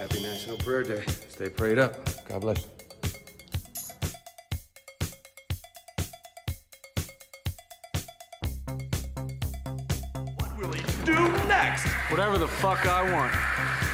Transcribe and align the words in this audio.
Happy 0.00 0.22
National 0.22 0.56
Prayer 0.56 0.82
Day. 0.82 1.04
Stay 1.28 1.50
prayed 1.50 1.78
up. 1.78 1.94
God 2.26 2.40
bless. 2.40 2.64
You. 2.64 2.70
What 10.36 10.56
will 10.56 10.72
he 10.72 10.82
do 11.04 11.28
next? 11.48 11.86
Whatever 12.10 12.38
the 12.38 12.48
fuck 12.48 12.86
I 12.86 13.12
want. 13.12 13.89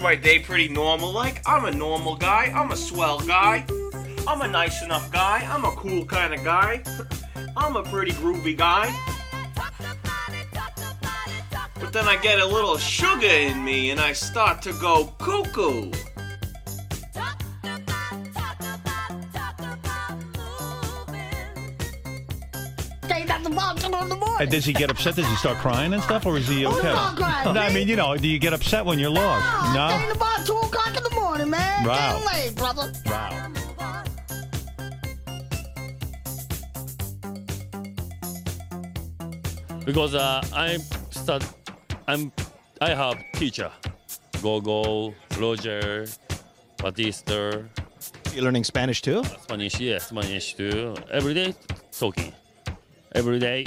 My 0.00 0.14
day 0.14 0.38
pretty 0.38 0.68
normal. 0.68 1.12
Like, 1.12 1.42
I'm 1.46 1.64
a 1.64 1.70
normal 1.70 2.16
guy. 2.16 2.52
I'm 2.54 2.70
a 2.70 2.76
swell 2.76 3.20
guy. 3.20 3.64
I'm 4.26 4.42
a 4.42 4.48
nice 4.48 4.82
enough 4.82 5.10
guy. 5.10 5.46
I'm 5.50 5.64
a 5.64 5.72
cool 5.72 6.04
kind 6.04 6.34
of 6.34 6.44
guy. 6.44 6.82
I'm 7.56 7.76
a 7.76 7.82
pretty 7.82 8.12
groovy 8.12 8.56
guy. 8.56 8.94
But 11.80 11.92
then 11.92 12.06
I 12.06 12.16
get 12.16 12.40
a 12.40 12.46
little 12.46 12.76
sugar 12.76 13.26
in 13.26 13.64
me 13.64 13.90
and 13.90 14.00
I 14.00 14.12
start 14.12 14.62
to 14.62 14.72
go 14.74 15.14
cuckoo. 15.18 15.90
And 24.40 24.50
does 24.50 24.64
he 24.64 24.72
get 24.72 24.90
upset? 24.90 25.16
Does 25.16 25.26
he 25.26 25.36
start 25.36 25.58
crying 25.58 25.92
and 25.92 26.02
stuff, 26.02 26.24
or 26.24 26.36
is 26.36 26.46
he 26.46 26.64
okay? 26.64 26.92
not 26.92 27.16
crying, 27.16 27.54
no, 27.54 27.60
I 27.60 27.72
mean, 27.72 27.88
you 27.88 27.96
know, 27.96 28.16
do 28.16 28.28
you 28.28 28.38
get 28.38 28.52
upset 28.52 28.84
when 28.84 28.98
you're 28.98 29.10
lost? 29.10 29.44
Stay 29.44 30.02
in 30.02 30.08
no. 30.08 30.14
about 30.14 30.46
2 30.46 30.52
o'clock 30.52 30.96
in 30.96 31.02
the 31.02 31.14
morning, 31.14 31.50
man. 31.50 31.84
Wow. 31.84 32.22
Can't 32.24 32.56
brother. 32.56 32.92
Wow. 33.06 33.48
because 39.88 40.14
uh, 40.14 40.42
I'm 40.52 40.80
start, 41.10 41.42
I'm 42.06 42.30
I 42.78 42.90
have 42.90 43.16
teacher, 43.32 43.72
Gogo, 44.42 45.14
Roger, 45.38 46.06
Batista, 46.76 47.62
You're 48.34 48.44
learning 48.44 48.64
Spanish 48.64 49.00
too? 49.00 49.24
Spanish, 49.24 49.80
yes, 49.80 50.08
Spanish 50.08 50.52
too. 50.52 50.94
Every 51.10 51.32
day 51.32 51.54
talking, 51.90 52.34
every 53.14 53.38
day. 53.38 53.64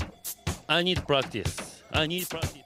I 0.72 0.84
need 0.84 1.06
practice. 1.06 1.84
I 1.92 2.08
need 2.08 2.30
practice. 2.30 2.62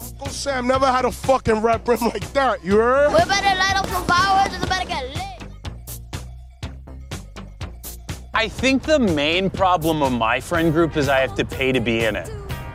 Uncle 0.00 0.26
Sam 0.26 0.66
never 0.66 0.86
had 0.86 1.04
a 1.04 1.12
fucking 1.12 1.62
rap 1.62 1.86
rim 1.86 2.00
like 2.00 2.32
that, 2.32 2.64
you 2.64 2.76
heard? 2.78 3.12
We 3.12 3.18
better 3.18 3.56
light 3.56 3.76
up 3.76 3.86
some 3.86 4.04
fireworks 4.04 4.56
and 4.56 4.68
better 4.68 4.88
get 4.88 5.14
lit. 5.14 5.48
I 8.34 8.48
think 8.48 8.82
the 8.82 8.98
main 8.98 9.48
problem 9.48 10.02
of 10.02 10.10
my 10.10 10.40
friend 10.40 10.72
group 10.72 10.96
is 10.96 11.08
I 11.08 11.20
have 11.20 11.36
to 11.36 11.44
pay 11.44 11.70
to 11.70 11.78
be 11.78 12.02
in 12.02 12.16
it. 12.16 12.28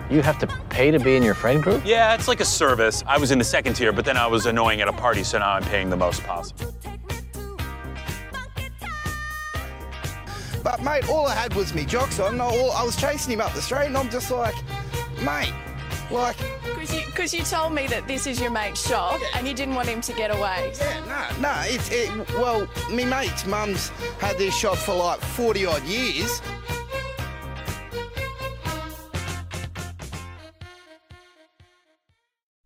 You 0.09 0.21
have 0.21 0.39
to 0.39 0.47
pay 0.69 0.91
to 0.91 0.99
be 0.99 1.17
in 1.17 1.23
your 1.23 1.33
friend 1.33 1.61
group? 1.61 1.83
Yeah, 1.85 2.13
it's 2.13 2.29
like 2.29 2.39
a 2.39 2.45
service. 2.45 3.03
I 3.07 3.17
was 3.17 3.31
in 3.31 3.39
the 3.39 3.43
second 3.43 3.73
tier, 3.73 3.91
but 3.91 4.05
then 4.05 4.15
I 4.15 4.27
was 4.27 4.45
annoying 4.45 4.79
at 4.79 4.87
a 4.87 4.93
party, 4.93 5.23
so 5.23 5.39
now 5.39 5.51
I'm 5.51 5.63
paying 5.63 5.89
the 5.89 5.97
most 5.97 6.23
possible. 6.23 6.73
But 10.63 10.83
mate, 10.83 11.09
all 11.09 11.27
I 11.27 11.33
had 11.33 11.53
was 11.55 11.73
me 11.73 11.85
jocks 11.85 12.19
on. 12.19 12.37
No, 12.37 12.45
all, 12.45 12.71
I 12.71 12.83
was 12.83 12.95
chasing 12.95 13.33
him 13.33 13.41
up 13.41 13.53
the 13.53 13.61
street, 13.61 13.85
and 13.87 13.97
I'm 13.97 14.09
just 14.09 14.29
like, 14.29 14.55
mate, 15.23 15.53
like, 16.11 16.37
Because 16.63 16.93
you, 16.93 17.01
'cause 17.13 17.33
you 17.33 17.43
told 17.43 17.73
me 17.73 17.87
that 17.87 18.07
this 18.07 18.27
is 18.27 18.39
your 18.39 18.51
mate's 18.51 18.85
shop 18.87 19.19
and 19.35 19.47
you 19.47 19.53
didn't 19.53 19.75
want 19.75 19.87
him 19.87 20.01
to 20.01 20.13
get 20.13 20.29
away. 20.29 20.73
yeah, 20.77 20.99
no, 21.39 21.41
no, 21.41 21.61
it's 21.65 21.89
it. 21.91 22.09
Well, 22.37 22.67
me 22.91 23.05
mate's 23.05 23.45
mum's 23.45 23.89
had 24.19 24.37
this 24.37 24.55
shop 24.55 24.77
for 24.77 24.95
like 24.95 25.19
40 25.19 25.65
odd 25.65 25.83
years. 25.83 26.41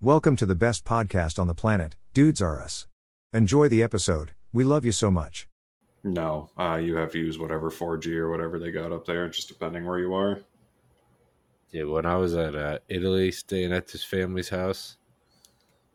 Welcome 0.02 0.36
to 0.38 0.46
the 0.46 0.56
best 0.56 0.86
podcast 0.86 1.40
on 1.40 1.48
the 1.48 1.56
planet, 1.56 1.96
Dudes 2.14 2.42
Are 2.42 2.62
Us. 2.62 2.88
Enjoy 3.34 3.68
the 3.68 3.82
episode. 3.82 4.32
We 4.54 4.64
love 4.64 4.86
you 4.86 4.92
so 4.92 5.10
much. 5.10 5.48
No, 6.06 6.52
uh, 6.56 6.80
you 6.80 6.96
have 6.98 7.12
to 7.14 7.18
use 7.18 7.40
whatever 7.40 7.72
4G 7.72 8.16
or 8.16 8.30
whatever 8.30 8.60
they 8.60 8.70
got 8.70 8.92
up 8.92 9.08
there, 9.08 9.28
just 9.28 9.48
depending 9.48 9.86
where 9.86 9.98
you 9.98 10.14
are. 10.14 10.40
Yeah, 11.72 11.86
when 11.86 12.06
I 12.06 12.16
was 12.16 12.36
at 12.36 12.56
uh, 12.56 12.78
Italy, 12.88 13.32
staying 13.32 13.74
at 13.74 13.88
this 13.88 14.04
family's 14.04 14.50
house 14.50 14.98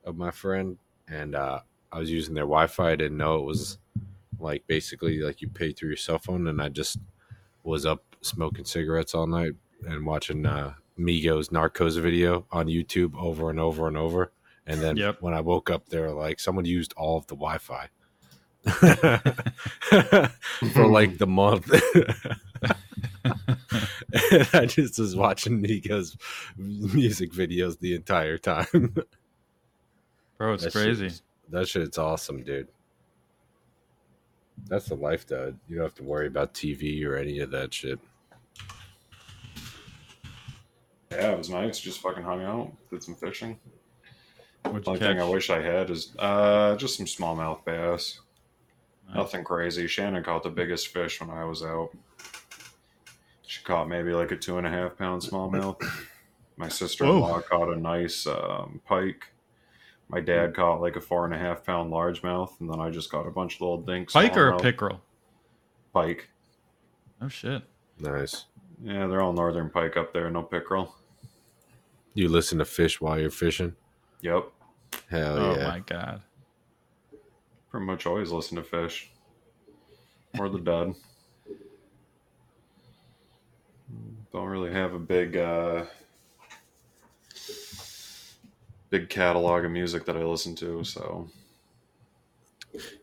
of 0.04 0.16
my 0.16 0.32
friend, 0.32 0.78
and 1.06 1.36
uh, 1.36 1.60
I 1.92 2.00
was 2.00 2.10
using 2.10 2.34
their 2.34 2.42
Wi-Fi. 2.42 2.90
I 2.90 2.96
didn't 2.96 3.18
know 3.18 3.36
it 3.36 3.44
was 3.44 3.78
like 4.40 4.66
basically 4.66 5.20
like 5.20 5.40
you 5.42 5.48
pay 5.48 5.70
through 5.70 5.90
your 5.90 5.96
cell 5.96 6.18
phone, 6.18 6.48
and 6.48 6.60
I 6.60 6.70
just 6.70 6.98
was 7.62 7.86
up 7.86 8.02
smoking 8.20 8.64
cigarettes 8.64 9.14
all 9.14 9.28
night 9.28 9.52
and 9.86 10.04
watching 10.04 10.44
uh, 10.44 10.74
Migos 10.98 11.50
Narcos 11.50 12.00
video 12.00 12.46
on 12.50 12.66
YouTube 12.66 13.14
over 13.16 13.48
and 13.48 13.60
over 13.60 13.86
and 13.86 13.96
over. 13.96 14.32
And 14.66 14.80
then 14.80 14.98
when 15.20 15.34
I 15.34 15.40
woke 15.40 15.70
up, 15.70 15.88
they 15.88 16.00
were 16.00 16.10
like, 16.10 16.40
someone 16.40 16.64
used 16.64 16.94
all 16.96 17.16
of 17.16 17.28
the 17.28 17.36
Wi-Fi 17.36 17.90
for 20.74 20.86
like 20.86 21.18
the 21.18 21.26
month. 21.26 21.70
and 24.32 24.48
I 24.52 24.66
just 24.66 24.98
was 24.98 25.16
watching 25.16 25.60
Nico's 25.62 26.16
music 26.56 27.32
videos 27.32 27.78
the 27.78 27.94
entire 27.94 28.38
time. 28.38 28.94
Bro, 30.38 30.54
it's 30.54 30.64
That 30.64 30.72
crazy. 30.72 31.08
shit's- 31.08 31.22
that 31.50 31.66
shit's 31.68 31.98
awesome, 31.98 32.42
dude. 32.44 32.68
That's 34.68 34.86
the 34.86 34.94
life, 34.94 35.26
though. 35.26 35.54
You 35.68 35.76
don't 35.76 35.84
have 35.86 35.94
to 35.96 36.04
worry 36.04 36.26
about 36.28 36.54
TV 36.54 37.04
or 37.04 37.16
any 37.16 37.40
of 37.40 37.50
that 37.50 37.74
shit. 37.74 37.98
Yeah, 41.10 41.32
it 41.32 41.38
was 41.38 41.50
nice. 41.50 41.80
Just 41.80 42.00
fucking 42.00 42.22
hung 42.22 42.42
out, 42.44 42.72
did 42.90 43.02
some 43.02 43.16
fishing. 43.16 43.58
What'd 44.62 44.86
only 44.86 45.00
thing 45.00 45.20
I 45.20 45.24
wish 45.28 45.50
I 45.50 45.60
had 45.60 45.90
is 45.90 46.12
uh, 46.18 46.76
just 46.76 46.96
some 46.98 47.06
smallmouth 47.06 47.64
bass. 47.64 48.20
Nothing 49.14 49.44
crazy. 49.44 49.86
Shannon 49.86 50.22
caught 50.22 50.42
the 50.42 50.50
biggest 50.50 50.88
fish 50.88 51.20
when 51.20 51.30
I 51.30 51.44
was 51.44 51.62
out. 51.62 51.90
She 53.46 53.62
caught 53.64 53.88
maybe 53.88 54.12
like 54.12 54.30
a 54.30 54.36
two 54.36 54.58
and 54.58 54.66
a 54.66 54.70
half 54.70 54.96
pound 54.96 55.22
smallmouth. 55.22 55.82
My 56.56 56.68
sister 56.68 57.04
in 57.04 57.20
law 57.20 57.40
caught 57.40 57.68
a 57.68 57.76
nice 57.76 58.26
um, 58.26 58.80
pike. 58.86 59.32
My 60.08 60.20
dad 60.20 60.54
caught 60.54 60.80
like 60.80 60.96
a 60.96 61.00
four 61.00 61.24
and 61.24 61.34
a 61.34 61.38
half 61.38 61.64
pound 61.64 61.92
largemouth, 61.92 62.60
and 62.60 62.70
then 62.70 62.80
I 62.80 62.90
just 62.90 63.10
got 63.10 63.26
a 63.26 63.30
bunch 63.30 63.56
of 63.56 63.60
little 63.62 63.80
dinks. 63.80 64.12
Pike 64.12 64.36
or 64.36 64.50
a 64.50 64.52
smallmouth. 64.52 64.62
pickerel? 64.62 65.00
Pike. 65.92 66.28
Oh 67.22 67.28
shit. 67.28 67.62
Nice. 67.98 68.46
Yeah, 68.82 69.06
they're 69.06 69.20
all 69.20 69.32
northern 69.32 69.70
pike 69.70 69.96
up 69.96 70.12
there, 70.12 70.30
no 70.30 70.42
pickerel. 70.42 70.94
You 72.14 72.28
listen 72.28 72.58
to 72.58 72.64
fish 72.64 73.00
while 73.00 73.18
you're 73.18 73.30
fishing? 73.30 73.74
Yep. 74.22 74.50
Hell 75.10 75.38
oh 75.38 75.54
yeah. 75.56 75.66
Oh 75.66 75.68
my 75.68 75.78
god. 75.80 76.22
Pretty 77.70 77.86
much 77.86 78.06
always 78.06 78.30
listen 78.30 78.56
to 78.56 78.64
fish. 78.64 79.10
Or 80.38 80.48
the 80.48 80.58
dead. 80.58 80.94
Don't 84.32 84.46
really 84.46 84.72
have 84.72 84.94
a 84.94 84.98
big 84.98 85.36
uh 85.36 85.84
big 88.90 89.08
catalog 89.08 89.64
of 89.64 89.70
music 89.70 90.04
that 90.04 90.16
I 90.16 90.22
listen 90.24 90.54
to, 90.56 90.82
so 90.84 91.28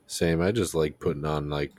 Same. 0.06 0.42
I 0.42 0.52
just 0.52 0.74
like 0.76 1.00
putting 1.00 1.26
on 1.26 1.50
like 1.50 1.74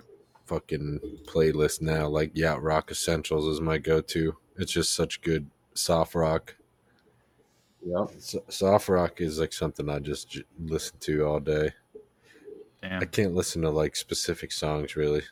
fucking 0.46 1.00
playlist 1.26 1.81
now. 1.82 2.08
Like 2.08 2.31
Yacht 2.35 2.62
Rock 2.62 2.90
Essentials 2.90 3.46
is 3.46 3.61
my 3.61 3.79
go-to. 3.79 4.37
It's 4.56 4.73
just 4.73 4.94
such 4.94 5.20
good 5.23 5.50
soft 5.75 6.14
rock. 6.14 6.56
Yeah, 7.85 8.06
soft 8.49 8.88
rock 8.88 9.20
is 9.20 9.38
like 9.38 9.52
something 9.52 9.88
I 9.88 9.99
just 10.00 10.31
j- 10.31 10.43
listen 10.58 10.99
to 11.00 11.25
all 11.25 11.40
day. 11.40 11.70
Damn. 12.82 13.02
I 13.02 13.06
can't 13.06 13.34
listen 13.34 13.62
to 13.62 13.70
like 13.70 13.96
specific 13.96 14.52
songs 14.52 14.96
really. 14.96 15.22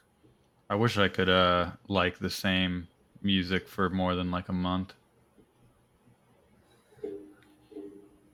I 0.68 0.74
wish 0.74 0.98
I 0.98 1.08
could 1.08 1.28
uh 1.28 1.70
like 1.88 2.18
the 2.18 2.30
same 2.30 2.88
music 3.22 3.68
for 3.68 3.88
more 3.90 4.14
than 4.14 4.30
like 4.30 4.48
a 4.48 4.52
month. 4.52 4.94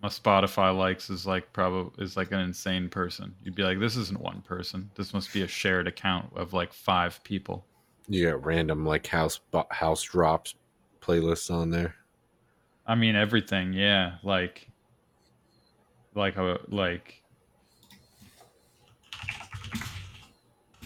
My 0.02 0.08
Spotify 0.08 0.76
likes 0.76 1.10
is 1.10 1.26
like 1.26 1.52
probably 1.52 2.02
is 2.02 2.16
like 2.16 2.32
an 2.32 2.40
insane 2.40 2.88
person. 2.88 3.34
You'd 3.44 3.54
be 3.54 3.62
like, 3.62 3.78
this 3.78 3.96
isn't 3.96 4.20
one 4.20 4.40
person. 4.42 4.90
This 4.96 5.14
must 5.14 5.32
be 5.32 5.42
a 5.42 5.48
shared 5.48 5.86
account 5.86 6.32
of 6.34 6.52
like 6.52 6.72
five 6.72 7.22
people. 7.22 7.64
You 8.08 8.30
got 8.30 8.44
random 8.44 8.84
like 8.84 9.06
house 9.06 9.40
house 9.70 10.02
drops 10.02 10.54
playlists 11.00 11.52
on 11.52 11.70
there. 11.70 11.94
I 12.86 12.94
mean 12.94 13.14
everything, 13.14 13.72
yeah. 13.74 14.16
Like 14.22 14.68
like 16.14 16.36
a 16.36 16.58
like 16.68 17.21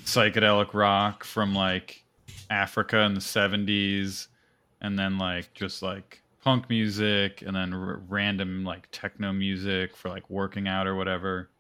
psychedelic 0.07 0.73
rock 0.73 1.25
from 1.25 1.55
like 1.55 2.05
Africa 2.49 3.01
in 3.01 3.15
the 3.15 3.21
seventies 3.21 4.29
and 4.81 4.99
then 4.99 5.19
like 5.19 5.53
just 5.53 5.83
like 5.83 6.23
punk 6.43 6.71
music 6.71 7.43
and 7.45 7.57
then 7.57 7.75
r- 7.75 8.01
random 8.09 8.65
like 8.65 8.89
techno 8.93 9.33
music 9.33 9.97
for 9.97 10.09
like 10.09 10.31
working 10.31 10.69
out 10.69 10.87
or 10.87 10.95
whatever. 10.95 11.51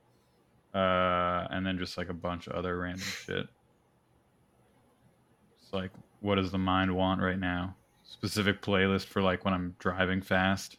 Uh, 0.72 1.46
and 1.50 1.66
then 1.66 1.76
just 1.76 1.98
like 1.98 2.08
a 2.08 2.14
bunch 2.14 2.46
of 2.46 2.52
other 2.52 2.78
random 2.78 3.00
shit. 3.00 3.48
It's 5.60 5.72
like, 5.72 5.90
what 6.20 6.36
does 6.36 6.52
the 6.52 6.58
mind 6.58 6.94
want 6.94 7.20
right 7.20 7.38
now? 7.38 7.74
Specific 8.04 8.62
playlist 8.62 9.06
for 9.06 9.22
like 9.22 9.44
when 9.44 9.54
I'm 9.54 9.74
driving 9.80 10.22
fast. 10.22 10.76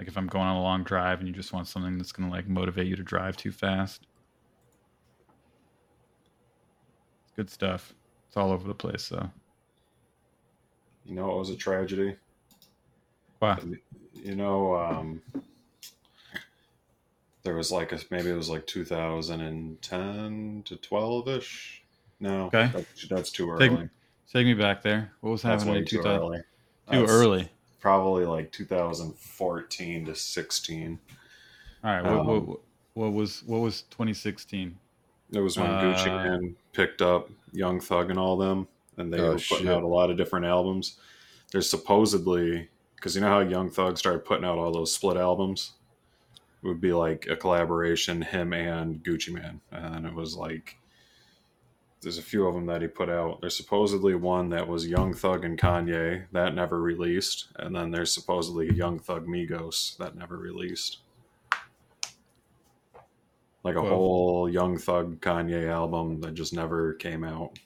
Like 0.00 0.08
if 0.08 0.18
I'm 0.18 0.26
going 0.26 0.46
on 0.46 0.56
a 0.56 0.62
long 0.62 0.82
drive 0.82 1.20
and 1.20 1.28
you 1.28 1.34
just 1.34 1.52
want 1.52 1.68
something 1.68 1.96
that's 1.96 2.12
gonna 2.12 2.30
like 2.30 2.48
motivate 2.48 2.88
you 2.88 2.96
to 2.96 3.04
drive 3.04 3.36
too 3.36 3.52
fast. 3.52 4.06
It's 7.14 7.24
good 7.36 7.50
stuff. 7.50 7.94
It's 8.28 8.36
all 8.36 8.50
over 8.50 8.66
the 8.66 8.74
place 8.74 9.02
so. 9.04 9.30
You 11.04 11.14
know, 11.14 11.30
it 11.32 11.38
was 11.38 11.50
a 11.50 11.56
tragedy. 11.56 12.16
Wow. 13.40 13.58
You 14.14 14.34
know, 14.34 14.74
um, 14.76 15.22
there 17.42 17.54
was 17.54 17.70
like 17.70 17.92
a, 17.92 18.00
maybe 18.10 18.30
it 18.30 18.34
was 18.36 18.48
like 18.50 18.66
2010 18.66 20.62
to 20.64 20.76
12 20.76 21.28
ish. 21.28 21.82
No, 22.18 22.46
Okay. 22.46 22.70
that's, 22.72 23.08
that's 23.08 23.30
too 23.30 23.50
early. 23.50 23.88
take 24.32 24.46
me 24.46 24.54
back 24.54 24.82
there. 24.82 25.12
What 25.20 25.30
was 25.30 25.42
happening 25.42 25.76
in 25.76 25.84
too 25.84 25.98
2000? 25.98 26.20
early. 26.20 26.38
Too 26.38 27.00
That's 27.00 27.12
early. 27.12 27.48
Probably 27.80 28.24
like 28.24 28.50
2014 28.52 30.06
to 30.06 30.14
16. 30.14 30.98
All 31.84 31.90
right. 31.90 32.02
What, 32.02 32.12
Um, 32.20 32.26
what, 32.46 32.60
what 32.94 33.12
was 33.12 33.42
what 33.44 33.58
was 33.60 33.82
2016? 33.82 34.76
It 35.32 35.40
was 35.40 35.56
when 35.58 35.68
Gucci 35.70 36.08
Uh, 36.08 36.24
Man 36.24 36.56
picked 36.72 37.02
up 37.02 37.30
Young 37.52 37.80
Thug 37.80 38.10
and 38.10 38.18
all 38.18 38.36
them, 38.36 38.68
and 38.96 39.12
they 39.12 39.18
Oh, 39.20 39.32
were 39.32 39.32
putting 39.34 39.66
shit. 39.66 39.68
out 39.68 39.82
a 39.82 39.86
lot 39.88 40.10
of 40.10 40.16
different 40.16 40.46
albums. 40.46 40.98
There's 41.52 41.68
supposedly 41.68 42.68
because 42.94 43.14
you 43.14 43.20
know 43.20 43.28
how 43.28 43.40
Young 43.40 43.70
Thug 43.70 43.98
started 43.98 44.24
putting 44.24 44.44
out 44.44 44.58
all 44.58 44.72
those 44.72 44.92
split 44.94 45.16
albums. 45.16 45.72
It 46.62 46.66
would 46.68 46.80
be 46.80 46.92
like 46.92 47.26
a 47.28 47.36
collaboration, 47.36 48.22
him 48.22 48.52
and 48.52 49.02
Gucci 49.04 49.32
Mane, 49.32 49.60
and 49.70 50.06
it 50.06 50.14
was 50.14 50.36
like 50.36 50.76
there's 52.02 52.18
a 52.18 52.22
few 52.22 52.46
of 52.46 52.54
them 52.54 52.66
that 52.66 52.82
he 52.82 52.88
put 52.88 53.08
out. 53.08 53.40
There's 53.40 53.56
supposedly 53.56 54.14
one 54.14 54.50
that 54.50 54.68
was 54.68 54.86
Young 54.86 55.12
Thug 55.14 55.44
and 55.44 55.58
Kanye 55.58 56.26
that 56.32 56.54
never 56.54 56.80
released, 56.80 57.48
and 57.56 57.74
then 57.74 57.90
there's 57.90 58.12
supposedly 58.12 58.72
Young 58.72 58.98
Thug 58.98 59.26
Migos 59.26 59.96
that 59.98 60.14
never 60.16 60.36
released. 60.36 60.98
Like 63.66 63.74
a 63.74 63.82
Whoa. 63.82 63.88
whole 63.88 64.48
Young 64.48 64.78
Thug 64.78 65.20
Kanye 65.20 65.68
album 65.68 66.20
that 66.20 66.34
just 66.34 66.52
never 66.54 66.94
came 66.94 67.24
out. 67.24 67.58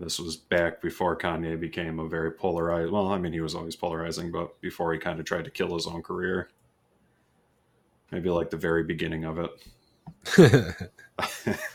This 0.00 0.18
was 0.18 0.34
back 0.34 0.80
before 0.80 1.14
Kanye 1.14 1.60
became 1.60 1.98
a 1.98 2.08
very 2.08 2.32
polarized. 2.32 2.90
Well, 2.90 3.08
I 3.08 3.18
mean, 3.18 3.34
he 3.34 3.42
was 3.42 3.54
always 3.54 3.76
polarizing, 3.76 4.32
but 4.32 4.58
before 4.62 4.94
he 4.94 4.98
kind 4.98 5.20
of 5.20 5.26
tried 5.26 5.44
to 5.44 5.50
kill 5.50 5.74
his 5.74 5.86
own 5.86 6.02
career. 6.02 6.48
Maybe 8.10 8.30
like 8.30 8.48
the 8.48 8.56
very 8.56 8.82
beginning 8.82 9.26
of 9.26 9.38
it. 9.38 10.90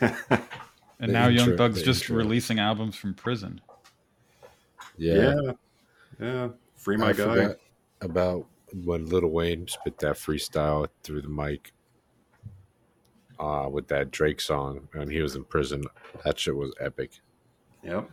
And 1.00 1.08
The 1.10 1.12
now 1.12 1.28
Young 1.28 1.56
Thug's 1.56 1.82
just 1.82 2.02
intro. 2.02 2.16
releasing 2.16 2.58
albums 2.58 2.96
from 2.96 3.14
prison. 3.14 3.60
Yeah. 4.96 5.34
yeah, 5.34 5.52
yeah. 6.20 6.48
Free 6.74 6.96
my 6.96 7.10
I 7.10 7.12
guy. 7.12 7.54
about 8.00 8.46
when 8.84 9.06
Lil 9.06 9.28
Wayne 9.28 9.68
spit 9.68 9.98
that 9.98 10.16
freestyle 10.16 10.88
through 11.04 11.22
the 11.22 11.28
mic 11.28 11.72
uh, 13.38 13.68
with 13.70 13.88
that 13.88 14.10
Drake 14.10 14.40
song 14.40 14.88
and 14.94 15.10
he 15.10 15.20
was 15.20 15.34
in 15.36 15.44
prison. 15.44 15.84
That 16.24 16.38
shit 16.38 16.56
was 16.56 16.72
epic. 16.80 17.10
Yep. 17.82 18.10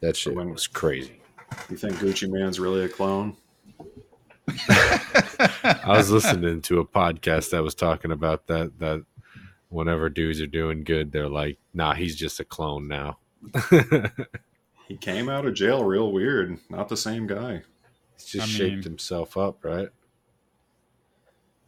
That 0.00 0.16
shit 0.16 0.34
when- 0.34 0.50
was 0.50 0.66
crazy. 0.66 1.20
You 1.68 1.76
think 1.76 1.96
Gucci 1.96 2.30
Mane's 2.30 2.58
really 2.58 2.84
a 2.84 2.88
clone? 2.88 3.36
I 4.68 5.82
was 5.86 6.10
listening 6.10 6.62
to 6.62 6.80
a 6.80 6.86
podcast 6.86 7.50
that 7.50 7.62
was 7.62 7.74
talking 7.74 8.10
about 8.10 8.46
that 8.46 8.78
that 8.78 9.04
whenever 9.68 10.08
dudes 10.08 10.40
are 10.40 10.46
doing 10.46 10.82
good, 10.84 11.12
they're 11.12 11.28
like, 11.28 11.58
nah, 11.74 11.94
he's 11.94 12.16
just 12.16 12.40
a 12.40 12.44
clone 12.44 12.88
now. 12.88 13.18
He 14.88 14.96
came 14.98 15.30
out 15.30 15.46
of 15.46 15.54
jail 15.54 15.84
real 15.84 16.12
weird. 16.12 16.58
Not 16.68 16.88
the 16.90 16.98
same 16.98 17.26
guy. 17.26 17.62
He's 18.18 18.26
just 18.26 18.44
I 18.44 18.50
shaped 18.50 18.74
mean- 18.74 18.82
himself 18.82 19.38
up, 19.38 19.64
right? 19.64 19.88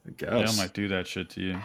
I 0.06 0.10
Jail 0.10 0.40
guess. 0.40 0.58
might 0.58 0.74
do 0.74 0.88
that 0.88 1.06
shit 1.06 1.30
to 1.30 1.40
you. 1.40 1.58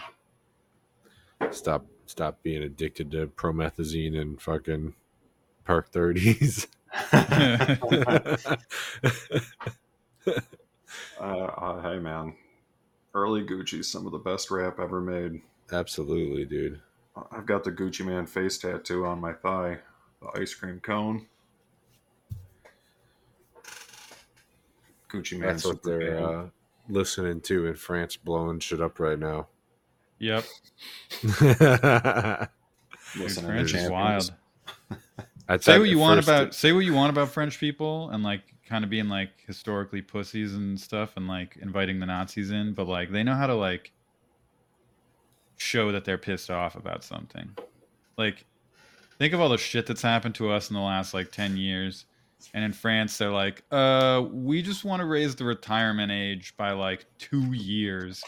Stop 1.52 1.86
stop 2.06 2.42
being 2.44 2.64
addicted 2.64 3.12
to 3.12 3.28
promethazine 3.28 4.20
and 4.20 4.42
fucking 4.42 4.94
perk 5.66 5.90
thirties. 5.90 6.68
Uh, 11.20 11.24
uh, 11.24 11.82
hey 11.82 12.00
man, 12.00 12.36
early 13.14 13.44
Gucci's 13.44 13.88
some 13.88 14.06
of 14.06 14.12
the 14.12 14.18
best 14.18 14.52
rap 14.52 14.80
ever 14.80 15.02
made. 15.02 15.42
Absolutely, 15.72 16.46
dude. 16.46 16.80
I've 17.32 17.46
got 17.46 17.64
the 17.64 17.72
Gucci 17.72 18.06
Mane 18.06 18.26
face 18.26 18.58
tattoo 18.58 19.06
on 19.06 19.20
my 19.20 19.34
thigh, 19.34 19.80
the 20.22 20.40
ice 20.40 20.54
cream 20.54 20.80
cone. 20.80 21.28
Gucci 25.10 25.34
Mane. 25.34 25.42
That's 25.42 25.66
what 25.66 25.84
they're 25.84 26.26
uh, 26.26 26.48
listening 26.88 27.42
to 27.42 27.68
in 27.68 27.76
France, 27.76 28.16
blowing 28.16 28.60
shit 28.60 28.82
up 28.82 29.00
right 29.00 29.20
now. 29.20 29.48
Yep. 30.20 30.46
Listening 31.34 32.48
Dude, 33.18 33.46
French 33.46 33.74
is 33.74 33.90
wild. 33.90 34.32
I'd 35.48 35.64
Say 35.64 35.74
say 35.74 35.80
what 35.80 35.90
you 35.90 35.98
want 35.98 36.24
about 36.24 36.48
it- 36.48 36.54
say 36.54 36.72
what 36.74 36.82
you 36.82 36.94
want 36.94 37.10
about 37.12 37.30
French 37.30 37.60
people 37.60 38.10
and 38.12 38.24
like 38.24 38.42
kind 38.68 38.84
of 38.84 38.90
being 38.90 39.10
like 39.10 39.30
historically 39.48 40.02
pussies 40.02 40.54
and 40.54 40.80
stuff 40.80 41.18
and 41.18 41.28
like 41.28 41.58
inviting 41.62 42.00
the 42.00 42.06
Nazis 42.06 42.52
in, 42.52 42.74
but 42.74 42.88
like 42.88 43.12
they 43.12 43.24
know 43.24 43.34
how 43.34 43.48
to 43.48 43.56
like 43.56 43.92
show 45.58 45.92
that 45.92 46.06
they're 46.06 46.20
pissed 46.20 46.52
off 46.52 46.76
about 46.76 47.04
something. 47.04 47.50
Like 48.18 48.46
think 49.18 49.34
of 49.34 49.42
all 49.42 49.50
the 49.50 49.58
shit 49.58 49.88
that's 49.88 50.04
happened 50.04 50.36
to 50.36 50.52
us 50.52 50.70
in 50.70 50.76
the 50.76 50.82
last 50.82 51.14
like 51.16 51.32
10 51.32 51.58
years. 51.58 52.06
And 52.54 52.64
in 52.64 52.74
France 52.74 53.18
they're 53.18 53.32
like, 53.32 53.64
"Uh, 53.72 54.26
we 54.32 54.62
just 54.62 54.86
want 54.86 55.02
to 55.02 55.06
raise 55.06 55.36
the 55.36 55.46
retirement 55.46 56.12
age 56.12 56.56
by 56.58 56.72
like 56.72 57.06
2 57.20 57.54
years." 57.54 58.24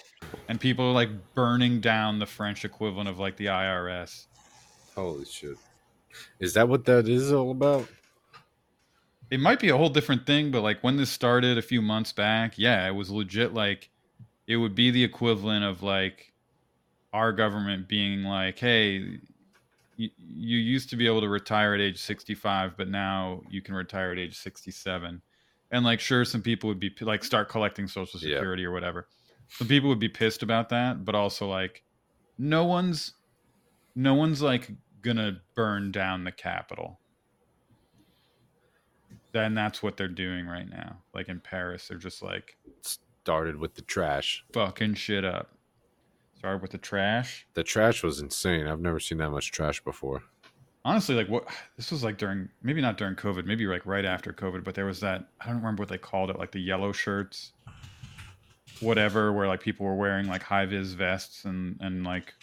And 0.47 0.59
people 0.59 0.85
are 0.85 0.93
like 0.93 1.09
burning 1.33 1.81
down 1.81 2.19
the 2.19 2.25
French 2.25 2.65
equivalent 2.65 3.09
of 3.09 3.19
like 3.19 3.37
the 3.37 3.47
IRS. 3.47 4.27
Holy 4.95 5.25
shit! 5.25 5.57
Is 6.39 6.53
that 6.53 6.67
what 6.67 6.85
that 6.85 7.07
is 7.07 7.31
all 7.31 7.51
about? 7.51 7.87
it 9.31 9.39
might 9.39 9.61
be 9.61 9.69
a 9.69 9.77
whole 9.77 9.89
different 9.89 10.27
thing, 10.27 10.51
but 10.51 10.61
like 10.61 10.83
when 10.83 10.97
this 10.97 11.09
started 11.09 11.57
a 11.57 11.61
few 11.61 11.81
months 11.81 12.11
back, 12.11 12.57
yeah, 12.57 12.85
it 12.85 12.91
was 12.91 13.09
legit 13.09 13.53
like 13.53 13.89
it 14.45 14.57
would 14.57 14.75
be 14.75 14.91
the 14.91 15.03
equivalent 15.03 15.63
of 15.63 15.81
like 15.81 16.33
our 17.13 17.31
government 17.31 17.87
being 17.87 18.23
like, 18.23 18.59
hey, 18.59 19.19
you, 20.01 20.09
you 20.17 20.57
used 20.57 20.89
to 20.89 20.95
be 20.95 21.05
able 21.07 21.21
to 21.21 21.29
retire 21.29 21.73
at 21.73 21.81
age 21.81 21.99
65, 21.99 22.75
but 22.77 22.89
now 22.89 23.41
you 23.49 23.61
can 23.61 23.75
retire 23.75 24.11
at 24.11 24.17
age 24.19 24.37
67. 24.37 25.21
And 25.71 25.85
like, 25.85 25.99
sure, 25.99 26.25
some 26.25 26.41
people 26.41 26.67
would 26.69 26.79
be 26.79 26.93
like 27.01 27.23
start 27.23 27.49
collecting 27.49 27.87
Social 27.87 28.19
Yeah. 28.19 28.37
Security 28.37 28.65
or 28.65 28.71
whatever. 28.71 29.07
Some 29.47 29.67
people 29.67 29.89
would 29.89 29.99
be 29.99 30.09
pissed 30.09 30.43
about 30.43 30.69
that, 30.69 31.05
but 31.05 31.15
also 31.15 31.47
like, 31.49 31.83
no 32.37 32.65
one's, 32.65 33.13
no 33.95 34.13
one's 34.15 34.41
like 34.41 34.71
gonna 35.01 35.41
burn 35.55 35.91
down 35.91 36.23
the 36.23 36.31
Capitol 36.31 36.99
then 39.33 39.53
that's 39.53 39.81
what 39.81 39.95
they're 39.95 40.07
doing 40.09 40.45
right 40.45 40.69
now. 40.69 40.97
Like 41.13 41.29
in 41.29 41.39
Paris, 41.39 41.87
they're 41.87 41.97
just 41.97 42.21
like 42.21 42.57
Started 43.23 43.55
with 43.55 43.75
the 43.75 43.81
trash. 43.83 44.43
fucking 44.51 44.95
shit 44.95 45.23
up. 45.23 45.51
Start 46.41 46.63
with 46.63 46.71
the 46.71 46.79
trash. 46.79 47.45
The 47.53 47.63
trash 47.63 48.01
was 48.01 48.19
insane. 48.19 48.65
I've 48.65 48.79
never 48.79 48.99
seen 48.99 49.19
that 49.19 49.29
much 49.29 49.51
trash 49.51 49.79
before. 49.83 50.23
Honestly, 50.83 51.13
like 51.13 51.29
what 51.29 51.47
this 51.77 51.91
was 51.91 52.03
like 52.03 52.17
during 52.17 52.49
maybe 52.63 52.81
not 52.81 52.97
during 52.97 53.13
COVID, 53.13 53.45
maybe 53.45 53.67
like 53.67 53.85
right 53.85 54.05
after 54.05 54.33
COVID, 54.33 54.63
but 54.63 54.73
there 54.73 54.85
was 54.85 54.99
that 55.01 55.27
I 55.39 55.45
don't 55.45 55.57
remember 55.57 55.81
what 55.81 55.89
they 55.89 55.99
called 55.99 56.31
it, 56.31 56.39
like 56.39 56.49
the 56.49 56.59
yellow 56.59 56.93
shirts, 56.93 57.51
whatever, 58.79 59.31
where 59.31 59.47
like 59.47 59.61
people 59.61 59.85
were 59.85 59.93
wearing 59.93 60.25
like 60.25 60.41
high 60.41 60.65
vis 60.65 60.93
vests 60.93 61.45
and 61.45 61.77
and 61.79 62.03
like 62.03 62.33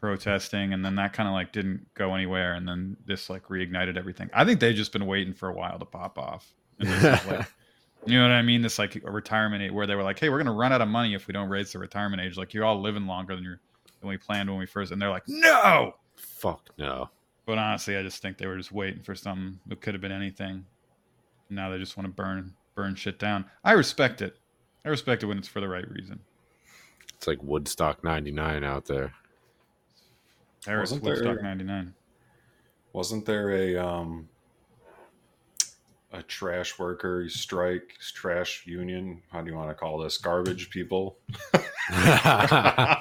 protesting, 0.00 0.72
and 0.72 0.84
then 0.84 0.96
that 0.96 1.12
kind 1.12 1.28
of 1.28 1.32
like 1.32 1.52
didn't 1.52 1.86
go 1.94 2.12
anywhere, 2.12 2.54
and 2.54 2.66
then 2.66 2.96
this 3.06 3.30
like 3.30 3.44
reignited 3.44 3.96
everything. 3.96 4.28
I 4.34 4.44
think 4.44 4.58
they've 4.58 4.74
just 4.74 4.92
been 4.92 5.06
waiting 5.06 5.32
for 5.32 5.48
a 5.48 5.54
while 5.54 5.78
to 5.78 5.84
pop 5.84 6.18
off. 6.18 6.52
And 6.80 6.90
like, 7.28 7.46
You 8.06 8.18
know 8.18 8.24
what 8.24 8.32
I 8.32 8.42
mean? 8.42 8.62
This 8.62 8.78
like 8.78 8.96
a 9.04 9.10
retirement 9.10 9.62
age 9.62 9.72
where 9.72 9.86
they 9.86 9.94
were 9.94 10.02
like, 10.02 10.18
"Hey, 10.18 10.28
we're 10.28 10.38
gonna 10.38 10.52
run 10.52 10.72
out 10.72 10.80
of 10.80 10.88
money 10.88 11.14
if 11.14 11.26
we 11.26 11.32
don't 11.32 11.48
raise 11.48 11.72
the 11.72 11.78
retirement 11.78 12.22
age. 12.22 12.36
Like 12.36 12.54
you're 12.54 12.64
all 12.64 12.80
living 12.80 13.06
longer 13.06 13.34
than 13.34 13.44
you 13.44 13.56
than 14.00 14.08
we 14.08 14.16
planned 14.16 14.48
when 14.48 14.58
we 14.58 14.66
first. 14.66 14.92
And 14.92 15.00
they're 15.02 15.10
like, 15.10 15.24
"No." 15.28 15.94
Fuck 16.14 16.70
no. 16.78 17.10
But 17.46 17.58
honestly, 17.58 17.96
I 17.96 18.02
just 18.02 18.22
think 18.22 18.38
they 18.38 18.46
were 18.46 18.56
just 18.56 18.72
waiting 18.72 19.02
for 19.02 19.14
something. 19.14 19.58
It 19.70 19.80
could 19.80 19.94
have 19.94 20.00
been 20.00 20.12
anything. 20.12 20.64
Now 21.50 21.70
they 21.70 21.78
just 21.78 21.96
want 21.96 22.06
to 22.08 22.12
burn 22.12 22.54
burn 22.74 22.94
shit 22.94 23.18
down. 23.18 23.44
I 23.64 23.72
respect 23.72 24.20
it. 24.22 24.36
I 24.84 24.88
respect 24.88 25.22
it 25.22 25.26
when 25.26 25.38
it's 25.38 25.48
for 25.48 25.60
the 25.60 25.68
right 25.68 25.88
reason. 25.90 26.20
It's 27.14 27.26
like 27.26 27.42
Woodstock 27.42 28.02
'99 28.04 28.64
out 28.64 28.86
there. 28.86 29.12
Paris 30.64 30.90
Wasn't 30.90 31.02
Woodstock 31.04 31.34
there- 31.36 31.42
'99. 31.42 31.94
Wasn't 32.92 33.26
there 33.26 33.50
a 33.52 33.76
um 33.76 34.28
a 36.16 36.22
trash 36.22 36.78
worker 36.78 37.28
strike, 37.28 37.94
trash 38.14 38.64
union. 38.66 39.22
How 39.30 39.42
do 39.42 39.50
you 39.50 39.56
want 39.56 39.68
to 39.68 39.74
call 39.74 39.98
this? 39.98 40.16
Garbage 40.18 40.70
people. 40.70 41.18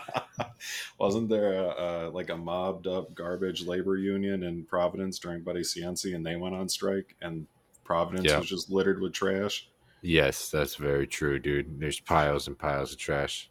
Wasn't 1.00 1.30
there 1.30 1.54
a, 1.54 1.68
a, 1.68 2.10
like 2.10 2.30
a 2.30 2.38
mobbed 2.38 2.88
up 2.88 3.14
garbage 3.16 3.66
labor 3.66 3.96
union 3.98 4.44
in 4.44 4.66
Providence 4.66 5.18
during 5.20 5.44
Buddy 5.44 5.62
Cianci, 5.62 6.16
and 6.16 6.26
they 6.26 6.36
went 6.36 6.56
on 6.56 6.68
strike, 6.68 7.16
and 7.22 7.48
Providence 7.84 8.26
Yeah. 8.26 8.40
was 8.40 8.48
just 8.50 8.70
littered 8.70 9.00
with 9.02 9.14
trash. 9.14 9.70
Yes, 10.02 10.50
that's 10.50 10.76
very 10.76 11.08
true, 11.08 11.40
dude. 11.40 11.80
There's 11.80 12.00
piles 12.00 12.48
and 12.48 12.58
piles 12.58 12.92
of 12.92 12.98
trash. 13.00 13.50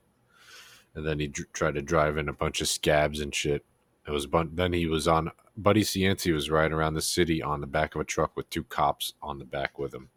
And 0.94 1.06
then 1.06 1.18
he 1.18 1.26
dr- 1.26 1.52
tried 1.52 1.74
to 1.74 1.82
drive 1.82 2.18
in 2.18 2.28
a 2.28 2.32
bunch 2.32 2.60
of 2.60 2.68
scabs 2.68 3.20
and 3.20 3.34
shit. 3.34 3.64
It 4.06 4.10
was 4.10 4.26
bun- 4.26 4.50
then 4.54 4.72
he 4.72 4.86
was 4.86 5.08
on 5.08 5.30
Buddy 5.56 5.82
Cianci 5.82 6.32
was 6.34 6.50
riding 6.50 6.72
around 6.72 6.94
the 6.94 7.00
city 7.02 7.42
on 7.42 7.60
the 7.60 7.66
back 7.66 7.94
of 7.94 8.00
a 8.00 8.04
truck 8.04 8.36
with 8.36 8.50
two 8.50 8.64
cops 8.64 9.14
on 9.22 9.38
the 9.38 9.44
back 9.44 9.78
with 9.78 9.94
him. 9.94 10.08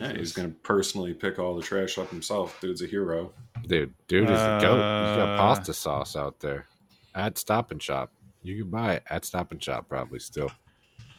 Yeah, 0.00 0.12
he's 0.16 0.32
gonna 0.32 0.48
personally 0.62 1.14
pick 1.14 1.38
all 1.38 1.54
the 1.54 1.62
trash 1.62 1.98
up 1.98 2.10
himself. 2.10 2.60
Dude's 2.60 2.82
a 2.82 2.86
hero. 2.86 3.32
Dude, 3.66 3.94
dude 4.08 4.24
is 4.30 4.40
a 4.40 4.58
goat. 4.60 4.76
He's 4.76 5.16
got 5.16 5.28
Uh. 5.34 5.36
pasta 5.38 5.72
sauce 5.74 6.16
out 6.16 6.40
there 6.40 6.66
at 7.14 7.38
Stop 7.38 7.70
and 7.70 7.82
Shop. 7.82 8.12
You 8.42 8.62
can 8.62 8.70
buy 8.70 8.94
it 8.94 9.02
at 9.10 9.24
Stop 9.24 9.52
and 9.52 9.62
Shop 9.62 9.88
probably 9.88 10.18
still. 10.18 10.50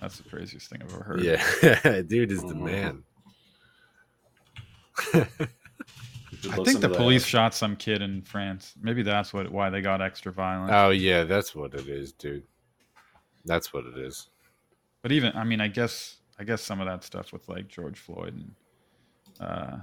That's 0.02 0.18
the 0.18 0.24
craziest 0.30 0.70
thing 0.70 0.82
I've 0.82 0.92
ever 0.94 1.04
heard. 1.04 1.22
Yeah, 1.24 2.02
dude 2.08 2.32
is 2.32 2.42
the 2.42 2.54
Mhm. 2.56 3.04
man. 5.14 5.38
You 6.44 6.50
should 6.52 6.60
I 6.60 6.64
think 6.64 6.78
to 6.78 6.78
the 6.80 6.88
that. 6.90 6.98
police 6.98 7.26
shot 7.26 7.54
some 7.54 7.76
kid 7.76 8.02
in 8.02 8.22
France. 8.22 8.74
Maybe 8.82 9.04
that's 9.04 9.34
what 9.34 9.52
why 9.52 9.70
they 9.70 9.82
got 9.82 10.02
extra 10.02 10.32
violent. 10.32 10.72
Oh 10.74 10.90
yeah, 10.90 11.24
that's 11.24 11.56
what 11.56 11.74
it 11.74 11.88
is, 11.88 12.12
dude. 12.14 12.44
That's 13.46 13.74
what 13.74 13.86
it 13.86 13.98
is. 13.98 14.30
But 15.02 15.12
even 15.12 15.36
I 15.36 15.44
mean, 15.44 15.62
I 15.62 15.68
guess 15.68 16.18
I 16.40 16.44
guess 16.44 16.62
some 16.62 16.80
of 16.80 16.88
that 16.88 17.04
stuff 17.04 17.32
with 17.34 17.48
like 17.50 17.68
George 17.68 18.00
Floyd 18.00 18.34
and 18.34 18.52
uh, 19.40 19.78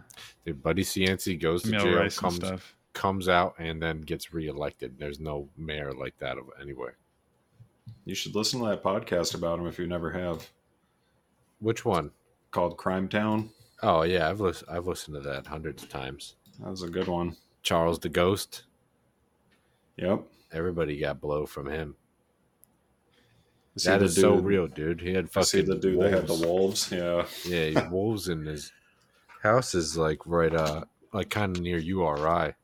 Dude, 0.44 0.62
Buddy 0.62 0.84
Cianci 0.84 1.40
goes 1.40 1.62
to 1.62 1.70
jail, 1.72 1.94
Rice 1.96 2.16
and 2.16 2.20
comes 2.22 2.36
stuff. 2.36 2.76
comes 2.92 3.28
out, 3.28 3.54
and 3.58 3.82
then 3.82 4.00
gets 4.02 4.32
reelected. 4.32 4.96
There's 4.98 5.18
no 5.20 5.48
mayor 5.56 5.92
like 5.92 6.16
that 6.18 6.38
of- 6.38 6.50
anywhere. 6.60 6.96
You 8.04 8.14
should 8.14 8.34
listen 8.34 8.60
to 8.60 8.66
that 8.66 8.82
podcast 8.84 9.34
about 9.34 9.58
him 9.58 9.66
if 9.66 9.78
you 9.78 9.86
never 9.86 10.10
have. 10.12 10.48
Which 11.60 11.84
one? 11.84 12.10
Called 12.52 12.76
Crime 12.76 13.08
Town. 13.08 13.50
Oh 13.82 14.02
yeah, 14.02 14.28
I've 14.28 14.40
listened. 14.40 14.70
I've 14.70 14.86
listened 14.86 15.16
to 15.16 15.20
that 15.28 15.46
hundreds 15.46 15.82
of 15.82 15.88
times. 15.88 16.34
That 16.58 16.70
was 16.70 16.82
a 16.82 16.88
good 16.88 17.08
one. 17.08 17.36
Charles 17.62 17.98
the 17.98 18.08
Ghost. 18.08 18.64
Yep. 19.96 20.24
Everybody 20.52 20.98
got 20.98 21.20
blow 21.20 21.46
from 21.46 21.68
him. 21.68 21.96
That 23.74 23.76
is 23.76 23.82
see 23.82 23.90
That 23.90 23.98
the 23.98 24.04
is 24.06 24.14
so 24.16 24.34
real, 24.36 24.66
dude. 24.66 25.00
He 25.00 25.12
had 25.12 25.28
I 25.36 25.42
see 25.42 25.60
the 25.62 25.76
dude 25.76 26.00
that 26.00 26.12
had 26.12 26.26
the 26.26 26.46
wolves. 26.46 26.90
wolves. 26.90 26.92
Yeah. 26.92 27.26
Yeah, 27.44 27.88
wolves 27.90 28.28
in 28.28 28.46
his 28.46 28.72
house 29.42 29.74
is 29.74 29.96
like 29.96 30.18
right 30.26 30.54
uh 30.54 30.84
like 31.12 31.30
kind 31.30 31.56
of 31.56 31.62
near 31.62 31.78
URI 31.78 32.54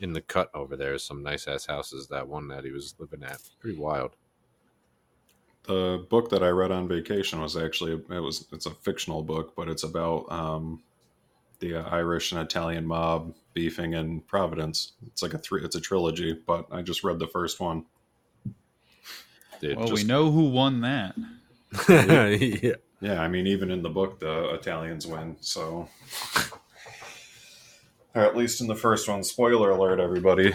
in 0.00 0.12
the 0.12 0.20
cut 0.20 0.50
over 0.54 0.76
there. 0.76 0.98
Some 0.98 1.22
nice 1.22 1.48
ass 1.48 1.66
houses. 1.66 2.08
That 2.08 2.28
one 2.28 2.48
that 2.48 2.64
he 2.64 2.70
was 2.70 2.94
living 2.98 3.22
at, 3.22 3.40
pretty 3.60 3.78
wild. 3.78 4.16
The 5.64 6.06
book 6.08 6.30
that 6.30 6.44
I 6.44 6.48
read 6.50 6.70
on 6.70 6.86
vacation 6.86 7.40
was 7.40 7.56
actually 7.56 7.92
it 7.92 8.20
was 8.20 8.46
it's 8.52 8.66
a 8.66 8.70
fictional 8.70 9.22
book, 9.22 9.54
but 9.56 9.68
it's 9.68 9.82
about 9.82 10.30
um, 10.30 10.82
the 11.58 11.76
uh, 11.76 11.88
Irish 11.90 12.32
and 12.32 12.40
Italian 12.40 12.86
mob 12.86 13.34
beefing 13.54 13.94
in 13.94 14.20
Providence. 14.20 14.92
It's 15.06 15.22
like 15.22 15.34
a 15.34 15.38
three. 15.38 15.64
It's 15.64 15.76
a 15.76 15.80
trilogy, 15.80 16.38
but 16.46 16.66
I 16.70 16.82
just 16.82 17.04
read 17.04 17.18
the 17.18 17.26
first 17.26 17.60
one. 17.60 17.86
Dude, 19.60 19.78
well, 19.78 19.92
we 19.92 20.04
know 20.04 20.30
who 20.30 20.50
won 20.50 20.82
that. 20.82 21.14
yeah. 21.88 22.74
Yeah, 23.00 23.20
I 23.20 23.28
mean, 23.28 23.46
even 23.46 23.70
in 23.70 23.82
the 23.82 23.90
book, 23.90 24.20
the 24.20 24.54
Italians 24.54 25.06
win. 25.06 25.36
So, 25.40 25.88
or 28.14 28.22
at 28.22 28.36
least 28.36 28.60
in 28.60 28.66
the 28.66 28.74
first 28.74 29.08
one. 29.08 29.22
Spoiler 29.22 29.70
alert, 29.70 30.00
everybody. 30.00 30.54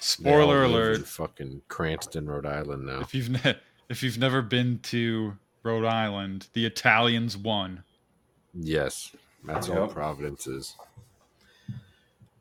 Spoiler 0.00 0.64
all 0.64 0.70
alert: 0.70 1.06
fucking 1.06 1.62
Cranston, 1.68 2.28
Rhode 2.28 2.46
Island 2.46 2.86
now. 2.86 3.00
if 3.00 3.14
you've 3.14 3.30
ne- 3.30 3.58
if 3.88 4.02
you've 4.02 4.18
never 4.18 4.40
been 4.40 4.78
to 4.84 5.36
Rhode 5.62 5.84
Island, 5.84 6.48
the 6.54 6.64
Italians 6.64 7.36
won. 7.36 7.84
Yes, 8.54 9.14
that's 9.44 9.68
all 9.68 9.88
Providence 9.88 10.46
is. 10.46 10.74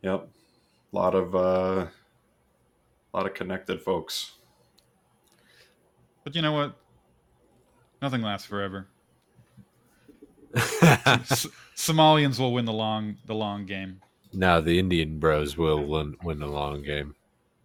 Yep, 0.02 0.28
a 0.94 0.96
lot 0.96 1.16
of 1.16 1.36
uh, 1.36 1.88
a 1.88 3.18
lot 3.18 3.26
of 3.26 3.34
connected 3.34 3.82
folks. 3.82 4.34
But 6.24 6.36
you 6.36 6.42
know 6.42 6.54
what? 6.54 6.76
Nothing 8.02 8.22
lasts 8.22 8.48
forever. 8.48 8.88
S- 10.56 11.48
Somalians 11.76 12.40
will 12.40 12.54
win 12.54 12.66
the 12.66 12.74
long 12.74 13.18
the 13.26 13.36
long 13.36 13.66
game. 13.66 14.02
Now 14.34 14.60
the 14.60 14.78
Indian 14.78 15.20
Bros 15.20 15.58
will 15.58 15.86
win, 15.86 16.16
win 16.24 16.40
the 16.40 16.48
long 16.48 16.84
game. 16.84 17.16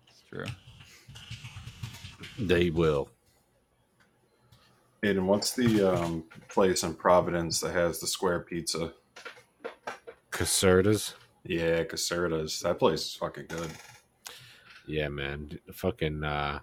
It's 0.08 0.22
true. 0.28 0.44
They 2.38 2.70
will. 2.70 3.08
Aiden, 5.02 5.24
what's 5.24 5.52
the 5.54 5.82
um, 5.82 6.24
place 6.48 6.84
in 6.84 6.94
Providence 6.94 7.60
that 7.60 7.74
has 7.74 7.98
the 7.98 8.06
square 8.06 8.40
pizza? 8.40 8.92
Casertas. 10.32 11.14
Yeah, 11.44 11.84
Caserta's. 11.84 12.60
That 12.60 12.78
place 12.78 13.02
is 13.06 13.14
fucking 13.14 13.46
good. 13.48 13.70
Yeah, 14.86 15.08
man. 15.08 15.58
Fucking. 15.72 16.24
uh 16.24 16.60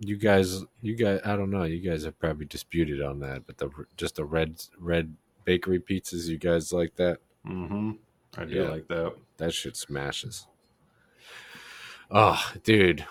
You 0.00 0.16
guys. 0.16 0.62
You 0.82 0.96
guys. 0.96 1.20
I 1.24 1.36
don't 1.36 1.50
know. 1.50 1.64
You 1.64 1.78
guys 1.80 2.04
have 2.04 2.18
probably 2.18 2.46
disputed 2.46 3.02
on 3.02 3.20
that, 3.20 3.46
but 3.46 3.58
the 3.58 3.70
just 3.96 4.16
the 4.16 4.24
red 4.24 4.56
red 4.78 5.14
bakery 5.44 5.80
pizzas. 5.80 6.26
You 6.26 6.38
guys 6.38 6.72
like 6.72 6.96
that? 6.96 7.18
Mm-hmm. 7.46 7.92
I 8.38 8.44
do 8.44 8.54
Yeah. 8.54 8.68
like 8.70 8.88
that. 8.88 9.14
That 9.38 9.52
shit 9.54 9.76
smashes. 9.76 10.46
Oh, 12.10 12.52
dude, 12.64 13.04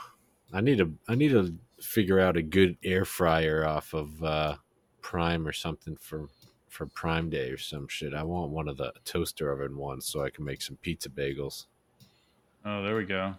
I 0.54 0.62
need 0.62 0.80
to 0.80 0.94
I 1.08 1.16
need 1.16 1.30
to 1.32 1.56
figure 1.82 2.20
out 2.20 2.36
a 2.38 2.42
good 2.42 2.78
air 2.84 3.06
fryer 3.06 3.66
off 3.66 3.94
of 3.94 4.22
uh, 4.24 4.56
Prime 5.02 5.48
or 5.48 5.54
something 5.54 5.96
for 5.96 6.28
for 6.70 6.86
Prime 6.88 7.30
Day 7.30 7.50
or 7.50 7.58
some 7.58 7.88
shit. 7.88 8.14
I 8.14 8.24
want 8.24 8.52
one 8.52 8.68
of 8.68 8.78
the 8.78 8.94
toaster 9.06 9.52
oven 9.52 9.78
ones 9.78 10.06
so 10.06 10.24
I 10.24 10.30
can 10.30 10.46
make 10.46 10.62
some 10.62 10.78
pizza 10.78 11.10
bagels. 11.10 11.66
Oh, 12.66 12.84
there 12.84 12.96
we 12.96 13.06
go. 13.06 13.36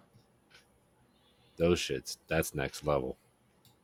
Those 1.57 1.79
shits, 1.79 2.17
that's 2.29 2.55
next 2.55 2.87
level. 2.87 3.17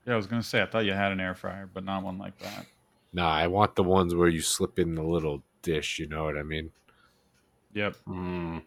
Yeah, 0.07 0.15
I 0.15 0.17
was 0.17 0.27
gonna 0.27 0.43
say 0.43 0.63
I 0.63 0.67
thought 0.67 0.85
you 0.85 0.93
had 0.93 1.13
an 1.13 1.21
air 1.21 1.35
fryer, 1.35 1.69
but 1.73 1.85
not 1.85 2.03
one 2.03 2.19
like 2.19 2.39
that. 2.39 2.67
Nah, 3.13 3.33
I 3.33 3.47
want 3.47 3.75
the 3.75 3.83
ones 3.83 4.15
where 4.15 4.29
you 4.29 4.41
slip 4.41 4.79
in 4.79 4.95
the 4.95 5.03
little 5.03 5.43
dish. 5.63 5.99
You 5.99 6.07
know 6.07 6.25
what 6.25 6.37
I 6.37 6.43
mean? 6.43 6.71
Yep. 7.75 7.97
Mm. 8.09 8.63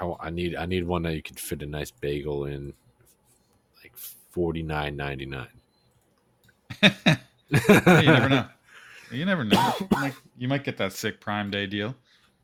I, 0.00 0.12
I 0.20 0.30
need 0.30 0.56
I 0.56 0.66
need 0.66 0.86
one 0.86 1.02
that 1.02 1.14
you 1.14 1.22
can 1.22 1.36
fit 1.36 1.62
a 1.62 1.66
nice 1.66 1.90
bagel 1.90 2.46
in, 2.46 2.72
like 3.82 3.96
forty 3.96 4.62
nine 4.62 4.96
ninety 4.96 5.26
nine. 5.26 5.59
You 7.50 8.02
never 8.06 8.28
know. 8.28 8.46
You 9.12 9.24
never 9.24 9.42
know. 9.44 9.72
You 9.80 9.88
might, 9.90 10.14
you 10.38 10.46
might 10.46 10.62
get 10.62 10.76
that 10.76 10.92
sick 10.92 11.20
Prime 11.20 11.50
Day 11.50 11.66
deal. 11.66 11.96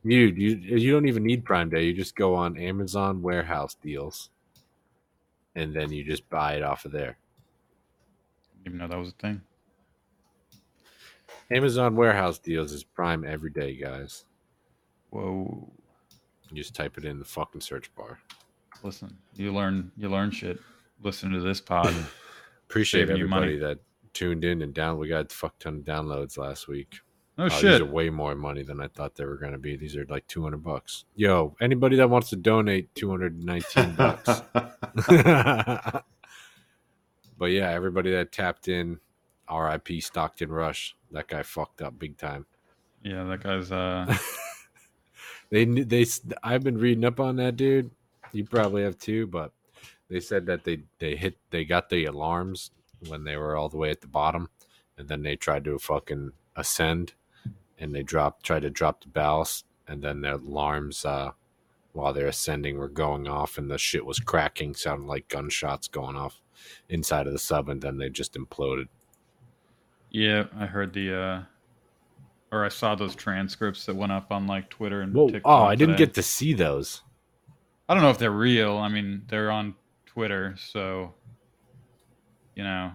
You 0.02 0.18
you 0.18 0.56
you 0.56 0.90
don't 0.90 1.06
even 1.06 1.22
need 1.22 1.44
Prime 1.44 1.70
Day. 1.70 1.84
You 1.84 1.92
just 1.92 2.16
go 2.16 2.34
on 2.34 2.58
Amazon 2.58 3.22
warehouse 3.22 3.76
deals, 3.80 4.30
and 5.54 5.72
then 5.72 5.92
you 5.92 6.02
just 6.02 6.28
buy 6.28 6.54
it 6.54 6.64
off 6.64 6.84
of 6.84 6.90
there. 6.90 7.18
Even 8.66 8.78
though 8.78 8.88
that 8.88 8.98
was 8.98 9.10
a 9.10 9.12
thing. 9.12 9.42
Amazon 11.52 11.94
warehouse 11.94 12.38
deals 12.40 12.72
is 12.72 12.82
Prime 12.82 13.24
every 13.24 13.50
day, 13.50 13.76
guys. 13.76 14.24
Whoa. 15.10 15.70
You 16.50 16.56
just 16.56 16.74
type 16.74 16.98
it 16.98 17.04
in 17.04 17.18
the 17.20 17.24
fucking 17.24 17.60
search 17.60 17.94
bar. 17.94 18.18
Listen, 18.82 19.16
you 19.36 19.52
learn 19.52 19.92
you 19.96 20.08
learn 20.08 20.32
shit. 20.32 20.58
Listen 21.02 21.30
to 21.30 21.40
this 21.40 21.60
pod. 21.60 21.94
Appreciate 22.68 23.02
Saving 23.02 23.16
everybody 23.22 23.46
money. 23.46 23.58
that 23.58 23.78
tuned 24.16 24.44
in 24.44 24.62
and 24.62 24.72
down. 24.72 24.96
We 24.98 25.08
got 25.08 25.30
a 25.30 25.34
fuck 25.34 25.58
ton 25.58 25.76
of 25.76 25.82
downloads 25.82 26.38
last 26.38 26.68
week. 26.68 27.00
Oh, 27.38 27.44
Uh, 27.44 27.48
shit. 27.50 27.72
These 27.72 27.80
are 27.82 27.84
way 27.92 28.08
more 28.08 28.34
money 28.34 28.62
than 28.62 28.80
I 28.80 28.88
thought 28.88 29.14
they 29.14 29.26
were 29.26 29.36
going 29.36 29.52
to 29.52 29.58
be. 29.58 29.76
These 29.76 29.94
are 29.94 30.06
like 30.06 30.26
two 30.26 30.42
hundred 30.42 30.62
bucks. 30.64 31.04
Yo, 31.16 31.54
anybody 31.60 31.96
that 31.96 32.08
wants 32.08 32.30
to 32.30 32.36
donate 32.36 32.94
two 32.94 33.10
hundred 33.10 33.44
nineteen 33.44 33.94
bucks. 33.94 34.40
but 37.38 37.50
yeah, 37.50 37.70
everybody 37.70 38.10
that 38.12 38.32
tapped 38.32 38.68
in, 38.68 38.98
R.I.P. 39.48 40.00
Stockton 40.00 40.50
Rush. 40.50 40.96
That 41.10 41.28
guy 41.28 41.42
fucked 41.42 41.82
up 41.82 41.98
big 41.98 42.16
time. 42.16 42.46
Yeah, 43.02 43.24
that 43.24 43.42
guy's 43.42 43.70
uh 43.70 44.16
They 45.50 45.64
they 45.66 46.06
I've 46.42 46.64
been 46.64 46.78
reading 46.78 47.04
up 47.04 47.20
on 47.20 47.36
that 47.36 47.56
dude. 47.56 47.90
You 48.32 48.46
probably 48.46 48.82
have 48.82 48.98
too, 48.98 49.26
but 49.26 49.52
they 50.08 50.20
said 50.20 50.46
that 50.46 50.64
they 50.64 50.80
they 50.98 51.16
hit 51.16 51.36
they 51.50 51.64
got 51.66 51.90
the 51.90 52.06
alarms 52.06 52.70
when 53.08 53.24
they 53.24 53.36
were 53.36 53.56
all 53.56 53.68
the 53.68 53.76
way 53.76 53.90
at 53.90 54.00
the 54.00 54.06
bottom, 54.06 54.48
and 54.98 55.08
then 55.08 55.22
they 55.22 55.36
tried 55.36 55.64
to 55.64 55.78
fucking 55.78 56.32
ascend, 56.56 57.14
and 57.78 57.94
they 57.94 58.02
dropped 58.02 58.44
tried 58.44 58.62
to 58.62 58.70
drop 58.70 59.02
the 59.02 59.08
ballast, 59.08 59.64
and 59.86 60.02
then 60.02 60.20
their 60.20 60.34
alarms 60.34 61.04
uh, 61.04 61.30
while 61.92 62.12
they're 62.12 62.26
ascending 62.28 62.78
were 62.78 62.88
going 62.88 63.26
off, 63.28 63.58
and 63.58 63.70
the 63.70 63.78
shit 63.78 64.04
was 64.04 64.18
cracking, 64.18 64.74
sounded 64.74 65.06
like 65.06 65.28
gunshots 65.28 65.88
going 65.88 66.16
off 66.16 66.40
inside 66.88 67.26
of 67.26 67.32
the 67.32 67.38
sub, 67.38 67.68
and 67.68 67.80
then 67.82 67.98
they 67.98 68.08
just 68.08 68.34
imploded. 68.34 68.88
Yeah, 70.10 70.44
I 70.58 70.66
heard 70.66 70.92
the 70.92 71.14
uh 71.14 71.42
or 72.52 72.64
I 72.64 72.68
saw 72.68 72.94
those 72.94 73.14
transcripts 73.14 73.86
that 73.86 73.96
went 73.96 74.12
up 74.12 74.30
on 74.30 74.46
like 74.46 74.70
Twitter 74.70 75.02
and 75.02 75.12
Whoa, 75.12 75.28
TikTok. 75.28 75.42
oh, 75.44 75.64
I 75.64 75.74
didn't 75.74 75.96
today. 75.96 76.06
get 76.06 76.14
to 76.14 76.22
see 76.22 76.54
those. 76.54 77.02
I 77.88 77.94
don't 77.94 78.02
know 78.02 78.10
if 78.10 78.18
they're 78.18 78.30
real. 78.30 78.78
I 78.78 78.88
mean, 78.88 79.22
they're 79.28 79.50
on 79.50 79.74
Twitter, 80.06 80.54
so 80.58 81.12
you 82.56 82.64
know. 82.64 82.90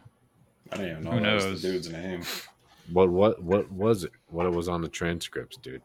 I 0.74 0.78
didn't 0.78 0.92
even 0.92 1.04
know 1.04 1.12
Who 1.12 1.20
knows? 1.22 1.62
the 1.62 1.70
dude's 1.72 1.90
name. 1.90 2.22
What 2.92 3.10
what 3.10 3.42
what 3.42 3.72
was 3.72 4.04
it? 4.04 4.12
What 4.30 4.46
it 4.46 4.52
was 4.52 4.68
on 4.68 4.82
the 4.82 4.90
transcripts, 4.90 5.56
dude? 5.58 5.82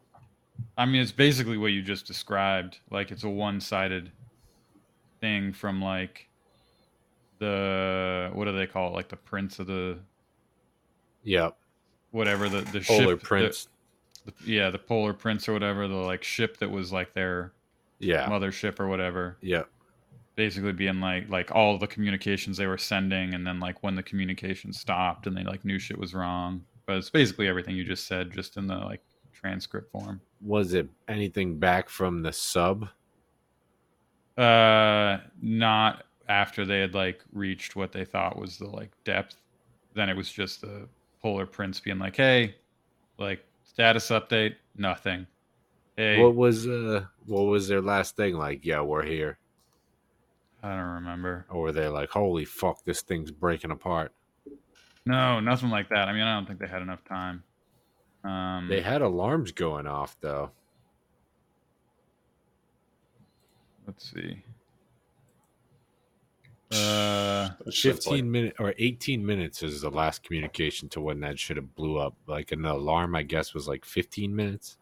I 0.77 0.85
mean, 0.85 1.01
it's 1.01 1.11
basically 1.11 1.57
what 1.57 1.67
you 1.67 1.81
just 1.81 2.05
described. 2.05 2.79
Like 2.91 3.11
it's 3.11 3.23
a 3.23 3.29
one-sided 3.29 4.11
thing 5.21 5.53
from 5.53 5.81
like 5.81 6.27
the 7.39 8.31
what 8.33 8.45
do 8.45 8.51
they 8.57 8.67
call 8.67 8.89
it? 8.89 8.93
Like 8.93 9.09
the 9.09 9.15
prince 9.17 9.59
of 9.59 9.67
the 9.67 9.99
Yep. 11.23 11.57
whatever 12.11 12.49
the 12.49 12.61
the 12.61 12.79
Polar 12.81 13.09
ship, 13.17 13.23
Prince. 13.23 13.67
the- 14.25 14.33
yeah, 14.45 14.69
the 14.69 14.77
polar 14.79 15.13
prince 15.13 15.47
or 15.47 15.53
whatever. 15.53 15.87
The 15.87 15.95
like 15.95 16.23
ship 16.23 16.57
that 16.57 16.69
was 16.69 16.91
like 16.91 17.13
their 17.13 17.51
Yeah. 17.99 18.27
mothership 18.29 18.79
or 18.79 18.87
whatever. 18.87 19.37
Yep. 19.41 19.69
Basically 20.37 20.71
being 20.71 21.01
like 21.01 21.27
like 21.29 21.51
all 21.53 21.77
the 21.77 21.87
communications 21.87 22.55
they 22.55 22.67
were 22.67 22.77
sending, 22.77 23.33
and 23.33 23.45
then 23.45 23.59
like 23.59 23.83
when 23.83 23.95
the 23.95 24.03
communication 24.03 24.71
stopped 24.71 25.27
and 25.27 25.35
they 25.35 25.43
like 25.43 25.65
knew 25.65 25.79
shit 25.79 25.97
was 25.97 26.13
wrong. 26.13 26.63
But 26.85 26.95
it's 26.97 27.09
basically 27.09 27.49
everything 27.49 27.75
you 27.75 27.83
just 27.83 28.07
said, 28.07 28.31
just 28.31 28.55
in 28.55 28.67
the 28.67 28.77
like 28.77 29.01
transcript 29.33 29.91
form. 29.91 30.21
Was 30.41 30.73
it 30.73 30.87
anything 31.09 31.57
back 31.59 31.89
from 31.89 32.21
the 32.21 32.31
sub? 32.31 32.87
Uh, 34.37 35.17
not 35.41 36.03
after 36.29 36.65
they 36.65 36.79
had 36.79 36.93
like 36.93 37.21
reached 37.33 37.75
what 37.75 37.91
they 37.91 38.05
thought 38.05 38.37
was 38.37 38.57
the 38.57 38.67
like 38.67 38.91
depth. 39.03 39.35
Then 39.95 40.09
it 40.09 40.15
was 40.15 40.31
just 40.31 40.61
the 40.61 40.87
polar 41.21 41.47
prince 41.47 41.79
being 41.79 41.97
like, 41.97 42.15
"Hey, 42.15 42.55
like 43.17 43.43
status 43.63 44.09
update, 44.09 44.55
nothing." 44.75 45.25
Hey, 45.95 46.21
What 46.21 46.35
was 46.35 46.67
uh 46.67 47.05
what 47.25 47.43
was 47.43 47.67
their 47.67 47.81
last 47.81 48.15
thing 48.15 48.35
like? 48.35 48.63
Yeah, 48.63 48.81
we're 48.81 49.03
here. 49.03 49.39
I 50.67 50.75
don't 50.75 50.95
remember. 50.95 51.45
Or 51.49 51.61
were 51.63 51.71
they 51.71 51.87
like, 51.87 52.09
holy 52.09 52.45
fuck, 52.45 52.83
this 52.83 53.01
thing's 53.01 53.31
breaking 53.31 53.71
apart? 53.71 54.11
No, 55.05 55.39
nothing 55.39 55.69
like 55.69 55.89
that. 55.89 56.07
I 56.09 56.13
mean, 56.13 56.23
I 56.23 56.35
don't 56.35 56.45
think 56.45 56.59
they 56.59 56.67
had 56.67 56.81
enough 56.81 57.03
time. 57.05 57.43
Um, 58.23 58.67
They 58.67 58.81
had 58.81 59.01
alarms 59.01 59.51
going 59.51 59.87
off 59.87 60.17
though. 60.19 60.51
let's 63.85 64.11
see. 64.11 64.43
Uh, 66.73 67.49
Fifteen 67.71 68.29
minutes 68.29 68.57
or 68.59 68.73
eighteen 68.77 69.25
minutes 69.25 69.63
is 69.63 69.79
the 69.81 69.89
last 69.89 70.23
communication 70.23 70.89
to 70.89 70.99
when 70.99 71.21
that 71.21 71.39
should 71.39 71.55
have 71.55 71.73
blew 71.75 71.97
up. 71.97 72.13
Like 72.27 72.51
an 72.51 72.65
alarm, 72.65 73.15
I 73.15 73.23
guess, 73.23 73.53
was 73.53 73.69
like 73.69 73.85
fifteen 73.85 74.35
minutes. 74.35 74.77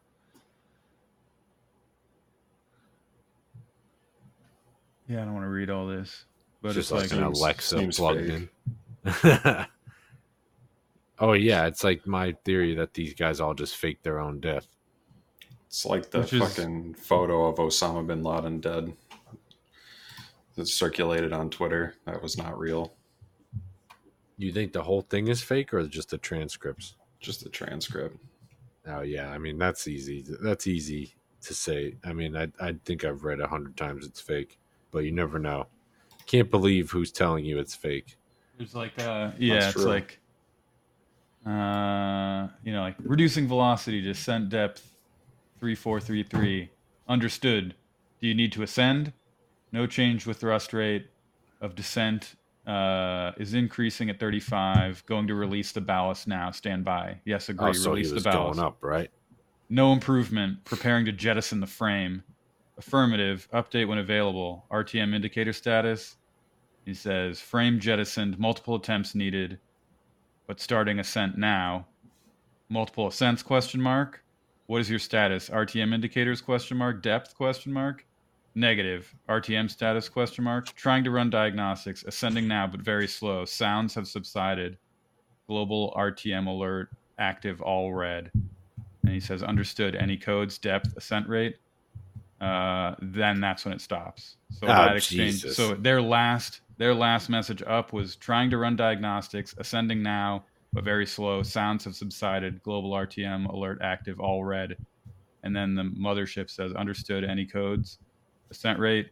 Yeah, 5.08 5.22
I 5.22 5.26
don't 5.26 5.34
want 5.34 5.46
to 5.46 5.50
read 5.50 5.70
all 5.70 5.88
this, 5.88 6.26
but 6.62 6.74
just 6.74 6.92
it's 6.92 7.02
like, 7.02 7.12
like 7.12 7.20
an 7.20 7.24
Alexa 7.24 7.78
seems 7.78 7.98
plugged 7.98 8.28
fake. 8.28 8.50
in. 9.06 9.66
oh 11.20 11.34
yeah, 11.34 11.66
it's 11.68 11.84
like 11.84 12.06
my 12.08 12.34
theory 12.44 12.76
that 12.76 12.94
these 12.94 13.14
guys 13.14 13.40
all 13.40 13.54
just 13.54 13.76
fake 13.76 14.02
their 14.04 14.20
own 14.20 14.40
death. 14.40 14.68
It's 15.68 15.86
like 15.86 16.10
the 16.10 16.22
Which 16.22 16.34
is- 16.34 16.42
fucking 16.42 16.96
photo 16.96 17.46
of 17.46 17.58
Osama 17.58 18.06
bin 18.06 18.24
Laden 18.24 18.60
dead 18.62 18.94
that 20.56 20.68
circulated 20.68 21.34
on 21.34 21.50
Twitter. 21.50 21.96
That 22.06 22.22
was 22.22 22.38
not 22.38 22.58
real. 22.58 22.94
You 24.38 24.52
think 24.52 24.74
the 24.74 24.84
whole 24.84 25.02
thing 25.02 25.28
is 25.28 25.42
fake 25.42 25.74
or 25.74 25.86
just 25.88 26.10
the 26.10 26.18
transcripts? 26.18 26.96
Just 27.20 27.44
the 27.44 27.50
transcript. 27.50 28.18
Oh 28.88 29.02
yeah, 29.02 29.30
I 29.32 29.38
mean 29.38 29.58
that's 29.58 29.88
easy. 29.88 30.24
That's 30.42 30.68
easy 30.68 31.16
to 31.42 31.54
say. 31.54 31.96
I 32.04 32.14
mean, 32.14 32.36
I 32.36 32.48
I 32.60 32.76
think 32.86 33.04
I've 33.06 33.24
read 33.24 33.40
a 33.40 33.48
hundred 33.48 33.76
times 33.78 34.06
it's 34.06 34.20
fake, 34.22 34.58
but 34.96 35.04
you 35.04 35.12
never 35.12 35.38
know. 35.38 35.68
Can't 36.26 36.50
believe 36.50 36.90
who's 36.90 37.12
telling 37.12 37.44
you 37.44 37.60
it's 37.60 37.76
fake. 37.76 38.16
There's 38.58 38.74
like 38.74 38.98
uh 38.98 39.32
yeah, 39.38 39.56
That's 39.56 39.66
it's 39.66 39.74
true. 39.76 39.86
like 39.92 40.20
uh 41.46 42.48
you 42.64 42.72
know, 42.74 42.82
like 42.82 42.96
reducing 43.04 43.46
velocity, 43.48 44.02
descent 44.02 44.48
depth 44.50 44.96
three 45.60 45.76
four 45.76 46.00
three 46.00 46.24
three. 46.24 46.72
Understood. 47.10 47.76
Do 48.22 48.28
you 48.28 48.34
need 48.34 48.54
to 48.54 48.64
ascend? 48.64 49.12
No 49.74 49.86
change 49.86 50.26
with 50.26 50.38
thrust 50.38 50.72
rate 50.74 51.08
of 51.60 51.76
descent 51.76 52.36
uh 52.66 53.34
is 53.38 53.54
increasing 53.54 54.10
at 54.10 54.20
35 54.20 55.06
going 55.06 55.28
to 55.28 55.36
release 55.36 55.72
the 55.72 55.82
ballast 55.82 56.28
now 56.28 56.50
stand 56.50 56.84
by 56.84 57.20
yes 57.24 57.48
agree 57.50 57.70
Oh, 57.70 57.74
so 57.74 57.92
release 57.92 58.12
the 58.12 58.22
ballast 58.22 58.58
going 58.58 58.68
up, 58.68 58.78
right? 58.82 59.12
no 59.70 59.94
improvement 59.94 60.66
preparing 60.66 61.06
to 61.06 61.12
jettison 61.12 61.60
the 61.60 61.68
frame 61.68 62.24
affirmative 62.78 63.48
update 63.54 63.88
when 63.88 63.98
available 63.98 64.66
rtm 64.72 65.14
indicator 65.14 65.54
status. 65.54 66.18
He 66.86 66.94
says 66.94 67.40
frame 67.40 67.80
jettisoned 67.80 68.38
multiple 68.38 68.76
attempts 68.76 69.16
needed 69.16 69.60
but 70.48 70.60
starting 70.60 71.00
ascent 71.00 71.38
now. 71.38 71.88
Multiple 72.70 73.08
ascents 73.08 73.42
question 73.42 73.82
mark. 73.82 74.24
What 74.68 74.82
is 74.82 74.90
your 74.90 75.00
status? 75.00 75.50
Rtm 75.50 75.94
indicators 75.94 76.42
question 76.42 76.78
mark. 76.78 77.02
Depth 77.02 77.36
question 77.36 77.72
mark. 77.74 78.06
Negative 78.58 79.14
rtm 79.28 79.70
status 79.70 80.08
question 80.08 80.44
mark. 80.44 80.74
Trying 80.76 81.04
to 81.04 81.12
run 81.12 81.30
diagnostics 81.30 82.04
ascending 82.04 82.48
now 82.48 82.68
but 82.68 82.82
very 82.82 83.08
slow. 83.08 83.46
Sounds 83.46 83.94
have 83.96 84.08
subsided. 84.08 84.78
Global 85.48 85.94
rtm 85.98 86.48
alert 86.48 86.90
active 87.20 87.62
all 87.62 87.94
red. 87.94 88.32
And 89.04 89.14
he 89.14 89.20
says 89.20 89.44
understood. 89.44 89.96
Any 89.96 90.18
codes? 90.18 90.58
Depth 90.58 90.96
ascent 90.98 91.28
rate 91.28 91.58
uh, 92.42 92.96
then 93.02 93.40
that's 93.40 93.66
when 93.66 93.74
it 93.74 93.82
stops. 93.82 94.38
So 94.52 94.68
Oh, 94.68 94.70
that 94.70 94.96
exchange 94.96 95.42
Jesus. 95.42 95.56
so 95.56 95.74
their 95.74 96.02
last 96.02 96.62
their 96.78 96.94
last 96.94 97.30
message 97.30 97.64
up 97.66 97.94
was 97.94 98.16
trying 98.18 98.50
to 98.50 98.58
run 98.58 98.76
diagnostics 98.76 99.56
ascending 99.58 100.04
now 100.04 100.44
but 100.74 100.84
very 100.84 101.06
slow. 101.06 101.42
Sounds 101.42 101.86
have 101.86 101.96
subsided. 101.96 102.62
Global 102.62 102.92
rtm 102.92 103.48
alert 103.48 103.80
active 103.82 104.20
all 104.20 104.44
red. 104.44 104.76
And 105.44 105.56
then 105.56 105.74
the 105.74 105.84
mothership 105.84 106.50
says 106.50 106.74
understood. 106.74 107.24
Any 107.24 107.46
codes? 107.46 108.00
Ascent 108.52 108.78
rate? 108.80 109.10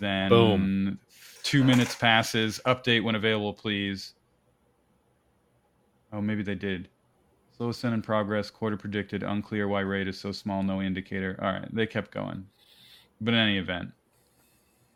Then 0.00 0.30
Boom. 0.30 0.98
two 1.42 1.62
minutes 1.64 1.94
passes. 1.94 2.60
Update 2.64 3.04
when 3.04 3.14
available 3.14 3.52
please. 3.52 4.14
Oh 6.14 6.22
maybe 6.22 6.42
they 6.42 6.54
did 6.54 6.88
Slow 7.56 7.68
ascent 7.68 7.94
in 7.94 8.02
progress, 8.02 8.50
quarter 8.50 8.76
predicted, 8.76 9.22
unclear 9.22 9.68
why 9.68 9.80
rate 9.80 10.08
is 10.08 10.18
so 10.18 10.32
small, 10.32 10.64
no 10.64 10.82
indicator. 10.82 11.38
All 11.40 11.52
right, 11.52 11.72
they 11.72 11.86
kept 11.86 12.10
going. 12.10 12.46
But 13.20 13.34
in 13.34 13.40
any 13.40 13.58
event, 13.58 13.92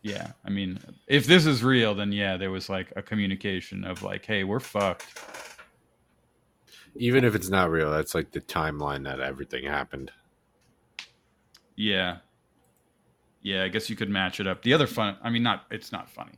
yeah, 0.03 0.33
I 0.45 0.51
mean, 0.51 0.81
if 1.07 1.27
this 1.27 1.47
is 1.47 1.63
real, 1.63 1.95
then 1.95 2.11
yeah, 2.11 2.37
there 2.37 2.51
was 2.51 2.69
like 2.69 2.93
a 2.97 3.03
communication 3.03 3.85
of 3.85 4.03
like, 4.03 4.25
hey, 4.25 4.43
we're 4.43 4.59
fucked. 4.59 5.07
Even 6.97 7.25
if 7.25 7.37
it's 7.37 7.49
not 7.49 7.71
real, 7.71 7.93
that's 7.93 8.15
like 8.15 8.33
the 8.33 8.41
timeline 8.41 9.05
that 9.05 9.21
everything 9.21 9.65
happened. 9.65 10.11
Yeah. 11.77 12.19
Yeah, 13.41 13.63
I 13.63 13.69
guess 13.69 13.89
you 13.89 13.95
could 13.95 14.11
match 14.11 14.41
it 14.41 14.49
up. 14.49 14.63
The 14.63 14.75
other 14.75 14.89
fun, 14.89 15.17
I 15.23 15.31
mean, 15.31 15.45
not, 15.45 15.67
it's 15.71 15.93
not 15.93 16.11
funny. 16.11 16.33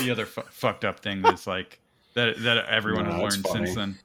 The 0.00 0.10
other 0.10 0.24
fu- 0.24 0.40
fucked 0.50 0.86
up 0.86 1.00
thing 1.00 1.20
that's 1.20 1.46
like, 1.46 1.80
that, 2.14 2.40
that 2.42 2.64
everyone 2.66 3.04
No, 3.04 3.12
has 3.12 3.20
learned 3.20 3.46
since 3.46 3.74
then. 3.74 3.98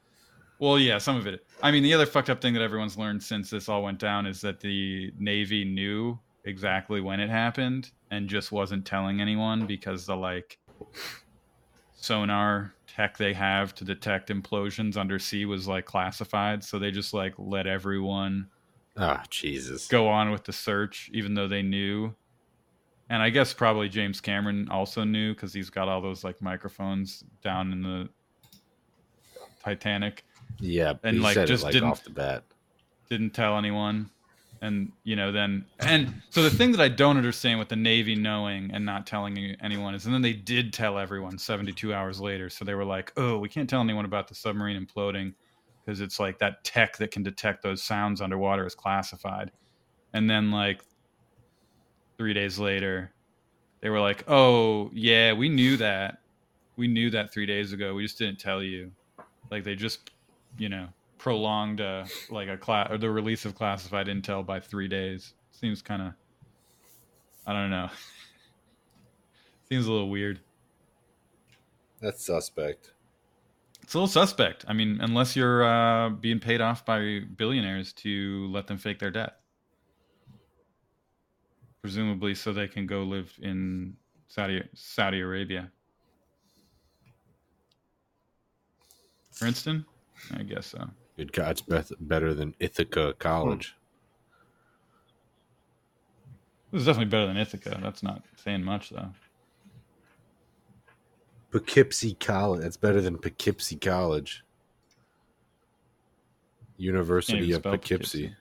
Well, 0.62 0.78
yeah, 0.78 1.00
some 1.00 1.18
of 1.18 1.26
it. 1.26 1.44
I 1.64 1.72
mean, 1.72 1.82
the 1.82 1.92
other 1.96 2.06
fucked 2.06 2.30
up 2.30 2.40
thing 2.40 2.54
that 2.54 2.62
everyone's 2.62 2.96
learned 2.96 3.24
since 3.24 3.50
this 3.50 3.68
all 3.68 3.82
went 3.82 3.98
down 3.98 4.28
is 4.28 4.42
that 4.42 4.60
the 4.60 5.12
Navy 5.18 5.66
knew 5.66 6.20
exactly 6.46 7.02
when 7.02 7.20
it 7.20 7.32
happened 7.32 7.90
and 8.12 8.30
just 8.30 8.52
wasn't 8.52 8.86
telling 8.86 9.22
anyone 9.22 9.66
because 9.66 10.06
the 10.06 10.16
like 10.16 10.60
sonar 11.96 12.76
tech 12.88 13.18
they 13.18 13.34
have 13.34 13.74
to 13.74 13.84
detect 13.84 14.30
implosions 14.30 14.98
undersea 14.98 15.46
was 15.46 15.68
like 15.68 15.86
classified. 15.86 16.64
So 16.64 16.78
they 16.78 16.92
just 16.92 17.12
like 17.12 17.34
let 17.40 17.66
everyone 17.66 18.48
Ah, 18.98 19.24
Jesus. 19.32 19.88
go 19.88 20.08
on 20.08 20.30
with 20.30 20.44
the 20.44 20.54
search, 20.54 21.10
even 21.12 21.34
though 21.34 21.48
they 21.48 21.64
knew. 21.64 22.14
And 23.10 23.24
I 23.24 23.32
guess 23.32 23.52
probably 23.52 23.90
James 23.90 24.22
Cameron 24.22 24.68
also 24.70 25.04
knew 25.04 25.34
because 25.34 25.54
he's 25.56 25.72
got 25.72 25.88
all 25.88 26.02
those 26.02 26.24
like 26.24 26.40
microphones 26.40 27.24
down 27.44 27.72
in 27.72 27.82
the 27.82 28.10
Titanic 29.64 30.24
Yeah, 30.62 30.94
and 31.04 31.18
he 31.18 31.22
like 31.22 31.34
said 31.34 31.48
just 31.48 31.64
like 31.64 31.74
didn't 31.74 31.90
off 31.90 32.04
the 32.04 32.12
bat. 32.12 32.44
didn't 33.10 33.32
tell 33.32 33.58
anyone. 33.58 34.10
And 34.64 34.92
you 35.04 35.16
know 35.16 35.32
then 35.32 35.66
and 35.80 36.22
so 36.30 36.44
the 36.44 36.52
thing 36.52 36.72
that 36.74 36.82
i 36.82 36.88
don't 36.88 37.18
understand 37.18 37.58
with 37.58 37.70
the 37.70 37.76
navy 37.76 38.14
knowing 38.14 38.70
and 38.72 38.86
not 38.86 39.08
telling 39.08 39.56
anyone 39.60 39.96
is 39.96 40.06
and 40.06 40.14
then 40.14 40.22
they 40.22 40.34
did 40.34 40.72
tell 40.72 41.00
everyone 41.00 41.40
72 41.40 41.92
hours 41.92 42.22
later. 42.22 42.48
So 42.48 42.64
they 42.64 42.76
were 42.76 42.86
like 42.86 43.12
oh 43.18 43.40
we 43.40 43.50
can't 43.50 43.68
tell 43.68 43.82
anyone 43.82 44.06
about 44.06 44.28
the 44.28 44.36
submarine 44.36 44.86
imploding 44.86 45.34
because 45.84 46.00
it's 46.00 46.20
like 46.20 46.38
that 46.40 46.64
tech 46.64 46.98
that 46.98 47.10
can 47.10 47.24
detect 47.24 47.64
those 47.64 47.82
sounds 47.82 48.22
underwater 48.22 48.64
is 48.68 48.76
classified. 48.76 49.52
And 50.14 50.30
then 50.30 50.52
like 50.52 50.82
three 52.20 52.36
days 52.36 52.60
later 52.60 53.12
they 53.82 53.90
were 53.90 54.00
like 54.00 54.24
oh 54.28 54.92
yeah 54.94 55.34
we 55.34 55.50
knew 55.50 55.76
that. 55.78 56.20
We 56.78 56.88
knew 56.88 57.10
that 57.10 57.34
three 57.34 57.48
days 57.48 57.74
ago. 57.74 57.96
We 57.96 58.04
just 58.04 58.20
didn't 58.20 58.40
tell 58.40 58.62
you. 58.62 58.92
Like 59.50 59.64
they 59.64 59.76
just 59.76 60.12
you 60.58 60.70
know, 60.70 60.88
prolonged 61.18 61.82
uh, 61.82 62.06
like 62.30 62.50
a 62.50 62.58
class 62.58 62.90
or 62.90 62.98
the 62.98 63.10
release 63.10 63.46
of 63.46 63.56
classified 63.56 64.08
intel 64.08 64.46
by 64.46 64.60
three 64.60 64.88
days. 64.88 65.34
Seems 65.52 65.82
kind 65.82 66.02
of, 66.02 66.14
I 67.46 67.54
don't 67.54 67.70
know. 67.70 67.90
Seems 69.70 69.86
a 69.86 69.92
little 69.92 70.10
weird. 70.10 70.40
That's 72.02 72.26
suspect. 72.26 72.92
It's 73.84 73.94
a 73.94 73.98
little 73.98 74.08
suspect. 74.08 74.66
I 74.68 74.74
mean, 74.74 75.00
unless 75.02 75.36
you're 75.36 75.64
uh, 75.64 76.10
being 76.10 76.40
paid 76.40 76.62
off 76.62 76.86
by 76.86 77.22
billionaires 77.36 77.94
to 77.94 78.48
let 78.52 78.68
them 78.68 78.78
fake 78.78 79.00
their 79.00 79.12
death, 79.12 79.34
presumably 81.82 82.34
so 82.36 82.54
they 82.54 82.68
can 82.68 82.86
go 82.86 83.04
live 83.04 83.32
in 83.42 83.96
Saudi 84.28 84.64
Saudi 84.74 85.20
Arabia. 85.20 85.72
Princeton, 89.38 89.86
I 90.34 90.44
guess 90.44 90.68
so. 90.68 90.90
Good 91.18 91.34
God, 91.34 91.52
it's 91.52 91.62
beth- 91.62 91.92
better 92.00 92.34
than 92.34 92.56
Ithaca 92.60 93.14
College. 93.20 93.76
Hmm. 93.76 93.78
This 96.72 96.82
is 96.82 96.86
definitely 96.86 97.10
better 97.10 97.28
than 97.28 97.38
Ithaca. 97.38 97.80
That's 97.82 98.02
not 98.02 98.24
saying 98.38 98.64
much, 98.64 98.92
though. 98.92 99.10
Poughkeepsie 101.52 102.14
College. 102.14 102.62
That's 102.62 102.78
better 102.78 103.02
than 103.02 103.18
Poughkeepsie 103.18 103.76
College. 103.76 104.44
University 106.78 107.52
of 107.52 107.60
spell 107.60 107.74
Poughkeepsie. 107.74 108.34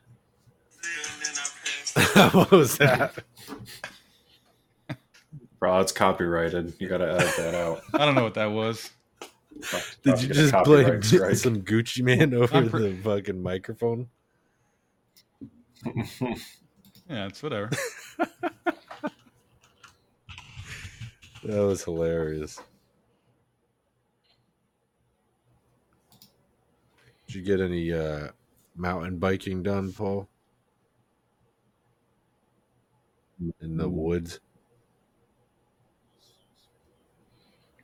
what 2.32 2.50
was 2.50 2.78
that? 2.78 3.18
Bro, 5.58 5.80
it's 5.80 5.92
copyrighted. 5.92 6.72
You 6.78 6.88
gotta 6.88 7.12
edit 7.12 7.34
that 7.36 7.54
out. 7.54 7.82
I 7.94 8.06
don't 8.06 8.14
know 8.14 8.24
what 8.24 8.34
that 8.34 8.46
was. 8.50 8.90
Did 10.02 10.22
you 10.22 10.34
just 10.34 10.54
play 10.64 11.00
strike. 11.02 11.36
some 11.36 11.62
Gucci 11.62 12.02
Mane 12.02 12.34
over 12.34 12.68
pre- 12.68 12.92
the 12.92 13.02
fucking 13.02 13.42
microphone? 13.42 14.08
Yeah, 17.08 17.26
it's 17.26 17.42
whatever. 17.42 17.70
That 21.42 21.64
was 21.64 21.82
hilarious. 21.82 22.60
Did 27.26 27.34
you 27.34 27.42
get 27.42 27.60
any 27.60 27.92
uh, 27.92 28.28
mountain 28.76 29.18
biking 29.18 29.62
done, 29.62 29.90
Paul? 29.92 30.28
In 33.62 33.78
the 33.78 33.88
woods? 33.88 34.40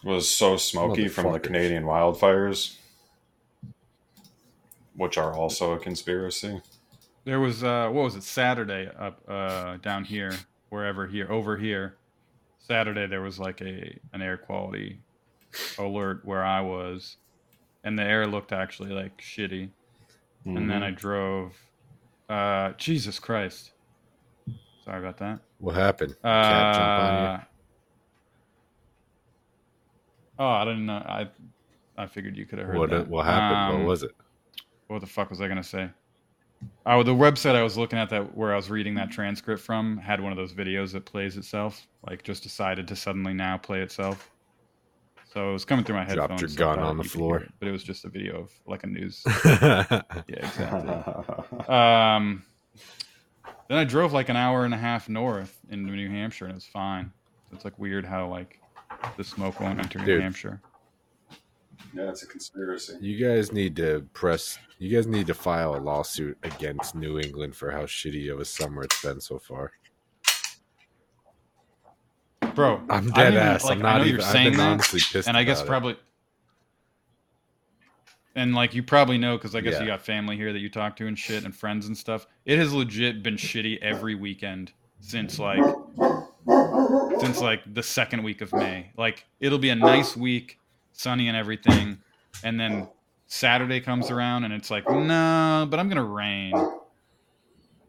Was 0.07 0.29
so 0.29 0.57
smoky 0.57 1.09
from 1.09 1.33
the 1.33 1.41
Canadian 1.41 1.85
wildfires, 1.85 2.77
which 4.95 5.19
are 5.19 5.35
also 5.35 5.73
a 5.73 5.79
conspiracy. 5.79 6.61
There 7.25 7.41
was 7.41 7.65
uh 7.65 7.89
what 7.91 8.05
was 8.05 8.15
it 8.15 8.23
Saturday 8.23 8.89
up 8.99 9.21
uh 9.29 9.79
down 9.79 10.05
here 10.05 10.33
wherever 10.71 11.07
here 11.09 11.31
over 11.31 11.57
here 11.57 11.97
Saturday 12.59 13.07
there 13.07 13.21
was 13.21 13.39
like 13.41 13.61
a 13.61 13.99
an 14.13 14.23
air 14.23 14.37
quality 14.37 15.01
alert 15.79 16.25
where 16.25 16.45
I 16.45 16.61
was 16.61 17.17
and 17.83 17.99
the 17.99 18.05
air 18.05 18.27
looked 18.29 18.53
actually 18.53 18.91
like 18.91 19.19
shitty 19.19 19.71
and 20.45 20.71
then 20.71 20.85
I 20.85 20.93
drove 20.93 21.53
uh 22.29 22.73
Jesus 22.79 23.19
Christ 23.19 23.73
sorry 24.85 25.01
about 25.01 25.19
that 25.19 25.41
What 25.59 25.75
happened? 25.75 26.15
Cat 26.23 26.75
jump 26.75 26.99
on 27.01 27.23
you? 27.23 27.29
uh 27.29 27.41
oh 30.39 30.47
I 30.47 30.65
didn't 30.65 30.87
know 30.87 30.95
I 30.95 31.29
I 31.99 32.07
figured 32.07 32.37
you 32.37 32.47
could 32.47 32.59
have 32.59 32.69
heard 32.69 32.79
What, 32.79 32.91
that 32.91 33.09
what 33.09 33.25
happened? 33.27 33.75
Um, 33.77 33.81
what 33.83 33.89
was 33.89 34.03
it? 34.03 34.13
what 34.89 35.01
the 35.01 35.07
fuck 35.07 35.31
was 35.31 35.41
I 35.41 35.49
gonna 35.49 35.63
say? 35.65 35.91
Oh, 36.87 37.03
the 37.03 37.13
website 37.15 37.55
I 37.55 37.63
was 37.63 37.77
looking 37.77 37.99
at 37.99 38.09
that 38.11 38.37
where 38.37 38.53
I 38.53 38.57
was 38.57 38.71
reading 38.71 38.95
that 38.95 39.11
transcript 39.11 39.61
from 39.63 39.99
had 39.99 40.21
one 40.21 40.33
of 40.33 40.39
those 40.39 40.53
videos 40.55 40.93
that 40.93 41.05
plays 41.05 41.37
itself, 41.37 41.87
like 42.09 42.23
just 42.23 42.43
decided 42.43 42.89
to 42.89 42.97
suddenly 42.97 43.35
now 43.35 43.59
play 43.59 43.81
itself. 43.83 44.31
So 45.33 45.51
it 45.51 45.53
was 45.53 45.65
coming 45.67 45.85
through 45.85 45.97
my 45.97 46.05
Dropped 46.05 46.33
headphones. 46.33 46.41
your 46.41 46.49
so 46.49 46.55
I 46.71 46.77
gun 46.77 46.79
on 46.79 46.97
the 46.97 47.05
floor. 47.05 47.41
it, 47.41 47.53
but 47.59 47.69
it 47.69 47.73
was 47.73 47.83
just 47.85 48.07
a 48.07 48.09
video 48.09 48.41
of 48.41 48.51
like 48.67 48.85
a 48.85 48.87
news. 48.87 49.23
yeah, 49.45 49.93
exactly. 50.29 50.95
Um, 51.69 52.43
then 53.69 53.77
I 53.79 53.85
drove 53.85 54.13
like 54.15 54.29
an 54.31 54.37
hour 54.37 54.65
and 54.65 54.73
a 54.73 54.79
half 54.79 55.09
north 55.11 55.59
into 55.69 55.93
New 55.93 56.09
Hampshire, 56.09 56.47
and 56.47 56.53
it 56.53 56.55
was 56.55 56.65
fine. 56.67 57.13
It's 57.53 57.65
like 57.67 57.79
weird 57.79 58.07
how 58.07 58.29
like 58.29 58.61
the 59.17 59.25
smoke 59.25 59.61
won't 59.61 59.79
enter 59.79 59.99
New 59.99 60.05
Dude. 60.07 60.23
Hampshire. 60.23 60.61
Yeah, 61.95 62.11
it's 62.11 62.23
a 62.23 62.27
conspiracy. 62.27 62.95
You 63.01 63.17
guys 63.25 63.53
need 63.53 63.77
to 63.77 64.07
press. 64.13 64.59
You 64.79 64.95
guys 64.95 65.07
need 65.07 65.27
to 65.29 65.35
file 65.35 65.75
a 65.77 65.79
lawsuit 65.81 66.37
against 66.43 66.95
New 66.95 67.19
England 67.19 67.57
for 67.57 67.71
how 67.71 67.83
shitty 67.83 68.31
of 68.31 68.41
a 68.41 68.45
summer 68.45 68.83
it's 68.83 69.01
been 69.03 69.21
so 69.21 69.39
far. 69.39 69.73
Bro, 72.55 72.83
I'm 72.89 73.11
I 73.13 73.17
dead 73.17 73.25
don't 73.25 73.27
even- 73.35 73.37
ass. 73.39 73.65
Like, 73.65 73.79
I'm 73.79 73.87
I 73.87 73.93
not 73.93 73.99
know 73.99 74.05
even. 74.05 74.17
you're 74.17 74.25
I've 74.27 74.33
saying 74.33 74.51
been 74.51 74.59
that, 74.59 74.71
honestly 74.73 75.01
pissed. 75.01 75.29
and 75.29 75.37
I 75.37 75.45
guess 75.45 75.59
about 75.61 75.67
it. 75.67 75.69
probably, 75.69 75.97
and 78.35 78.55
like 78.55 78.75
you 78.75 78.83
probably 78.83 79.19
know 79.19 79.37
because 79.37 79.55
I 79.55 79.61
guess 79.61 79.75
Yeah. 79.75 79.81
you 79.81 79.87
got 79.87 80.03
family 80.03 80.37
here 80.37 80.53
that 80.53 80.59
you 80.61 80.69
talk 80.71 80.97
to 80.97 81.07
and 81.07 81.19
shit, 81.19 81.45
and 81.45 81.55
friends 81.55 81.87
and 81.87 81.97
stuff. 81.97 82.27
It 82.45 82.59
has 82.59 82.73
legit 82.73 83.23
been 83.23 83.37
shitty 83.37 83.79
every 83.83 84.15
weekend 84.15 84.73
since 85.01 85.39
like 85.39 85.63
since 87.19 87.41
like 87.41 87.63
the 87.73 87.83
second 87.83 88.23
week 88.23 88.41
of 88.41 88.53
May. 88.53 88.91
Like 88.97 89.25
it'll 89.41 89.59
be 89.59 89.71
a 89.71 89.75
nice 89.75 90.17
week, 90.17 90.59
sunny 90.93 91.29
and 91.29 91.37
everything, 91.37 91.99
and 92.45 92.59
then 92.59 92.89
Saturday 93.27 93.81
comes 93.81 94.11
around 94.11 94.45
and 94.45 94.53
it's 94.55 94.71
like 94.71 94.89
no, 94.89 95.67
but 95.69 95.79
I'm 95.79 95.89
gonna 95.89 96.05
rain. 96.05 96.53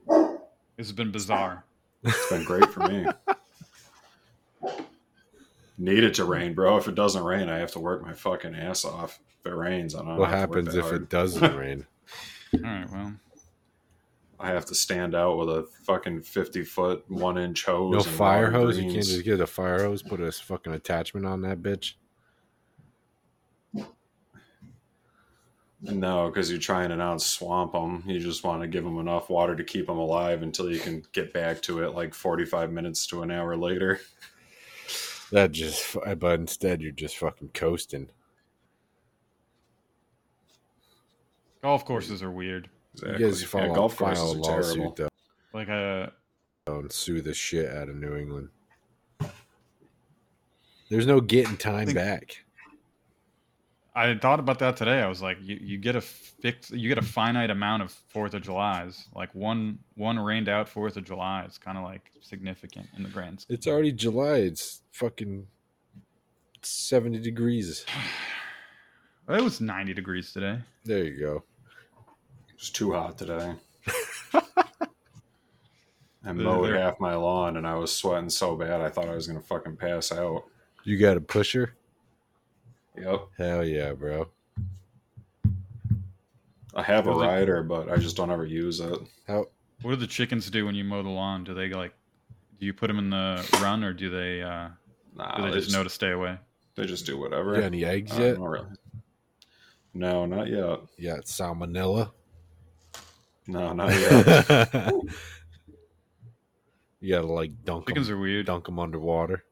This 0.07 0.87
has 0.87 0.91
been 0.91 1.11
bizarre. 1.11 1.63
It's 2.03 2.29
been 2.29 2.43
great 2.43 2.69
for 2.69 2.87
me. 2.87 3.05
Need 5.79 6.03
it 6.03 6.15
to 6.15 6.25
rain, 6.25 6.53
bro. 6.53 6.77
If 6.77 6.87
it 6.87 6.95
doesn't 6.95 7.23
rain, 7.23 7.49
I 7.49 7.57
have 7.57 7.71
to 7.73 7.79
work 7.79 8.01
my 8.01 8.13
fucking 8.13 8.55
ass 8.55 8.83
off. 8.83 9.19
If 9.39 9.45
it 9.45 9.55
rains, 9.55 9.93
I 9.95 9.99
don't. 9.99 10.17
What 10.17 10.29
have 10.29 10.49
to 10.49 10.57
work 10.57 10.65
happens 10.65 10.75
if 10.75 10.85
hard. 10.85 11.01
it 11.03 11.09
doesn't 11.09 11.55
rain? 11.55 11.85
All 12.55 12.61
right, 12.61 12.89
well. 12.89 13.13
I 14.39 14.49
have 14.49 14.65
to 14.67 14.75
stand 14.75 15.15
out 15.15 15.37
with 15.37 15.49
a 15.49 15.67
fucking 15.83 16.21
fifty 16.21 16.63
foot, 16.63 17.03
one 17.07 17.37
inch 17.37 17.65
hose. 17.65 17.91
No 17.91 17.97
and 17.99 18.07
fire 18.07 18.45
water 18.45 18.51
hose. 18.51 18.77
You 18.77 18.91
can't 18.91 19.05
just 19.05 19.23
get 19.23 19.41
a 19.41 19.47
fire 19.47 19.83
hose. 19.83 20.03
Put 20.03 20.21
a 20.21 20.31
fucking 20.31 20.73
attachment 20.73 21.25
on 21.25 21.41
that 21.41 21.61
bitch. 21.61 21.93
No, 25.81 26.27
because 26.27 26.49
you're 26.49 26.59
trying 26.59 26.89
to 26.89 26.95
not 26.95 27.21
swamp 27.21 27.73
them. 27.73 28.03
You 28.07 28.19
just 28.19 28.43
want 28.43 28.61
to 28.61 28.67
give 28.67 28.83
them 28.83 28.97
enough 28.97 29.29
water 29.29 29.55
to 29.55 29.63
keep 29.63 29.85
them 29.87 29.99
alive 29.99 30.41
until 30.41 30.71
you 30.71 30.79
can 30.79 31.03
get 31.13 31.33
back 31.33 31.61
to 31.63 31.83
it 31.83 31.93
like 31.93 32.15
45 32.15 32.71
minutes 32.71 33.05
to 33.07 33.21
an 33.21 33.31
hour 33.31 33.55
later. 33.55 33.99
That 35.31 35.51
just. 35.51 35.97
Eh, 36.05 36.15
but 36.15 36.39
instead, 36.39 36.81
you're 36.81 36.93
just 36.93 37.17
fucking 37.17 37.49
coasting. 37.53 38.09
Golf 41.61 41.83
courses 41.83 42.23
are 42.23 42.31
weird. 42.31 42.69
Exactly. 43.03 43.25
You 43.25 43.31
guys 43.31 43.43
file, 43.43 43.67
yeah, 43.67 43.75
golf 43.75 43.95
file 43.95 44.15
courses 44.15 44.23
a 44.23 44.37
are 44.37 44.55
lawsuit 44.55 44.75
terrible. 44.75 44.95
though. 44.95 45.07
Like 45.53 45.69
uh, 45.69 46.07
and 46.67 46.91
sue 46.91 47.21
the 47.21 47.33
shit 47.33 47.69
out 47.69 47.89
of 47.89 47.95
New 47.95 48.15
England. 48.15 48.49
There's 50.89 51.05
no 51.05 51.19
getting 51.19 51.57
time 51.57 51.93
back. 51.93 52.43
I 53.95 54.15
thought 54.15 54.39
about 54.39 54.59
that 54.59 54.77
today. 54.77 55.01
I 55.01 55.07
was 55.07 55.21
like, 55.23 55.37
you, 55.41 55.57
you 55.59 55.77
get 55.79 55.95
a 55.95 56.01
fix, 56.01 56.69
you 56.69 56.87
get 56.87 56.99
a 56.99 57.01
finite 57.01 57.49
amount 57.49 57.81
of 57.81 57.91
Fourth 57.91 58.35
of 58.35 58.43
July's. 58.43 59.07
Like 59.15 59.33
one 59.33 59.79
one 59.95 60.19
rained 60.19 60.49
out 60.49 60.69
Fourth 60.69 60.97
of 60.97 61.03
July 61.03 61.45
is 61.45 61.57
kind 61.57 61.77
of 61.77 61.83
like 61.83 62.11
significant 62.21 62.87
in 62.95 63.03
the 63.03 63.09
grand 63.09 63.41
scheme. 63.41 63.55
It's 63.55 63.65
already 63.67 63.91
July. 63.91 64.37
It's 64.37 64.81
fucking 64.91 65.47
seventy 66.61 67.19
degrees. 67.19 67.85
It 69.29 69.43
was 69.43 69.59
ninety 69.59 69.93
degrees 69.93 70.31
today. 70.31 70.59
There 70.85 71.03
you 71.03 71.19
go. 71.19 71.43
It's 72.57 72.69
too 72.69 72.91
hot 72.93 73.17
today. 73.17 73.53
I 74.33 74.41
There- 76.23 76.33
mowed 76.33 76.65
there- 76.67 76.77
half 76.79 76.99
my 76.99 77.15
lawn 77.15 77.57
and 77.57 77.65
I 77.67 77.75
was 77.75 77.93
sweating 77.95 78.29
so 78.29 78.55
bad 78.55 78.81
I 78.81 78.89
thought 78.89 79.07
I 79.07 79.15
was 79.15 79.27
gonna 79.27 79.39
fucking 79.41 79.77
pass 79.77 80.11
out. 80.11 80.43
You 80.83 80.97
got 80.97 81.17
a 81.17 81.21
pusher? 81.21 81.75
Yep. 82.97 83.27
Hell 83.37 83.63
yeah, 83.65 83.93
bro. 83.93 84.27
I 86.73 86.83
have 86.83 87.07
a 87.07 87.11
Was 87.13 87.21
it- 87.23 87.25
rider, 87.27 87.63
but 87.63 87.89
I 87.89 87.97
just 87.97 88.15
don't 88.17 88.31
ever 88.31 88.45
use 88.45 88.79
it. 88.79 88.99
How? 89.27 89.45
What 89.83 89.91
do 89.91 89.95
the 89.97 90.07
chickens 90.07 90.49
do 90.49 90.65
when 90.65 90.75
you 90.75 90.83
mow 90.83 91.03
the 91.03 91.09
lawn? 91.09 91.43
Do 91.43 91.53
they 91.53 91.69
like, 91.69 91.93
do 92.59 92.65
you 92.65 92.73
put 92.73 92.87
them 92.87 92.97
in 92.97 93.09
the 93.11 93.47
run 93.61 93.83
or 93.83 93.93
do 93.93 94.09
they, 94.09 94.41
uh, 94.41 94.69
Nah, 95.15 95.35
do 95.37 95.43
they 95.43 95.49
they 95.49 95.53
just 95.55 95.67
just- 95.67 95.77
know 95.77 95.83
to 95.83 95.89
stay 95.89 96.11
away? 96.11 96.37
They 96.75 96.85
just 96.85 97.05
do 97.05 97.17
whatever. 97.17 97.51
You 97.55 97.61
got 97.61 97.65
any 97.67 97.85
eggs 97.85 98.11
Uh, 98.17 98.21
yet? 98.21 98.39
not 98.39 98.49
really. 98.49 98.67
No, 99.93 100.25
not 100.27 100.47
yet. 100.47 100.79
Yeah, 100.97 101.15
got 101.15 101.25
salmonella? 101.25 102.11
No, 103.47 103.73
not 103.73 103.89
yet. 103.91 104.93
you 106.99 107.15
gotta 107.15 107.27
like 107.27 107.63
dunk 107.63 107.87
Chickens 107.87 108.07
them, 108.07 108.17
are 108.17 108.19
weird. 108.21 108.45
dunk 108.47 108.65
them 108.65 108.79
underwater. 108.79 109.43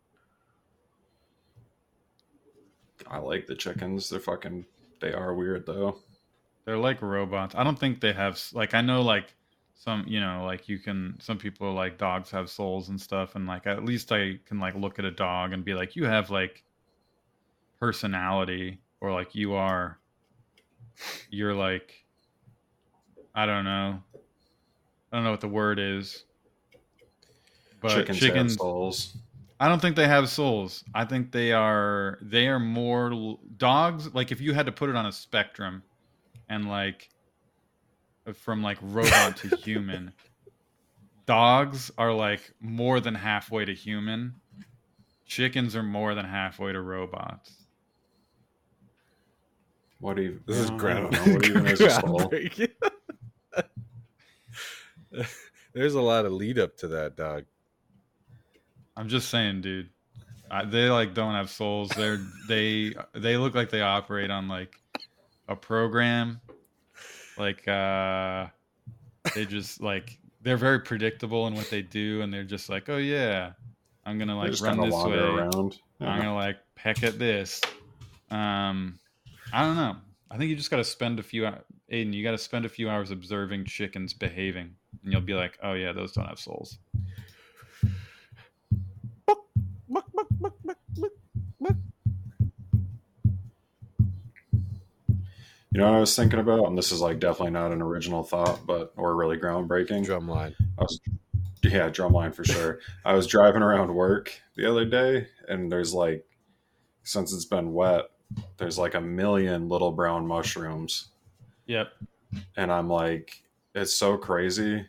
I 3.08 3.20
like 3.20 3.46
the 3.46 3.56
chickens. 3.56 4.10
They're 4.10 4.20
fucking. 4.20 4.66
They 5.00 5.14
are 5.14 5.34
weird 5.34 5.66
though. 5.66 6.00
They're 6.66 6.78
like 6.78 7.02
robots. 7.02 7.56
I 7.56 7.64
don't 7.64 7.78
think 7.80 8.02
they 8.02 8.14
have 8.14 8.42
like 8.54 8.74
I 8.74 8.82
know 8.82 9.02
like 9.02 9.34
some 9.76 10.06
you 10.08 10.20
know 10.20 10.44
like 10.46 10.68
you 10.68 10.80
can 10.80 11.16
some 11.20 11.38
people 11.38 11.74
like 11.74 11.98
dogs 11.98 12.32
have 12.32 12.50
souls 12.50 12.90
and 12.90 13.00
stuff 13.00 13.36
and 13.36 13.46
like 13.46 13.68
at 13.68 13.84
least 13.84 14.12
I 14.12 14.40
can 14.46 14.60
like 14.60 14.74
look 14.74 14.98
at 15.00 15.06
a 15.06 15.12
dog 15.12 15.54
and 15.54 15.64
be 15.64 15.74
like 15.74 15.96
you 15.96 16.06
have 16.06 16.30
like 16.30 16.64
personality 17.80 18.80
or 19.02 19.12
like 19.12 19.36
you 19.36 19.54
are 19.54 20.00
you're 21.30 21.54
like 21.54 22.05
I 23.36 23.46
don't 23.46 23.66
know. 23.66 24.02
I 25.12 25.18
don't 25.18 25.24
know 25.26 25.32
what 25.32 25.42
the 25.42 25.48
word 25.48 25.78
is. 25.78 26.24
But 27.82 27.96
chickens, 27.96 28.20
chickens 28.20 28.52
have 28.54 28.60
souls. 28.60 29.18
I 29.60 29.68
don't 29.68 29.82
think 29.82 29.96
they 29.96 30.08
have 30.08 30.30
souls. 30.30 30.84
I 30.94 31.06
think 31.06 31.32
they 31.32 31.52
are 31.52 32.18
they 32.22 32.48
are 32.48 32.60
more 32.60 33.38
dogs. 33.58 34.14
Like 34.14 34.32
if 34.32 34.42
you 34.42 34.54
had 34.54 34.66
to 34.66 34.72
put 34.72 34.90
it 34.90 34.96
on 34.96 35.06
a 35.06 35.12
spectrum, 35.12 35.84
and 36.50 36.68
like 36.68 37.10
uh, 38.26 38.34
from 38.34 38.64
like 38.64 38.78
robot 38.82 39.38
to 39.38 39.56
human, 39.58 40.12
dogs 41.26 41.92
are 41.98 42.14
like 42.14 42.54
more 42.60 43.00
than 43.00 43.16
halfway 43.16 43.66
to 43.66 43.74
human. 43.74 44.36
Chickens 45.26 45.76
are 45.76 45.84
more 45.84 46.16
than 46.16 46.26
halfway 46.26 46.72
to 46.72 46.82
robots. 46.82 47.52
What 50.00 50.18
do 50.18 50.24
you? 50.24 50.40
This 50.46 50.58
is 50.58 50.70
I 50.70 50.78
ground- 50.78 51.16
What 51.16 51.46
even 51.46 51.66
is 51.66 51.82
a 51.82 51.90
soul? 52.02 52.32
Groundbreaking. 55.16 55.36
There's 55.74 55.96
a 55.96 56.02
lot 56.02 56.26
of 56.26 56.32
lead 56.32 56.60
up 56.60 56.78
to 56.78 56.88
that, 56.90 57.18
dog. 57.18 57.46
I'm 58.96 59.10
just 59.10 59.30
saying, 59.30 59.62
dude. 59.62 59.90
I, 60.50 60.64
they 60.64 60.90
like 60.90 61.14
don't 61.14 61.34
have 61.34 61.50
souls. 61.50 61.90
They're 61.90 62.20
they 62.48 62.94
they 63.14 63.36
look 63.36 63.56
like 63.56 63.70
they 63.72 63.82
operate 63.82 64.30
on 64.30 64.48
like 64.48 64.80
a 65.48 65.56
program. 65.56 66.40
Like 67.38 67.68
uh 67.68 68.48
they 69.34 69.46
just 69.46 69.82
like 69.82 70.18
they're 70.42 70.56
very 70.56 70.80
predictable 70.80 71.48
in 71.48 71.56
what 71.56 71.70
they 71.70 71.82
do, 71.82 72.22
and 72.22 72.32
they're 72.32 72.44
just 72.44 72.70
like, 72.70 72.90
oh 72.90 72.98
yeah, 72.98 73.54
I'm 74.06 74.20
gonna 74.20 74.38
like 74.38 74.54
run 74.62 74.80
this 74.80 74.92
way. 74.92 74.92
wander 74.92 75.38
around. 75.40 75.80
I'm 76.00 76.20
gonna 76.20 76.36
like 76.36 76.58
peck 76.76 77.04
at 77.04 77.18
this. 77.18 77.60
Um, 78.30 79.00
I 79.52 79.64
don't 79.64 79.76
know. 79.76 79.96
I 80.30 80.38
think 80.38 80.50
you 80.50 80.56
just 80.56 80.70
got 80.72 80.78
to 80.78 80.84
spend 80.84 81.20
a 81.20 81.24
few. 81.24 81.46
hou- 81.46 81.64
Aiden, 81.92 82.14
you 82.14 82.24
got 82.24 82.32
to 82.32 82.38
spend 82.38 82.66
a 82.66 82.70
few 82.70 82.90
hours 82.90 83.12
observing 83.12 83.66
chickens 83.66 84.14
behaving, 84.14 84.76
and 85.06 85.14
you'll 85.14 85.22
be 85.22 85.34
like, 85.36 85.58
oh 85.64 85.74
yeah, 85.74 85.94
those 85.94 86.12
don't 86.12 86.26
have 86.26 86.40
souls. 86.40 86.78
You 95.72 95.82
know 95.82 95.88
what 95.92 95.98
I 95.98 96.00
was 96.00 96.16
thinking 96.16 96.40
about, 96.40 96.68
and 96.68 96.78
this 96.78 96.92
is 96.94 97.02
like 97.02 97.20
definitely 97.20 97.52
not 97.52 97.74
an 97.74 97.82
original 97.82 98.24
thought, 98.24 98.66
but 98.66 98.94
or 98.96 99.14
really 99.16 99.38
groundbreaking. 99.38 100.06
Drumline. 100.06 100.54
I 100.78 100.82
was, 100.82 101.02
yeah, 101.64 101.90
drumline 101.90 102.34
for 102.34 102.46
sure. 102.46 102.80
I 103.04 103.14
was 103.14 103.28
driving 103.28 103.62
around 103.62 103.94
work 103.94 104.32
the 104.56 104.70
other 104.70 104.86
day, 104.86 105.28
and 105.50 105.70
there's 105.70 105.94
like, 105.94 106.26
since 107.04 107.34
it's 107.34 107.44
been 107.46 107.74
wet, 107.74 108.06
there's 108.58 108.78
like 108.78 108.94
a 108.94 109.02
million 109.02 109.68
little 109.68 109.92
brown 109.92 110.26
mushrooms, 110.26 111.10
Yep. 111.68 111.90
and 112.56 112.72
I'm 112.72 112.88
like, 112.90 113.44
it's 113.76 113.94
so 113.94 114.18
crazy 114.18 114.88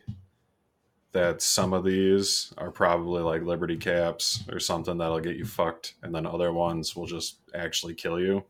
that 1.11 1.41
some 1.41 1.73
of 1.73 1.83
these 1.83 2.53
are 2.57 2.71
probably 2.71 3.21
like 3.21 3.41
liberty 3.41 3.77
caps 3.77 4.43
or 4.51 4.59
something 4.59 4.97
that'll 4.97 5.19
get 5.19 5.35
you 5.35 5.45
fucked, 5.45 5.95
and 6.01 6.15
then 6.15 6.25
other 6.25 6.53
ones 6.53 6.95
will 6.95 7.05
just 7.05 7.39
actually 7.53 7.93
kill 7.93 8.19
you. 8.19 8.43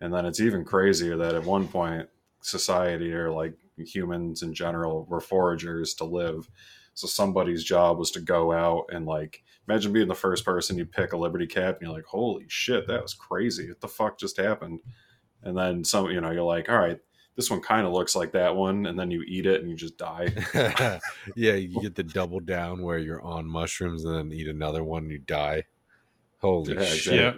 And 0.00 0.12
then 0.12 0.24
it's 0.26 0.40
even 0.40 0.64
crazier 0.64 1.16
that 1.16 1.34
at 1.34 1.44
one 1.44 1.68
point, 1.68 2.08
society 2.40 3.12
or 3.12 3.30
like 3.30 3.54
humans 3.76 4.42
in 4.42 4.54
general 4.54 5.04
were 5.06 5.20
foragers 5.20 5.94
to 5.94 6.04
live. 6.04 6.48
So 6.94 7.06
somebody's 7.06 7.64
job 7.64 7.98
was 7.98 8.10
to 8.12 8.20
go 8.20 8.52
out 8.52 8.86
and 8.92 9.06
like 9.06 9.42
imagine 9.68 9.92
being 9.92 10.08
the 10.08 10.14
first 10.14 10.44
person 10.44 10.78
you 10.78 10.86
pick 10.86 11.12
a 11.12 11.16
liberty 11.16 11.46
cap 11.46 11.74
and 11.74 11.82
you're 11.82 11.96
like, 11.96 12.06
holy 12.06 12.46
shit, 12.48 12.86
that 12.86 13.02
was 13.02 13.14
crazy. 13.14 13.68
What 13.68 13.80
the 13.80 13.88
fuck 13.88 14.18
just 14.18 14.36
happened? 14.36 14.80
And 15.42 15.56
then 15.56 15.84
some, 15.84 16.10
you 16.10 16.20
know, 16.20 16.30
you're 16.30 16.42
like, 16.42 16.68
all 16.68 16.78
right, 16.78 17.00
this 17.38 17.50
one 17.50 17.60
kind 17.60 17.86
of 17.86 17.92
looks 17.92 18.16
like 18.16 18.32
that 18.32 18.56
one, 18.56 18.86
and 18.86 18.98
then 18.98 19.12
you 19.12 19.22
eat 19.22 19.46
it 19.46 19.60
and 19.60 19.70
you 19.70 19.76
just 19.76 19.96
die. 19.96 20.28
yeah, 21.36 21.52
you 21.52 21.80
get 21.80 21.94
the 21.94 22.02
double 22.02 22.40
down 22.40 22.82
where 22.82 22.98
you're 22.98 23.22
on 23.22 23.46
mushrooms 23.46 24.04
and 24.04 24.12
then 24.12 24.32
eat 24.36 24.48
another 24.48 24.82
one 24.82 25.04
and 25.04 25.12
you 25.12 25.20
die. 25.20 25.62
Holy 26.40 26.74
Yeah, 26.74 26.84
shit. 26.84 27.14
Yeah. 27.14 27.34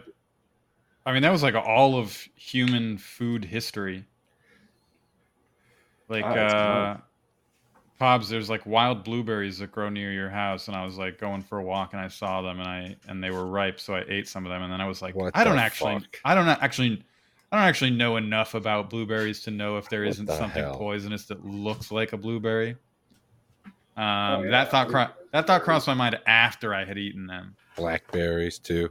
I 1.05 1.13
mean, 1.13 1.21
that 1.21 1.31
was 1.31 1.43
like 1.43 1.55
all 1.55 1.99
of 1.99 2.17
human 2.35 2.97
food 2.97 3.45
history. 3.45 4.07
Like, 6.09 6.25
Ah, 6.25 6.35
that's 6.35 6.55
uh, 6.55 6.97
Pobs, 7.99 8.31
there's 8.31 8.49
like 8.49 8.65
wild 8.65 9.05
blueberries 9.05 9.59
that 9.59 9.71
grow 9.71 9.91
near 9.91 10.13
your 10.13 10.31
house, 10.31 10.69
and 10.69 10.77
I 10.79 10.83
was 10.83 10.97
like 10.97 11.19
going 11.19 11.43
for 11.43 11.59
a 11.59 11.63
walk, 11.63 11.93
and 11.93 12.01
I 12.01 12.09
saw 12.09 12.41
them, 12.41 12.59
and 12.59 12.67
I 12.67 12.97
and 13.07 13.23
they 13.23 13.31
were 13.31 13.45
ripe, 13.45 13.79
so 13.79 13.97
I 13.97 14.05
ate 14.09 14.27
some 14.27 14.47
of 14.47 14.51
them, 14.51 14.63
and 14.63 14.73
then 14.73 14.81
I 14.81 14.89
was 14.89 15.03
like, 15.03 15.15
What 15.15 15.37
I 15.37 15.45
don't 15.45 15.59
actually, 15.59 15.99
fuck? 15.99 16.21
I 16.25 16.35
don't 16.35 16.49
actually, 16.49 17.05
I 17.53 17.57
don't 17.57 17.67
actually 17.67 17.91
know 17.91 18.17
enough 18.17 18.55
about 18.55 18.91
blueberries 18.91 19.43
to 19.43 19.51
know 19.51 19.77
if 19.77 19.89
there 19.89 20.03
What 20.03 20.11
isn't 20.11 20.27
the 20.27 20.37
something 20.37 20.63
hell? 20.63 20.77
poisonous 20.77 21.27
that 21.27 21.45
looks 21.45 21.91
like 21.91 22.13
a 22.13 22.17
blueberry. 22.17 22.77
Um, 23.65 23.71
Oh, 23.97 24.43
yeah. 24.45 24.51
That 24.51 24.71
thought 24.71 24.89
cro- 24.89 25.09
that 25.33 25.47
thought 25.47 25.63
crossed 25.63 25.87
my 25.87 25.95
mind 25.95 26.19
after 26.27 26.73
I 26.75 26.85
had 26.85 26.97
eaten 26.97 27.27
them. 27.27 27.57
Blackberries 27.77 28.59
too. 28.59 28.91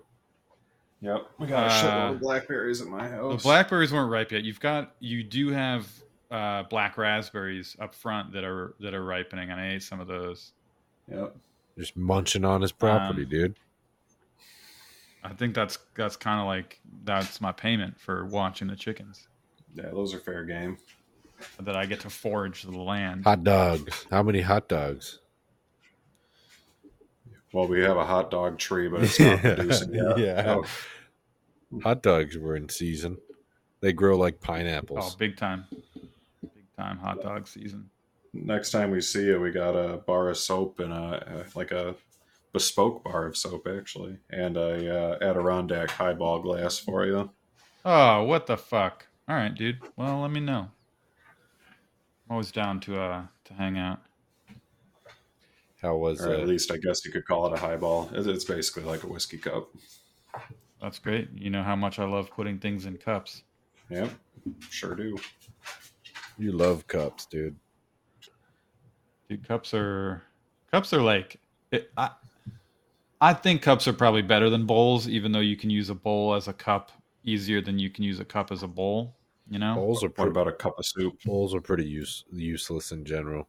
Yep, 1.02 1.30
we 1.39 1.48
got 1.48 1.63
a 1.63 1.65
Uh, 1.67 1.69
shitload 2.10 2.13
of 2.15 2.19
blackberries 2.19 2.82
at 2.82 2.88
my 2.89 3.08
The 3.08 3.15
house. 3.15 3.43
blackberries 3.43 3.93
weren't 3.93 4.12
ripe 4.12 4.32
yet. 4.34 4.43
You've 4.43 4.60
got 4.60 4.93
you 5.00 5.24
do 5.24 5.50
have 5.50 5.88
uh, 6.30 6.63
black 6.63 6.98
raspberries 6.98 7.76
up 7.80 7.95
front 7.95 8.34
that 8.34 8.43
are 8.43 8.76
that 8.82 8.93
are 8.93 9.04
ripening, 9.04 9.50
and 9.50 9.60
I 9.60 9.69
ate 9.69 9.84
some 9.84 10.00
of 10.02 10.08
those. 10.08 10.52
Yep. 11.10 11.36
Just 11.78 11.95
munching 11.95 12.43
on 12.43 12.62
his 12.62 12.74
property, 12.74 13.24
Um, 13.24 13.30
dude. 13.30 13.56
I 15.23 15.34
think 15.34 15.53
that's 15.53 15.77
that's 15.95 16.15
kind 16.15 16.39
of 16.39 16.47
like 16.47 16.79
that's 17.03 17.41
my 17.41 17.51
payment 17.51 17.99
for 17.99 18.25
watching 18.25 18.67
the 18.67 18.75
chickens 18.75 19.27
Yeah, 19.73 19.89
those 19.91 20.13
are 20.13 20.19
fair 20.19 20.45
game. 20.45 20.77
that 21.60 21.75
I 21.75 21.86
get 21.86 21.99
to 22.01 22.10
forage 22.10 22.63
the 22.63 22.71
land. 22.71 23.23
Hot 23.25 23.43
dogs. 23.43 24.05
How 24.12 24.23
many 24.23 24.41
hot 24.41 24.67
dogs? 24.69 25.19
Well, 27.53 27.67
we 27.67 27.82
have 27.82 27.97
a 27.97 28.05
hot 28.05 28.29
dog 28.32 28.58
tree, 28.60 28.88
but 28.88 29.03
it's 29.03 29.19
not 29.19 29.39
producing 29.41 29.93
yet. 29.93 30.17
yeah. 30.19 30.43
Oh, 30.58 30.65
Hot 31.84 32.01
dogs 32.01 32.38
were 32.38 32.55
in 32.55 32.67
season. 32.69 33.17
They 33.82 33.93
grow 33.93 34.17
like 34.17 34.41
pineapples. 34.41 35.13
Oh, 35.13 35.17
big 35.17 35.38
time, 35.38 35.65
big 36.41 36.51
time 36.77 36.97
hot 36.97 37.21
dog 37.21 37.47
season. 37.47 37.89
next 38.34 38.71
time 38.71 38.91
we 38.91 39.01
see 39.01 39.25
you, 39.25 39.39
we 39.39 39.51
got 39.51 39.75
a 39.75 39.97
bar 39.97 40.29
of 40.29 40.38
soap 40.38 40.79
and 40.79 40.91
a, 40.91 41.45
a 41.53 41.58
like 41.58 41.71
a 41.71 41.95
bespoke 42.51 43.03
bar 43.03 43.25
of 43.25 43.38
soap 43.38 43.67
actually, 43.67 44.17
and 44.29 44.57
a 44.57 44.99
uh, 44.99 45.17
Adirondack 45.21 45.91
highball 45.91 46.39
glass 46.39 46.77
for 46.77 47.05
you. 47.05 47.29
Oh, 47.85 48.23
what 48.23 48.47
the 48.47 48.57
fuck! 48.57 49.07
All 49.27 49.35
right, 49.35 49.53
dude. 49.53 49.79
Well, 49.95 50.21
let 50.21 50.31
me 50.31 50.39
know. 50.39 50.69
I'm 52.29 52.31
always 52.31 52.51
down 52.51 52.79
to 52.81 52.99
uh 52.99 53.23
to 53.45 53.53
hang 53.53 53.77
out. 53.77 53.99
How 55.81 55.95
was 55.95 56.21
Or 56.21 56.33
at 56.33 56.47
least 56.47 56.71
I 56.71 56.77
guess 56.77 57.05
you 57.05 57.12
could 57.12 57.25
call 57.25 57.47
it 57.47 57.53
a 57.53 57.57
highball. 57.57 58.09
It's 58.13 58.43
basically 58.43 58.83
like 58.83 59.03
a 59.03 59.07
whiskey 59.07 59.38
cup. 59.38 59.69
That's 60.81 60.99
great. 60.99 61.29
You 61.33 61.49
know 61.49 61.63
how 61.63 61.75
much 61.75 61.99
I 61.99 62.05
love 62.05 62.29
putting 62.29 62.59
things 62.59 62.85
in 62.85 62.97
cups. 62.97 63.43
Yep, 63.89 64.12
sure 64.69 64.95
do. 64.95 65.17
You 66.38 66.51
love 66.51 66.85
cups, 66.88 67.25
dude. 67.25 67.55
Dude, 69.29 69.47
cups 69.47 69.73
are 69.73 70.23
cups 70.71 70.93
are 70.93 71.01
like 71.01 71.39
it, 71.71 71.91
I 71.97 72.12
I 73.21 73.34
think 73.34 73.62
cups 73.62 73.88
are 73.88 73.93
probably 73.93 74.21
better 74.21 74.49
than 74.49 74.65
bowls, 74.65 75.08
even 75.08 75.32
though 75.32 75.39
you 75.39 75.58
can 75.58 75.69
use 75.69 75.89
a 75.89 75.95
bowl 75.95 76.34
as 76.36 76.47
a 76.47 76.53
cup 76.53 76.91
easier 77.23 77.62
than 77.62 77.77
you 77.77 77.89
can 77.89 78.03
use 78.03 78.19
a 78.19 78.25
cup 78.25 78.51
as 78.51 78.63
a 78.63 78.67
bowl. 78.67 79.15
You 79.49 79.60
know, 79.60 79.73
Bowls 79.75 80.03
are 80.03 80.08
What 80.08 80.15
pretty, 80.15 80.29
about 80.32 80.47
a 80.47 80.51
cup 80.53 80.77
of 80.77 80.86
soup? 80.86 81.15
bowls 81.25 81.55
are 81.55 81.60
pretty 81.62 81.84
use, 81.86 82.23
useless 82.32 82.91
in 82.91 83.03
general. 83.03 83.47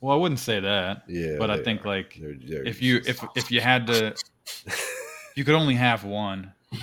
well, 0.00 0.16
I 0.16 0.18
wouldn't 0.20 0.38
say 0.38 0.60
that, 0.60 1.02
Yeah, 1.08 1.36
but 1.38 1.50
I 1.50 1.62
think 1.62 1.84
are. 1.84 1.88
like 1.88 2.16
They're- 2.20 2.38
they're 2.40 2.64
if 2.66 2.80
you 2.80 3.00
if 3.06 3.22
if 3.36 3.50
you 3.50 3.60
had 3.60 3.86
to, 3.88 4.14
you 5.36 5.44
could 5.44 5.54
only 5.56 5.74
have 5.74 6.04
one. 6.04 6.52
I 6.72 6.78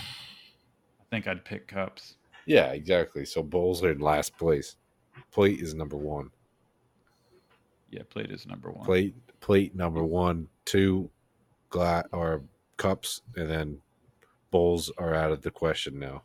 think 1.10 1.26
I'd 1.26 1.46
pick 1.46 1.68
cups. 1.68 2.16
yeah, 2.46 2.74
exactly. 2.74 3.26
So 3.26 3.42
bowls 3.42 3.82
are 3.84 3.92
in 3.92 4.00
last 4.00 4.38
place. 4.38 4.76
Plate 5.32 5.62
is 5.62 5.74
number 5.74 5.96
one. 5.98 6.30
Yeah, 7.90 8.04
plate 8.10 8.30
is 8.32 8.46
number 8.46 8.70
one. 8.72 8.86
Plate 8.86 9.16
plate 9.48 9.74
number 9.74 10.04
one, 10.04 10.46
two 10.66 11.10
glass 11.70 12.04
or 12.12 12.44
cups, 12.76 13.22
and 13.38 13.50
then 13.50 13.78
bowls 14.52 14.92
are 14.98 15.16
out 15.16 15.32
of 15.32 15.42
the 15.42 15.50
question 15.50 15.98
now. 15.98 16.22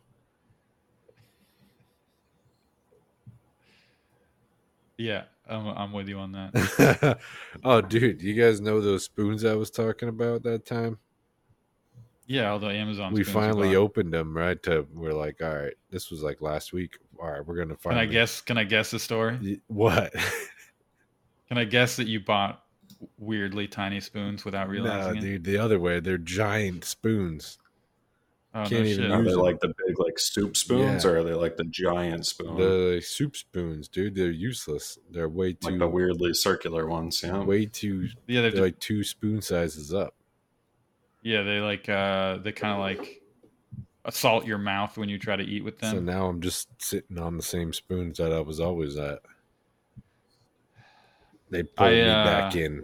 Yeah, 4.97 5.23
I'm, 5.47 5.67
I'm 5.67 5.93
with 5.93 6.09
you 6.09 6.19
on 6.19 6.33
that. 6.33 7.17
oh, 7.63 7.79
dude, 7.79 8.21
you 8.21 8.33
guys 8.33 8.59
know 8.59 8.81
those 8.81 9.05
spoons 9.05 9.45
I 9.45 9.55
was 9.55 9.71
talking 9.71 10.09
about 10.09 10.43
that 10.43 10.65
time? 10.65 10.97
Yeah, 12.27 12.57
the 12.57 12.67
Amazon. 12.67 13.13
we 13.13 13.23
finally 13.23 13.77
opened 13.77 14.13
them. 14.13 14.35
Right 14.35 14.61
to 14.63 14.85
we're 14.93 15.13
like, 15.13 15.41
all 15.41 15.55
right, 15.55 15.73
this 15.89 16.11
was 16.11 16.21
like 16.23 16.41
last 16.41 16.73
week. 16.73 16.97
All 17.21 17.31
right, 17.31 17.45
we're 17.45 17.55
gonna 17.55 17.77
find. 17.77 17.95
Can. 17.95 17.99
I 17.99 18.05
guess? 18.05 18.41
Can 18.41 18.57
I 18.57 18.65
guess 18.65 18.91
the 18.91 18.99
story? 18.99 19.61
what? 19.67 20.13
Can 21.47 21.57
I 21.57 21.63
guess 21.63 21.95
that 21.95 22.07
you 22.07 22.19
bought 22.19 22.63
weirdly 23.17 23.67
tiny 23.67 23.99
spoons 23.99 24.45
without 24.45 24.67
no, 24.67 24.71
realizing 24.73 25.17
it? 25.17 25.21
dude, 25.21 25.43
the 25.43 25.57
other 25.57 25.79
way. 25.79 25.99
They're 25.99 26.17
giant 26.17 26.85
spoons. 26.85 27.57
Oh, 28.55 28.59
Can't 28.65 28.85
even 28.85 29.03
shit. 29.05 29.11
Are 29.11 29.17
use 29.17 29.25
they 29.25 29.31
them. 29.31 29.39
like 29.41 29.59
the 29.61 29.73
big 29.87 29.97
like 29.99 30.19
soup 30.19 30.55
spoons, 30.55 31.03
Yeah. 31.03 31.09
or 31.11 31.17
are 31.17 31.23
they 31.23 31.33
like 31.33 31.57
the 31.57 31.63
giant 31.63 32.25
spoon, 32.27 32.55
The 32.55 33.01
soup 33.03 33.35
spoons, 33.35 33.87
dude, 33.87 34.13
they're 34.13 34.29
useless. 34.29 34.99
They're 35.09 35.27
way 35.27 35.53
too 35.53 35.71
like 35.71 35.79
the 35.79 35.87
weirdly 35.87 36.35
circular 36.35 36.85
ones? 36.87 37.23
Yeah. 37.23 37.43
way 37.43 37.65
too. 37.65 38.09
Yeah, 38.27 38.41
they're, 38.41 38.51
they're, 38.51 38.61
like 38.61 38.79
two 38.79 39.03
spoon 39.03 39.41
sizes 39.41 39.91
up. 39.91 40.13
yeah, 41.23 41.41
they 41.41 41.59
like 41.61 41.89
uh 41.89 42.37
they 42.37 42.51
kind 42.51 42.73
of 42.73 42.79
like 42.79 43.21
assault 44.05 44.45
your 44.45 44.59
mouth 44.59 44.97
when 44.99 45.09
you 45.09 45.17
try 45.17 45.35
to 45.35 45.43
eat 45.43 45.63
with 45.63 45.79
them. 45.79 45.95
So 45.95 45.99
now 46.01 46.27
I'm 46.27 46.39
just 46.41 46.67
sitting 46.79 47.17
on 47.17 47.37
the 47.37 47.43
same 47.43 47.73
spoons 47.73 48.19
that 48.19 48.31
I 48.31 48.41
was 48.41 48.59
always 48.59 48.97
at. 48.97 49.19
They 51.53 51.63
pulled 51.63 51.89
I, 51.89 51.93
me 51.93 52.01
uh, 52.01 52.23
back 52.23 52.55
in. 52.55 52.81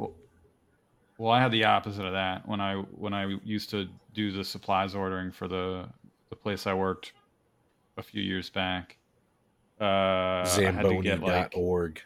Well, 1.18 1.32
I 1.32 1.42
had 1.42 1.52
the 1.52 1.66
opposite 1.66 2.06
of 2.06 2.14
that 2.14 2.48
when 2.48 2.62
I 2.62 2.76
when 2.76 3.16
I 3.16 3.36
used 3.44 3.72
to 3.72 3.88
do 4.14 4.32
the 4.32 4.44
supplies 4.44 4.94
ordering 4.94 5.32
for 5.32 5.48
the 5.48 5.88
the 6.30 6.36
place 6.36 6.68
I 6.68 6.76
worked 6.76 7.14
a 7.98 8.04
few 8.04 8.22
years 8.22 8.52
back. 8.52 8.98
Uh, 9.82 9.86
I 9.86 10.72
had 10.72 10.84
to 10.84 11.02
get 11.02 11.22
like 11.22 11.52
Zamboni.org. 11.52 12.02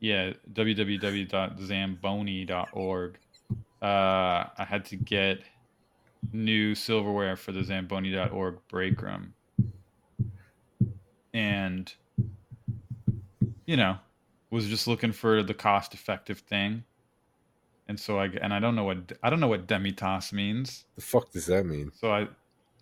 yeah 0.00 0.32
www.zamboni.org. 0.54 3.18
Uh, 3.82 3.84
I 3.84 4.64
had 4.66 4.86
to 4.86 4.96
get 4.96 5.40
new 6.32 6.74
silverware 6.74 7.36
for 7.36 7.52
the 7.52 7.62
zamboni.org 7.62 8.56
break 8.68 9.02
room, 9.02 9.34
and 11.34 11.92
you 13.66 13.76
know 13.76 13.98
was 14.52 14.68
just 14.68 14.86
looking 14.86 15.12
for 15.12 15.42
the 15.42 15.54
cost 15.54 15.94
effective 15.94 16.40
thing. 16.40 16.84
And 17.88 17.98
so 17.98 18.18
I 18.18 18.26
and 18.26 18.54
I 18.54 18.60
don't 18.60 18.76
know 18.76 18.84
what 18.84 19.12
I 19.22 19.30
don't 19.30 19.40
know 19.40 19.48
what 19.48 19.66
demitasse 19.66 20.32
means. 20.32 20.84
The 20.94 21.02
fuck 21.02 21.32
does 21.32 21.46
that 21.46 21.66
mean? 21.66 21.90
So 21.94 22.12
I 22.12 22.28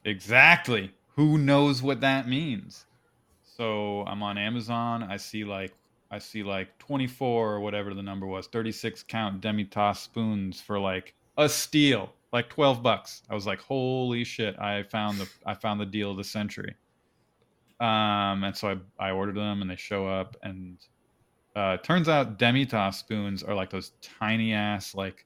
exactly 0.04 0.92
who 1.14 1.38
knows 1.38 1.80
what 1.80 2.00
that 2.00 2.28
means. 2.28 2.86
So 3.56 4.04
I'm 4.06 4.22
on 4.22 4.36
Amazon. 4.36 5.04
I 5.04 5.16
see 5.16 5.44
like 5.44 5.72
I 6.10 6.18
see 6.18 6.42
like 6.42 6.76
24 6.78 7.54
or 7.54 7.60
whatever 7.60 7.94
the 7.94 8.02
number 8.02 8.26
was, 8.26 8.48
36 8.48 9.04
count 9.04 9.40
demitasse 9.40 9.98
spoons 9.98 10.60
for 10.60 10.78
like 10.78 11.14
a 11.38 11.48
steal, 11.48 12.12
like 12.32 12.50
12 12.50 12.82
bucks. 12.82 13.22
I 13.30 13.34
was 13.34 13.46
like, 13.46 13.60
holy 13.60 14.24
shit! 14.24 14.58
I 14.58 14.82
found 14.82 15.18
the 15.18 15.28
I 15.46 15.54
found 15.54 15.80
the 15.80 15.86
deal 15.86 16.10
of 16.10 16.16
the 16.16 16.24
century. 16.24 16.74
Um, 17.78 18.44
and 18.44 18.56
so 18.56 18.80
I 18.98 19.08
I 19.08 19.10
ordered 19.12 19.36
them 19.36 19.62
and 19.62 19.70
they 19.70 19.76
show 19.76 20.08
up 20.08 20.36
and 20.42 20.76
uh, 21.56 21.76
turns 21.78 22.08
out 22.08 22.38
demitasse 22.38 22.94
spoons 22.94 23.42
are 23.42 23.54
like 23.54 23.70
those 23.70 23.92
tiny 24.00 24.52
ass 24.52 24.94
like 24.94 25.24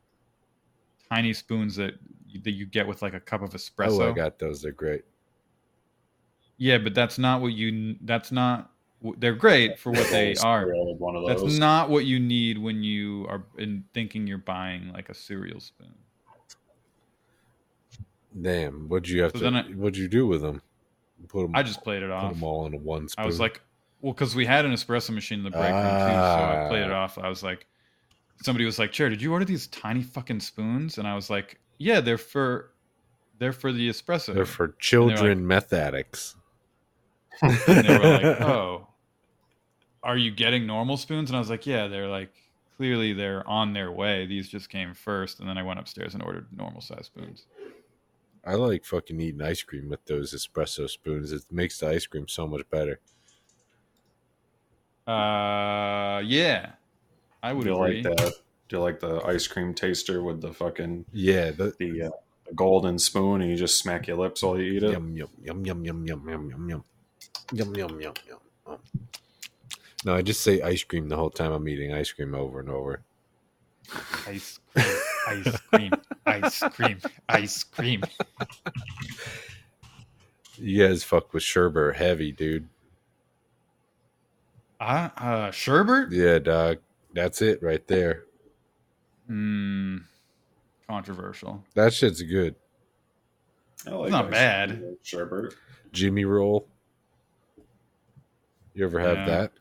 tiny 1.10 1.32
spoons 1.32 1.76
that 1.76 1.94
that 2.42 2.52
you 2.52 2.66
get 2.66 2.86
with 2.86 3.02
like 3.02 3.14
a 3.14 3.20
cup 3.20 3.42
of 3.42 3.50
espresso. 3.50 4.00
Oh, 4.02 4.10
I 4.10 4.12
got 4.12 4.38
those. 4.38 4.62
They're 4.62 4.72
great. 4.72 5.04
Yeah, 6.56 6.78
but 6.78 6.94
that's 6.94 7.18
not 7.18 7.40
what 7.40 7.52
you. 7.52 7.96
That's 8.02 8.32
not. 8.32 8.70
They're 9.18 9.34
great 9.34 9.78
for 9.78 9.92
what 9.92 10.08
they 10.10 10.34
are. 10.36 10.66
one 10.66 11.14
of 11.14 11.26
That's 11.26 11.58
not 11.58 11.90
what 11.90 12.06
you 12.06 12.18
need 12.18 12.56
when 12.56 12.82
you 12.82 13.26
are 13.28 13.44
in 13.58 13.84
thinking 13.92 14.26
you're 14.26 14.38
buying 14.38 14.92
like 14.92 15.10
a 15.10 15.14
cereal 15.14 15.60
spoon. 15.60 15.92
Damn, 18.40 18.88
what'd 18.88 19.08
you 19.08 19.22
have 19.22 19.32
So 19.32 19.50
to? 19.50 19.56
I- 19.58 19.62
what'd 19.74 19.96
you 19.96 20.08
do 20.08 20.26
with 20.26 20.42
them? 20.42 20.62
Put 21.28 21.42
them. 21.42 21.52
I 21.54 21.62
just 21.62 21.82
played 21.82 22.02
it 22.02 22.06
put 22.06 22.14
off. 22.14 22.32
them 22.32 22.42
all 22.42 22.66
in 22.66 22.82
one 22.82 23.08
spoon. 23.08 23.22
I 23.22 23.26
was 23.26 23.38
like, 23.40 23.60
well, 24.00 24.12
because 24.12 24.34
we 24.34 24.44
had 24.46 24.64
an 24.64 24.72
espresso 24.72 25.10
machine 25.10 25.38
in 25.38 25.44
the 25.44 25.50
break 25.50 25.72
room 25.72 25.82
too, 25.82 25.88
so 25.88 26.14
I 26.14 26.66
played 26.68 26.82
it 26.84 26.90
Ah. 26.92 27.04
off. 27.04 27.18
I 27.18 27.28
was 27.28 27.42
like, 27.42 27.66
somebody 28.42 28.64
was 28.64 28.78
like, 28.78 28.92
"Chair, 28.92 29.08
did 29.08 29.22
you 29.22 29.32
order 29.32 29.44
these 29.44 29.66
tiny 29.68 30.02
fucking 30.02 30.40
spoons?" 30.40 30.98
And 30.98 31.06
I 31.08 31.14
was 31.14 31.30
like, 31.30 31.58
"Yeah, 31.78 32.00
they're 32.00 32.18
for, 32.18 32.72
they're 33.38 33.52
for 33.52 33.72
the 33.72 33.88
espresso." 33.88 34.34
they're 34.34 34.44
for 34.46 34.68
children 34.78 35.46
meth 35.46 35.72
addicts. 35.72 36.36
they 37.42 37.48
like, 37.48 37.68
and 37.68 37.86
they 37.88 37.98
were 37.98 38.04
like, 38.28 38.40
"Oh, 38.42 38.88
are 40.02 40.16
you 40.16 40.30
getting 40.30 40.66
normal 40.66 40.96
spoons?" 40.96 41.30
And 41.30 41.36
I 41.36 41.40
was 41.40 41.50
like, 41.50 41.66
"Yeah." 41.66 41.88
They're 41.88 42.08
like, 42.08 42.32
clearly 42.76 43.12
they're 43.12 43.48
on 43.48 43.72
their 43.72 43.90
way. 43.92 44.26
These 44.26 44.48
just 44.48 44.68
came 44.68 44.94
first, 44.94 45.38
and 45.40 45.48
then 45.48 45.56
I 45.56 45.62
went 45.62 45.78
upstairs 45.78 46.12
and 46.14 46.22
ordered 46.24 46.48
normal 46.54 46.80
size 46.80 47.06
spoons. 47.06 47.46
I 48.44 48.54
like 48.56 48.84
fucking 48.84 49.18
eating 49.20 49.40
ice 49.40 49.62
cream 49.62 49.88
with 49.88 50.04
those 50.06 50.34
espresso 50.34 50.90
spoons. 50.90 51.32
It 51.32 51.44
makes 51.50 51.78
the 51.78 51.88
ice 51.88 52.06
cream 52.06 52.26
so 52.28 52.46
much 52.48 52.68
better. 52.68 52.98
Uh, 55.06 56.22
yeah, 56.24 56.72
I 57.42 57.52
would 57.52 57.64
Do 57.64 57.70
you 57.70 57.76
agree. 57.82 58.02
like 58.02 58.16
that? 58.16 58.32
Do 58.68 58.76
you 58.76 58.82
like 58.82 59.00
the 59.00 59.20
ice 59.26 59.46
cream 59.46 59.74
taster 59.74 60.22
with 60.22 60.40
the 60.40 60.52
fucking 60.52 61.04
Yeah, 61.12 61.50
the 61.50 61.74
the, 61.78 62.02
uh, 62.04 62.10
the 62.46 62.54
golden 62.54 62.98
spoon, 62.98 63.42
and 63.42 63.50
you 63.50 63.56
just 63.56 63.78
smack 63.78 64.06
your 64.06 64.16
lips 64.16 64.42
while 64.42 64.58
you 64.58 64.72
eat 64.72 64.82
it? 64.82 64.92
yum 64.92 65.14
yum 65.16 65.28
yum 65.42 65.64
yum 65.64 65.84
yum 65.84 66.06
yum 66.06 66.26
yum 66.30 66.50
yum 66.50 66.68
yum 66.68 66.84
yum 67.52 67.74
yum 67.74 68.00
yum 68.00 68.14
yum. 68.26 68.78
No, 70.06 70.14
I 70.14 70.22
just 70.22 70.40
say 70.42 70.60
ice 70.62 70.82
cream 70.84 71.08
the 71.08 71.16
whole 71.16 71.30
time 71.30 71.52
I'm 71.52 71.68
eating 71.68 71.92
ice 71.94 72.12
cream 72.12 72.34
over 72.34 72.60
and 72.60 72.68
over. 72.70 73.00
Ice 74.26 74.58
cream, 74.74 74.96
ice 75.28 75.60
cream, 75.70 75.92
ice 76.26 76.60
cream, 76.60 76.98
ice 77.28 77.64
cream. 77.64 78.02
You 80.56 80.86
guys 80.86 81.02
fuck 81.04 81.32
with 81.34 81.42
sherbet 81.42 81.96
heavy, 81.96 82.32
dude. 82.32 82.68
Uh, 84.80 85.08
uh 85.16 85.50
sherbet? 85.50 86.12
Yeah, 86.12 86.38
dog. 86.38 86.78
That's 87.14 87.40
it 87.42 87.62
right 87.62 87.86
there. 87.86 88.24
Hmm. 89.28 89.98
Controversial. 90.88 91.64
That 91.74 91.94
shit's 91.94 92.20
good. 92.22 92.54
I 93.86 93.90
like 93.90 94.06
It's 94.06 94.12
not 94.12 94.30
bad. 94.30 94.82
Sherbert. 95.04 95.54
Jimmy 95.92 96.24
roll. 96.24 96.68
You 98.74 98.84
ever 98.84 98.98
have 98.98 99.16
Yeah. 99.18 99.26
that? 99.26 99.52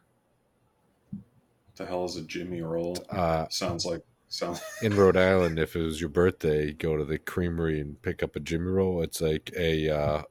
What 1.11 1.75
the 1.75 1.85
hell 1.85 2.05
is 2.05 2.15
a 2.17 2.23
Jimmy 2.23 2.61
roll? 2.61 2.97
Uh, 3.09 3.47
Sounds 3.49 3.85
like 3.85 4.01
sounds. 4.29 4.61
in 4.81 4.95
Rhode 4.95 5.17
Island, 5.17 5.59
if 5.59 5.75
it 5.75 5.81
was 5.81 6.01
your 6.01 6.09
birthday, 6.09 6.67
you 6.67 6.73
go 6.73 6.97
to 6.97 7.05
the 7.05 7.17
creamery 7.19 7.79
and 7.79 8.01
pick 8.01 8.23
up 8.23 8.35
a 8.35 8.39
Jimmy 8.39 8.67
roll. 8.71 9.01
It's 9.03 9.21
like 9.21 9.51
a 9.57 9.89
uh, 9.89 10.21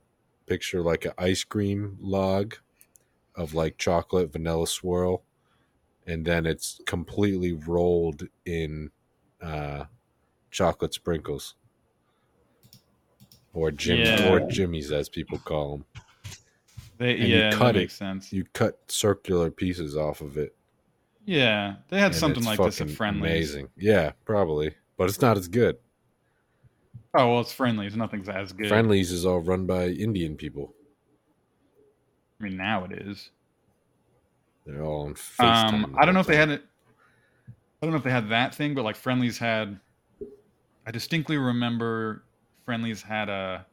picture 0.47 0.83
like 0.83 1.05
an 1.05 1.13
ice 1.19 1.45
cream 1.45 1.97
log 2.01 2.57
of 3.37 3.55
like 3.55 3.79
chocolate 3.79 4.33
vanilla 4.33 4.67
swirl, 4.67 5.23
and 6.07 6.25
then 6.25 6.47
it's 6.47 6.81
completely 6.87 7.53
rolled 7.53 8.27
in 8.47 8.91
uh, 9.41 9.85
chocolate 10.51 10.95
sprinkles, 10.95 11.55
or 13.55 13.71
Jim 13.71 13.99
Yeah. 13.99 14.33
or 14.33 14.41
Jimmy's 14.41 14.93
as 14.93 15.09
people 15.09 15.39
call 15.39 15.79
them. 15.79 15.85
They, 16.99 17.15
And 17.19 17.29
you 17.29 17.37
yeah, 17.37 17.51
cut 17.53 17.73
that 17.75 17.81
it. 17.83 17.91
sense. 17.91 18.33
You 18.33 18.45
cut 18.53 18.79
circular 18.89 19.51
pieces 19.51 19.97
off 19.97 20.21
of 20.21 20.37
it. 20.37 20.55
Yeah, 21.25 21.77
they 21.89 21.99
had 21.99 22.07
and 22.13 22.15
something 22.17 22.45
like 22.45 22.59
this 22.59 22.81
at 22.81 22.91
Friendly's. 22.91 23.31
Amazing, 23.55 23.69
yeah, 23.77 24.13
probably, 24.25 24.75
but 24.97 25.09
it's 25.09 25.21
not 25.21 25.37
as 25.37 25.49
good. 25.49 25.79
Oh 27.15 27.31
well, 27.31 27.41
it's 27.41 27.53
Friendly's. 27.53 27.95
Nothing's 27.97 28.29
as 28.29 28.53
good. 28.53 28.69
Friendly's 28.69 29.11
is 29.13 29.25
all 29.27 29.41
run 29.41 29.67
by 29.67 29.87
Indian 29.87 30.37
people. 30.37 30.75
I 32.43 32.45
mean, 32.49 32.57
now 32.57 32.85
it 32.85 32.93
is. 32.93 33.31
They're 34.67 34.83
all 34.83 35.07
on 35.07 35.15
FaceTime. 35.15 35.73
Um, 35.85 35.97
I 35.99 36.05
don't 36.05 36.15
know 36.15 36.21
if 36.21 36.27
they 36.27 36.37
had 36.37 36.49
it. 36.51 36.65
I 37.49 37.87
don't 37.87 37.91
know 37.93 37.99
if 37.99 38.05
they 38.05 38.11
had 38.11 38.29
that 38.31 38.55
thing, 38.55 38.75
but 38.75 38.85
like 38.85 38.97
Friendlies 38.97 39.39
had. 39.39 39.79
I 40.87 40.91
distinctly 40.91 41.37
remember 41.39 42.25
Friendlies 42.65 43.03
had 43.03 43.29
a 43.29 43.67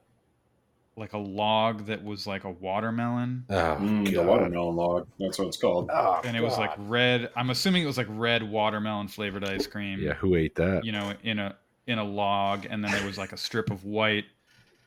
like 0.96 1.14
a 1.14 1.18
log 1.18 1.86
that 1.86 2.04
was 2.04 2.28
like 2.28 2.44
a 2.44 2.50
watermelon, 2.52 3.46
Oh, 3.50 3.54
Mm, 3.80 4.12
the 4.14 4.22
watermelon 4.22 4.76
log. 4.76 5.08
That's 5.20 5.40
what 5.40 5.48
it's 5.48 5.58
called. 5.58 5.90
Oh, 5.94 6.20
and 6.26 6.36
it 6.36 6.42
was 6.42 6.58
like 6.58 6.72
red. 6.78 7.30
I'm 7.36 7.50
assuming 7.52 7.84
it 7.84 7.88
was 7.88 7.98
like 7.98 8.08
red 8.10 8.44
watermelon 8.44 9.08
flavored 9.08 9.44
ice 9.46 9.66
cream. 9.66 10.00
yeah, 10.02 10.14
who 10.14 10.36
ate 10.36 10.56
that? 10.56 10.84
you 10.86 10.92
know, 10.92 11.14
in 11.24 11.40
a 11.40 11.56
in 11.88 11.98
a 12.00 12.04
log, 12.04 12.68
and 12.70 12.84
then 12.84 12.92
there 12.92 13.06
was 13.06 13.18
like 13.18 13.32
a 13.32 13.38
strip 13.38 13.72
of 13.72 13.84
white, 13.86 14.26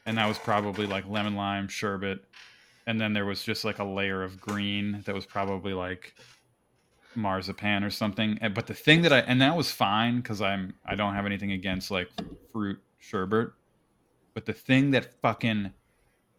and 0.07 0.18
that 0.18 0.26
was 0.28 0.39
probably 0.39 0.87
like 0.87 1.09
lemon 1.09 1.35
lime 1.35 1.66
sherbet, 1.68 2.24
and 2.87 3.01
then 3.01 3.12
there 3.12 3.24
was 3.26 3.43
just 3.43 3.64
like 3.64 3.78
a 3.78 3.85
layer 3.85 4.22
of 4.22 4.41
green 4.41 5.03
that 5.07 5.14
was 5.14 5.26
probably 5.26 5.72
like 5.72 6.14
marzipan 7.14 7.85
or 7.85 7.91
something. 7.91 8.39
But 8.55 8.66
the 8.66 8.74
thing 8.74 9.03
that 9.03 9.12
I 9.12 9.18
and 9.20 9.41
that 9.43 9.57
was 9.57 9.70
fine 9.70 10.16
because 10.16 10.41
I'm 10.41 10.74
I 10.85 10.95
don't 10.95 11.14
have 11.14 11.26
anything 11.26 11.53
against 11.53 11.91
like 11.91 12.09
fruit 12.53 12.78
sherbet, 12.99 13.51
but 14.35 14.47
the 14.47 14.53
thing 14.53 14.91
that 14.93 15.20
fucking 15.20 15.72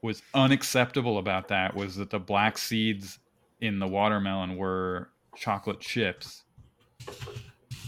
was 0.02 0.22
unacceptable 0.34 1.18
about 1.18 1.48
that 1.48 1.76
was 1.76 1.96
that 1.96 2.10
the 2.10 2.20
black 2.20 2.58
seeds 2.58 3.20
in 3.62 3.80
the 3.80 3.88
watermelon 3.88 4.58
were 4.58 5.10
chocolate 5.36 5.80
chips. 5.80 6.44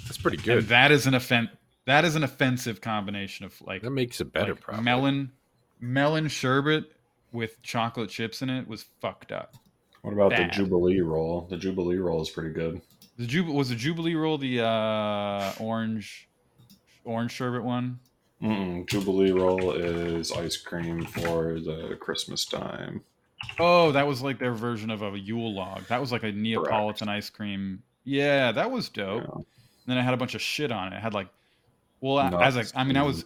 That's 0.05 0.17
pretty 0.17 0.37
And 0.37 0.45
good. 0.45 0.67
that 0.69 0.91
is 0.91 1.07
an 1.07 1.13
offense. 1.13 1.49
That 1.85 2.05
is 2.05 2.15
an 2.15 2.23
offensive 2.23 2.81
combination 2.81 3.45
of 3.45 3.59
like 3.61 3.81
That 3.81 3.91
makes 3.91 4.21
it 4.21 4.31
better, 4.31 4.55
like 4.67 4.81
melon 4.81 5.31
melon 5.79 6.27
sherbet 6.29 6.85
with 7.31 7.61
chocolate 7.61 8.09
chips 8.09 8.41
in 8.41 8.49
it 8.49 8.67
was 8.67 8.85
fucked 9.01 9.31
up. 9.31 9.55
What 10.01 10.13
about 10.13 10.31
Bad. 10.31 10.51
the 10.51 10.55
Jubilee 10.55 11.01
roll? 11.01 11.47
The 11.49 11.57
Jubilee 11.57 11.97
roll 11.97 12.21
is 12.21 12.29
pretty 12.29 12.51
good. 12.51 12.81
The 13.17 13.25
Jub- 13.25 13.51
was 13.53 13.69
the 13.69 13.75
Jubilee 13.75 14.15
roll 14.15 14.37
the 14.37 14.61
uh, 14.61 15.53
orange 15.59 16.27
orange 17.03 17.31
sherbet 17.31 17.63
one? 17.63 17.99
Mm-mm. 18.41 18.87
Jubilee 18.87 19.31
roll 19.31 19.71
is 19.71 20.31
ice 20.31 20.57
cream 20.57 21.05
for 21.05 21.59
the 21.59 21.97
Christmas 21.99 22.45
time. 22.45 23.01
Oh, 23.59 23.91
that 23.93 24.05
was 24.05 24.21
like 24.21 24.37
their 24.39 24.53
version 24.53 24.89
of 24.89 25.01
a 25.01 25.17
Yule 25.17 25.53
log. 25.55 25.85
That 25.87 26.01
was 26.01 26.11
like 26.11 26.23
a 26.23 26.31
Neapolitan 26.31 27.07
ice 27.09 27.29
cream. 27.29 27.81
Yeah, 28.03 28.51
that 28.51 28.69
was 28.69 28.89
dope. 28.89 29.23
And 29.33 29.45
then 29.87 29.97
it 29.97 30.03
had 30.03 30.13
a 30.13 30.17
bunch 30.17 30.35
of 30.35 30.41
shit 30.41 30.71
on 30.71 30.91
it. 30.93 30.97
It 30.97 31.01
had 31.01 31.13
like, 31.13 31.29
well, 32.01 32.19
a- 32.19 32.43
as 32.43 32.55
Nuts 32.55 32.73
a, 32.73 32.79
I 32.79 32.83
mean, 32.83 32.97
I 32.97 33.03
was, 33.03 33.25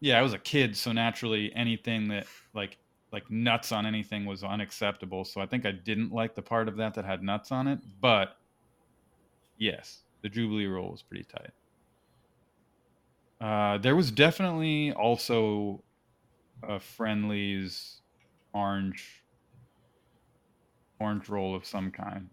yeah, 0.00 0.18
I 0.18 0.22
was 0.22 0.32
a 0.32 0.38
kid, 0.38 0.76
so 0.76 0.92
naturally 0.92 1.52
anything 1.54 2.08
that 2.08 2.26
like 2.54 2.78
like 3.12 3.30
nuts 3.30 3.72
on 3.72 3.86
anything 3.86 4.24
was 4.24 4.42
unacceptable. 4.42 5.24
So 5.24 5.40
I 5.40 5.46
think 5.46 5.64
I 5.64 5.72
didn't 5.72 6.12
like 6.12 6.34
the 6.34 6.42
part 6.42 6.68
of 6.68 6.76
that 6.76 6.94
that 6.94 7.04
had 7.04 7.22
nuts 7.22 7.52
on 7.52 7.66
it. 7.66 7.78
But 8.00 8.36
yes, 9.58 10.00
the 10.22 10.28
Jubilee 10.28 10.66
roll 10.66 10.90
was 10.90 11.02
pretty 11.02 11.24
tight. 11.24 11.50
Uh, 13.40 13.78
there 13.78 13.94
was 13.94 14.10
definitely 14.10 14.92
also 14.92 15.82
a 16.62 16.80
Friendly's 16.80 18.00
orange 18.54 19.22
orange 20.98 21.28
roll 21.28 21.54
of 21.54 21.66
some 21.66 21.90
kind. 21.90 22.30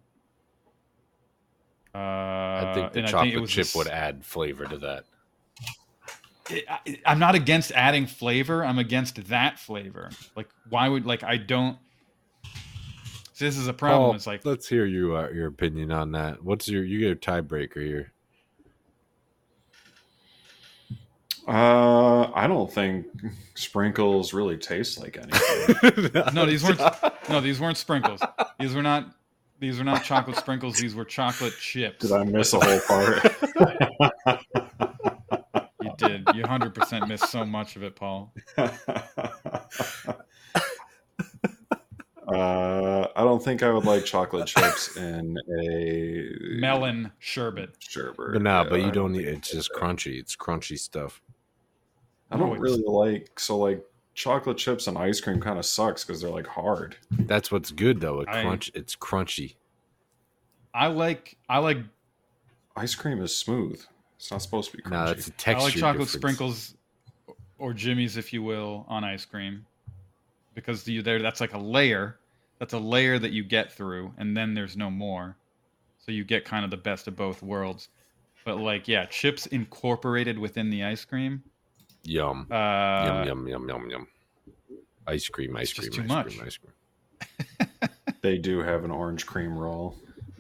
Uh, 1.94 1.98
I 1.98 2.72
think 2.74 2.94
the 2.94 3.00
and 3.00 3.08
chocolate 3.10 3.34
it 3.34 3.40
was 3.40 3.52
chip 3.52 3.68
would 3.76 3.88
add 3.88 4.26
flavor 4.26 4.66
to 4.66 4.78
that. 4.80 5.06
It- 6.50 6.66
I- 6.70 7.00
I'm 7.06 7.20
not 7.20 7.36
against 7.36 7.72
adding 7.72 8.08
flavor. 8.08 8.64
I'm 8.66 8.80
against 8.80 9.28
that 9.30 9.60
flavor. 9.60 10.10
Like, 10.36 10.50
why 10.70 10.88
would 10.88 11.06
like 11.06 11.24
I 11.24 11.38
don't? 11.38 11.78
See, 13.34 13.46
this 13.46 13.58
is 13.58 13.68
a 13.68 13.74
problem. 13.74 14.10
Paul, 14.10 14.16
it's 14.16 14.28
like 14.28 14.46
let's 14.46 14.68
hear 14.68 14.86
you 14.86 15.16
uh, 15.16 15.30
your 15.30 15.48
opinion 15.48 15.92
on 15.92 16.12
that. 16.12 16.44
What's 16.44 16.68
your 16.68 16.84
you 16.84 17.00
get 17.00 17.12
a 17.12 17.16
tiebreaker 17.16 17.84
here? 17.84 18.12
Uh, 21.48 22.32
I 22.34 22.48
don't 22.48 22.72
think 22.72 23.06
sprinkles 23.56 24.34
really 24.34 24.56
taste 24.58 25.00
like 25.02 25.18
anything. 25.18 26.24
no, 26.34 26.46
these 26.46 26.64
weren't. 26.64 26.80
No, 27.30 27.42
these 27.42 27.60
weren't 27.60 27.78
sprinkles. 27.78 28.22
These 28.60 28.74
were 28.76 28.82
not. 28.82 29.10
These 29.60 29.78
were 29.78 29.84
not 29.84 30.04
chocolate 30.04 30.38
sprinkles. 30.38 30.78
These 30.78 30.96
were 30.96 31.06
chocolate 31.06 31.54
chips. 31.60 32.00
Did 32.06 32.12
I 32.12 32.24
miss 32.24 32.54
a 32.54 32.60
whole 32.60 32.80
part? 32.82 34.50
You 36.34 36.46
hundred 36.46 36.74
percent 36.74 37.08
missed 37.08 37.30
so 37.32 37.46
much 37.46 37.76
of 37.76 37.84
it, 37.84 37.96
Paul. 37.96 38.34
Uh, 42.26 43.08
I 43.18 43.22
don't 43.24 43.44
think 43.44 43.64
I 43.64 43.70
would 43.70 43.84
like 43.84 44.06
chocolate 44.06 44.48
chips 44.48 44.96
in 44.96 45.38
a 45.60 46.30
Melon 46.58 47.12
sherbet. 47.20 47.76
sherbet. 47.80 48.34
But 48.34 48.42
nah, 48.42 48.64
but 48.64 48.80
you 48.80 48.88
I 48.88 48.92
don't 48.92 49.12
need. 49.12 49.28
It's 49.28 49.52
just 49.52 49.72
crunchy. 49.74 50.20
It's 50.20 50.36
crunchy 50.36 50.80
stuff. 50.80 51.22
I 52.32 52.38
don't 52.38 52.48
it's- 52.56 52.62
really 52.62 52.84
like 52.88 53.38
so 53.40 53.58
like 53.58 53.84
chocolate 54.14 54.58
chips 54.58 54.88
and 54.88 54.98
ice 54.98 55.20
cream 55.20 55.42
kind 55.42 55.60
of 55.60 55.66
sucks 55.66 56.06
because 56.06 56.22
they're 56.22 56.30
like 56.32 56.48
hard. 56.48 56.96
That's 57.12 57.52
what's 57.52 57.72
good 57.72 58.00
though. 58.00 58.22
It 58.22 58.30
I- 58.30 58.42
crunch. 58.42 58.72
It's 58.74 58.96
crunchy. 58.96 59.56
I 60.74 60.88
like. 60.88 61.38
I 61.50 61.58
like. 61.60 61.80
Ice 62.78 62.96
cream 62.96 63.22
is 63.22 63.36
smooth. 63.36 63.84
It's 64.24 64.32
not 64.32 64.42
supposed 64.42 64.72
to 64.72 64.78
be 64.78 64.84
crunchy. 64.84 64.92
Nah, 64.92 65.06
that's 65.08 65.28
a 65.28 65.32
texture. 65.32 65.60
I 65.60 65.64
like 65.66 65.74
chocolate 65.74 66.08
difference. 66.08 66.12
sprinkles, 66.38 66.76
or 67.58 67.74
jimmies, 67.74 68.16
if 68.16 68.32
you 68.32 68.42
will, 68.42 68.86
on 68.88 69.04
ice 69.04 69.26
cream, 69.26 69.66
because 70.54 70.88
you 70.88 71.02
there. 71.02 71.22
That's 71.22 71.42
like 71.42 71.54
a 71.54 71.58
layer. 71.58 72.20
That's 72.58 72.72
a 72.74 72.80
layer 72.80 73.20
that 73.20 73.34
you 73.34 73.44
get 73.44 73.74
through, 73.74 74.14
and 74.18 74.36
then 74.36 74.54
there's 74.54 74.78
no 74.78 74.90
more. 74.90 75.36
So 76.00 76.14
you 76.14 76.24
get 76.24 76.46
kind 76.46 76.64
of 76.64 76.72
the 76.72 76.78
best 76.78 77.10
of 77.10 77.18
both 77.18 77.44
worlds. 77.44 77.90
But 78.46 78.60
like, 78.60 78.88
yeah, 78.88 79.08
chips 79.08 79.46
incorporated 79.48 80.40
within 80.40 80.70
the 80.70 80.86
ice 80.86 81.04
cream. 81.04 81.44
Yum. 82.04 82.48
Uh, 82.50 83.26
yum 83.26 83.28
yum 83.28 83.48
yum 83.50 83.68
yum 83.70 83.90
yum. 83.90 84.08
Ice 85.06 85.28
cream. 85.28 85.58
Ice 85.58 85.64
It's 85.64 85.74
just 85.74 85.92
cream. 85.92 86.08
too 86.08 86.14
ice 86.14 86.18
much. 86.18 86.38
cream. 86.38 86.48
Ice 86.48 86.58
cream. 86.58 87.90
They 88.22 88.38
do 88.38 88.60
have 88.60 88.86
an 88.86 88.92
orange 88.92 89.26
cream 89.26 89.58
roll. 89.58 89.98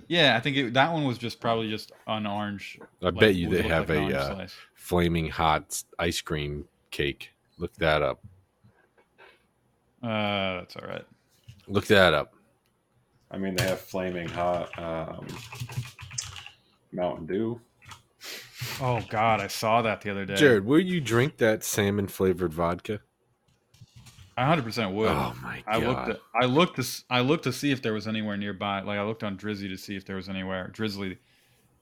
Yeah, 0.07 0.35
I 0.35 0.39
think 0.39 0.57
it, 0.57 0.73
that 0.73 0.91
one 0.91 1.05
was 1.05 1.17
just 1.17 1.39
probably 1.39 1.69
just 1.69 1.91
an 2.07 2.25
orange. 2.25 2.79
I 3.01 3.05
like, 3.05 3.15
bet 3.15 3.35
you 3.35 3.49
they 3.49 3.61
have 3.63 3.89
like 3.89 4.11
a 4.13 4.19
uh, 4.19 4.47
flaming 4.75 5.29
hot 5.29 5.83
ice 5.99 6.21
cream 6.21 6.65
cake. 6.91 7.31
Look 7.57 7.73
that 7.75 8.01
up. 8.01 8.19
Uh, 10.01 10.59
that's 10.59 10.75
all 10.75 10.87
right. 10.87 11.05
Look 11.67 11.87
that 11.87 12.13
up. 12.13 12.33
I 13.31 13.37
mean, 13.37 13.55
they 13.55 13.63
have 13.63 13.79
flaming 13.79 14.27
hot 14.27 14.77
um, 14.77 15.25
Mountain 16.91 17.25
Dew. 17.25 17.59
Oh 18.81 19.01
God, 19.09 19.39
I 19.39 19.47
saw 19.47 19.81
that 19.81 20.01
the 20.01 20.11
other 20.11 20.25
day. 20.25 20.35
Jared, 20.35 20.65
will 20.65 20.79
you 20.79 21.01
drink 21.01 21.37
that 21.37 21.63
salmon 21.63 22.07
flavored 22.07 22.53
vodka? 22.53 23.01
I 24.35 24.45
hundred 24.45 24.63
percent 24.65 24.93
would. 24.93 25.09
Oh 25.09 25.33
my 25.41 25.63
god! 25.63 25.63
I 25.67 25.77
looked. 25.77 25.95
God. 26.07 26.09
At, 26.11 26.19
I 26.35 26.45
looked 26.45 26.75
to. 26.77 26.81
s- 26.81 27.03
I 27.09 27.19
looked 27.21 27.43
to 27.43 27.53
see 27.53 27.71
if 27.71 27.81
there 27.81 27.93
was 27.93 28.07
anywhere 28.07 28.35
nearby. 28.37 28.81
Like 28.81 28.97
I 28.97 29.03
looked 29.03 29.23
on 29.23 29.37
Drizzy 29.37 29.67
to 29.69 29.77
see 29.77 29.95
if 29.95 30.05
there 30.05 30.15
was 30.15 30.27
anywhere 30.29 30.69
Drizzly, 30.69 31.17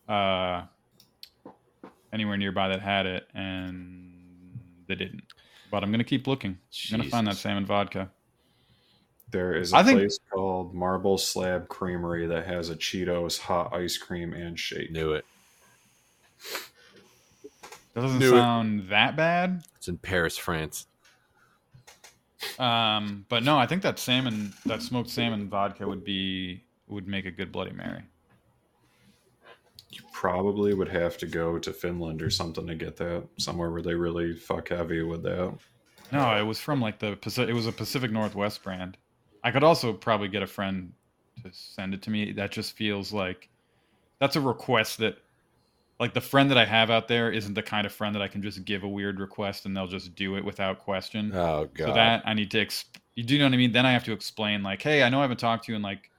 uh, 0.09 0.63
anywhere 2.11 2.37
nearby 2.37 2.67
that 2.69 2.81
had 2.81 3.05
it, 3.05 3.27
and 3.33 4.13
they 4.87 4.95
didn't. 4.95 5.23
But 5.71 5.83
I'm 5.83 5.91
gonna 5.91 6.03
keep 6.03 6.27
looking. 6.27 6.57
I'm 6.91 6.97
gonna 6.99 7.09
find 7.09 7.27
that 7.27 7.37
salmon 7.37 7.65
vodka. 7.65 8.09
There 9.31 9.53
is 9.55 9.71
a 9.71 9.77
I 9.77 9.83
think- 9.83 9.99
place 9.99 10.19
called 10.29 10.73
Marble 10.75 11.17
Slab 11.17 11.69
Creamery 11.69 12.27
that 12.27 12.45
has 12.47 12.69
a 12.69 12.75
Cheetos 12.75 13.39
hot 13.39 13.73
ice 13.73 13.97
cream 13.97 14.33
and 14.33 14.59
shake. 14.59 14.91
Knew 14.91 15.13
it. 15.13 15.23
That 17.93 18.01
doesn't 18.01 18.19
Knew 18.19 18.33
it. 18.35 18.39
sound 18.39 18.89
that 18.89 19.15
bad. 19.15 19.63
It's 19.77 19.87
in 19.87 19.97
Paris, 19.97 20.37
France. 20.37 20.87
Um, 22.59 23.25
but 23.29 23.43
no, 23.43 23.57
I 23.57 23.65
think 23.67 23.81
that 23.83 23.99
salmon, 23.99 24.53
that 24.65 24.81
smoked 24.81 25.09
salmon 25.09 25.49
vodka 25.49 25.87
would 25.87 26.03
be 26.03 26.63
would 26.87 27.07
make 27.07 27.25
a 27.25 27.31
good 27.31 27.51
Bloody 27.51 27.71
Mary. 27.71 28.01
You 29.91 30.01
probably 30.11 30.73
would 30.73 30.89
have 30.89 31.17
to 31.17 31.27
go 31.27 31.59
to 31.59 31.73
Finland 31.73 32.21
or 32.21 32.29
something 32.29 32.65
to 32.67 32.75
get 32.75 32.95
that. 32.97 33.23
Somewhere 33.37 33.71
where 33.71 33.81
they 33.81 33.95
really 33.95 34.33
fuck 34.35 34.69
heavy 34.69 35.01
with 35.03 35.23
that. 35.23 35.53
No, 36.11 36.37
it 36.37 36.43
was 36.43 36.59
from 36.59 36.81
like 36.81 36.99
the 36.99 37.15
Pacific. 37.15 37.49
It 37.49 37.53
was 37.53 37.67
a 37.67 37.71
Pacific 37.71 38.11
Northwest 38.11 38.63
brand. 38.63 38.97
I 39.43 39.51
could 39.51 39.63
also 39.63 39.93
probably 39.93 40.27
get 40.27 40.43
a 40.43 40.47
friend 40.47 40.93
to 41.43 41.49
send 41.51 41.93
it 41.93 42.01
to 42.03 42.09
me. 42.09 42.31
That 42.31 42.51
just 42.51 42.75
feels 42.75 43.13
like 43.13 43.49
that's 44.19 44.35
a 44.35 44.41
request 44.41 44.97
that, 44.99 45.17
like 46.01 46.15
the 46.15 46.21
friend 46.21 46.49
that 46.49 46.57
I 46.57 46.65
have 46.65 46.89
out 46.89 47.07
there, 47.07 47.31
isn't 47.31 47.53
the 47.53 47.61
kind 47.61 47.85
of 47.85 47.93
friend 47.93 48.15
that 48.15 48.23
I 48.23 48.27
can 48.27 48.41
just 48.41 48.65
give 48.65 48.81
a 48.81 48.87
weird 48.87 49.19
request 49.19 49.67
and 49.67 49.77
they'll 49.77 49.85
just 49.85 50.15
do 50.15 50.35
it 50.35 50.43
without 50.43 50.79
question. 50.79 51.31
Oh 51.31 51.69
god. 51.75 51.85
So 51.85 51.93
that 51.93 52.23
I 52.25 52.33
need 52.33 52.49
to. 52.51 52.65
Exp- 52.65 52.97
you 53.13 53.23
do 53.23 53.37
know 53.37 53.45
what 53.45 53.53
I 53.53 53.57
mean? 53.57 53.71
Then 53.71 53.85
I 53.85 53.91
have 53.91 54.03
to 54.05 54.11
explain 54.11 54.63
like, 54.63 54.81
hey, 54.81 55.03
I 55.03 55.09
know 55.09 55.19
I 55.19 55.21
haven't 55.21 55.39
talked 55.39 55.65
to 55.65 55.71
you 55.71 55.75
in 55.75 55.83
like 55.83 56.09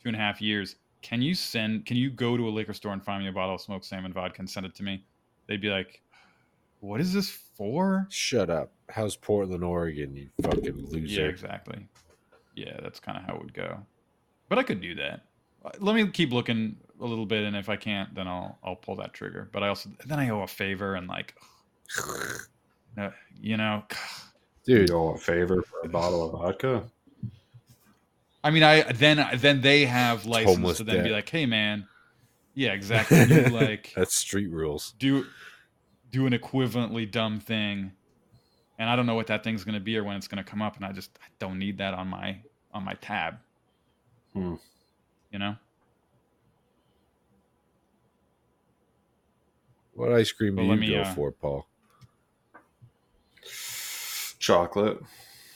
two 0.00 0.10
and 0.10 0.14
a 0.14 0.18
half 0.18 0.40
years. 0.40 0.76
Can 1.02 1.20
you 1.20 1.34
send? 1.34 1.86
Can 1.86 1.96
you 1.96 2.08
go 2.08 2.36
to 2.36 2.48
a 2.48 2.50
liquor 2.50 2.72
store 2.72 2.92
and 2.92 3.04
find 3.04 3.20
me 3.20 3.28
a 3.28 3.32
bottle 3.32 3.56
of 3.56 3.60
smoked 3.60 3.84
salmon 3.84 4.12
vodka 4.12 4.36
and 4.38 4.48
send 4.48 4.64
it 4.64 4.76
to 4.76 4.84
me? 4.84 5.04
They'd 5.48 5.60
be 5.60 5.70
like, 5.70 6.00
what 6.78 7.00
is 7.00 7.12
this 7.12 7.28
for? 7.28 8.06
Shut 8.10 8.48
up. 8.48 8.70
How's 8.90 9.16
Portland, 9.16 9.64
Oregon? 9.64 10.14
You 10.14 10.28
fucking 10.40 10.86
loser. 10.88 11.22
Yeah, 11.22 11.26
exactly. 11.26 11.88
Yeah, 12.54 12.78
that's 12.80 13.00
kind 13.00 13.18
of 13.18 13.24
how 13.24 13.34
it 13.34 13.42
would 13.42 13.54
go. 13.54 13.78
But 14.48 14.60
I 14.60 14.62
could 14.62 14.80
do 14.80 14.94
that. 14.94 15.25
Let 15.78 15.94
me 15.94 16.06
keep 16.08 16.32
looking 16.32 16.76
a 17.00 17.04
little 17.04 17.26
bit, 17.26 17.44
and 17.44 17.56
if 17.56 17.68
I 17.68 17.76
can't, 17.76 18.14
then 18.14 18.26
I'll 18.28 18.58
I'll 18.62 18.76
pull 18.76 18.96
that 18.96 19.12
trigger. 19.12 19.48
But 19.52 19.62
I 19.62 19.68
also 19.68 19.90
then 20.06 20.18
I 20.18 20.28
owe 20.30 20.42
a 20.42 20.46
favor 20.46 20.94
and 20.94 21.08
like, 21.08 21.34
uh, 22.98 23.10
you 23.40 23.56
know, 23.56 23.82
Dude, 24.66 24.88
You 24.88 24.96
owe 24.96 25.08
a 25.10 25.18
favor 25.18 25.62
for 25.62 25.80
a 25.84 25.88
bottle 25.88 26.24
of 26.24 26.32
vodka. 26.32 26.84
I 28.42 28.50
mean, 28.50 28.64
I 28.64 28.82
then 28.92 29.24
then 29.36 29.60
they 29.60 29.86
have 29.86 30.26
license 30.26 30.56
homeless 30.56 30.78
to 30.78 30.84
then 30.84 31.04
be 31.04 31.10
like, 31.10 31.28
hey 31.28 31.46
man, 31.46 31.86
yeah, 32.54 32.72
exactly. 32.72 33.22
You 33.24 33.42
like 33.50 33.92
That's 33.94 34.14
street 34.14 34.50
rules. 34.50 34.94
do 34.98 35.24
do 36.10 36.26
an 36.26 36.32
equivalently 36.32 37.08
dumb 37.08 37.38
thing, 37.38 37.92
and 38.78 38.90
I 38.90 38.96
don't 38.96 39.06
know 39.06 39.14
what 39.14 39.28
that 39.28 39.44
thing's 39.44 39.62
gonna 39.62 39.80
be 39.80 39.96
or 39.96 40.04
when 40.04 40.16
it's 40.16 40.28
gonna 40.28 40.44
come 40.44 40.62
up, 40.62 40.76
and 40.76 40.84
I 40.84 40.92
just 40.92 41.16
I 41.22 41.28
don't 41.38 41.58
need 41.58 41.78
that 41.78 41.94
on 41.94 42.08
my 42.08 42.38
on 42.72 42.84
my 42.84 42.94
tab. 42.94 43.36
Hmm. 44.32 44.54
You 45.36 45.40
know. 45.40 45.56
What 49.92 50.14
ice 50.14 50.32
cream 50.32 50.56
do 50.56 50.62
Well, 50.62 50.70
let 50.70 50.82
you 50.82 50.92
me, 50.92 50.96
go 50.96 51.02
uh, 51.02 51.12
for, 51.12 51.30
Paul? 51.30 51.66
Chocolate, 54.38 54.98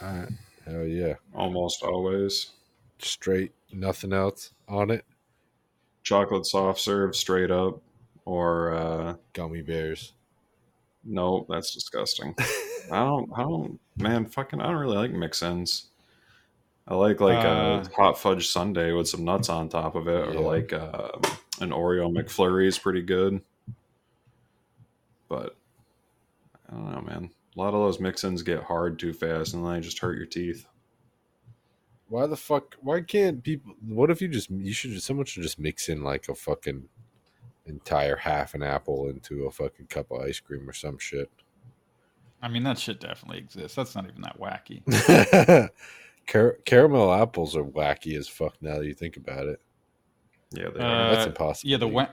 All 0.02 0.08
right. 0.12 0.28
Hell 0.66 0.84
yeah. 0.84 1.14
almost 1.34 1.82
always. 1.82 2.50
Straight, 2.98 3.52
nothing 3.72 4.12
else 4.12 4.52
on 4.68 4.90
it. 4.90 5.06
Chocolate 6.02 6.44
soft 6.44 6.78
serve 6.78 7.16
straight 7.16 7.50
up, 7.50 7.80
or 8.26 8.74
uh, 8.74 9.14
Gummy 9.32 9.62
bears. 9.62 10.12
No, 11.04 11.46
that's 11.48 11.72
disgusting. 11.72 12.34
I 12.92 12.98
don't. 12.98 13.30
I 13.34 13.44
don't. 13.44 13.80
Man, 13.96 14.26
fucking. 14.26 14.60
I 14.60 14.66
don't 14.66 14.76
really 14.76 14.98
like 14.98 15.12
mix-ins. 15.12 15.89
I 16.90 16.94
like 16.94 17.20
like 17.20 17.44
Uh, 17.44 17.84
a 17.86 17.94
hot 17.94 18.18
fudge 18.18 18.48
sundae 18.48 18.92
with 18.92 19.08
some 19.08 19.24
nuts 19.24 19.48
on 19.48 19.68
top 19.68 19.94
of 19.94 20.08
it, 20.08 20.34
Yeah. 20.34 20.40
or 20.40 20.42
like 20.42 20.72
uh, 20.72 21.10
an 21.60 21.70
Oreo 21.70 22.12
McFlurry 22.12 22.66
is 22.66 22.78
pretty 22.78 23.02
good. 23.02 23.40
But 25.28 25.56
I 26.68 26.74
don't 26.74 26.90
know, 26.90 27.00
man. 27.02 27.30
A 27.56 27.58
lot 27.60 27.74
of 27.74 27.80
those 27.80 28.00
mix-ins 28.00 28.42
get 28.42 28.64
hard 28.64 28.98
too 28.98 29.12
fast, 29.12 29.54
and 29.54 29.64
then 29.64 29.74
they 29.74 29.80
just 29.80 30.00
hurt 30.00 30.16
your 30.16 30.26
teeth. 30.26 30.66
Why 32.08 32.26
the 32.26 32.36
fuck? 32.36 32.74
Why 32.80 33.02
can't 33.02 33.42
people? 33.42 33.74
What 33.86 34.10
if 34.10 34.20
you 34.20 34.26
just 34.26 34.50
you 34.50 34.72
should 34.72 34.90
just 34.90 35.06
someone 35.06 35.26
should 35.26 35.44
just 35.44 35.60
mix 35.60 35.88
in 35.88 36.02
like 36.02 36.28
a 36.28 36.34
fucking 36.34 36.88
entire 37.66 38.16
half 38.16 38.54
an 38.54 38.64
apple 38.64 39.08
into 39.08 39.44
a 39.46 39.50
fucking 39.52 39.86
cup 39.86 40.10
of 40.10 40.22
ice 40.22 40.40
cream 40.40 40.68
or 40.68 40.72
some 40.72 40.98
shit. 40.98 41.30
I 42.42 42.48
mean, 42.48 42.64
that 42.64 42.78
shit 42.78 42.98
definitely 42.98 43.38
exists. 43.38 43.76
That's 43.76 43.94
not 43.94 44.06
even 44.08 44.22
that 44.22 44.40
wacky. 44.40 44.82
Car- 46.26 46.58
caramel 46.64 47.12
apples 47.12 47.56
are 47.56 47.64
wacky 47.64 48.16
as 48.16 48.28
fuck 48.28 48.54
now 48.60 48.78
that 48.78 48.86
you 48.86 48.94
think 48.94 49.16
about 49.16 49.46
it. 49.46 49.60
Yeah, 50.52 50.68
they 50.74 50.80
Uh, 50.80 51.10
That's 51.14 51.26
impossible. 51.26 51.70
Yeah, 51.70 51.76
the 51.78 51.88
wa- 51.88 52.08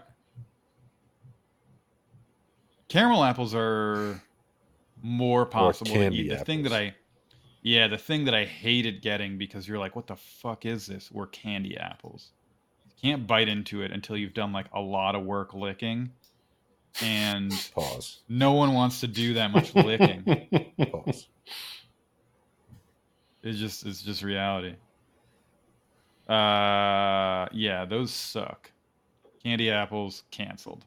caramel 2.87 3.23
apples 3.23 3.53
are 3.55 4.21
more 5.01 5.45
possible. 5.45 5.91
to 5.91 5.97
candy 5.97 6.19
eat. 6.19 6.29
The 6.29 6.37
thing 6.37 6.63
that 6.63 6.73
I, 6.73 6.95
yeah, 7.61 7.87
the 7.87 7.97
thing 7.97 8.25
that 8.25 8.33
I 8.33 8.45
hated 8.45 9.01
getting 9.01 9.37
because 9.37 9.67
you're 9.67 9.79
like, 9.79 9.95
what 9.95 10.07
the 10.07 10.15
fuck 10.15 10.65
is 10.65 10.87
this? 10.87 11.11
Were 11.11 11.27
candy 11.27 11.77
apples. 11.77 12.31
You 12.87 13.09
can't 13.11 13.27
bite 13.27 13.47
into 13.47 13.81
it 13.81 13.91
until 13.91 14.17
you've 14.17 14.33
done 14.33 14.51
like 14.53 14.67
a 14.73 14.81
lot 14.81 15.15
of 15.15 15.23
work 15.23 15.53
licking, 15.53 16.11
and 17.01 17.51
pause. 17.75 18.21
No 18.27 18.53
one 18.53 18.73
wants 18.73 19.01
to 19.01 19.07
do 19.07 19.35
that 19.35 19.51
much 19.51 19.75
licking. 19.75 20.73
Pause. 20.91 21.27
It's 23.47 23.59
just 23.59 23.85
it's 23.85 24.01
just 24.01 24.23
reality. 24.23 24.75
Uh 26.27 27.47
yeah, 27.53 27.85
those 27.89 28.11
suck. 28.11 28.71
Candy 29.41 29.71
apples 29.71 30.23
canceled. 30.31 30.85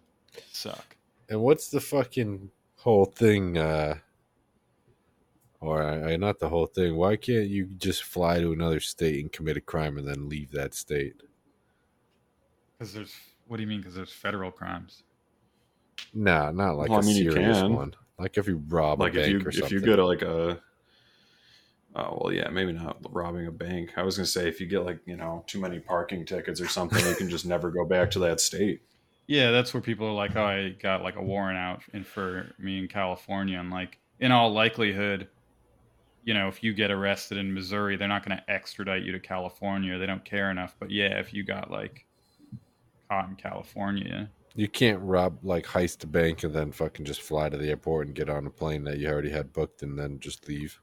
Suck. 0.52 0.96
And 1.28 1.40
what's 1.40 1.68
the 1.70 1.80
fucking 1.80 2.50
whole 2.76 3.06
thing? 3.06 3.56
uh 3.56 3.98
Or 5.60 5.82
uh, 5.82 6.16
not 6.16 6.38
the 6.38 6.48
whole 6.48 6.66
thing. 6.66 6.96
Why 6.96 7.16
can't 7.16 7.48
you 7.48 7.66
just 7.66 8.02
fly 8.04 8.40
to 8.40 8.52
another 8.52 8.80
state 8.80 9.20
and 9.20 9.32
commit 9.32 9.56
a 9.56 9.60
crime 9.60 9.96
and 9.98 10.06
then 10.06 10.28
leave 10.28 10.50
that 10.52 10.74
state? 10.74 11.14
Because 12.78 12.92
there's 12.94 13.14
what 13.46 13.56
do 13.56 13.62
you 13.62 13.68
mean? 13.68 13.80
Because 13.80 13.94
there's 13.94 14.12
federal 14.12 14.50
crimes. 14.50 15.02
Nah, 16.14 16.50
not 16.50 16.76
like 16.76 16.90
Well, 16.90 16.98
a 16.98 17.02
I 17.02 17.06
mean, 17.06 17.16
you 17.16 17.30
serious 17.30 17.62
can. 17.62 17.70
one. 17.76 17.94
Like 18.18 18.36
if 18.36 18.46
you 18.46 18.62
rob 18.68 19.00
like 19.00 19.14
a 19.14 19.20
if 19.22 19.28
you 19.28 19.38
or 19.40 19.48
if 19.50 19.70
you 19.70 19.80
go 19.80 19.96
to 19.96 20.04
like 20.06 20.22
a 20.22 20.60
oh 21.96 22.18
well 22.20 22.32
yeah 22.32 22.48
maybe 22.50 22.72
not 22.72 22.98
robbing 23.10 23.46
a 23.46 23.50
bank 23.50 23.90
i 23.96 24.02
was 24.02 24.16
gonna 24.16 24.26
say 24.26 24.48
if 24.48 24.60
you 24.60 24.66
get 24.66 24.84
like 24.84 25.00
you 25.06 25.16
know 25.16 25.42
too 25.46 25.60
many 25.60 25.78
parking 25.80 26.24
tickets 26.24 26.60
or 26.60 26.68
something 26.68 27.04
you 27.06 27.14
can 27.14 27.28
just 27.28 27.44
never 27.46 27.70
go 27.70 27.84
back 27.84 28.10
to 28.10 28.18
that 28.18 28.40
state 28.40 28.80
Yeah, 29.26 29.52
that's 29.52 29.72
where 29.72 29.80
people 29.80 30.08
are 30.08 30.12
like, 30.12 30.34
oh, 30.34 30.42
I 30.44 30.70
got 30.70 31.04
like 31.04 31.14
a 31.14 31.22
warrant 31.22 31.56
out 31.56 31.82
in 31.92 32.02
for 32.02 32.52
me 32.58 32.78
in 32.78 32.88
California, 32.88 33.60
and 33.60 33.70
like 33.70 33.98
in 34.18 34.32
all 34.32 34.52
likelihood, 34.52 35.28
you 36.24 36.34
know, 36.34 36.48
if 36.48 36.64
you 36.64 36.74
get 36.74 36.90
arrested 36.90 37.38
in 37.38 37.54
Missouri, 37.54 37.96
they're 37.96 38.08
not 38.08 38.26
going 38.26 38.36
to 38.36 38.50
extradite 38.50 39.04
you 39.04 39.12
to 39.12 39.20
California. 39.20 39.96
They 39.98 40.06
don't 40.06 40.24
care 40.24 40.50
enough. 40.50 40.74
But 40.80 40.90
yeah, 40.90 41.20
if 41.20 41.32
you 41.32 41.44
got 41.44 41.70
like 41.70 42.06
caught 43.08 43.28
in 43.28 43.36
California, 43.36 44.28
You 44.56 44.66
can't 44.68 44.98
rob 45.00 45.38
like 45.44 45.64
heist 45.64 46.02
a 46.02 46.08
bank 46.08 46.42
and 46.42 46.52
then 46.52 46.72
fucking 46.72 47.06
just 47.06 47.22
fly 47.22 47.48
to 47.48 47.56
the 47.56 47.68
airport 47.68 48.08
and 48.08 48.16
get 48.16 48.28
on 48.28 48.46
a 48.46 48.50
plane 48.50 48.82
that 48.84 48.98
you 48.98 49.08
already 49.08 49.30
had 49.30 49.52
booked 49.52 49.82
and 49.82 49.96
then 49.96 50.18
just 50.18 50.48
leave. 50.48 50.80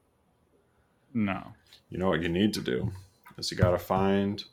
No. 1.25 1.53
you 1.89 1.97
know 1.97 2.09
what 2.09 2.21
you 2.21 2.29
need 2.29 2.53
to 2.53 2.61
do 2.61 2.91
is 3.37 3.51
you 3.51 3.57
got 3.57 3.71
to 3.71 3.77
find 3.77 4.43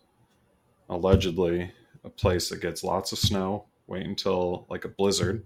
allegedly 0.88 1.72
a 2.04 2.10
place 2.10 2.48
that 2.48 2.60
gets 2.60 2.84
lots 2.84 3.12
of 3.12 3.18
snow 3.18 3.64
wait 3.86 4.06
until 4.06 4.66
like 4.68 4.84
a 4.84 4.88
blizzard 4.88 5.44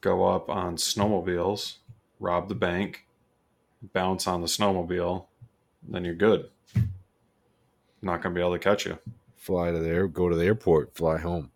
go 0.00 0.24
up 0.24 0.48
on 0.48 0.76
snowmobiles 0.76 1.76
rob 2.20 2.48
the 2.48 2.54
bank 2.54 3.06
bounce 3.92 4.26
on 4.26 4.40
the 4.40 4.46
snowmobile 4.46 5.26
then 5.88 6.04
you're 6.04 6.14
good 6.14 6.48
not 8.02 8.22
gonna 8.22 8.34
be 8.34 8.40
able 8.40 8.52
to 8.52 8.58
catch 8.58 8.86
you 8.86 8.98
Fly 9.38 9.70
to 9.70 9.78
the 9.78 9.88
air, 9.88 10.08
go 10.08 10.28
to 10.28 10.36
the 10.36 10.44
airport, 10.44 10.94
fly 10.94 11.16
home. 11.16 11.50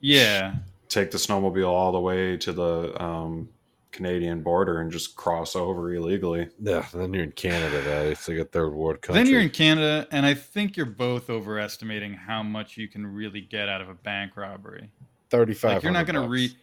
Yeah, 0.00 0.54
take 0.88 1.10
the 1.10 1.18
snowmobile 1.18 1.68
all 1.68 1.92
the 1.92 2.00
way 2.00 2.38
to 2.38 2.52
the 2.52 3.00
um, 3.00 3.50
Canadian 3.92 4.42
border 4.42 4.80
and 4.80 4.90
just 4.90 5.16
cross 5.16 5.56
over 5.56 5.92
illegally. 5.94 6.48
Yeah, 6.60 6.86
then 6.94 7.12
you're 7.12 7.24
in 7.24 7.32
Canada. 7.32 7.82
That 7.82 8.06
it's 8.06 8.28
like 8.28 8.38
a 8.38 8.44
third 8.44 8.74
world 8.74 9.02
country. 9.02 9.22
Then 9.22 9.32
you're 9.32 9.40
in 9.40 9.50
Canada, 9.50 10.06
and 10.10 10.24
I 10.24 10.34
think 10.34 10.76
you're 10.76 10.86
both 10.86 11.30
overestimating 11.30 12.14
how 12.14 12.42
much 12.42 12.76
you 12.76 12.88
can 12.88 13.06
really 13.06 13.40
get 13.40 13.68
out 13.68 13.80
of 13.80 13.88
a 13.88 13.94
bank 13.94 14.36
robbery. 14.36 14.90
thirty-five. 15.30 15.74
Like 15.74 15.82
you're 15.82 15.92
not 15.92 16.06
gonna 16.06 16.28
re, 16.28 16.54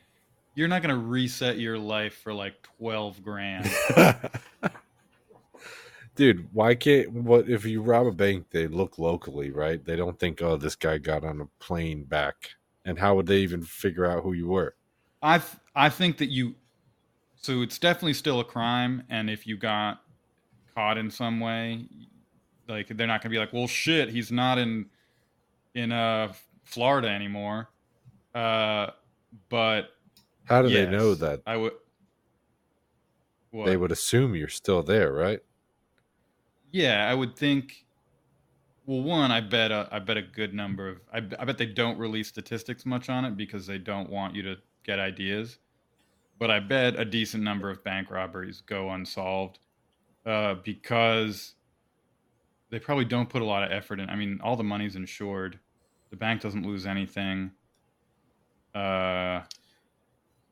you're 0.56 0.68
not 0.68 0.82
gonna 0.82 0.98
reset 0.98 1.60
your 1.60 1.78
life 1.78 2.16
for 2.16 2.34
like 2.34 2.56
twelve 2.78 3.24
grand. 3.24 3.70
Dude, 6.16 6.48
why 6.52 6.74
can't 6.74 7.12
what 7.12 7.48
if 7.48 7.64
you 7.64 7.82
rob 7.82 8.08
a 8.08 8.12
bank? 8.12 8.48
They 8.50 8.68
look 8.68 8.98
locally, 8.98 9.52
right? 9.52 9.84
They 9.86 9.96
don't 9.96 10.18
think, 10.20 10.42
oh, 10.42 10.58
this 10.58 10.76
guy 10.76 10.98
got 10.98 11.24
on 11.24 11.42
a 11.42 11.46
plane 11.64 12.06
back, 12.06 12.50
and 12.86 12.98
how 12.98 13.16
would 13.16 13.28
they 13.28 13.38
even 13.38 13.62
figure 13.62 14.06
out 14.06 14.24
who 14.24 14.34
you 14.34 14.48
were? 14.48 14.76
I 15.22 15.38
th- 15.38 15.58
I 15.76 15.90
think 15.90 16.18
that 16.18 16.30
you, 16.30 16.56
so 17.48 17.62
it's 17.62 17.80
definitely 17.80 18.14
still 18.14 18.42
a 18.42 18.44
crime, 18.44 19.04
and 19.08 19.30
if 19.30 19.48
you 19.48 19.56
got 19.56 20.02
caught 20.76 20.98
in 20.98 21.10
some 21.10 21.40
way, 21.40 21.86
like 22.68 22.90
they're 22.90 23.08
not 23.08 23.22
gonna 23.22 23.32
be 23.32 23.40
like, 23.40 23.54
well, 23.54 23.68
shit, 23.68 24.10
he's 24.10 24.34
not 24.34 24.58
in 24.58 24.88
in 25.74 25.94
uh 25.94 26.34
Florida 26.66 27.08
anymore. 27.08 27.70
Uh, 28.36 28.88
but 29.48 29.92
How 30.44 30.62
do 30.62 30.68
they 30.68 30.88
know 30.92 31.16
that? 31.16 31.42
I 31.48 31.56
would. 31.56 31.72
They 33.54 33.78
would 33.78 33.94
assume 33.94 34.36
you're 34.36 34.50
still 34.50 34.84
there, 34.84 35.14
right? 35.14 35.40
Yeah, 36.74 37.10
I 37.10 37.14
would 37.14 37.38
think. 37.38 37.86
Well, 38.86 39.04
one, 39.04 39.32
I 39.32 39.40
bet 39.40 39.72
a, 39.72 39.88
I 39.90 40.00
bet 40.00 40.18
a 40.18 40.22
good 40.22 40.54
number 40.54 40.90
of 40.90 40.98
I, 41.14 41.20
I 41.20 41.46
bet 41.46 41.58
they 41.58 41.66
don't 41.66 41.98
release 41.98 42.28
statistics 42.28 42.86
much 42.86 43.08
on 43.08 43.24
it 43.24 43.38
because 43.38 43.66
they 43.66 43.78
don't 43.78 44.10
want 44.10 44.36
you 44.36 44.42
to 44.42 44.58
get 44.84 45.00
ideas. 45.00 45.60
But 46.40 46.52
I 46.52 46.60
bet 46.60 47.00
a 47.00 47.06
decent 47.06 47.44
number 47.44 47.70
of 47.70 47.84
bank 47.84 48.12
robberies 48.12 48.62
go 48.62 48.92
unsolved 48.92 49.60
uh, 50.26 50.56
because 50.56 51.56
they 52.70 52.80
probably 52.80 53.06
don't 53.06 53.30
put 53.30 53.42
a 53.42 53.46
lot 53.46 53.64
of 53.64 53.72
effort 53.72 54.00
in. 54.00 54.10
I 54.10 54.16
mean, 54.16 54.40
all 54.44 54.56
the 54.56 54.64
money's 54.64 54.96
insured. 54.96 55.60
The 56.10 56.18
bank 56.18 56.42
doesn't 56.42 56.66
lose 56.66 56.86
anything. 56.86 57.52
Uh, 58.76 59.42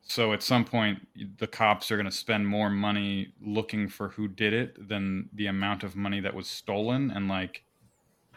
so 0.01 0.33
at 0.33 0.41
some 0.41 0.65
point, 0.65 1.05
the 1.37 1.47
cops 1.47 1.91
are 1.91 1.97
going 1.97 2.05
to 2.05 2.11
spend 2.11 2.47
more 2.47 2.69
money 2.69 3.33
looking 3.41 3.87
for 3.87 4.09
who 4.09 4.27
did 4.27 4.53
it 4.53 4.87
than 4.87 5.29
the 5.33 5.47
amount 5.47 5.83
of 5.83 5.95
money 5.95 6.19
that 6.21 6.33
was 6.33 6.47
stolen. 6.47 7.11
And 7.11 7.27
like, 7.27 7.63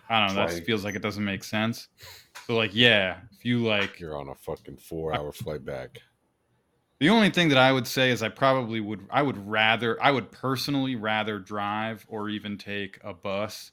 I 0.08 0.26
don't 0.26 0.34
know, 0.34 0.46
that 0.46 0.54
Like- 0.54 0.64
feels 0.64 0.84
like 0.84 0.94
it 0.94 1.02
doesn't 1.02 1.24
make 1.24 1.44
sense. 1.44 1.88
So 2.46 2.56
like, 2.56 2.70
yeah, 2.74 3.20
if 3.32 3.44
you 3.44 3.64
like, 3.64 4.00
You're 4.00 4.16
on 4.18 4.28
a 4.28 4.34
fucking 4.34 4.78
four-hour 4.78 5.32
flight 5.32 5.64
back. 5.64 5.98
The 7.00 7.10
only 7.10 7.30
thing 7.30 7.48
that 7.50 7.58
I 7.58 7.72
would 7.72 7.86
say 7.86 8.10
is 8.10 8.22
I 8.22 8.28
probably 8.28 8.80
would 8.80 9.06
I 9.10 9.22
would 9.22 9.48
rather 9.48 10.02
I 10.02 10.10
would 10.10 10.32
personally 10.32 10.96
rather 10.96 11.38
drive 11.38 12.04
or 12.08 12.28
even 12.28 12.58
take 12.58 12.98
a 13.04 13.14
bus 13.14 13.72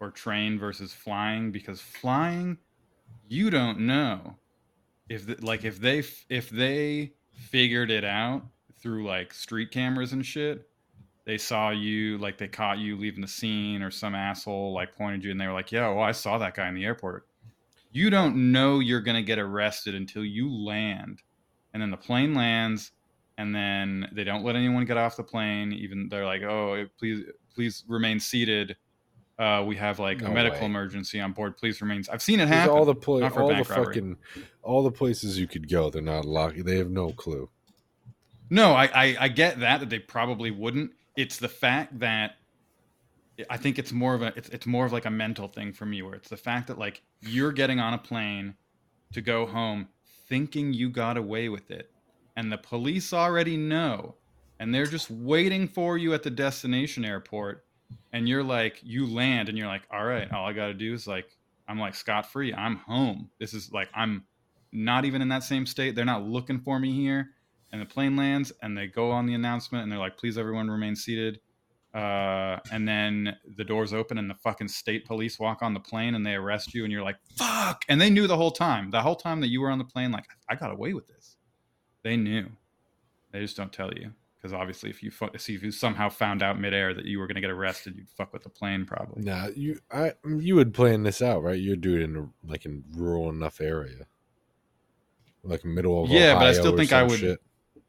or 0.00 0.10
train 0.10 0.58
versus 0.58 0.92
flying 0.92 1.52
because 1.52 1.80
flying 1.80 2.58
you 3.28 3.48
don't 3.48 3.80
know. 3.80 4.36
If 5.08 5.26
the, 5.26 5.36
like 5.44 5.64
if 5.64 5.78
they 5.78 6.02
if 6.28 6.50
they 6.50 7.12
figured 7.32 7.90
it 7.90 8.04
out 8.04 8.42
through 8.80 9.06
like 9.06 9.32
street 9.32 9.70
cameras 9.70 10.12
and 10.12 10.26
shit 10.26 10.68
they 11.24 11.38
saw 11.38 11.70
you 11.70 12.18
like 12.18 12.36
they 12.36 12.48
caught 12.48 12.78
you 12.78 12.96
leaving 12.96 13.20
the 13.20 13.28
scene 13.28 13.80
or 13.80 13.90
some 13.90 14.14
asshole 14.14 14.72
like 14.72 14.96
pointed 14.96 15.22
you 15.22 15.30
and 15.30 15.40
they 15.40 15.46
were 15.46 15.52
like 15.52 15.70
yeah 15.70 15.88
well 15.88 16.02
I 16.02 16.12
saw 16.12 16.38
that 16.38 16.54
guy 16.54 16.68
in 16.68 16.74
the 16.74 16.84
airport. 16.84 17.26
You 17.92 18.10
don't 18.10 18.50
know 18.50 18.80
you're 18.80 19.00
going 19.00 19.16
to 19.16 19.22
get 19.22 19.38
arrested 19.38 19.94
until 19.94 20.24
you 20.24 20.50
land 20.50 21.20
and 21.72 21.82
then 21.82 21.90
the 21.90 21.96
plane 21.96 22.34
lands 22.34 22.92
and 23.38 23.54
then 23.54 24.08
they 24.12 24.24
don't 24.24 24.44
let 24.44 24.56
anyone 24.56 24.84
get 24.84 24.96
off 24.96 25.16
the 25.16 25.22
plane 25.22 25.72
even 25.72 26.08
they're 26.08 26.26
like 26.26 26.42
oh 26.42 26.86
please 26.98 27.24
please 27.54 27.84
remain 27.88 28.20
seated 28.20 28.76
uh, 29.38 29.64
we 29.66 29.74
have 29.74 29.98
like 29.98 30.20
No 30.20 30.26
a 30.28 30.30
medical 30.30 30.60
way. 30.60 30.66
emergency 30.66 31.18
on 31.18 31.32
board 31.32 31.56
please 31.56 31.80
remain 31.80 32.04
i've 32.12 32.22
seen 32.22 32.38
it 32.40 32.48
happen 32.48 32.74
all 32.76 32.84
the 32.84 32.94
pla- 32.94 33.26
all 33.28 33.48
the 33.48 33.54
robbery. 33.54 33.64
fucking 33.84 34.16
all 34.62 34.82
the 34.82 34.90
places 34.92 35.38
you 35.38 35.48
could 35.48 35.68
go. 35.68 35.90
They're 35.90 36.00
not 36.02 36.24
locked. 36.24 36.64
They 36.64 36.78
have 36.78 36.90
no 36.90 37.10
clue. 37.10 37.48
No, 38.50 38.72
I, 38.74 38.84
I 38.94 39.16
I 39.20 39.28
get 39.28 39.58
that 39.60 39.80
that 39.80 39.90
they 39.90 39.98
probably 39.98 40.50
wouldn't. 40.52 40.92
It's 41.16 41.38
the 41.38 41.48
fact 41.48 41.98
that 41.98 42.36
I 43.50 43.56
think 43.56 43.78
it's 43.80 43.90
more 43.90 44.14
of 44.14 44.22
a 44.22 44.32
it's 44.36 44.48
it's 44.50 44.66
more 44.66 44.86
of 44.86 44.92
like 44.92 45.06
a 45.06 45.10
mental 45.10 45.48
thing 45.48 45.72
for 45.72 45.86
me 45.86 46.02
where 46.02 46.14
it's 46.14 46.28
the 46.28 46.36
fact 46.36 46.68
that 46.68 46.78
like 46.78 47.02
you're 47.22 47.50
getting 47.52 47.80
on 47.80 47.94
a 47.94 47.98
plane 47.98 48.54
to 49.14 49.20
go 49.20 49.46
home 49.46 49.88
thinking 50.32 50.72
you 50.72 50.88
got 50.88 51.18
away 51.18 51.50
with 51.50 51.70
it, 51.70 51.90
and 52.36 52.50
the 52.50 52.56
police 52.56 53.12
already 53.12 53.54
know, 53.54 54.14
and 54.58 54.74
they're 54.74 54.86
just 54.86 55.10
waiting 55.10 55.68
for 55.68 55.98
you 55.98 56.14
at 56.14 56.22
the 56.22 56.30
destination 56.30 57.04
airport, 57.04 57.66
and 58.14 58.26
you're 58.26 58.42
like, 58.42 58.80
you 58.82 59.06
land, 59.06 59.50
and 59.50 59.58
you're 59.58 59.66
like, 59.66 59.82
all 59.92 60.06
right, 60.06 60.32
all 60.32 60.46
I 60.46 60.54
got 60.54 60.68
to 60.68 60.74
do 60.74 60.94
is 60.94 61.06
like, 61.06 61.36
I'm 61.68 61.78
like 61.78 61.94
scot 61.94 62.32
free. 62.32 62.54
I'm 62.54 62.76
home. 62.76 63.28
This 63.38 63.52
is 63.52 63.72
like, 63.72 63.90
I'm 63.94 64.24
not 64.72 65.04
even 65.04 65.20
in 65.20 65.28
that 65.28 65.42
same 65.42 65.66
state. 65.66 65.94
They're 65.94 66.06
not 66.06 66.24
looking 66.24 66.60
for 66.60 66.78
me 66.78 66.94
here. 66.94 67.28
And 67.70 67.82
the 67.82 67.84
plane 67.84 68.16
lands, 68.16 68.52
and 68.62 68.74
they 68.74 68.86
go 68.86 69.10
on 69.10 69.26
the 69.26 69.34
announcement, 69.34 69.82
and 69.82 69.92
they're 69.92 69.98
like, 69.98 70.16
please, 70.16 70.38
everyone, 70.38 70.70
remain 70.70 70.96
seated. 70.96 71.40
Uh, 71.94 72.58
and 72.70 72.88
then 72.88 73.36
the 73.56 73.64
doors 73.64 73.92
open, 73.92 74.18
and 74.18 74.30
the 74.30 74.34
fucking 74.34 74.68
state 74.68 75.04
police 75.04 75.38
walk 75.38 75.62
on 75.62 75.74
the 75.74 75.80
plane, 75.80 76.14
and 76.14 76.24
they 76.24 76.34
arrest 76.34 76.74
you, 76.74 76.84
and 76.84 76.92
you're 76.92 77.02
like, 77.02 77.16
fuck. 77.36 77.84
And 77.88 78.00
they 78.00 78.08
knew 78.08 78.26
the 78.26 78.36
whole 78.36 78.50
time, 78.50 78.90
the 78.90 79.02
whole 79.02 79.16
time 79.16 79.40
that 79.42 79.48
you 79.48 79.60
were 79.60 79.70
on 79.70 79.78
the 79.78 79.84
plane, 79.84 80.10
like, 80.10 80.24
I 80.48 80.54
got 80.54 80.72
away 80.72 80.94
with 80.94 81.06
this. 81.06 81.36
They 82.02 82.16
knew. 82.16 82.48
They 83.30 83.40
just 83.40 83.56
don't 83.56 83.72
tell 83.72 83.92
you 83.94 84.12
because 84.42 84.52
obviously, 84.52 84.90
if 84.90 85.02
you 85.02 85.10
fu- 85.10 85.30
see 85.38 85.54
if 85.54 85.62
you 85.62 85.70
somehow 85.70 86.08
found 86.08 86.42
out 86.42 86.60
midair 86.60 86.92
that 86.94 87.04
you 87.04 87.18
were 87.20 87.26
going 87.26 87.36
to 87.36 87.40
get 87.40 87.50
arrested, 87.50 87.94
you'd 87.96 88.10
fuck 88.10 88.32
with 88.32 88.42
the 88.42 88.48
plane 88.48 88.84
probably. 88.84 89.22
Nah, 89.22 89.48
you 89.54 89.78
I 89.90 90.14
you 90.24 90.56
would 90.56 90.74
plan 90.74 91.04
this 91.04 91.22
out, 91.22 91.42
right? 91.42 91.58
You'd 91.58 91.80
do 91.80 91.94
it 91.94 92.02
in 92.02 92.16
a, 92.16 92.50
like 92.50 92.66
in 92.66 92.82
rural 92.92 93.30
enough 93.30 93.60
area, 93.60 94.06
like 95.44 95.64
middle 95.64 96.02
of 96.02 96.10
yeah, 96.10 96.34
but 96.34 96.48
I 96.48 96.52
still 96.52 96.76
think 96.76 96.92
I 96.92 97.04
would. 97.04 97.20
shit. 97.20 97.40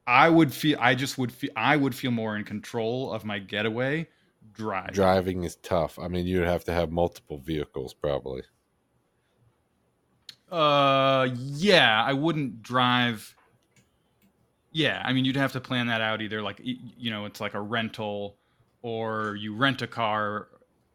I 0.06 0.30
would 0.30 0.54
feel. 0.54 0.78
I 0.80 0.96
just 0.96 1.18
would 1.18 1.32
feel. 1.32 1.52
I 1.56 1.78
would 1.78 1.96
feel 1.96 2.12
more 2.12 2.36
in 2.36 2.44
control 2.44 3.12
of 3.14 3.24
my 3.24 3.40
getaway 3.40 4.08
drive. 4.54 4.92
Driving 4.92 5.44
is 5.44 5.56
tough. 5.58 5.98
I 5.98 6.08
mean, 6.08 6.26
you'd 6.26 6.48
have 6.48 6.66
to 6.66 6.74
have 6.74 6.92
multiple 6.92 7.38
vehicles 7.38 7.94
probably. 7.94 8.44
Uh, 10.52 11.30
yeah, 11.36 12.04
I 12.04 12.14
wouldn't 12.14 12.62
drive. 12.62 13.36
Yeah, 14.72 15.02
I 15.06 15.14
mean, 15.14 15.26
you'd 15.26 15.36
have 15.36 15.52
to 15.54 15.62
plan 15.62 15.88
that 15.88 16.02
out 16.02 16.22
either 16.22 16.42
like 16.42 16.60
you 16.64 17.10
know, 17.10 17.26
it's 17.26 17.40
like 17.40 17.54
a 17.54 17.62
rental, 17.62 18.38
or 18.82 19.36
you 19.36 19.56
rent 19.56 19.82
a 19.82 19.88
car. 19.88 20.50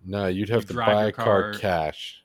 No, 0.04 0.26
you'd 0.26 0.48
have 0.48 0.66
to 0.66 0.74
buy 0.74 1.06
a 1.06 1.12
car, 1.12 1.52
car- 1.52 1.54
cash, 1.54 2.22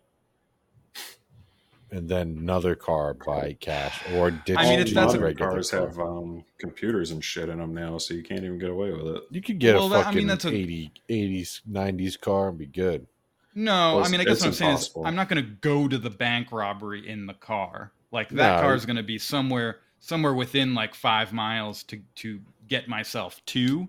and 1.94 2.10
then 2.10 2.38
another 2.40 2.76
car 2.76 3.14
by 3.14 3.56
cash, 3.60 4.02
or 4.14 4.32
ditch 4.32 4.58
I 4.58 4.64
mean, 4.64 4.80
it's 4.80 4.90
the 4.92 4.96
not- 4.96 5.08
Modern 5.08 5.22
regular 5.24 5.52
cars 5.52 5.72
car. 5.72 5.82
have 5.82 6.00
um, 6.00 6.44
computers 6.58 7.12
and 7.12 7.24
shit 7.24 7.50
in 7.50 7.60
them 7.60 7.74
now, 7.74 7.98
so 7.98 8.14
you 8.14 8.24
can't 8.24 8.44
even 8.44 8.58
get 8.58 8.70
away 8.70 8.92
with 8.92 9.08
it. 9.16 9.24
You 9.30 9.42
could 9.42 9.60
get 9.60 9.76
Well, 9.76 9.86
a 9.88 9.90
that- 9.92 9.96
I 10.00 10.04
fucking 10.06 10.18
mean, 10.18 10.28
that's 10.28 10.46
a- 10.46 10.54
80, 10.54 10.92
80s, 11.10 11.62
90s 11.70 12.20
car 12.20 12.50
and 12.50 12.58
be 12.58 12.66
good. 12.66 13.08
No, 13.56 13.98
Well, 13.98 14.06
I 14.06 14.10
mean, 14.10 14.20
I 14.20 14.24
guess 14.24 14.40
what 14.40 14.46
I'm 14.46 14.50
it's 14.50 14.58
saying 14.58 14.74
is. 14.76 14.92
I'm 15.06 15.16
not 15.16 15.30
going 15.30 15.44
to 15.44 15.50
go 15.50 15.88
to 15.88 15.98
the 16.00 16.10
bank 16.10 16.52
robbery 16.52 17.08
in 17.08 17.28
the 17.28 17.36
car. 17.36 17.92
Like 18.12 18.30
that 18.30 18.56
No. 18.58 18.62
car 18.62 18.74
is 18.76 18.86
going 18.86 18.96
to 18.98 19.04
be 19.04 19.20
somewhere, 19.20 19.78
somewhere 20.00 20.34
within 20.34 20.74
like 20.74 20.96
five 20.96 21.32
miles 21.34 21.84
to 21.84 22.00
to 22.16 22.40
get 22.68 22.88
myself 22.88 23.44
to. 23.48 23.88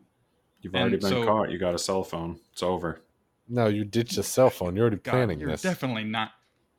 You've 0.61 0.75
already 0.75 0.97
been 0.99 1.09
so- 1.09 1.25
caught. 1.25 1.51
You 1.51 1.59
got 1.59 1.75
a 1.75 1.79
cell 1.79 2.05
phone. 2.05 2.39
It's 2.53 2.63
over. 2.63 3.01
No, 3.49 3.67
you 3.69 3.85
ditch 3.85 4.17
the 4.17 4.23
cell 4.23 4.49
phone. 4.51 4.77
You're 4.77 4.85
already 4.85 4.97
God, 4.97 5.11
planning 5.13 5.41
you're 5.41 5.51
this. 5.51 5.63
definitely 5.63 6.05
not. 6.05 6.33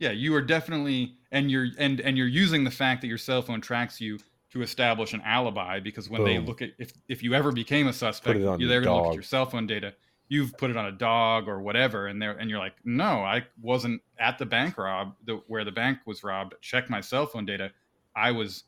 Yeah, 0.05 0.11
you 0.11 0.35
are 0.35 0.41
definitely, 0.41 1.15
and 1.31 1.49
you're 1.49 1.69
and 1.79 1.99
and 1.99 2.15
you're 2.15 2.27
using 2.27 2.63
the 2.63 2.69
fact 2.69 3.01
that 3.01 3.07
your 3.07 3.17
cell 3.17 3.41
phone 3.41 3.59
tracks 3.59 3.99
you 3.99 4.19
to 4.51 4.61
establish 4.61 5.13
an 5.13 5.21
alibi 5.25 5.79
because 5.79 6.11
when 6.11 6.23
they 6.23 6.37
look 6.37 6.61
at 6.61 6.73
if 6.77 6.93
if 7.09 7.23
you 7.23 7.33
ever 7.33 7.51
became 7.51 7.87
a 7.87 7.93
suspect, 7.93 8.37
you're 8.39 8.59
your 8.59 8.69
they're 8.69 8.81
going 8.81 8.97
to 8.97 9.01
look 9.01 9.07
at 9.09 9.13
your 9.15 9.23
cell 9.23 9.47
phone 9.47 9.65
data. 9.65 9.95
You've 10.27 10.55
put 10.59 10.69
it 10.69 10.77
on 10.77 10.85
a 10.85 10.91
dog 10.91 11.47
or 11.47 11.59
whatever, 11.59 12.05
and 12.05 12.21
they're 12.21 12.33
and 12.33 12.51
you're 12.51 12.59
like, 12.59 12.75
no, 12.83 13.21
I 13.21 13.47
wasn't 13.63 13.99
at 14.19 14.37
the 14.37 14.45
bank 14.45 14.77
rob 14.77 15.15
the, 15.25 15.41
where 15.47 15.65
the 15.65 15.71
bank 15.71 15.97
was 16.05 16.23
robbed. 16.23 16.53
Check 16.61 16.87
my 16.87 17.01
cell 17.01 17.25
phone 17.25 17.47
data. 17.47 17.71
I 18.15 18.29
was 18.29 18.65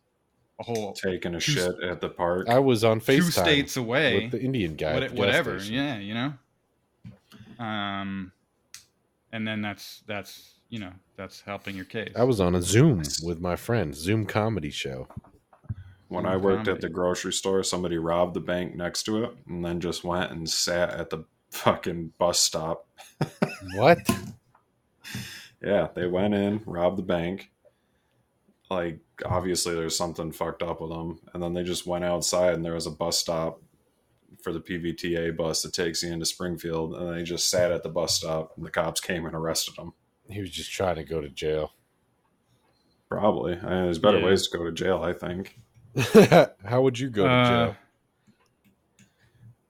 a 0.59 0.63
whole 0.63 0.93
Taking 0.93 1.35
a 1.35 1.39
Two- 1.39 1.51
shit 1.51 1.83
at 1.83 2.01
the 2.01 2.09
park. 2.09 2.49
I 2.49 2.57
was 2.57 2.83
on 2.83 2.99
FaceTime 2.99 3.15
two 3.17 3.21
states 3.31 3.77
away 3.77 4.21
with 4.23 4.31
the 4.31 4.41
Indian 4.41 4.75
guy. 4.75 4.95
what- 4.95 5.09
the 5.09 5.15
whatever 5.15 5.59
station. 5.59 5.75
yeah 5.75 5.97
you 5.99 6.15
know 6.15 6.33
um 7.63 8.31
and 9.31 9.47
then 9.47 9.61
that's 9.61 10.01
that's 10.07 10.56
you 10.69 10.79
know 10.79 10.91
that's 11.15 11.41
helping 11.41 11.75
your 11.75 11.85
case 11.85 12.11
I 12.15 12.23
was 12.23 12.39
on 12.39 12.55
a 12.55 12.61
Zoom 12.61 13.03
with 13.23 13.39
my 13.39 13.55
friend, 13.55 13.95
Zoom 13.95 14.25
comedy 14.25 14.69
show. 14.71 15.07
When 16.09 16.25
Ooh, 16.25 16.29
I 16.29 16.37
worked 16.37 16.65
comedy. 16.65 16.71
at 16.71 16.81
the 16.81 16.89
grocery 16.89 17.33
store, 17.33 17.63
somebody 17.63 17.97
robbed 17.97 18.33
the 18.33 18.39
bank 18.39 18.75
next 18.75 19.03
to 19.03 19.25
it 19.25 19.31
and 19.47 19.63
then 19.63 19.81
just 19.81 20.03
went 20.03 20.31
and 20.31 20.49
sat 20.49 20.91
at 20.91 21.09
the 21.09 21.25
fucking 21.51 22.13
bus 22.17 22.39
stop. 22.39 22.87
What? 23.75 23.97
Yeah, 25.63 25.87
they 25.95 26.07
went 26.07 26.33
in, 26.33 26.61
robbed 26.65 26.97
the 26.97 27.03
bank. 27.03 27.51
Like, 28.69 28.99
obviously, 29.25 29.73
there's 29.73 29.97
something 29.97 30.31
fucked 30.31 30.61
up 30.61 30.81
with 30.81 30.91
them. 30.91 31.19
And 31.33 31.41
then 31.41 31.53
they 31.53 31.63
just 31.63 31.87
went 31.87 32.05
outside, 32.05 32.53
and 32.53 32.63
there 32.63 32.73
was 32.73 32.85
a 32.85 32.91
bus 32.91 33.17
stop 33.17 33.61
for 34.43 34.53
the 34.53 34.59
PVTA 34.59 35.35
bus 35.35 35.63
that 35.63 35.73
takes 35.73 36.03
you 36.03 36.11
into 36.11 36.25
Springfield. 36.25 36.93
And 36.95 37.15
they 37.15 37.23
just 37.23 37.49
sat 37.49 37.71
at 37.71 37.83
the 37.83 37.89
bus 37.89 38.15
stop, 38.15 38.53
and 38.57 38.65
the 38.65 38.69
cops 38.69 39.01
came 39.01 39.25
and 39.25 39.33
arrested 39.33 39.75
them. 39.75 39.93
He 40.29 40.41
was 40.41 40.49
just 40.51 40.71
trying 40.71 40.95
to 40.97 41.03
go 41.03 41.21
to 41.21 41.29
jail. 41.29 41.71
Probably. 43.09 43.53
I 43.53 43.55
mean, 43.61 43.83
there's 43.85 43.99
better 43.99 44.19
Yeah. 44.19 44.25
ways 44.25 44.47
to 44.47 44.57
go 44.57 44.65
to 44.65 44.71
jail, 44.71 45.01
I 45.03 45.13
think. 45.13 45.59
How 46.65 46.81
would 46.81 46.99
you 46.99 47.09
go 47.09 47.23
to 47.23 47.29
Uh, 47.29 47.73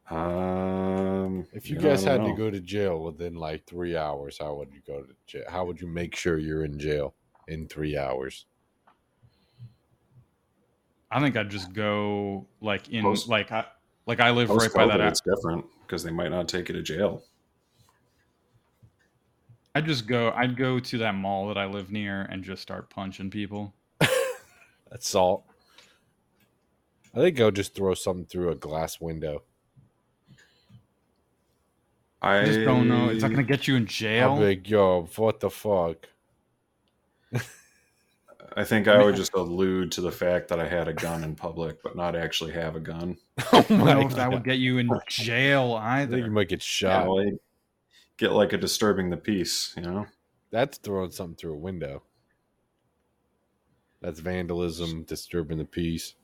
jail? 0.10 0.18
Um, 0.18 1.46
If 1.54 1.70
you, 1.70 1.76
know, 1.78 1.82
I 1.82 1.92
guys 1.92 2.04
don't 2.06 2.22
had 2.22 2.30
to 2.32 2.36
go 2.38 2.50
to 2.50 2.60
jail 2.60 3.04
within 3.04 3.36
like 3.36 3.66
three 3.66 3.96
hours, 3.98 4.38
how 4.40 4.56
would 4.56 4.74
you 4.74 4.80
go 4.88 5.02
to 5.04 5.14
jail? 5.28 5.44
How 5.50 5.66
would 5.66 5.82
you 5.82 5.88
make 5.88 6.16
sure 6.16 6.38
you're 6.38 6.64
in 6.64 6.80
jail 6.80 7.14
in 7.48 7.68
three 7.68 7.98
hours? 7.98 8.46
i 11.10 11.22
think 11.22 11.38
i'd 11.38 11.50
just 11.50 11.72
go 11.72 12.46
like 12.60 12.90
in 12.90 13.02
Post- 13.02 13.30
like 13.30 13.50
i 13.54 13.64
like 14.08 14.20
i 14.20 14.30
live 14.30 14.50
right 14.50 14.74
by 14.74 14.86
that 14.86 15.00
it's 15.00 15.22
different 15.22 15.66
because 15.84 16.04
they 16.04 16.12
might 16.12 16.28
not 16.32 16.50
take 16.50 16.68
you 16.68 16.76
to 16.76 16.82
jail. 16.82 17.24
I'd 19.78 19.86
just 19.86 20.08
go 20.08 20.32
i'd 20.36 20.58
go 20.58 20.80
to 20.80 20.98
that 20.98 21.14
mall 21.16 21.48
that 21.48 21.58
i 21.58 21.66
live 21.66 21.92
near 21.92 22.22
and 22.24 22.44
just 22.44 22.62
start 22.62 22.90
punching 22.90 23.30
people 23.30 23.74
That's 24.90 25.10
salt. 25.10 25.44
I 27.14 27.20
think 27.20 27.40
I'll 27.42 27.52
just 27.52 27.76
throw 27.76 27.94
something 27.94 28.26
through 28.26 28.52
a 28.52 28.56
glass 28.56 29.02
window. 29.02 29.44
I 32.22 32.40
i 32.40 32.46
just 32.46 32.62
don't 32.64 32.88
know 32.88 33.10
it's 33.10 33.22
not 33.22 33.32
going 33.32 33.46
to 33.46 33.52
get 33.52 33.68
you 33.68 33.76
in 33.76 33.84
I'll 33.84 33.88
jail 33.88 34.38
be 34.38 34.46
like, 34.46 34.70
yo, 34.70 35.10
what 35.18 35.40
the 35.40 35.50
fuck? 35.50 36.08
I 38.56 38.64
think 38.64 38.88
I 38.88 39.04
would 39.04 39.16
just 39.24 39.34
allude 39.34 39.92
to 39.94 40.02
the 40.02 40.12
fact 40.12 40.48
that 40.50 40.60
I 40.60 40.68
had 40.68 40.88
a 40.88 40.94
gun 40.94 41.24
in 41.24 41.36
public, 41.36 41.84
but 41.84 41.96
not 41.96 42.16
actually 42.16 42.54
have 42.54 42.76
a 42.76 42.80
gun. 42.80 43.18
Oh 43.54 43.66
i 43.80 43.84
don't 43.84 43.86
my 43.86 43.94
God. 43.94 44.06
if 44.06 44.16
that 44.16 44.32
would 44.32 44.44
get 44.44 44.58
you 44.58 44.78
in 44.80 45.02
jail 45.10 45.74
either. 45.74 46.16
I 46.16 46.16
think 46.16 46.26
you 46.26 46.32
might 46.32 46.50
get 46.50 46.62
Yeah, 46.82 47.06
shot. 47.06 47.10
like, 47.10 47.34
get 48.18 48.32
like 48.32 48.54
a 48.54 48.58
disturbing 48.58 49.10
the 49.10 49.18
peace, 49.18 49.74
you 49.76 49.84
know? 49.84 50.06
That's 50.52 50.78
throwing 50.78 51.12
something 51.12 51.36
through 51.36 51.54
a 51.54 51.58
window. 51.58 52.04
That's 54.02 54.20
vandalism, 54.20 55.04
disturbing 55.04 55.58
the 55.58 55.66
peace. 55.66 56.16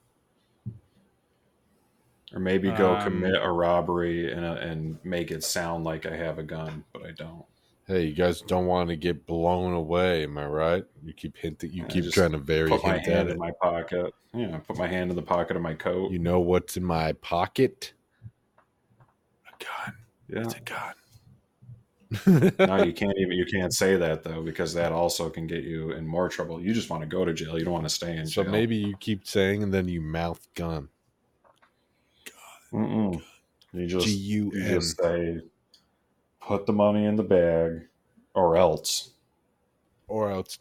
Or 2.33 2.39
maybe 2.39 2.71
go 2.71 2.95
Um, 2.95 3.03
commit 3.03 3.35
a 3.41 3.51
robbery 3.51 4.31
and, 4.31 4.43
uh, 4.45 4.53
and 4.53 4.97
make 5.03 5.29
it 5.31 5.43
sound 5.43 5.83
like 5.83 6.05
I 6.05 6.15
have 6.15 6.39
a 6.39 6.43
gun, 6.43 6.83
but 6.93 7.03
I 7.05 7.11
don't. 7.11 7.45
Hey, 7.85 8.05
you 8.05 8.13
guys 8.13 8.41
don't 8.41 8.65
want 8.65 8.89
to 8.89 8.95
get 8.95 9.25
blown 9.27 9.73
away, 9.73 10.23
am 10.23 10.37
I 10.37 10.45
right? 10.47 10.85
You 11.03 11.13
keep 11.13 11.35
hinting, 11.37 11.73
you 11.73 11.83
I 11.83 11.87
keep 11.87 12.09
trying 12.11 12.31
to 12.31 12.37
very 12.37 12.69
put 12.69 12.81
my 12.83 12.93
hint 12.93 13.07
at 13.07 13.13
hand 13.13 13.29
it. 13.29 13.31
in 13.33 13.39
my 13.39 13.51
pocket. 13.61 14.13
Yeah, 14.33 14.57
put 14.59 14.77
my 14.77 14.87
hand 14.87 15.09
in 15.09 15.15
the 15.17 15.21
pocket 15.21 15.57
of 15.57 15.61
my 15.61 15.73
coat. 15.73 16.11
You 16.11 16.19
know 16.19 16.39
what's 16.39 16.77
in 16.77 16.83
my 16.85 17.11
pocket? 17.13 17.93
A 19.47 19.63
gun. 19.63 19.95
yeah. 20.29 20.39
It's 20.41 20.55
a 20.55 20.61
gun. 20.61 20.93
no, 22.27 22.83
you 22.83 22.93
can't 22.93 23.17
even 23.17 23.31
you 23.31 23.45
can't 23.45 23.73
say 23.73 23.95
that 23.95 24.23
though 24.23 24.41
because 24.41 24.73
that 24.73 24.91
also 24.91 25.29
can 25.29 25.47
get 25.47 25.63
you 25.63 25.91
in 25.91 26.07
more 26.07 26.29
trouble. 26.29 26.61
You 26.61 26.73
just 26.73 26.89
want 26.89 27.01
to 27.01 27.07
go 27.07 27.25
to 27.25 27.33
jail. 27.33 27.57
You 27.57 27.65
don't 27.65 27.73
want 27.73 27.85
to 27.85 27.93
stay 27.93 28.15
in 28.17 28.27
So 28.27 28.43
jail. 28.43 28.51
maybe 28.51 28.75
you 28.75 28.95
keep 28.99 29.27
saying 29.27 29.63
and 29.63 29.73
then 29.73 29.87
you 29.87 30.01
mouth 30.01 30.45
gun. 30.55 30.89
Mm-mm. 32.71 33.21
you 33.71 33.87
just 33.87 34.07
you 34.07 34.51
just 34.51 34.97
say 34.97 35.41
put 36.41 36.65
the 36.65 36.73
money 36.73 37.05
in 37.05 37.15
the 37.15 37.23
bag 37.23 37.87
or 38.33 38.57
else. 38.57 39.11
Or 40.07 40.31
else 40.31 40.59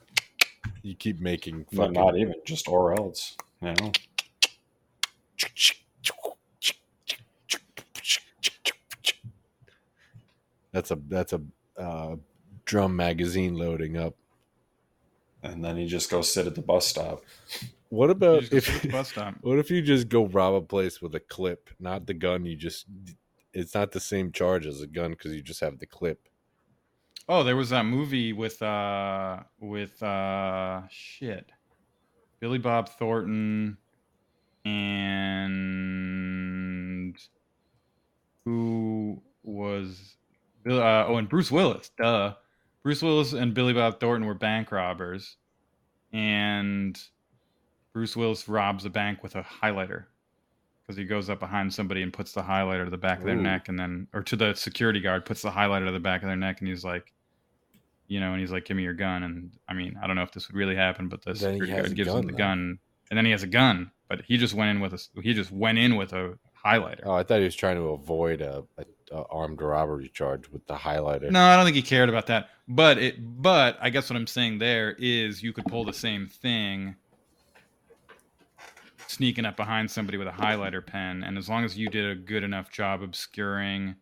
you 0.82 0.94
keep 0.94 1.20
making 1.20 1.66
But 1.72 1.76
fucking 1.76 1.92
not 1.92 2.16
even 2.16 2.34
just 2.44 2.68
or 2.68 2.92
else. 2.92 3.36
You 3.60 3.74
know? 3.74 3.92
That's 10.72 10.90
a 10.90 10.98
that's 11.08 11.32
a 11.32 11.40
uh, 11.76 12.16
drum 12.64 12.96
magazine 12.96 13.54
loading 13.54 13.96
up. 13.96 14.14
And 15.42 15.64
then 15.64 15.76
you 15.76 15.86
just 15.86 16.10
go 16.10 16.22
sit 16.22 16.46
at 16.46 16.54
the 16.54 16.62
bus 16.62 16.86
stop. 16.86 17.24
What 17.88 18.10
about 18.10 18.44
if 18.52 18.64
sit 18.64 18.92
bus 18.92 19.10
stop. 19.10 19.34
what 19.42 19.58
if 19.58 19.70
you 19.70 19.82
just 19.82 20.08
go 20.08 20.26
rob 20.26 20.54
a 20.54 20.62
place 20.62 21.02
with 21.02 21.14
a 21.14 21.20
clip, 21.20 21.68
not 21.78 22.06
the 22.06 22.14
gun? 22.14 22.46
You 22.46 22.56
just 22.56 22.86
it's 23.52 23.74
not 23.74 23.92
the 23.92 24.00
same 24.00 24.32
charge 24.32 24.66
as 24.66 24.80
a 24.80 24.86
gun 24.86 25.10
because 25.10 25.34
you 25.34 25.42
just 25.42 25.60
have 25.60 25.78
the 25.78 25.86
clip. 25.86 26.28
Oh, 27.28 27.44
there 27.44 27.56
was 27.56 27.70
that 27.70 27.84
movie 27.84 28.32
with 28.32 28.62
uh 28.62 29.40
with 29.60 30.02
uh 30.02 30.82
shit. 30.88 31.50
Billy 32.40 32.58
Bob 32.58 32.88
Thornton, 32.88 33.76
and 34.64 34.76
who 38.44 39.22
was 39.44 39.98
Bill- 40.02 40.11
uh, 40.66 41.06
oh, 41.06 41.16
and 41.16 41.28
Bruce 41.28 41.50
Willis. 41.50 41.90
Duh, 41.98 42.34
Bruce 42.82 43.02
Willis 43.02 43.32
and 43.32 43.54
Billy 43.54 43.72
Bob 43.72 44.00
Thornton 44.00 44.26
were 44.26 44.34
bank 44.34 44.72
robbers, 44.72 45.36
and 46.12 46.98
Bruce 47.92 48.16
Willis 48.16 48.48
robs 48.48 48.84
a 48.84 48.90
bank 48.90 49.22
with 49.22 49.36
a 49.36 49.42
highlighter 49.42 50.04
because 50.82 50.96
he 50.96 51.04
goes 51.04 51.30
up 51.30 51.40
behind 51.40 51.72
somebody 51.72 52.02
and 52.02 52.12
puts 52.12 52.32
the 52.32 52.42
highlighter 52.42 52.84
to 52.84 52.90
the 52.90 52.96
back 52.96 53.18
of 53.20 53.24
their 53.24 53.36
Ooh. 53.36 53.42
neck, 53.42 53.68
and 53.68 53.78
then 53.78 54.08
or 54.12 54.22
to 54.22 54.36
the 54.36 54.54
security 54.54 55.00
guard 55.00 55.24
puts 55.24 55.42
the 55.42 55.50
highlighter 55.50 55.86
to 55.86 55.92
the 55.92 56.00
back 56.00 56.22
of 56.22 56.28
their 56.28 56.36
neck, 56.36 56.60
and 56.60 56.68
he's 56.68 56.84
like, 56.84 57.12
you 58.08 58.20
know, 58.20 58.32
and 58.32 58.40
he's 58.40 58.50
like, 58.50 58.64
"Give 58.64 58.76
me 58.76 58.82
your 58.82 58.94
gun." 58.94 59.22
And 59.22 59.52
I 59.68 59.74
mean, 59.74 59.98
I 60.02 60.06
don't 60.06 60.16
know 60.16 60.22
if 60.22 60.32
this 60.32 60.48
would 60.48 60.56
really 60.56 60.76
happen, 60.76 61.08
but 61.08 61.22
the 61.22 61.32
Then 61.32 61.58
security 61.58 61.72
guard 61.72 61.94
gives 61.94 62.08
gun, 62.08 62.18
him 62.20 62.26
the 62.26 62.32
though. 62.32 62.38
gun, 62.38 62.78
and 63.10 63.16
then 63.16 63.24
he 63.24 63.30
has 63.30 63.42
a 63.42 63.48
gun, 63.48 63.90
but 64.08 64.22
he 64.26 64.36
just 64.36 64.54
went 64.54 64.70
in 64.70 64.80
with 64.80 64.92
a 64.94 65.20
he 65.22 65.34
just 65.34 65.50
went 65.52 65.78
in 65.78 65.96
with 65.96 66.12
a 66.12 66.38
highlighter. 66.64 67.02
Oh, 67.04 67.12
I 67.12 67.22
thought 67.22 67.38
he 67.38 67.44
was 67.44 67.56
trying 67.56 67.76
to 67.76 67.88
avoid 67.90 68.40
a, 68.40 68.64
a, 68.78 68.84
a 69.12 69.24
armed 69.30 69.60
robbery 69.60 70.08
charge 70.08 70.48
with 70.48 70.66
the 70.66 70.74
highlighter. 70.74 71.30
No, 71.30 71.42
I 71.44 71.56
don't 71.56 71.64
think 71.64 71.76
he 71.76 71.82
cared 71.82 72.08
about 72.08 72.26
that. 72.28 72.48
But 72.68 72.98
it 72.98 73.16
but 73.42 73.78
I 73.80 73.90
guess 73.90 74.08
what 74.08 74.16
I'm 74.16 74.26
saying 74.26 74.58
there 74.58 74.96
is 74.98 75.42
you 75.42 75.52
could 75.52 75.66
pull 75.66 75.84
the 75.84 75.92
same 75.92 76.26
thing 76.26 76.96
sneaking 79.06 79.44
up 79.44 79.56
behind 79.56 79.90
somebody 79.90 80.16
with 80.16 80.26
a 80.26 80.32
highlighter 80.32 80.84
pen 80.84 81.22
and 81.22 81.36
as 81.36 81.46
long 81.46 81.64
as 81.64 81.76
you 81.76 81.88
did 81.88 82.10
a 82.10 82.14
good 82.14 82.42
enough 82.42 82.70
job 82.70 83.02
obscuring 83.02 83.94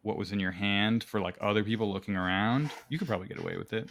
what 0.00 0.16
was 0.16 0.32
in 0.32 0.40
your 0.40 0.52
hand 0.52 1.04
for 1.04 1.20
like 1.20 1.36
other 1.40 1.62
people 1.62 1.92
looking 1.92 2.16
around, 2.16 2.70
you 2.88 2.98
could 2.98 3.08
probably 3.08 3.26
get 3.26 3.38
away 3.38 3.56
with 3.58 3.72
it. 3.72 3.88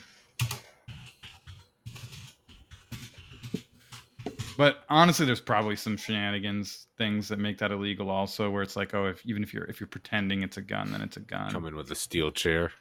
But 4.58 4.84
honestly, 4.90 5.26
there's 5.26 5.42
probably 5.42 5.76
some 5.76 5.98
shenanigans 5.98 6.88
things 6.98 7.28
that 7.28 7.40
make 7.40 7.58
that 7.60 7.72
illegal 7.72 8.10
also, 8.10 8.50
where 8.50 8.64
it's 8.64 8.76
like, 8.76 8.94
oh, 8.94 9.08
if 9.08 9.26
even 9.26 9.44
if 9.44 9.54
you're 9.54 9.66
if 9.66 9.80
you're 9.80 9.88
pretending 9.88 10.44
it's 10.44 10.58
a 10.58 10.62
gun, 10.62 10.92
then 10.92 11.02
it's 11.02 11.18
a 11.18 11.22
gun. 11.22 11.52
Come 11.52 11.66
in 11.66 11.76
with 11.76 11.92
a 11.92 11.96
steel 11.96 12.32
chair. 12.32 12.72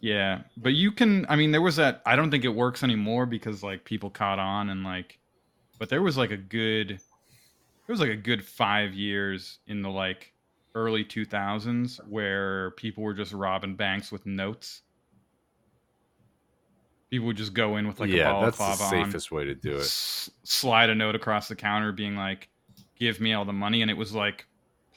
Yeah, 0.00 0.42
but 0.56 0.74
you 0.74 0.92
can. 0.92 1.24
I 1.28 1.36
mean, 1.36 1.50
there 1.50 1.62
was 1.62 1.76
that. 1.76 2.02
I 2.04 2.14
don't 2.16 2.30
think 2.30 2.44
it 2.44 2.54
works 2.54 2.82
anymore 2.82 3.24
because 3.24 3.62
like 3.62 3.84
people 3.84 4.10
caught 4.10 4.38
on 4.38 4.68
and 4.68 4.84
like, 4.84 5.18
but 5.78 5.88
there 5.88 6.02
was 6.02 6.16
like 6.16 6.30
a 6.30 6.36
good, 6.36 6.90
there 6.90 6.98
was 7.88 8.00
like 8.00 8.10
a 8.10 8.16
good 8.16 8.44
five 8.44 8.92
years 8.92 9.60
in 9.66 9.80
the 9.80 9.88
like 9.88 10.34
early 10.74 11.04
two 11.04 11.24
thousands 11.24 12.00
where 12.08 12.72
people 12.72 13.02
were 13.02 13.14
just 13.14 13.32
robbing 13.32 13.76
banks 13.76 14.12
with 14.12 14.26
notes. 14.26 14.82
People 17.14 17.28
would 17.28 17.36
just 17.36 17.54
go 17.54 17.76
in 17.76 17.86
with 17.86 18.00
like 18.00 18.10
a 18.10 18.16
yeah, 18.16 18.32
ball 18.32 18.42
that's 18.42 18.58
the 18.58 18.64
clav 18.64 18.80
on, 18.80 18.90
safest 18.90 19.30
way 19.30 19.44
to 19.44 19.54
do 19.54 19.76
it. 19.76 19.82
s- 19.82 20.28
slide 20.42 20.90
a 20.90 20.94
note 20.96 21.14
across 21.14 21.46
the 21.46 21.54
counter, 21.54 21.92
being 21.92 22.16
like, 22.16 22.48
"Give 22.98 23.20
me 23.20 23.34
all 23.34 23.44
the 23.44 23.52
money," 23.52 23.82
and 23.82 23.90
it 23.90 23.96
was 23.96 24.12
like 24.12 24.48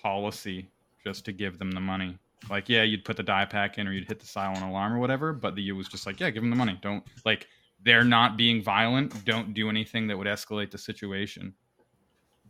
policy 0.01 0.67
just 1.03 1.25
to 1.25 1.31
give 1.31 1.59
them 1.59 1.69
the 1.69 1.79
money. 1.79 2.17
Like, 2.49 2.69
yeah, 2.69 2.81
you'd 2.81 3.05
put 3.05 3.17
the 3.17 3.23
die 3.23 3.45
pack 3.45 3.77
in 3.77 3.87
or 3.87 3.91
you'd 3.91 4.07
hit 4.07 4.19
the 4.19 4.25
silent 4.25 4.63
alarm 4.63 4.93
or 4.93 4.97
whatever, 4.97 5.31
but 5.31 5.53
the 5.53 5.69
it 5.69 5.73
was 5.73 5.87
just 5.87 6.07
like, 6.07 6.19
yeah, 6.19 6.31
give 6.31 6.41
them 6.41 6.49
the 6.49 6.55
money. 6.55 6.79
Don't 6.81 7.03
like 7.23 7.45
they're 7.83 8.03
not 8.03 8.35
being 8.35 8.63
violent. 8.63 9.23
Don't 9.23 9.53
do 9.53 9.69
anything 9.69 10.07
that 10.07 10.17
would 10.17 10.25
escalate 10.25 10.71
the 10.71 10.79
situation. 10.79 11.53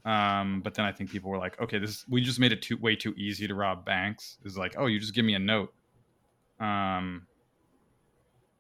Um, 0.05 0.61
but 0.61 0.76
then 0.76 0.86
I 0.86 0.93
think 0.93 1.09
people 1.09 1.30
were 1.30 1.38
like, 1.38 1.59
okay, 1.59 1.78
this 1.78 2.05
we 2.07 2.22
just 2.22 2.39
made 2.39 2.53
it 2.53 2.61
too 2.61 2.78
way 2.78 2.95
too 2.95 3.13
easy 3.18 3.49
to 3.49 3.53
rob 3.53 3.84
banks. 3.84 4.38
Is 4.45 4.57
like, 4.57 4.76
oh, 4.78 4.86
you 4.86 4.97
just 4.97 5.13
give 5.13 5.26
me 5.26 5.34
a 5.34 5.39
note. 5.39 5.74
Um, 6.61 7.28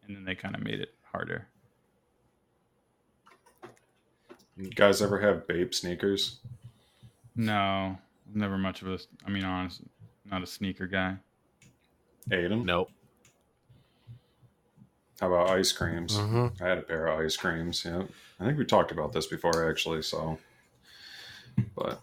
and 0.07 0.15
then 0.15 0.23
they 0.25 0.35
kind 0.35 0.55
of 0.55 0.63
made 0.63 0.79
it 0.79 0.93
harder. 1.17 1.47
You 4.55 4.69
guys 4.69 5.01
ever 5.01 5.19
have 5.19 5.47
Bape 5.47 5.73
sneakers? 5.73 6.39
No, 7.35 7.97
never 8.33 8.55
much 8.57 8.83
of 8.83 8.87
a. 8.87 8.99
I 9.25 9.29
mean, 9.31 9.43
honest, 9.43 9.81
not 10.29 10.43
a 10.43 10.47
sneaker 10.47 10.85
guy. 10.85 11.17
Aiden? 12.29 12.65
Nope. 12.65 12.91
How 15.19 15.27
about 15.27 15.49
ice 15.49 15.71
creams? 15.71 16.15
Mhm. 16.17 16.61
I 16.61 16.67
had 16.67 16.77
a 16.77 16.81
pair 16.83 17.07
of 17.07 17.19
ice 17.19 17.35
creams. 17.35 17.83
Yeah, 17.83 18.03
I 18.39 18.45
think 18.45 18.59
we 18.59 18.65
talked 18.65 18.91
about 18.91 19.11
this 19.11 19.25
before 19.25 19.67
actually. 19.67 20.03
So, 20.03 20.37
but 21.75 21.99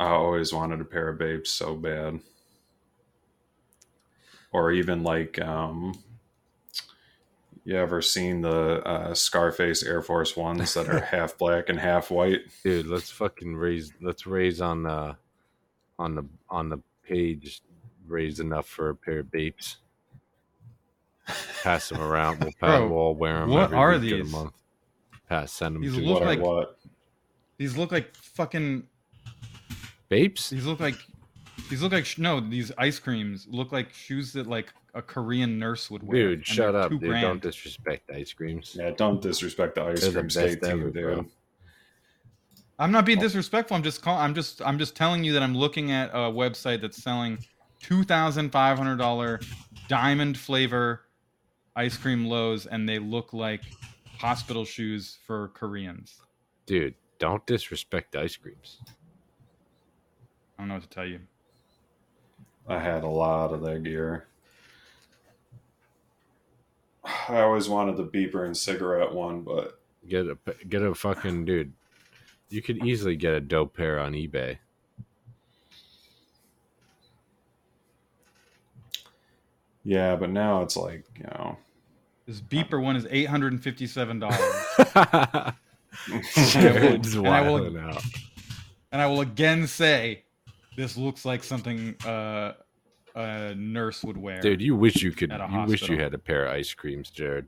I 0.00 0.08
always 0.08 0.52
wanted 0.52 0.80
a 0.80 0.84
pair 0.84 1.08
of 1.08 1.18
Bapes 1.18 1.50
so 1.52 1.76
bad, 1.76 2.18
or 4.50 4.72
even 4.72 5.04
like, 5.04 5.40
um, 5.40 5.96
you 7.68 7.76
ever 7.76 8.00
seen 8.00 8.40
the 8.40 8.82
uh, 8.88 9.12
Scarface 9.12 9.82
Air 9.82 10.00
Force 10.00 10.34
Ones 10.34 10.72
that 10.72 10.88
are 10.88 11.00
half 11.12 11.36
black 11.36 11.68
and 11.68 11.78
half 11.78 12.10
white? 12.10 12.40
Dude, 12.64 12.86
let's 12.86 13.10
fucking 13.10 13.54
raise 13.54 13.92
let's 14.00 14.26
raise 14.26 14.62
on 14.62 14.84
the 14.84 15.16
on 15.98 16.14
the 16.14 16.24
on 16.48 16.70
the 16.70 16.78
page 17.06 17.60
raise 18.06 18.40
enough 18.40 18.66
for 18.66 18.88
a 18.88 18.94
pair 18.96 19.18
of 19.18 19.30
Bapes. 19.30 19.76
Pass 21.62 21.90
them 21.90 22.00
around. 22.00 22.40
We'll, 22.40 22.52
pass, 22.60 22.78
Bro, 22.78 22.88
we'll 22.88 22.98
all 22.98 23.14
wear 23.14 23.40
them. 23.40 23.50
what 23.50 23.64
every 23.64 23.76
are 23.76 23.88
week 23.90 23.96
of 23.96 24.02
these? 24.02 24.32
The 24.32 24.38
month. 24.38 24.54
Pass 25.28 25.52
send 25.52 25.74
them 25.74 25.82
These 25.82 25.96
to 25.96 26.00
look 26.00 26.20
you. 26.20 26.26
like 26.26 26.40
what? 26.40 26.78
These 27.58 27.76
look 27.76 27.92
like 27.92 28.16
fucking 28.16 28.84
Bapes. 30.08 30.48
These 30.48 30.64
look 30.64 30.80
like 30.80 30.96
these 31.68 31.82
look 31.82 31.92
like 31.92 32.06
sh- 32.06 32.18
no. 32.18 32.40
These 32.40 32.72
ice 32.78 32.98
creams 32.98 33.46
look 33.50 33.72
like 33.72 33.92
shoes 33.92 34.32
that 34.32 34.46
like 34.46 34.72
a 34.94 35.02
Korean 35.02 35.58
nurse 35.58 35.90
would 35.90 36.02
wear. 36.02 36.16
Dude, 36.16 36.38
and 36.38 36.46
shut 36.46 36.72
they're 36.72 36.82
up, 36.82 36.90
two 36.90 36.98
dude. 36.98 37.10
grand. 37.10 37.22
Don't 37.26 37.42
disrespect 37.42 38.10
ice 38.10 38.32
creams. 38.32 38.76
Yeah, 38.78 38.90
don't 38.90 39.20
disrespect 39.20 39.74
the 39.74 39.84
ice 39.84 40.00
They're 40.00 40.10
the 40.10 40.20
cream 40.20 40.30
state 40.30 40.60
best 40.60 40.70
team, 40.70 40.80
ever, 40.80 40.90
dude. 40.90 41.02
bro. 41.02 41.26
I'm 42.78 42.92
not 42.92 43.04
being 43.04 43.18
oh. 43.18 43.22
disrespectful. 43.22 43.76
I'm 43.76 43.82
just 43.82 44.02
call, 44.02 44.16
I'm 44.16 44.34
just 44.34 44.62
I'm 44.62 44.78
just 44.78 44.96
telling 44.96 45.24
you 45.24 45.32
that 45.32 45.42
I'm 45.42 45.56
looking 45.56 45.90
at 45.90 46.10
a 46.10 46.30
website 46.30 46.80
that's 46.80 47.02
selling 47.02 47.38
two 47.82 48.04
thousand 48.04 48.50
five 48.50 48.78
hundred 48.78 48.96
dollar 48.96 49.40
diamond 49.88 50.38
flavor 50.38 51.02
ice 51.76 51.96
cream 51.96 52.26
lows, 52.26 52.66
and 52.66 52.88
they 52.88 52.98
look 52.98 53.32
like 53.32 53.62
hospital 54.18 54.64
shoes 54.64 55.18
for 55.26 55.48
Koreans. 55.48 56.20
Dude, 56.66 56.94
don't 57.18 57.44
disrespect 57.46 58.14
ice 58.16 58.36
creams. 58.36 58.78
I 60.58 60.62
don't 60.62 60.68
know 60.68 60.74
what 60.74 60.82
to 60.82 60.88
tell 60.88 61.06
you. 61.06 61.20
I 62.68 62.78
had 62.78 63.02
a 63.02 63.08
lot 63.08 63.52
of 63.52 63.62
that 63.62 63.82
gear. 63.82 64.26
I 67.04 67.40
always 67.40 67.68
wanted 67.68 67.96
the 67.96 68.04
beeper 68.04 68.44
and 68.44 68.56
cigarette 68.56 69.12
one, 69.14 69.42
but 69.42 69.80
Get 70.06 70.26
a 70.26 70.36
get 70.68 70.82
a 70.82 70.94
fucking 70.94 71.44
dude. 71.46 71.72
You 72.50 72.62
could 72.62 72.84
easily 72.84 73.16
get 73.16 73.34
a 73.34 73.40
dope 73.40 73.74
pair 73.76 73.98
on 73.98 74.12
eBay. 74.12 74.58
yeah, 79.84 80.16
but 80.16 80.30
now 80.30 80.62
it's 80.62 80.76
like, 80.76 81.04
you 81.16 81.24
know, 81.24 81.56
This 82.26 82.40
beeper 82.40 82.82
one 82.82 82.96
is 82.96 83.06
eight 83.10 83.26
hundred 83.28 83.52
and 83.52 83.62
fifty 83.62 83.86
seven 83.86 84.18
dollars. 84.18 84.38
And 86.54 86.66
I 87.26 87.42
will- 87.42 87.54
wilding 87.54 87.78
out. 87.78 88.02
And 88.92 89.02
I 89.02 89.06
will 89.06 89.20
again 89.20 89.66
say, 89.66 90.22
this 90.78 90.96
looks 90.96 91.24
like 91.24 91.42
something 91.42 91.96
uh, 92.06 92.52
a 93.16 93.54
nurse 93.56 94.04
would 94.04 94.16
wear. 94.16 94.40
Dude, 94.40 94.62
you 94.62 94.76
wish 94.76 95.02
you 95.02 95.10
could. 95.10 95.32
At 95.32 95.40
a 95.40 95.48
You 95.52 95.64
wish 95.66 95.88
you 95.88 95.98
had 95.98 96.14
a 96.14 96.18
pair 96.18 96.46
of 96.46 96.52
ice 96.54 96.72
creams, 96.72 97.10
Jared. 97.10 97.46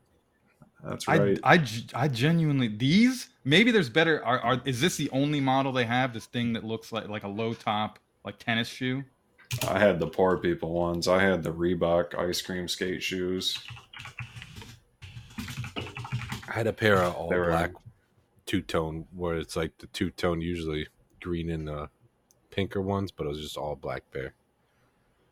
that's 0.83 1.07
right. 1.07 1.20
I, 1.20 1.24
right. 1.24 1.41
I, 1.45 1.59
g- 1.59 1.87
I 1.95 2.09
genuinely 2.09 2.66
these 2.68 3.28
maybe 3.45 3.70
there's 3.70 3.89
better. 3.89 4.22
Are, 4.24 4.41
are 4.41 4.61
is 4.64 4.81
this 4.81 4.97
the 4.97 5.09
only 5.11 5.41
model 5.41 5.70
they 5.72 5.85
have? 5.85 6.12
This 6.12 6.26
thing 6.26 6.53
that 6.55 6.64
looks 6.64 6.91
like 6.91 7.09
like 7.09 7.22
a 7.22 7.28
low 7.28 7.55
top 7.55 8.01
like 8.24 8.39
tennis 8.39 8.68
shoe. 8.68 9.05
I 9.68 9.78
had 9.78 9.99
the 10.01 10.07
poor 10.09 10.37
people 10.39 10.72
ones. 10.72 11.07
I 11.09 11.22
had 11.22 11.43
the 11.45 11.53
Reebok 11.53 12.16
ice 12.18 12.43
cream 12.43 12.66
skate 12.68 13.03
shoes. 13.03 13.57
I 16.49 16.53
had 16.53 16.66
a 16.66 16.72
pair 16.72 16.97
of 16.97 17.14
all 17.14 17.28
They 17.31 17.39
were- 17.39 17.47
black 17.51 17.72
two 18.47 18.61
tone, 18.62 19.07
where 19.14 19.37
it's 19.37 19.55
like 19.55 19.78
the 19.78 19.87
two 19.89 20.11
tone 20.11 20.41
usually 20.41 20.89
green 21.20 21.51
and 21.51 21.68
the 21.68 21.89
pinker 22.51 22.80
ones, 22.80 23.11
but 23.11 23.24
it 23.26 23.28
was 23.30 23.40
just 23.40 23.57
all 23.57 23.76
black 23.76 24.03
pair. 24.12 24.34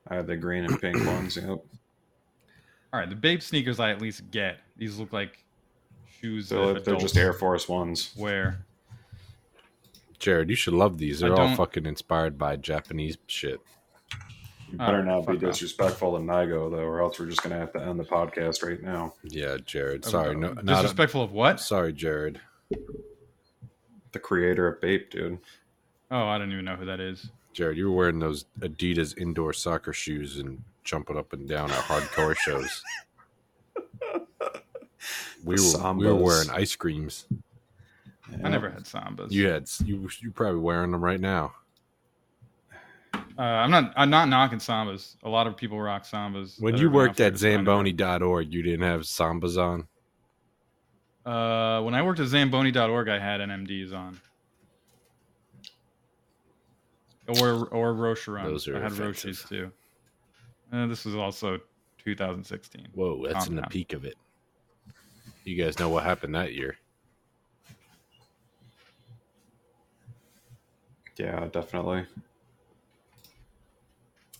I 0.09 0.16
had 0.16 0.27
the 0.27 0.37
green 0.37 0.64
and 0.64 0.81
pink 0.81 0.97
ones. 1.07 1.37
Yep. 1.37 1.47
All 1.49 1.61
right, 3.01 3.09
the 3.09 3.16
Bape 3.16 3.43
sneakers 3.43 3.79
I 3.81 3.91
at 3.91 4.01
least 4.01 4.31
get. 4.31 4.59
These 4.77 4.99
look 4.99 5.12
like 5.12 5.45
shoes 6.21 6.49
They're, 6.49 6.75
that 6.75 6.85
they're 6.85 6.97
just 6.97 7.16
Air 7.16 7.33
Force 7.33 7.69
ones. 7.69 8.14
wear. 8.16 8.64
Jared, 10.19 10.49
you 10.51 10.57
should 10.57 10.75
love 10.75 10.99
these. 10.99 11.21
They're 11.21 11.31
all 11.33 11.49
don't- 11.49 11.57
fucking 11.57 11.87
inspired 11.87 12.39
by 12.39 12.57
Japanese 12.57 13.19
shit. 13.27 13.61
You 14.71 14.75
oh, 14.75 14.79
better 14.79 14.99
Alright, 14.99 15.07
not 15.07 15.21
be 15.21 15.27
fuck 15.39 15.45
off. 15.45 15.53
disrespectful 15.55 16.19
to 16.19 16.23
Nigo 16.23 16.71
though, 16.71 16.79
or 16.83 17.01
else 17.01 17.19
we're 17.19 17.27
just 17.27 17.43
gonna 17.43 17.59
have 17.59 17.73
to 17.73 17.81
end 17.81 17.99
the 17.99 18.05
podcast 18.05 18.62
right 18.62 18.83
now. 18.83 19.14
Yeah, 19.23 19.57
Jared. 19.64 20.05
Oh, 20.07 20.11
sorry, 20.11 20.37
no, 20.37 20.53
not 20.53 20.66
Disrespectful 20.66 21.23
of 21.23 21.33
what? 21.33 21.59
sorry, 21.61 21.93
Jared. 21.95 22.41
The 24.12 24.19
creator 24.19 24.66
of 24.69 24.81
Bape, 24.83 25.11
dude. 25.11 25.39
Oh, 26.11 26.27
I 26.27 26.39
don't 26.39 26.53
even 26.53 26.65
know 26.65 26.77
who 26.77 26.87
that 26.87 27.01
is. 27.01 27.31
Jared, 27.53 27.77
you 27.77 27.91
were 27.91 27.97
wearing 27.97 28.19
those 28.19 28.47
Adidas 28.61 29.19
indoor 29.19 29.53
soccer 29.53 29.93
shoes 29.93 30.39
and 30.39 30.63
jumping 30.85 31.17
up 31.19 31.33
and 31.33 31.49
down 31.49 31.71
at 31.71 31.79
hardcore 31.85 32.37
shows. 32.37 32.83
We 35.45 35.55
The 35.57 35.79
were 35.83 35.93
we 35.95 36.07
were 36.07 36.15
wearing 36.17 36.51
ice 36.51 36.75
creams. 36.75 37.27
I 38.45 38.49
never 38.49 38.69
had 38.69 38.83
sambas. 38.83 39.31
You 39.31 39.47
had 39.47 39.71
you 39.85 40.09
you 40.21 40.33
probably 40.33 40.61
wearing 40.61 40.91
them 40.91 41.03
right 41.03 41.21
now. 41.21 41.55
Uh, 43.15 43.43
I'm 43.43 43.71
not. 43.71 43.93
I'm 43.97 44.11
not 44.11 44.29
knocking 44.29 44.59
sambas. 44.59 45.15
A 45.23 45.29
lot 45.29 45.47
of 45.47 45.57
people 45.57 45.81
rock 45.81 46.03
sambas. 46.05 46.61
When 46.61 46.77
you 46.77 46.91
worked 46.91 47.21
at 47.21 47.35
outfitters, 47.35 47.43
but 47.43 47.49
I 47.49 47.51
never- 47.63 47.89
Zamboni.org, 47.89 48.53
you 48.53 48.63
didn't 48.63 48.83
have 48.83 49.03
sambas 49.03 49.57
on. 49.57 49.87
Uh, 51.25 51.83
when 51.83 51.95
I 51.95 52.03
worked 52.03 52.19
at 52.21 52.27
Zamboni.org, 52.27 53.09
I 53.09 53.19
had 53.19 53.41
NMDs 53.41 53.95
on. 53.95 54.21
Or 57.29 57.66
or 57.68 57.93
Roshe 57.95 58.33
Run. 58.33 58.45
Those 58.47 58.66
are 58.68 58.76
I 58.76 58.81
had 58.81 58.93
offensive. 58.93 59.31
Roshes 59.35 59.49
too. 59.49 59.72
Uh, 60.72 60.87
this 60.87 61.05
was 61.05 61.14
also 61.14 61.59
2016. 61.99 62.89
Whoa, 62.95 63.26
that's 63.26 63.45
Calm 63.47 63.57
in 63.59 63.62
the 63.62 63.68
peak 63.68 63.93
of 63.93 64.05
it. 64.05 64.14
You 65.45 65.62
guys 65.62 65.79
know 65.79 65.89
what 65.91 66.05
happened 66.05 66.35
that 66.35 66.55
year. 66.55 66.76
Yeah, 71.18 71.47
definitely. 71.53 72.07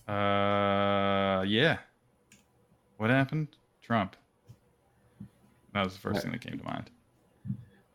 Uh, 0.07 1.43
yeah. 1.47 1.77
What 2.97 3.09
happened? 3.09 3.49
Trump. 3.81 4.15
That 5.73 5.83
was 5.83 5.93
the 5.93 5.99
first 5.99 6.15
Right. 6.15 6.23
thing 6.23 6.31
that 6.31 6.41
came 6.41 6.57
to 6.57 6.65
mind. 6.65 6.89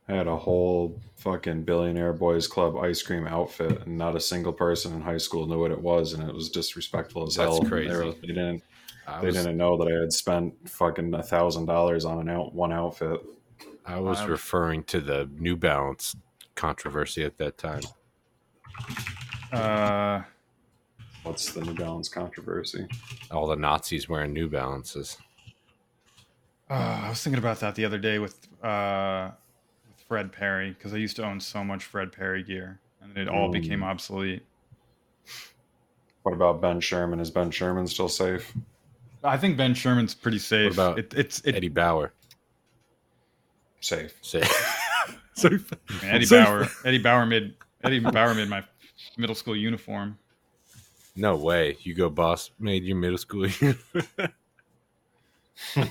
I 0.09 0.13
had 0.15 0.27
a 0.27 0.37
whole 0.37 1.01
fucking 1.17 1.63
billionaire 1.65 2.13
boys 2.13 2.47
club 2.47 2.77
ice 2.77 3.03
cream 3.03 3.27
outfit, 3.27 3.83
and 3.87 3.97
not 3.97 4.15
a 4.17 4.21
single 4.21 4.53
person 4.53 4.93
in 4.93 5.01
high 5.01 5.17
school 5.19 5.47
knew 5.47 5.59
what 5.61 5.71
it 5.71 5.81
was, 5.81 6.13
and 6.13 6.29
it 6.29 6.35
was 6.35 6.51
disrespectful 6.51 7.27
as 7.27 7.37
That's 7.37 7.51
hell. 7.51 7.61
They, 7.63 7.87
were- 7.89 8.13
they 8.13 8.27
didn't. 8.29 8.63
I 9.07 9.21
they 9.21 9.27
was- 9.29 9.37
didn't 9.37 9.57
know 9.57 9.77
that 9.79 9.91
I 9.91 10.01
had 10.01 10.13
spent 10.13 10.55
fucking 10.69 11.13
a 11.15 11.23
thousand 11.23 11.67
dollars 11.67 12.05
on 12.05 12.19
an 12.21 12.29
out 12.29 12.55
one 12.55 12.73
outfit. 12.73 13.21
I 13.87 13.99
was 14.01 14.19
Wow. 14.21 14.29
referring 14.29 14.85
to 14.85 15.01
the 15.01 15.29
New 15.39 15.57
Balance 15.57 16.17
controversy 16.55 17.23
at 17.25 17.37
that 17.39 17.57
time. 17.59 17.83
Uh, 19.53 20.23
What's 21.23 21.53
the 21.53 21.63
New 21.63 21.75
Balance 21.75 22.09
controversy? 22.11 22.87
All 23.31 23.47
the 23.47 23.57
Nazis 23.57 24.09
wearing 24.09 24.33
New 24.35 24.49
Balances. 24.49 25.17
uh, 26.71 26.75
I 27.05 27.09
was 27.11 27.23
thinking 27.23 27.39
about 27.39 27.61
that 27.61 27.75
the 27.75 27.85
other 27.87 27.99
day 27.99 28.19
with 28.19 28.37
uh, 28.63 29.31
with 29.31 29.44
Fred 30.15 30.31
Perry 30.31 30.71
because 30.71 30.95
I 30.95 30.99
used 30.99 31.17
to 31.17 31.25
own 31.25 31.41
so 31.41 31.65
much 31.65 31.83
Fred 31.87 32.13
Perry 32.13 32.45
gear, 32.45 32.79
and 33.03 33.19
it 33.19 33.29
all 33.29 33.49
Mm. 33.49 33.53
became 33.53 33.83
obsolete. 33.83 34.45
What 36.23 36.33
about 36.35 36.61
Ben 36.61 36.79
Sherman? 36.79 37.19
Is 37.19 37.33
Ben 37.33 37.51
Sherman 37.51 37.89
still 37.89 38.09
safe? 38.09 38.55
I 39.25 39.37
think 39.37 39.57
Ben 39.57 39.75
Sherman's 39.75 40.15
pretty 40.15 40.39
safe. 40.39 40.77
What 40.77 40.93
about 40.95 40.99
it, 41.01 41.15
it's 41.17 41.41
it, 41.41 41.57
Eddie 41.57 41.69
Bauer? 41.69 42.13
Safe. 43.81 44.17
Safe. 44.23 44.49
I 45.45 45.49
mean, 45.49 45.65
Eddie 46.05 46.27
Safe. 46.27 46.47
Bauer. 46.47 46.69
Eddie 46.85 46.99
Bauer 46.99 47.27
made 47.27 47.55
Eddie 47.83 47.99
Bauer 47.99 48.35
made 48.37 48.49
my 48.49 48.63
middle 49.17 49.35
school 49.35 49.57
uniform. 49.57 50.17
No 51.17 51.35
way. 51.37 51.73
Hugo 51.73 52.09
Boss 52.09 52.53
made 52.61 52.85
your 52.85 52.97
middle 52.97 53.19
school 53.19 53.49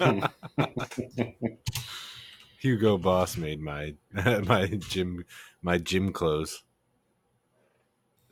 Hugo 2.64 2.98
Boss 2.98 3.36
made 3.36 3.60
my 3.60 3.94
my 4.46 4.68
gym 4.68 5.26
my 5.62 5.78
gym 5.78 6.14
clothes. 6.14 6.64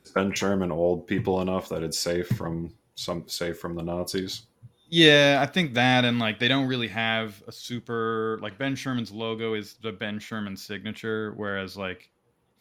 Is 0.06 0.10
Ben 0.10 0.32
Sherman 0.34 0.72
old 0.72 1.06
people 1.06 1.42
enough 1.42 1.68
that 1.68 1.82
it's 1.82 1.98
safe 1.98 2.28
from 2.28 2.72
some 2.94 3.28
safe 3.28 3.58
from 3.58 3.74
the 3.76 3.82
Nazis? 3.82 4.46
Yeah, 4.88 5.38
I 5.40 5.46
think 5.46 5.74
that, 5.74 6.06
and 6.06 6.18
like 6.18 6.38
they 6.38 6.48
don't 6.48 6.66
really 6.66 6.88
have 6.88 7.42
a 7.46 7.52
super 7.52 8.38
like 8.40 8.56
Ben 8.56 8.74
Sherman's 8.74 9.12
logo 9.12 9.52
is 9.52 9.74
the 9.82 9.92
Ben 9.92 10.18
Sherman 10.18 10.56
signature, 10.56 11.34
whereas 11.36 11.76
like 11.76 12.10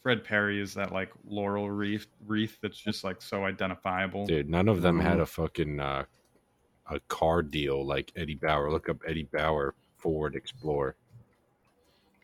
Fred 0.04 0.26
Perry 0.26 0.60
is 0.62 0.74
that 0.74 0.92
like 0.92 1.12
laurel 1.26 1.72
wreath 1.72 2.08
wreath 2.28 2.58
that's 2.62 2.78
just 2.80 3.06
like 3.06 3.22
so 3.22 3.46
identifiable. 3.46 4.26
Dude, 4.26 4.50
none 4.50 4.68
of 4.68 4.82
them 4.82 5.00
had 5.00 5.20
Mhm. 5.20 5.22
a 5.22 5.26
fucking 5.26 5.80
uh, 5.80 6.04
a 6.90 7.00
car 7.08 7.42
deal 7.42 7.86
like 7.86 8.12
Eddie 8.18 8.36
Bauer. 8.36 8.70
Look 8.72 8.90
up 8.90 8.98
Eddie 9.08 9.30
Bauer 9.32 9.74
Ford 9.98 10.36
Explorer. 10.36 10.98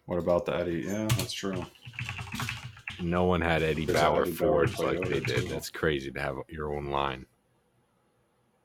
What 0.07 0.19
about 0.19 0.45
the 0.45 0.55
Eddie? 0.55 0.85
Yeah, 0.87 1.05
that's 1.17 1.33
true. 1.33 1.65
No 3.01 3.25
one 3.25 3.41
had 3.41 3.61
Eddie 3.61 3.85
There's 3.85 3.99
Bauer 3.99 4.23
Eddie 4.23 4.31
Bauer 4.31 4.65
like 4.65 5.01
they 5.01 5.19
did. 5.19 5.27
too. 5.27 5.47
That's 5.49 5.69
crazy 5.69 6.11
to 6.11 6.19
have 6.19 6.37
your 6.47 6.73
own 6.73 6.87
line. 6.87 7.25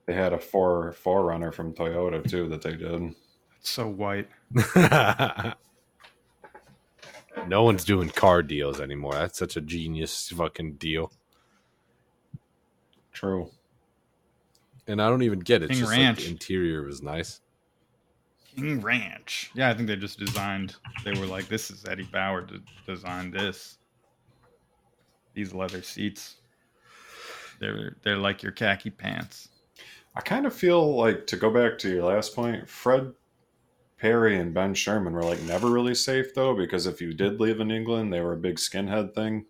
They 0.07 0.15
had 0.15 0.33
a 0.33 0.39
four 0.39 0.95
4Runner 1.05 1.53
from 1.53 1.75
Toyota 1.75 2.29
too 2.29 2.49
that 2.49 2.63
they 2.63 2.77
did. 2.77 3.15
It's 3.59 3.71
so 3.71 3.89
white. 3.89 4.29
no 7.47 7.63
one's 7.65 7.85
doing 7.85 8.09
car 8.09 8.43
deals 8.43 8.81
anymore. 8.81 9.15
That's 9.15 9.39
such 9.39 9.57
a 9.57 9.61
genius 9.61 10.29
fucking 10.29 10.75
deal. 10.75 11.13
True. 13.13 13.51
And 14.87 15.03
I 15.03 15.09
don't 15.09 15.23
even 15.23 15.41
get 15.41 15.63
it. 15.63 15.67
It's 15.71 15.75
King 15.75 15.81
just 15.81 15.93
like 15.93 16.01
Ranch. 16.01 16.25
the 16.25 16.31
interior 16.31 16.83
was 16.83 17.03
nice. 17.03 17.42
King 18.55 18.81
Ranch. 18.81 19.51
Yeah, 19.55 19.71
I 19.71 19.75
think 19.75 19.89
they 19.89 19.97
just 19.97 20.19
designed. 20.19 20.77
They 21.05 21.13
were 21.13 21.27
like, 21.27 21.49
"This 21.49 21.71
is 21.71 21.85
Eddie 21.87 22.09
Bauer 22.13 22.43
to 22.43 22.61
design 22.87 23.31
this. 23.31 23.79
These 25.35 25.55
leather 25.55 25.83
seats. 25.83 26.37
They're 27.61 27.97
they're 28.03 28.19
like 28.19 28.43
your 28.43 28.53
khaki 28.53 28.91
pants." 28.91 29.49
I 30.15 30.21
kind 30.21 30.45
of 30.45 30.55
feel 30.55 30.97
like 30.97 31.27
to 31.29 31.37
go 31.37 31.51
back 31.51 31.79
to 31.79 31.91
your 31.91 32.05
last 32.05 32.35
point, 32.35 32.69
Fred 32.69 33.13
Perry 33.99 34.39
and 34.39 34.53
Ben 34.53 34.75
Sherman 34.75 35.15
were 35.15 35.23
like 35.23 35.41
never 35.43 35.71
really 35.71 35.95
safe 35.95 36.35
though, 36.35 36.55
because 36.55 36.87
if 36.87 37.01
you 37.01 37.15
did 37.15 37.41
leave 37.41 37.61
in 37.61 37.71
England, 37.71 38.13
they 38.13 38.21
were 38.21 38.35
a 38.35 38.37
big 38.37 38.57
skinhead 38.57 39.15
thing. 39.15 39.47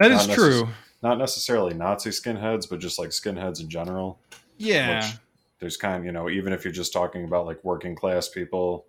That 0.00 0.10
is 0.10 0.26
Not 0.26 0.34
true. 0.34 0.68
Not 1.02 1.18
necessarily 1.18 1.72
Nazi 1.72 2.10
skinheads, 2.10 2.68
but 2.68 2.80
just 2.80 2.98
like 2.98 3.10
skinheads 3.10 3.60
in 3.60 3.70
general. 3.70 4.18
Yeah. 4.58 4.96
Which 4.96 5.16
there's 5.58 5.76
kind 5.76 5.96
of, 5.96 6.04
you 6.04 6.12
know, 6.12 6.28
even 6.28 6.52
if 6.52 6.64
you're 6.64 6.72
just 6.72 6.92
talking 6.92 7.24
about 7.24 7.46
like 7.46 7.62
working 7.64 7.94
class 7.94 8.28
people 8.28 8.86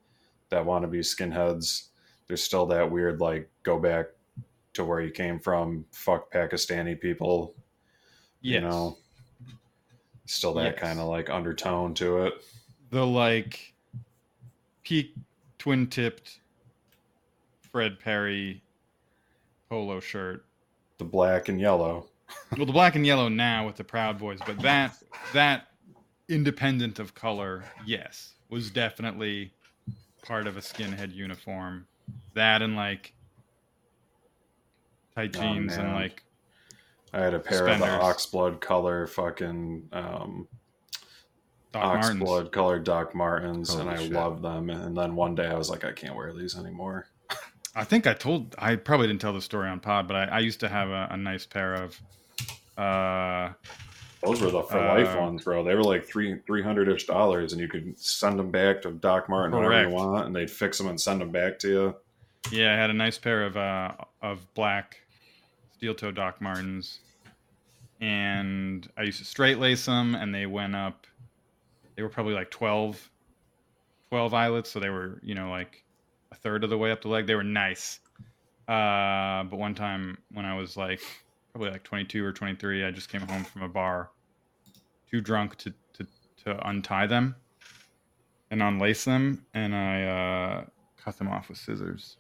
that 0.50 0.66
want 0.66 0.84
to 0.84 0.88
be 0.88 1.00
skinheads, 1.00 1.88
there's 2.28 2.44
still 2.44 2.66
that 2.68 2.90
weird 2.92 3.22
like 3.22 3.50
go 3.64 3.80
back 3.80 4.08
to 4.74 4.84
where 4.84 5.02
you 5.02 5.12
came 5.12 5.40
from, 5.40 5.86
fuck 5.92 6.32
Pakistani 6.32 7.00
people. 7.00 7.56
You 8.42 8.62
know, 8.62 8.98
still 10.26 10.54
that 10.56 10.74
Yes. 10.74 10.80
kind 10.80 11.00
of 11.00 11.08
like 11.08 11.30
undertone 11.30 11.94
to 11.96 12.24
it. 12.24 12.34
the 12.92 13.06
like 13.06 13.74
peak 14.84 15.16
twin 15.58 15.88
tipped 15.88 16.40
Fred 17.72 18.00
Perry 18.00 18.62
polo 19.70 20.00
shirt. 20.00 20.46
The 20.98 21.04
black 21.06 21.50
and 21.50 21.60
yellow. 21.60 22.08
Well, 22.56 22.66
the 22.66 22.72
black 22.74 22.96
and 22.96 23.06
yellow 23.06 23.28
now 23.30 23.66
with 23.66 23.76
the 23.76 23.84
Proud 23.84 24.18
Boys, 24.20 24.40
but 24.46 24.60
that 24.60 24.96
that 25.34 25.68
independent 26.30 27.00
of 27.00 27.14
color, 27.14 27.64
yes, 27.86 28.34
was 28.50 28.70
definitely 28.70 29.52
part 30.26 30.48
of 30.48 30.58
a 30.58 30.62
skinhead 30.62 31.14
uniform. 31.14 31.88
That 32.34 32.62
and 32.62 32.76
like 32.76 33.14
tight 35.16 35.34
Oh, 35.36 35.42
jeans 35.42 35.76
and 35.78 35.94
like 35.94 36.24
I 37.14 37.22
had 37.22 37.34
a 37.34 37.40
pair 37.40 37.60
of 37.68 37.80
the 37.80 37.86
Suspenders. 37.86 38.04
oxblood 38.04 38.62
color 38.62 39.08
fucking 39.08 39.90
um, 39.94 40.48
Doc 41.72 41.84
Martens. 41.84 42.22
oxblood 42.24 42.52
colored 42.52 42.84
Doc 42.84 43.16
Martens, 43.16 43.70
and 43.74 43.90
I 43.90 43.96
shit. 43.96 44.12
loved 44.12 44.44
them. 44.44 44.70
And 44.70 44.96
then 44.96 45.16
one 45.16 45.34
day 45.36 45.48
I 45.48 45.56
was 45.56 45.70
like, 45.70 45.84
I 45.86 45.94
can't 45.94 46.16
wear 46.16 46.34
these 46.34 46.58
anymore. 46.58 47.08
I 47.76 47.84
think 47.84 48.08
I 48.08 48.14
told 48.14 48.56
I 48.60 48.76
probably 48.76 49.08
didn't 49.08 49.22
tell 49.22 49.34
the 49.34 49.42
story 49.42 49.70
on 49.70 49.80
pod, 49.80 50.08
but 50.08 50.16
I, 50.16 50.24
I 50.26 50.40
used 50.40 50.60
to 50.62 50.70
have 50.70 50.90
a, 50.90 51.08
a 51.12 51.18
nice 51.18 51.46
pair 51.46 51.74
of 51.76 52.00
uh 52.78 53.54
Those 54.24 54.42
were 54.42 54.50
the 54.50 54.64
for 54.64 54.80
life 54.80 55.16
Uh, 55.16 55.22
ones, 55.22 55.44
bro. 55.44 55.64
They 55.64 55.76
were 55.76 55.84
like 55.84 56.06
three 56.06 56.40
three 56.46 56.64
hundred 56.64 56.90
ish 56.90 57.06
dollars, 57.06 57.54
and 57.54 57.62
you 57.62 57.68
could 57.68 58.00
send 58.00 58.40
them 58.40 58.50
back 58.50 58.82
to 58.82 58.92
Doc 58.92 59.30
Martin 59.30 59.56
whenever 59.56 59.90
you 59.90 59.96
want, 59.96 60.26
and 60.26 60.36
they'd 60.36 60.50
fix 60.50 60.78
them 60.78 60.88
and 60.88 61.00
send 61.00 61.22
them 61.22 61.32
back 61.32 61.60
to 61.60 61.68
you. 61.70 61.96
Yeah, 62.52 62.74
I 62.74 62.78
had 62.78 62.90
a 62.90 62.94
nice 62.94 63.18
pair 63.18 63.46
of 63.46 63.58
uh 63.58 63.92
of 64.22 64.52
black 64.56 64.98
steel 65.76 65.94
toe 65.94 66.12
Doc 66.12 66.42
Martens, 66.42 67.00
and 68.02 68.90
I 68.98 69.04
used 69.04 69.20
to 69.20 69.26
straight 69.26 69.60
lace 69.60 69.86
them, 69.86 70.16
and 70.16 70.34
they 70.34 70.46
went 70.48 70.76
up. 70.76 71.06
They 71.96 72.04
were 72.04 72.10
probably 72.10 72.34
like 72.36 72.52
12, 72.52 73.10
12 74.10 74.34
eyelets, 74.34 74.72
so 74.72 74.80
they 74.80 74.90
were 74.90 75.20
you 75.22 75.36
know 75.36 75.50
like 75.50 75.84
a 76.32 76.36
third 76.36 76.64
of 76.64 76.70
the 76.72 76.78
way 76.78 76.92
up 76.92 77.02
the 77.02 77.08
leg. 77.08 77.28
They 77.28 77.36
were 77.36 77.44
nice. 77.44 78.00
Uh, 78.68 79.44
but 79.44 79.58
one 79.58 79.76
time 79.76 80.18
when 80.34 80.46
I 80.46 80.56
was 80.58 80.76
like 80.76 81.02
probably 81.58 81.72
like 81.72 81.84
twenty 81.84 82.06
two 82.06 82.24
or 82.24 82.32
twenty 82.32 82.56
three, 82.56 82.86
I 82.86 82.92
just 82.92 83.10
came 83.10 83.22
home 83.22 83.44
from 83.44 83.64
a 83.64 83.68
bar, 83.70 84.12
too 85.10 85.22
drunk 85.22 85.56
to 85.58 85.74
to 85.94 86.06
to 86.44 86.68
untie 86.70 87.08
them, 87.08 87.36
and 88.52 88.62
unlace 88.62 89.06
them, 89.06 89.44
and 89.56 89.76
I 89.76 90.04
uh, 90.04 90.66
cut 91.04 91.18
them 91.18 91.28
off 91.30 91.50
with 91.50 91.58
scissors. 91.58 92.18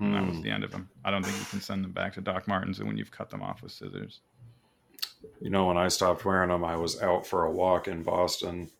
And 0.00 0.14
that 0.14 0.26
was 0.26 0.36
Hmm. 0.38 0.42
the 0.42 0.50
end 0.50 0.64
of 0.64 0.72
them. 0.72 0.88
I 1.04 1.10
don't 1.10 1.22
think 1.24 1.38
you 1.38 1.44
can 1.50 1.60
send 1.60 1.84
them 1.84 1.92
back 1.92 2.14
to 2.14 2.20
Doc 2.22 2.48
Martens 2.48 2.82
when 2.82 2.96
you've 2.96 3.10
cut 3.10 3.28
them 3.30 3.42
off 3.42 3.62
with 3.62 3.70
scissors. 3.70 4.20
You 5.42 5.50
know, 5.50 5.66
when 5.66 5.76
I 5.76 5.88
stopped 5.88 6.24
wearing 6.24 6.48
them, 6.48 6.64
I 6.64 6.74
was 6.76 7.00
out 7.02 7.26
for 7.26 7.44
a 7.44 7.50
walk 7.52 7.86
in 7.86 8.02
Boston, 8.02 8.70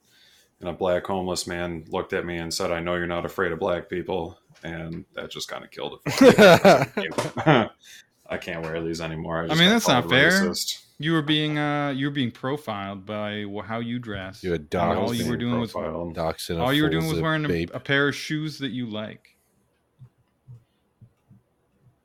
and 0.61 0.69
a 0.69 0.73
black 0.73 1.07
homeless 1.07 1.47
man 1.47 1.85
looked 1.89 2.15
at 2.15 2.25
me 2.27 2.39
and 2.39 2.53
said, 2.53 2.73
"I 2.73 2.81
know 2.81 2.97
you're 2.97 3.07
not 3.07 3.25
afraid 3.27 3.53
of 3.53 3.61
black 3.61 3.89
people." 3.89 4.39
and 4.63 5.07
that 5.15 5.31
just 5.31 5.49
kind 5.49 5.65
of 5.65 5.71
killed 5.71 5.99
it. 6.05 7.71
For 8.31 8.35
me. 8.35 8.39
I 8.39 8.43
can't 8.43 8.63
wear 8.63 8.83
these 8.83 9.01
anymore. 9.01 9.45
I 9.45 9.49
just 9.49 9.59
mean, 9.59 9.69
that's 9.69 9.89
not 9.89 10.09
fair. 10.09 10.31
racist. 10.31 10.85
You 10.99 11.13
were 11.13 11.23
being 11.23 11.59
uh, 11.59 11.95
you 11.97 12.07
were 12.07 12.13
being 12.13 12.31
profiled 12.31 13.07
by 13.07 13.47
how 13.65 13.81
you 13.81 13.99
dress. 13.99 14.45
You 14.45 14.53
had 14.53 14.69
And 14.73 14.99
all 14.99 15.15
you 15.15 15.25
were 15.25 15.37
being 15.37 15.51
doing 15.51 15.61
was 15.61 15.73
profiled. 15.73 16.15
Doxing 16.15 16.59
a 16.59 16.63
all 16.63 16.73
you 16.73 16.83
were 16.83 16.91
doing 16.91 17.09
was 17.09 17.21
wearing 17.21 17.51
a, 17.51 17.67
a 17.73 17.81
pair 17.81 18.09
of 18.09 18.15
shoes 18.15 18.59
that 18.59 18.71
you 18.71 18.87
like. 18.87 19.37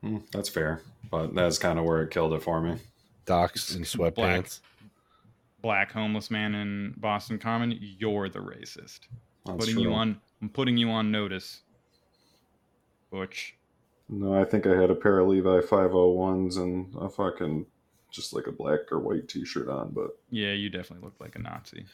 Hmm, 0.01 0.19
that's 0.31 0.49
fair, 0.49 0.81
but 1.11 1.35
that's 1.35 1.57
kind 1.57 1.77
of 1.77 1.85
where 1.85 2.03
it 2.03 2.11
killed 2.11 2.33
it 2.33 2.43
for 2.43 2.61
me. 2.61 2.77
Docs 3.25 3.75
and 3.75 3.85
sweatpants. 3.85 4.61
Black 5.61 5.91
homeless 5.91 6.31
man 6.31 6.55
in 6.55 6.93
Boston 6.97 7.37
Common. 7.37 7.77
You're 7.81 8.29
the 8.29 8.39
racist. 8.39 8.99
That's 9.45 9.57
putting 9.57 9.79
you 9.79 9.93
on. 9.93 10.21
I'm 10.41 10.49
putting 10.49 10.77
you 10.77 10.89
on 10.89 11.11
notice. 11.11 11.61
Butch. 13.11 13.54
No, 14.07 14.39
I 14.39 14.45
think 14.45 14.67
I 14.67 14.79
had 14.79 14.91
a 14.91 14.95
pair 14.95 15.19
of 15.19 15.27
Levi 15.29 15.61
501s 15.61 16.57
and 16.57 16.93
a 16.99 17.09
fucking 17.09 17.65
just 18.11 18.33
like 18.33 18.47
a 18.47 18.51
black 18.51 18.91
or 18.91 18.99
white 18.99 19.27
T-shirt 19.27 19.67
on, 19.67 19.91
but 19.91 20.17
Yeah, 20.29 20.53
you 20.53 20.69
definitely 20.69 21.03
look 21.05 21.15
like 21.19 21.35
a 21.35 21.39
Nazi. 21.39 21.85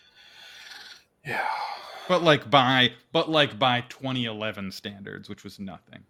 yeah, 1.26 1.48
But 2.10 2.22
like 2.24 2.50
by 2.50 2.92
but 3.12 3.30
like 3.30 3.58
by 3.58 3.82
2011 3.90 4.72
standards, 4.72 5.30
which 5.30 5.44
was 5.44 5.60
nothing. 5.60 6.04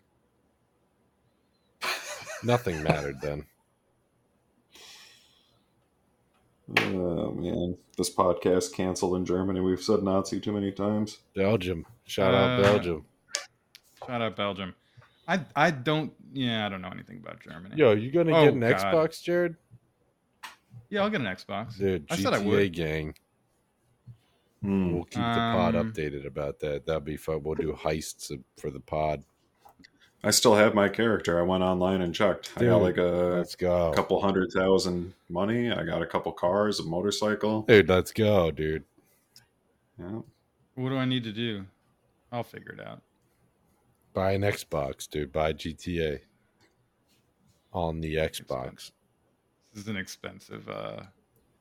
Nothing 2.44 2.82
mattered 2.82 3.22
then. 3.22 3.46
oh 6.80 7.32
man, 7.32 7.78
this 7.98 8.14
podcast 8.14 8.74
canceled 8.74 9.16
in 9.16 9.26
Germany. 9.26 9.60
We've 9.60 9.82
said 9.82 10.02
Nazi 10.04 10.40
too 10.40 10.52
many 10.52 10.72
times. 10.72 11.20
Belgium. 11.36 11.86
Shout 12.06 12.34
out 12.34 12.60
Uh, 12.60 12.64
Belgium. 12.64 13.06
Shout 14.08 14.22
out 14.22 14.36
Belgium. 14.36 14.74
I 15.28 15.42
I 15.56 15.72
don't 15.72 16.12
yeah, 16.34 16.66
I 16.66 16.70
don't 16.70 16.82
know 16.82 16.90
anything 16.90 17.18
about 17.18 17.40
Germany. 17.42 17.76
Yo, 17.76 17.92
you 17.94 18.12
gonna 18.12 18.36
Oh, 18.36 18.46
get 18.46 18.54
an 18.54 18.60
God. 18.62 18.76
Xbox, 18.76 19.22
Jared? 19.22 19.56
Yeah, 20.90 21.02
I'll 21.04 21.10
get 21.10 21.22
an 21.22 21.28
Xbox. 21.28 21.78
Dude, 21.78 22.06
I 22.10 22.16
GTA 22.16 22.22
said 22.24 22.34
I 22.34 22.40
would. 22.40 22.74
gang. 22.74 23.16
Hmm. 24.62 24.94
We'll 24.94 25.04
keep 25.06 25.14
the 25.16 25.20
pod 25.20 25.76
Um, 25.76 25.92
updated 25.92 26.26
about 26.28 26.60
that. 26.60 26.86
That'll 26.86 27.02
be 27.02 27.18
fun. 27.18 27.42
We'll 27.44 27.56
do 27.56 27.74
heists 27.74 28.32
for 28.58 28.70
the 28.70 28.80
pod. 28.80 29.24
I 30.24 30.30
still 30.30 30.54
have 30.54 30.76
my 30.76 30.88
character. 30.88 31.40
I 31.40 31.42
went 31.42 31.64
online 31.64 32.02
and 32.02 32.14
checked. 32.14 32.52
I 32.56 32.66
got 32.66 32.78
like 32.82 32.98
a 32.98 33.02
Let's 33.38 33.56
go. 33.56 33.92
couple 33.96 34.22
hundred 34.22 34.52
thousand 34.52 35.14
money. 35.30 35.72
I 35.72 35.84
got 35.84 36.04
a 36.04 36.06
couple 36.06 36.32
cars, 36.32 36.80
a 36.80 36.84
motorcycle. 36.84 37.64
Dude, 37.64 37.90
let's 37.90 38.12
go, 38.12 38.52
dude. 38.52 38.84
Yeah. 39.98 40.20
What 40.76 40.90
do 40.90 40.98
I 40.98 41.06
need 41.06 41.24
to 41.24 41.32
do? 41.32 41.66
I'll 42.32 42.44
figure 42.44 42.72
it 42.74 42.80
out. 42.80 43.02
Buy 44.14 44.32
an 44.34 44.42
Xbox, 44.42 45.10
dude. 45.10 45.32
Buy 45.32 45.54
GTA 45.54 46.20
on 47.74 48.02
the 48.02 48.16
Xbox. 48.16 48.92
This 49.74 49.84
is 49.84 49.88
an 49.88 49.98
expensive 49.98 50.68
uh 50.70 51.04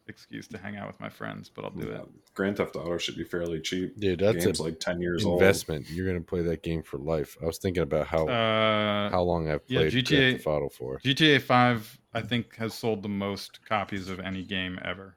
excuse 0.08 0.48
to 0.48 0.58
hang 0.58 0.76
out 0.76 0.88
with 0.88 0.98
my 0.98 1.08
friends, 1.08 1.48
but 1.54 1.64
I'll 1.64 1.70
do 1.70 1.86
Yeah. 1.88 2.00
it. 2.02 2.08
Grand 2.34 2.56
Theft 2.56 2.74
Auto 2.74 2.98
should 2.98 3.16
be 3.16 3.22
fairly 3.22 3.60
cheap. 3.60 3.96
Dude, 3.96 4.18
that's 4.18 4.44
Game's 4.44 4.58
a 4.58 4.64
like 4.64 4.80
ten 4.80 5.00
years 5.00 5.24
old 5.24 5.40
investment. 5.40 5.88
You're 5.88 6.06
gonna 6.06 6.20
play 6.20 6.42
that 6.42 6.64
game 6.64 6.82
for 6.82 6.98
life. 6.98 7.36
I 7.40 7.46
was 7.46 7.58
thinking 7.58 7.84
about 7.84 8.08
how 8.08 8.26
Uh 8.26 9.10
how 9.10 9.22
long 9.22 9.48
I've 9.48 9.62
yeah, 9.68 9.80
played 9.80 9.92
GTA 9.92 10.08
Grand 10.08 10.36
Theft 10.38 10.46
Auto 10.48 10.68
for. 10.68 10.98
GTA 10.98 11.40
5 11.40 11.98
I 12.12 12.22
think 12.22 12.56
has 12.56 12.74
sold 12.74 13.04
the 13.04 13.08
most 13.08 13.64
copies 13.64 14.08
of 14.08 14.18
any 14.18 14.42
game 14.42 14.80
ever. 14.84 15.14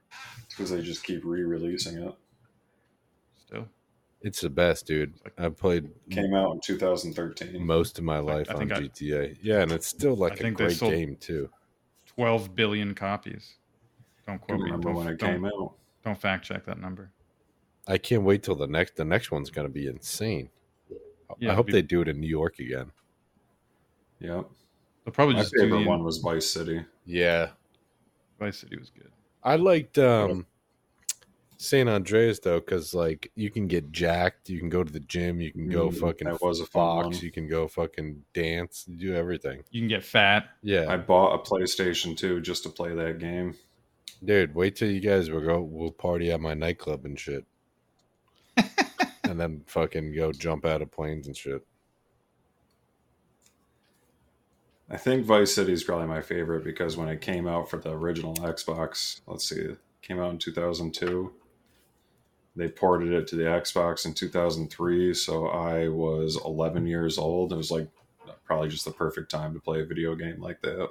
because 0.50 0.70
they 0.70 0.82
just 0.84 1.04
keep 1.04 1.22
re-releasing 1.26 1.98
it. 2.04 2.14
Still. 3.48 3.68
It's 4.24 4.40
the 4.42 4.50
best, 4.50 4.88
dude. 4.88 5.14
I've 5.38 5.58
played 5.58 5.90
Came 6.10 6.34
out 6.34 6.54
in 6.54 6.62
2013. 6.62 7.64
most 7.66 7.98
of 8.00 8.06
my 8.06 8.20
life 8.20 8.48
I 8.50 8.54
on 8.54 8.60
think 8.60 8.72
I- 8.72 8.80
GTA. 8.82 9.38
yeah, 9.42 9.62
and 9.62 9.72
it's 9.72 9.86
still 9.88 10.16
like 10.16 10.34
I 10.34 10.36
a 10.36 10.38
think 10.38 10.58
they 10.58 10.66
great 10.74 10.80
game 10.80 11.16
too. 11.18 11.50
12 12.08 12.56
billion 12.56 12.96
copies. 12.96 13.56
Don't 14.26 14.40
quote 14.40 14.60
me. 14.60 14.66
remember 14.66 14.90
Don't, 14.90 14.96
when 14.96 15.08
it 15.10 15.18
don't- 15.20 15.30
came 15.34 15.46
out. 15.46 15.74
Don't 16.06 16.18
fact 16.20 16.46
check 16.46 16.66
that 16.66 16.80
number. 16.80 17.12
I 17.88 17.98
can't 17.98 18.24
wait 18.24 18.44
till 18.44 18.56
the 18.56 18.68
next. 18.68 18.96
The 18.96 19.04
next 19.06 19.30
one's 19.32 19.50
gonna 19.50 19.68
be 19.70 19.88
insane. 19.88 20.50
Yeah, 21.40 21.52
I 21.52 21.54
hope 21.56 21.66
be- 21.68 21.74
they 21.74 21.82
do 21.82 22.02
it 22.02 22.08
in 22.08 22.20
New 22.22 22.28
York 22.28 22.60
again. 22.60 22.92
Yep. 24.20 24.46
They'll 25.04 25.12
probably 25.14 25.36
My 25.36 25.42
just 25.42 25.54
do 25.54 25.62
favorite 25.64 25.84
the 25.84 25.90
one 25.90 26.04
was 26.04 26.20
Vice 26.20 26.50
City. 26.50 26.86
Yeah, 27.06 27.50
Vice 28.40 28.60
City 28.60 28.78
was 28.78 28.90
good. 28.90 29.12
I 29.44 29.58
liked 29.58 29.98
um, 29.98 30.46
San 31.58 31.88
Andreas 31.88 32.40
though, 32.40 32.60
because 32.60 32.94
like 32.94 33.32
you 33.36 33.50
can 33.50 33.68
get 33.68 33.92
jacked, 33.92 34.50
you 34.50 34.60
can 34.60 34.70
go 34.70 34.84
to 34.84 34.92
the 34.92 35.00
gym, 35.00 35.40
you 35.42 35.52
can 35.52 35.70
go 35.70 35.90
Mm, 35.90 36.00
fucking 36.00 36.28
that 36.28 36.42
was 36.42 36.60
a 36.60 36.66
fun 36.66 37.12
you 37.14 37.32
can 37.32 37.48
go 37.48 37.68
fucking 37.68 38.24
dance, 38.34 38.84
do 38.84 39.16
everything. 39.16 39.64
You 39.72 39.82
can 39.82 39.88
get 39.88 40.04
fat. 40.04 40.50
Yeah, 40.62 40.86
I 40.90 40.98
bought 40.98 41.36
a 41.36 41.38
PlayStation 41.40 42.18
2 42.18 42.42
just 42.42 42.64
to 42.64 42.70
play 42.70 42.94
that 42.94 43.20
game. 43.20 43.56
dude, 44.24 44.56
wait 44.56 44.76
till 44.76 44.90
you 44.90 45.00
guys 45.00 45.30
will 45.30 45.42
go. 45.42 45.62
We'll 45.62 45.92
party 45.92 46.32
at 46.32 46.42
my 46.42 46.54
nightclub 46.54 47.06
and 47.06 47.20
shit, 47.20 47.46
and 48.58 49.40
then 49.40 49.64
fucking 49.68 50.14
go 50.16 50.32
jump 50.32 50.66
out 50.66 50.82
of 50.82 50.92
planes 50.92 51.28
and 51.28 51.36
shit. 51.38 51.66
I 54.90 54.98
think 54.98 55.26
Vice 55.26 55.56
City 55.56 55.74
is 55.74 55.84
probably 55.84 56.08
my 56.08 56.22
favorite 56.22 56.64
because 56.64 56.98
when 56.98 57.08
it 57.08 57.22
came 57.22 57.48
out 57.48 57.70
for 57.70 57.78
the 57.78 57.92
original 57.92 58.36
Xbox, 58.36 59.22
let's 59.26 59.48
see, 59.48 59.60
it 59.60 59.78
came 60.02 60.20
out 60.20 60.32
in 60.32 60.38
2002. 60.38 61.34
They 62.56 62.70
ported 62.70 63.12
it 63.14 63.28
to 63.30 63.36
the 63.36 63.44
Xbox 63.46 64.06
in 64.06 64.14
2003, 64.14 65.14
so 65.16 65.48
I 65.48 65.88
was 65.88 66.40
11 66.46 66.86
years 66.86 67.18
old. 67.18 67.52
It 67.52 67.56
was 67.58 67.72
like 67.72 67.88
probably 68.46 68.70
just 68.70 68.86
the 68.86 68.92
perfect 68.92 69.32
time 69.32 69.54
to 69.54 69.60
play 69.60 69.82
a 69.82 69.86
video 69.86 70.14
game 70.16 70.40
like 70.40 70.62
that. 70.62 70.90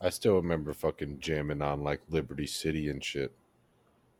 I 0.00 0.10
still 0.10 0.34
remember 0.36 0.72
fucking 0.72 1.20
jamming 1.20 1.62
on 1.62 1.82
like 1.82 2.00
Liberty 2.10 2.46
City 2.46 2.88
and 2.90 3.02
shit. 3.02 3.32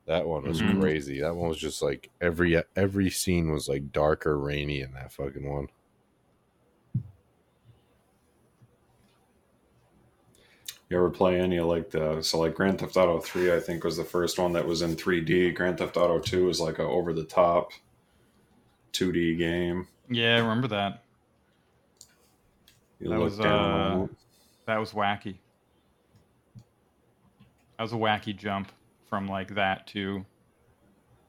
That 0.07 0.27
one 0.27 0.45
was 0.45 0.61
Mhm. 0.61 0.81
crazy. 0.81 1.21
That 1.21 1.35
one 1.35 1.49
was 1.49 1.59
just 1.59 1.83
like 1.83 2.11
every 2.21 2.63
every 2.77 3.11
scene 3.11 3.51
was 3.51 3.69
like 3.69 3.91
dark 3.91 4.27
or 4.27 4.39
rainy 4.39 4.81
in 4.81 4.93
that 4.93 5.13
fucking 5.13 5.49
one. 5.49 5.69
You 10.95 11.01
ever 11.01 11.11
play 11.11 11.40
any 11.40 11.57
of 11.57 11.66
like 11.66 11.90
the 11.90 12.22
so 12.22 12.38
like 12.38 12.55
Grand 12.55 12.78
Theft 12.78 12.97
Auto 12.97 13.18
3 13.18 13.53
I 13.53 13.59
think 13.59 13.82
was 13.82 13.97
the 13.97 14.05
first 14.05 14.38
one 14.38 14.53
that 14.53 14.64
was 14.64 14.80
in 14.80 14.95
3D. 14.95 15.53
Grand 15.53 15.76
Theft 15.76 15.97
Auto 15.97 16.20
2 16.20 16.47
was 16.47 16.61
like 16.61 16.78
a 16.78 16.84
over 16.84 17.12
the 17.12 17.24
top 17.24 17.72
2D 18.92 19.36
game. 19.36 19.88
Yeah, 20.09 20.36
I 20.36 20.38
remember 20.38 20.68
that. 20.68 21.03
You 23.01 23.09
That 23.09 23.18
was 23.18 23.40
uh, 23.40 24.07
that 24.66 24.78
was 24.78 24.92
wacky. 24.92 25.38
That 27.76 27.82
was 27.82 27.92
a 27.92 27.97
wacky 27.97 28.36
jump 28.36 28.70
from 29.09 29.26
like 29.26 29.57
that 29.57 29.88
to 29.88 30.24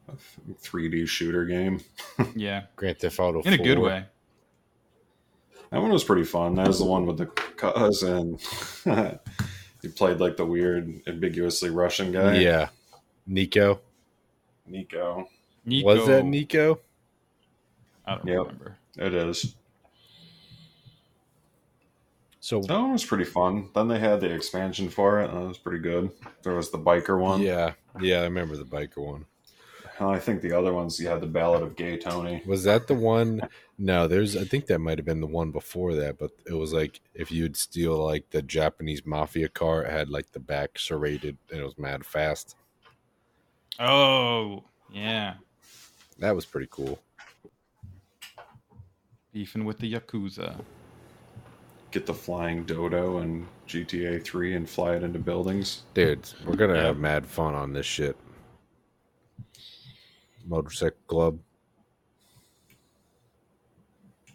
a 0.08 0.14
3D 0.62 1.08
shooter 1.08 1.44
game. 1.44 1.82
yeah, 2.36 2.66
Grand 2.76 3.00
Theft 3.00 3.20
Auto 3.20 3.42
in 3.42 3.54
a 3.54 3.58
good 3.58 3.80
way. 3.80 4.06
That 5.72 5.82
one 5.82 5.92
was 5.92 6.04
pretty 6.04 6.24
fun. 6.24 6.54
That 6.54 6.68
was 6.68 6.78
the 6.78 6.86
one 6.86 7.08
with 7.08 7.18
the 7.18 7.26
cuz 7.26 8.04
and 8.04 8.40
he 9.86 9.92
played 9.92 10.20
like 10.20 10.36
the 10.38 10.46
weird, 10.46 11.02
ambiguously 11.08 11.70
Russian 11.70 12.12
guy. 12.12 12.38
Yeah, 12.40 12.70
Niko. 13.30 13.80
Niko. 14.70 15.28
Niko, 15.68 15.84
Was 15.86 16.08
that 16.08 16.24
Niko? 16.26 16.80
I 18.06 18.16
don't 18.16 18.28
Yep. 18.28 18.38
remember. 18.38 18.78
It 18.98 19.14
is. 19.14 19.56
So 22.40 22.62
That 22.62 22.80
one 22.80 22.92
was 22.92 23.04
pretty 23.04 23.24
fun. 23.24 23.70
Then 23.74 23.88
they 23.88 23.98
had 24.00 24.22
the 24.22 24.32
expansion 24.32 24.90
for 24.90 25.22
it, 25.22 25.30
and 25.32 25.42
that 25.42 25.48
was 25.48 25.58
pretty 25.58 25.80
good. 25.80 26.12
There 26.44 26.54
was 26.54 26.70
the 26.70 26.78
biker 26.78 27.20
one. 27.20 27.42
yeah, 27.42 27.74
yeah, 28.00 28.20
I 28.22 28.24
remember 28.26 28.56
the 28.56 28.64
biker 28.66 28.98
one. 28.98 29.26
And 29.98 30.10
I 30.10 30.20
think 30.20 30.42
the 30.42 30.52
other 30.52 30.74
ones 30.74 31.00
you 31.00 31.08
had 31.08 31.22
the 31.22 31.28
Ballad 31.28 31.64
of 31.64 31.76
Gay 31.78 31.98
Tony. 31.98 32.42
Was 32.46 32.64
that 32.66 32.88
the 32.88 32.94
one? 32.96 33.42
No, 33.78 34.08
there's. 34.08 34.36
I 34.36 34.44
think 34.44 34.66
that 34.68 34.80
might 34.80 34.98
have 34.98 35.06
been 35.06 35.22
the 35.22 35.28
one 35.28 35.52
before 35.52 35.94
that, 35.96 36.18
but 36.18 36.32
it 36.46 36.54
was 36.54 36.74
like 36.74 37.00
if 37.14 37.32
you'd 37.32 37.56
steal 37.56 38.04
like 38.04 38.30
the 38.30 38.42
Japanese 38.42 39.06
mafia 39.06 39.48
car, 39.48 39.84
it 39.84 39.92
had 39.92 40.10
like 40.10 40.32
the 40.34 40.40
back 40.40 40.78
serrated 40.78 41.38
and 41.50 41.60
it 41.62 41.64
was 41.64 41.78
mad 41.78 42.06
fast. 42.06 42.56
Oh 43.80 44.64
yeah, 44.92 45.36
That 46.20 46.36
was 46.36 46.46
pretty 46.46 46.68
cool. 46.70 47.00
beefing 49.34 49.66
with 49.66 49.80
the 49.80 49.94
yakuza. 49.94 50.56
Get 51.92 52.06
the 52.06 52.14
flying 52.14 52.64
dodo 52.64 53.18
and 53.20 53.46
GTA 53.68 54.24
3 54.24 54.56
and 54.56 54.70
fly 54.70 54.96
it 54.96 55.04
into 55.04 55.20
buildings. 55.20 55.84
Dude, 55.94 56.30
we're 56.46 56.56
gonna 56.56 56.76
Yeah. 56.76 56.84
have 56.84 56.98
mad 56.98 57.26
fun 57.26 57.54
on 57.54 57.74
this 57.74 57.86
shit. 57.86 58.16
Motorcycle 60.48 60.98
club. 61.08 61.40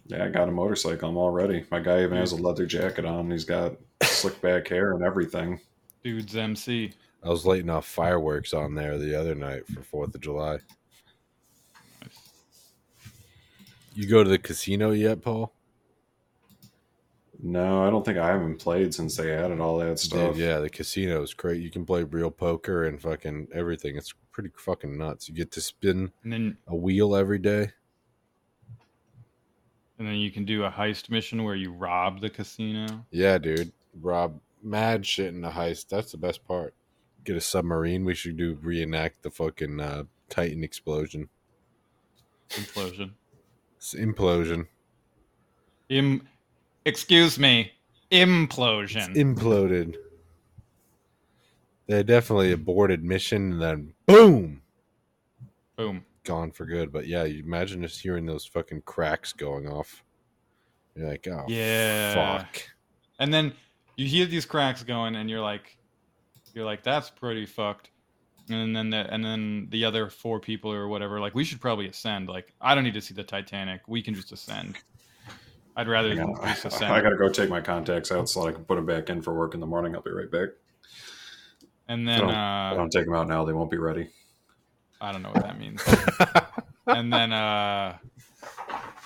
Yeah, 0.07 0.25
I 0.25 0.29
got 0.29 0.49
a 0.49 0.53
motorcycle. 0.53 1.09
I'm 1.09 1.17
all 1.17 1.31
ready. 1.31 1.65
My 1.71 1.79
guy 1.79 2.03
even 2.03 2.17
has 2.17 2.33
a 2.33 2.37
leather 2.37 2.67
jacket 2.67 3.05
on. 3.05 3.31
He's 3.31 3.45
got 3.45 3.77
slick 4.03 4.41
back 4.41 4.67
hair 4.67 4.93
and 4.93 5.05
everything. 5.05 5.61
Dude's 6.03 6.35
MC. 6.35 6.93
I 7.23 7.29
was 7.29 7.47
lighting 7.47 7.71
off 7.71 7.87
fireworks 7.87 8.53
on 8.53 8.75
there 8.75 8.99
the 8.99 9.15
other 9.15 9.35
night 9.35 9.67
for 9.69 9.83
Fourth 9.83 10.15
of 10.15 10.21
July. 10.21 10.59
You 13.95 14.09
go 14.09 14.25
to 14.25 14.31
the 14.31 14.39
casino 14.39 14.93
yet, 14.93 15.21
Paul? 15.21 15.53
No, 17.43 17.85
I 17.87 17.91
don't 17.91 18.05
think 18.05 18.19
I 18.19 18.29
haven't 18.29 18.59
played 18.59 18.95
since 18.95 19.17
they 19.17 19.33
added 19.33 19.61
all 19.61 19.79
that 19.79 19.99
stuff. 19.99 20.35
Dude, 20.35 20.43
yeah, 20.43 20.59
the 20.59 20.71
casino 20.71 21.23
is 21.23 21.35
great. 21.35 21.63
You 21.63 21.71
can 21.71 21.87
play 21.87 22.03
real 22.03 22.31
poker 22.31 22.85
and 22.85 23.01
fucking 23.01 23.49
everything. 23.55 23.97
It's 23.97 24.13
pretty 24.33 24.51
fucking 24.57 24.97
nuts. 24.97 25.29
You 25.29 25.35
get 25.35 25.51
to 25.53 25.61
spin 25.61 26.13
And 26.23 26.33
then 26.33 26.57
a 26.67 26.75
wheel 26.77 27.15
every 27.17 27.39
day. 27.39 27.71
and 29.99 30.07
then 30.09 30.17
you 30.17 30.31
can 30.31 30.45
do 30.45 30.65
a 30.65 30.71
heist 30.71 31.11
mission 31.11 31.45
where 31.45 31.55
you 31.57 31.73
rob 31.73 32.21
the 32.21 32.31
casino. 32.31 32.87
Yeah, 33.11 33.39
dude. 33.39 33.73
Rob 34.01 34.41
mad 34.63 35.05
shit 35.05 35.35
in 35.35 35.41
the 35.41 35.51
heist. 35.51 35.89
That's 35.89 36.13
the 36.13 36.19
best 36.19 36.47
part. 36.47 36.75
Get 37.25 37.37
a 37.37 37.41
submarine. 37.41 38.05
We 38.05 38.15
should 38.15 38.37
do 38.37 38.59
reenact 38.63 39.23
the 39.23 39.31
fucking 39.31 39.79
uh, 39.81 40.05
Titan 40.31 40.65
explosion. 40.65 41.29
Implosion. 42.51 43.11
It's 43.77 43.95
implosion. 43.95 44.67
Im 45.91 46.27
excuse 46.85 47.39
me. 47.39 47.73
Implosion. 48.11 49.15
Imploded. 49.17 49.97
They 51.91 52.05
definitely 52.05 52.53
aborted 52.53 53.03
mission 53.03 53.55
and 53.55 53.61
then 53.61 53.95
boom, 54.07 54.63
Boom. 55.75 56.05
gone 56.23 56.53
for 56.53 56.65
good. 56.65 56.93
But 56.93 57.09
yeah, 57.09 57.25
you 57.25 57.43
imagine 57.43 57.83
just 57.83 58.01
hearing 58.01 58.27
those 58.27 58.47
fucking 58.47 58.83
cracks 58.83 59.33
going 59.33 59.69
off. 59.69 60.05
You're 60.95 61.09
like, 61.09 61.27
oh 61.27 61.47
Yeah. 61.49 62.39
fuck. 62.39 62.63
And 63.19 63.35
then 63.35 63.55
you 63.97 64.07
hear 64.07 64.27
these 64.27 64.45
cracks 64.47 64.85
going, 64.85 65.17
and 65.17 65.29
you're 65.29 65.41
like, 65.41 65.77
you're 66.55 66.65
like, 66.65 66.85
that's 66.85 67.11
pretty 67.11 67.45
fucked. 67.45 67.91
And 68.49 68.75
then 68.77 68.91
the, 68.91 69.13
and 69.13 69.25
then 69.25 69.67
the 69.71 69.85
other 69.85 70.11
four 70.11 70.39
people 70.39 70.73
or 70.73 70.87
whatever, 70.87 71.19
like, 71.19 71.35
we 71.35 71.43
should 71.43 71.61
probably 71.61 71.89
ascend. 71.89 72.29
Like, 72.29 72.55
I 72.61 72.77
don't 72.77 72.85
need 72.85 72.95
to 72.95 73.01
see 73.01 73.15
the 73.15 73.25
Titanic. 73.25 73.81
We 73.89 74.01
can 74.01 74.15
just 74.15 74.31
ascend. 74.31 74.77
I'd 75.75 75.89
rather 75.89 76.13
I 76.13 76.15
gotta, 76.15 76.47
just 76.47 76.67
ascend. 76.67 76.93
I 76.93 77.01
gotta 77.01 77.17
go 77.17 77.29
take 77.29 77.51
my 77.51 77.61
contacts 77.61 78.13
out 78.13 78.29
so 78.29 78.47
I 78.47 78.53
can 78.53 78.65
put 78.65 78.77
them 78.77 78.87
back 78.87 79.11
in 79.11 79.23
for 79.23 79.35
work 79.35 79.55
in 79.55 79.61
the 79.61 79.67
morning. 79.67 79.97
I'll 79.97 80.03
be 80.03 80.13
right 80.13 80.31
back. 80.31 80.51
And 81.91 82.07
then 82.09 82.21
don't, 82.21 82.31
uh, 82.31 82.71
I 82.73 82.75
don't 82.77 82.91
take 82.91 83.05
them 83.05 83.15
out 83.15 83.27
now, 83.29 83.45
they 83.45 83.53
won't 83.53 83.71
be 83.71 83.77
ready. 83.79 84.09
I 85.01 85.13
don't 85.13 85.23
know 85.23 85.31
what 85.31 85.43
that 85.43 85.59
means. 85.59 85.83
and 86.87 87.13
then 87.13 87.33
uh 87.33 87.97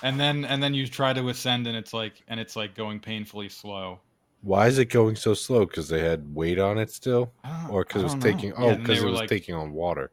and 0.03 0.19
then 0.19 0.43
and 0.45 0.61
then 0.61 0.73
you 0.73 0.87
try 0.87 1.13
to 1.13 1.29
ascend 1.29 1.67
and 1.67 1.75
it's 1.77 1.93
like 1.93 2.21
and 2.27 2.39
it's 2.39 2.55
like 2.55 2.75
going 2.75 2.99
painfully 2.99 3.49
slow. 3.49 3.99
Why 4.41 4.67
is 4.67 4.77
it 4.77 4.85
going 4.85 5.15
so 5.15 5.33
slow? 5.33 5.65
Because 5.65 5.87
they 5.87 6.01
had 6.01 6.35
weight 6.35 6.59
on 6.59 6.77
it 6.77 6.91
still, 6.91 7.31
or 7.69 7.83
because 7.83 8.01
I 8.01 8.01
it 8.01 8.03
was 8.03 8.15
know. 8.15 8.21
taking? 8.31 8.53
Oh, 8.53 8.67
and 8.69 8.77
they 8.77 8.81
because 8.81 9.03
it 9.03 9.05
was 9.05 9.19
like- 9.21 9.29
taking 9.29 9.55
on 9.55 9.71
water. 9.73 10.11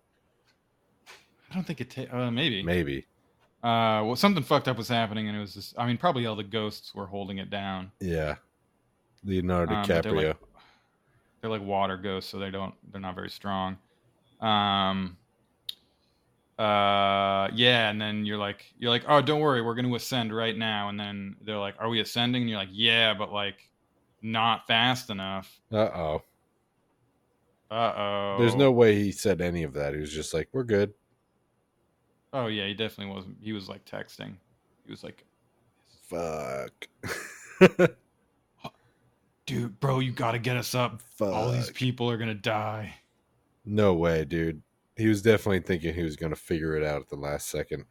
I 1.50 1.54
don't 1.54 1.64
think 1.66 1.80
it 1.82 1.90
ta- 1.90 2.16
uh 2.16 2.30
maybe. 2.30 2.62
Maybe. 2.62 3.06
Uh 3.62 4.02
well 4.06 4.16
something 4.16 4.42
fucked 4.42 4.68
up 4.68 4.78
was 4.78 4.88
happening 4.88 5.28
and 5.28 5.36
it 5.36 5.40
was 5.40 5.54
just 5.54 5.74
I 5.78 5.86
mean 5.86 5.98
probably 5.98 6.26
all 6.26 6.36
the 6.36 6.42
ghosts 6.44 6.94
were 6.94 7.06
holding 7.06 7.38
it 7.38 7.50
down. 7.50 7.90
Yeah. 8.00 8.36
Leonardo 9.24 9.74
Um, 9.74 9.84
DiCaprio. 9.84 10.28
like 10.28 10.36
they're 11.42 11.50
like 11.50 11.62
water 11.62 11.98
ghosts 11.98 12.30
so 12.30 12.38
they 12.38 12.50
don't 12.50 12.74
they're 12.90 13.00
not 13.00 13.14
very 13.14 13.28
strong. 13.28 13.76
Um 14.40 15.18
uh 16.58 17.48
yeah 17.54 17.90
and 17.90 18.00
then 18.00 18.24
you're 18.24 18.38
like 18.38 18.72
you're 18.78 18.90
like 18.90 19.04
oh 19.08 19.20
don't 19.20 19.40
worry 19.40 19.62
we're 19.62 19.74
going 19.74 19.88
to 19.88 19.94
ascend 19.94 20.34
right 20.34 20.56
now 20.56 20.90
and 20.90 21.00
then 21.00 21.34
they're 21.42 21.58
like 21.58 21.74
are 21.78 21.88
we 21.88 22.00
ascending 22.00 22.42
and 22.42 22.50
you're 22.50 22.58
like 22.58 22.68
yeah 22.70 23.14
but 23.14 23.32
like 23.32 23.70
not 24.20 24.66
fast 24.66 25.08
enough 25.08 25.60
uh 25.72 25.76
oh. 25.76 26.22
uh-oh 27.70 28.36
There's 28.38 28.54
no 28.54 28.70
way 28.70 28.94
he 28.94 29.12
said 29.12 29.40
any 29.40 29.62
of 29.62 29.72
that. 29.72 29.94
He 29.94 30.00
was 30.00 30.12
just 30.12 30.34
like, 30.34 30.48
"We're 30.52 30.62
good." 30.62 30.92
oh 32.32 32.46
yeah 32.46 32.66
he 32.66 32.74
definitely 32.74 33.12
wasn't 33.12 33.36
he 33.40 33.52
was 33.52 33.68
like 33.68 33.84
texting 33.84 34.34
he 34.84 34.90
was 34.90 35.02
like 35.02 35.24
Fuck. 36.12 36.88
dude 39.54 39.80
bro 39.80 39.98
you 39.98 40.12
got 40.12 40.32
to 40.32 40.38
get 40.38 40.56
us 40.56 40.74
up 40.74 41.00
all 41.20 41.50
these 41.50 41.70
people 41.70 42.10
are 42.10 42.16
going 42.16 42.28
to 42.28 42.34
die 42.34 42.94
No 43.64 43.94
way, 43.94 44.24
dude. 44.24 44.62
He 44.96 45.06
was 45.08 45.22
definitely 45.22 45.60
thinking 45.60 45.94
he 45.94 46.02
was 46.02 46.16
gonna 46.16 46.36
figure 46.36 46.76
it 46.76 46.84
out 46.84 47.00
at 47.00 47.08
the 47.08 47.16
last 47.16 47.48
second. 47.48 47.84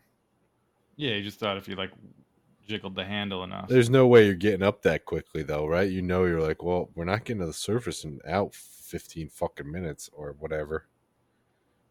yeah 0.97 1.15
he 1.15 1.21
just 1.23 1.39
thought 1.39 1.57
if 1.57 1.67
you 1.67 1.75
like 1.75 1.91
jiggled 2.67 2.95
the 2.95 3.03
handle 3.03 3.43
enough 3.43 3.67
There's 3.67 3.89
no 3.89 4.05
way 4.07 4.25
you're 4.25 4.35
getting 4.35 4.63
up 4.63 4.81
that 4.83 5.03
quickly, 5.05 5.43
though, 5.43 5.65
right? 5.65 5.89
You 5.89 6.01
know, 6.03 6.25
you're 6.25 6.39
like, 6.41 6.63
well, 6.63 6.89
we're 6.95 7.05
not 7.05 7.25
getting 7.25 7.41
to 7.41 7.47
the 7.47 7.53
surface 7.53 8.03
in 8.05 8.19
out 8.27 8.53
15 8.53 9.29
fucking 9.29 9.69
minutes 9.69 10.09
or 10.13 10.35
whatever. 10.39 10.87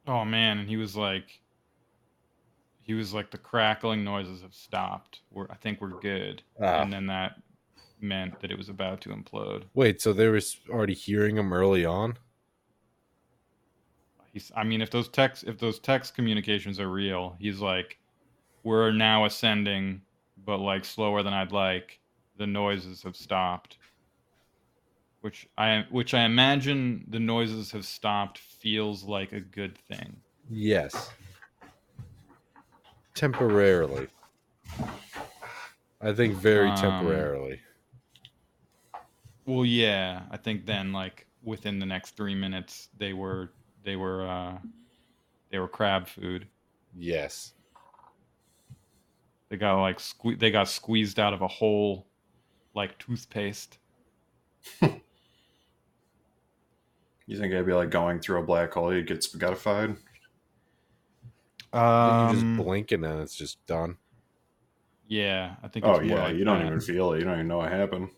Oh 0.06 0.24
man, 0.24 0.58
and 0.58 0.68
he 0.68 0.76
was 0.76 0.96
like, 0.96 1.40
he 2.82 2.94
was 2.94 3.12
like, 3.12 3.30
the 3.30 3.38
crackling 3.38 4.04
noises 4.04 4.42
have 4.42 4.54
stopped. 4.54 5.20
We're, 5.30 5.46
I 5.50 5.56
think 5.56 5.80
we're 5.80 6.00
good. 6.00 6.42
Ah. 6.62 6.80
And 6.82 6.92
then 6.92 7.06
that 7.06 7.32
meant 8.02 8.40
that 8.40 8.50
it 8.50 8.58
was 8.58 8.68
about 8.68 9.00
to 9.02 9.10
implode. 9.10 9.64
Wait, 9.74 10.00
so 10.00 10.12
they 10.12 10.28
were 10.28 10.40
already 10.68 10.94
hearing 10.94 11.36
him 11.36 11.52
early 11.52 11.84
on? 11.84 12.16
He's, 14.32 14.52
I 14.54 14.64
mean, 14.64 14.80
if 14.80 14.90
those 14.90 15.08
text, 15.08 15.44
if 15.44 15.58
those 15.58 15.78
text 15.78 16.14
communications 16.14 16.78
are 16.78 16.88
real, 16.88 17.36
he's 17.38 17.60
like, 17.60 17.98
we're 18.62 18.92
now 18.92 19.24
ascending, 19.24 20.02
but 20.44 20.58
like 20.58 20.84
slower 20.84 21.22
than 21.22 21.32
I'd 21.32 21.52
like. 21.52 21.98
The 22.36 22.46
noises 22.46 23.02
have 23.02 23.16
stopped. 23.16 23.78
Which 25.20 25.48
I, 25.58 25.84
which 25.90 26.14
I 26.14 26.24
imagine 26.24 27.04
the 27.08 27.18
noises 27.18 27.72
have 27.72 27.84
stopped 27.84 28.38
feels 28.38 29.04
like 29.04 29.32
a 29.32 29.40
good 29.40 29.76
thing. 29.76 30.16
Yes. 30.48 31.10
Temporarily. 33.14 34.08
I 36.00 36.12
think 36.14 36.34
very 36.34 36.70
Um, 36.70 36.76
temporarily. 36.76 37.60
Well, 39.50 39.64
yeah, 39.64 40.26
I 40.30 40.36
think 40.36 40.64
then 40.66 40.92
like 40.92 41.26
within 41.42 41.80
the 41.80 41.86
next 41.86 42.12
three 42.16 42.34
minutes 42.36 42.88
they 42.96 43.12
were 43.12 43.52
they 43.82 43.96
were 43.96 44.24
uh 44.28 44.58
they 45.50 45.58
were 45.58 45.68
crab 45.68 46.08
food. 46.08 46.48
Yes. 46.96 47.54
They 49.50 49.58
got 49.58 49.80
like 49.82 49.98
sque- 49.98 50.38
they 50.38 50.50
got 50.50 50.68
squeezed 50.68 51.20
out 51.20 51.34
of 51.34 51.42
a 51.42 51.48
hole 51.48 52.06
like 52.74 52.98
toothpaste. 52.98 53.78
You 57.26 57.38
think 57.38 57.54
I'd 57.54 57.64
be 57.64 57.72
like 57.72 57.88
going 57.90 58.20
through 58.20 58.40
a 58.40 58.44
black 58.44 58.74
hole? 58.74 58.92
You'd 58.92 59.06
get 59.06 59.20
spaghettified. 59.20 59.96
Then 62.04 62.18
you 62.18 62.26
Um, 62.26 62.34
just 62.34 62.52
blink 62.52 62.92
and 62.92 63.02
then 63.04 63.20
it's 63.20 63.34
just 63.34 63.64
done. 63.66 63.96
Yeah, 65.06 65.56
I 65.62 65.68
think. 65.68 65.84
Oh 65.84 65.90
it's 65.90 66.00
more 66.00 66.18
yeah, 66.18 66.22
like 66.22 66.36
you 66.36 66.44
don't 66.44 66.58
that. 66.58 66.66
even 66.66 66.80
feel 66.80 67.12
it. 67.12 67.18
You 67.18 67.24
don't 67.24 67.34
even 67.34 67.48
know 67.48 67.58
what 67.58 67.70
happened. 67.72 68.10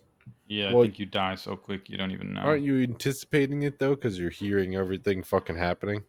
Yeah, 0.48 0.70
I 0.70 0.72
Well- 0.74 0.82
think 0.82 0.98
you 0.98 1.06
die 1.06 1.34
so 1.36 1.56
quick 1.56 1.88
you 1.88 1.96
don't 1.96 2.10
even 2.10 2.34
know. 2.34 2.42
Aren't 2.42 2.64
you 2.64 2.82
anticipating 2.82 3.62
it 3.62 3.78
though? 3.78 3.94
Because 3.94 4.18
you're 4.18 4.30
hearing 4.30 4.74
everything 4.76 5.22
fucking 5.22 5.56
happening. 5.56 6.04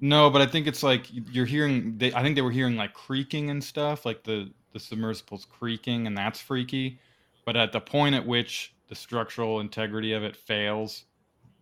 No, 0.00 0.30
but 0.30 0.40
I 0.42 0.46
think 0.46 0.66
it's 0.66 0.82
like 0.82 1.06
you're 1.10 1.46
hearing. 1.46 1.98
They, 1.98 2.12
I 2.12 2.22
think 2.22 2.36
they 2.36 2.42
were 2.42 2.50
hearing 2.52 2.76
like 2.76 2.92
creaking 2.94 3.50
and 3.50 3.62
stuff, 3.62 4.04
like 4.06 4.22
the 4.22 4.52
the 4.72 4.78
submersible's 4.78 5.44
creaking, 5.44 6.06
and 6.06 6.16
that's 6.16 6.40
freaky. 6.40 7.00
But 7.44 7.56
at 7.56 7.72
the 7.72 7.80
point 7.80 8.14
at 8.14 8.24
which 8.26 8.74
the 8.88 8.94
structural 8.94 9.60
integrity 9.60 10.12
of 10.12 10.22
it 10.22 10.36
fails, 10.36 11.06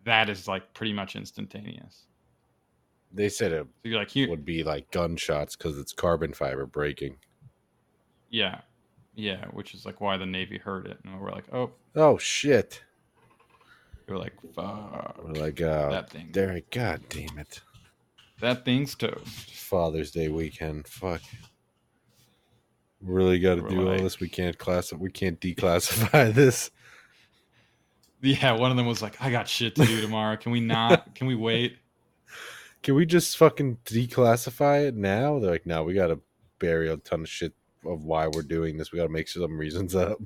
that 0.03 0.29
is 0.29 0.47
like 0.47 0.73
pretty 0.73 0.93
much 0.93 1.15
instantaneous. 1.15 2.03
They 3.11 3.29
said 3.29 3.53
it 3.53 3.63
So 3.65 3.89
you're 3.89 3.97
like, 3.97 4.09
here, 4.11 4.29
would 4.29 4.45
be 4.45 4.63
like 4.63 4.91
gunshots 4.91 5.55
because 5.55 5.79
it's 5.79 5.93
carbon 5.93 6.33
fiber 6.33 6.65
breaking. 6.65 7.17
yeah, 8.29 8.61
yeah, 9.17 9.45
which 9.47 9.73
is 9.73 9.85
like 9.85 9.99
why 9.99 10.15
the 10.15 10.25
Navy 10.25 10.57
heard 10.57 10.85
it, 10.85 10.97
and 11.03 11.19
we're 11.19 11.31
like, 11.31 11.51
oh, 11.53 11.71
Oh 11.95 12.17
shit! 12.17 12.83
they 14.05 14.13
were 14.13 14.19
like, 14.19 14.33
fuck, 14.55 15.19
We're 15.21 15.33
like, 15.33 15.59
uh, 15.59 15.89
That 15.89 16.09
thing. 16.11 16.29
Derek, 16.31 16.69
god 16.69 17.01
damn 17.09 17.37
it! 17.39 17.59
that 18.39 18.63
thing's 18.63 18.93
toast. 18.95 19.51
Father's 19.55 20.11
Day 20.11 20.27
weekend. 20.29 20.87
Fuck. 20.87 21.21
Really 23.01 23.39
got 23.39 23.55
to 23.55 23.67
do 23.67 23.89
all 23.89 23.97
this. 23.97 24.19
We 24.19 24.29
can't 24.29 24.57
class. 24.57 24.93
We 24.93 25.09
can't 25.11 25.39
declassify 25.41 26.33
this. 26.35 26.71
Yeah, 28.21 28.53
one 28.53 28.71
of 28.71 28.77
them 28.77 28.85
was 28.85 29.01
like, 29.01 29.19
I 29.21 29.31
got 29.31 29.47
shit 29.47 29.75
to 29.75 29.85
do 29.85 30.01
tomorrow. 30.01 30.37
Can 30.37 30.51
we 30.51 30.59
not? 30.59 31.15
Can 31.15 31.27
we 31.27 31.35
wait? 31.35 31.77
Can 32.83 32.93
we 32.95 33.05
just 33.05 33.37
fucking 33.37 33.79
declassify 33.85 34.87
it 34.87 34.95
now? 34.95 35.39
They're 35.39 35.51
like, 35.51 35.65
no, 35.65 35.83
we 35.83 35.93
got 35.93 36.07
to 36.07 36.19
bury 36.59 36.89
a 36.89 36.97
ton 36.97 37.21
of 37.21 37.29
shit 37.29 37.53
of 37.85 38.03
why 38.03 38.27
we're 38.27 38.41
doing 38.41 38.77
this. 38.77 38.91
We 38.91 38.97
got 38.97 39.05
to 39.05 39.11
make 39.11 39.27
some 39.27 39.57
reasons 39.57 39.95
up. 39.95 40.19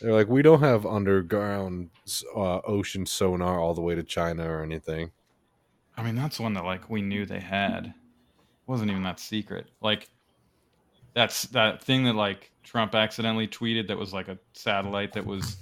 They're 0.00 0.12
like, 0.12 0.28
we 0.28 0.42
don't 0.42 0.60
have 0.60 0.84
underground 0.84 1.90
uh, 2.34 2.58
ocean 2.60 3.06
sonar 3.06 3.60
all 3.60 3.74
the 3.74 3.80
way 3.80 3.94
to 3.94 4.02
China 4.02 4.48
or 4.48 4.62
anything. 4.62 5.12
I 5.96 6.02
mean, 6.02 6.16
that's 6.16 6.40
one 6.40 6.54
that 6.54 6.64
like 6.64 6.90
we 6.90 7.02
knew 7.02 7.24
they 7.24 7.40
had. 7.40 7.86
It 7.86 7.92
wasn't 8.66 8.90
even 8.90 9.02
that 9.04 9.20
secret. 9.20 9.68
Like 9.80 10.08
that's 11.14 11.42
that 11.46 11.82
thing 11.82 12.04
that 12.04 12.16
like 12.16 12.50
Trump 12.64 12.94
accidentally 12.94 13.46
tweeted 13.46 13.88
that 13.88 13.98
was 13.98 14.12
like 14.12 14.28
a 14.28 14.38
satellite 14.54 15.12
that 15.12 15.26
was 15.26 15.56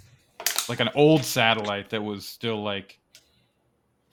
like 0.68 0.80
an 0.80 0.90
old 0.94 1.24
satellite 1.24 1.90
that 1.90 2.02
was 2.02 2.26
still 2.26 2.62
like 2.62 2.98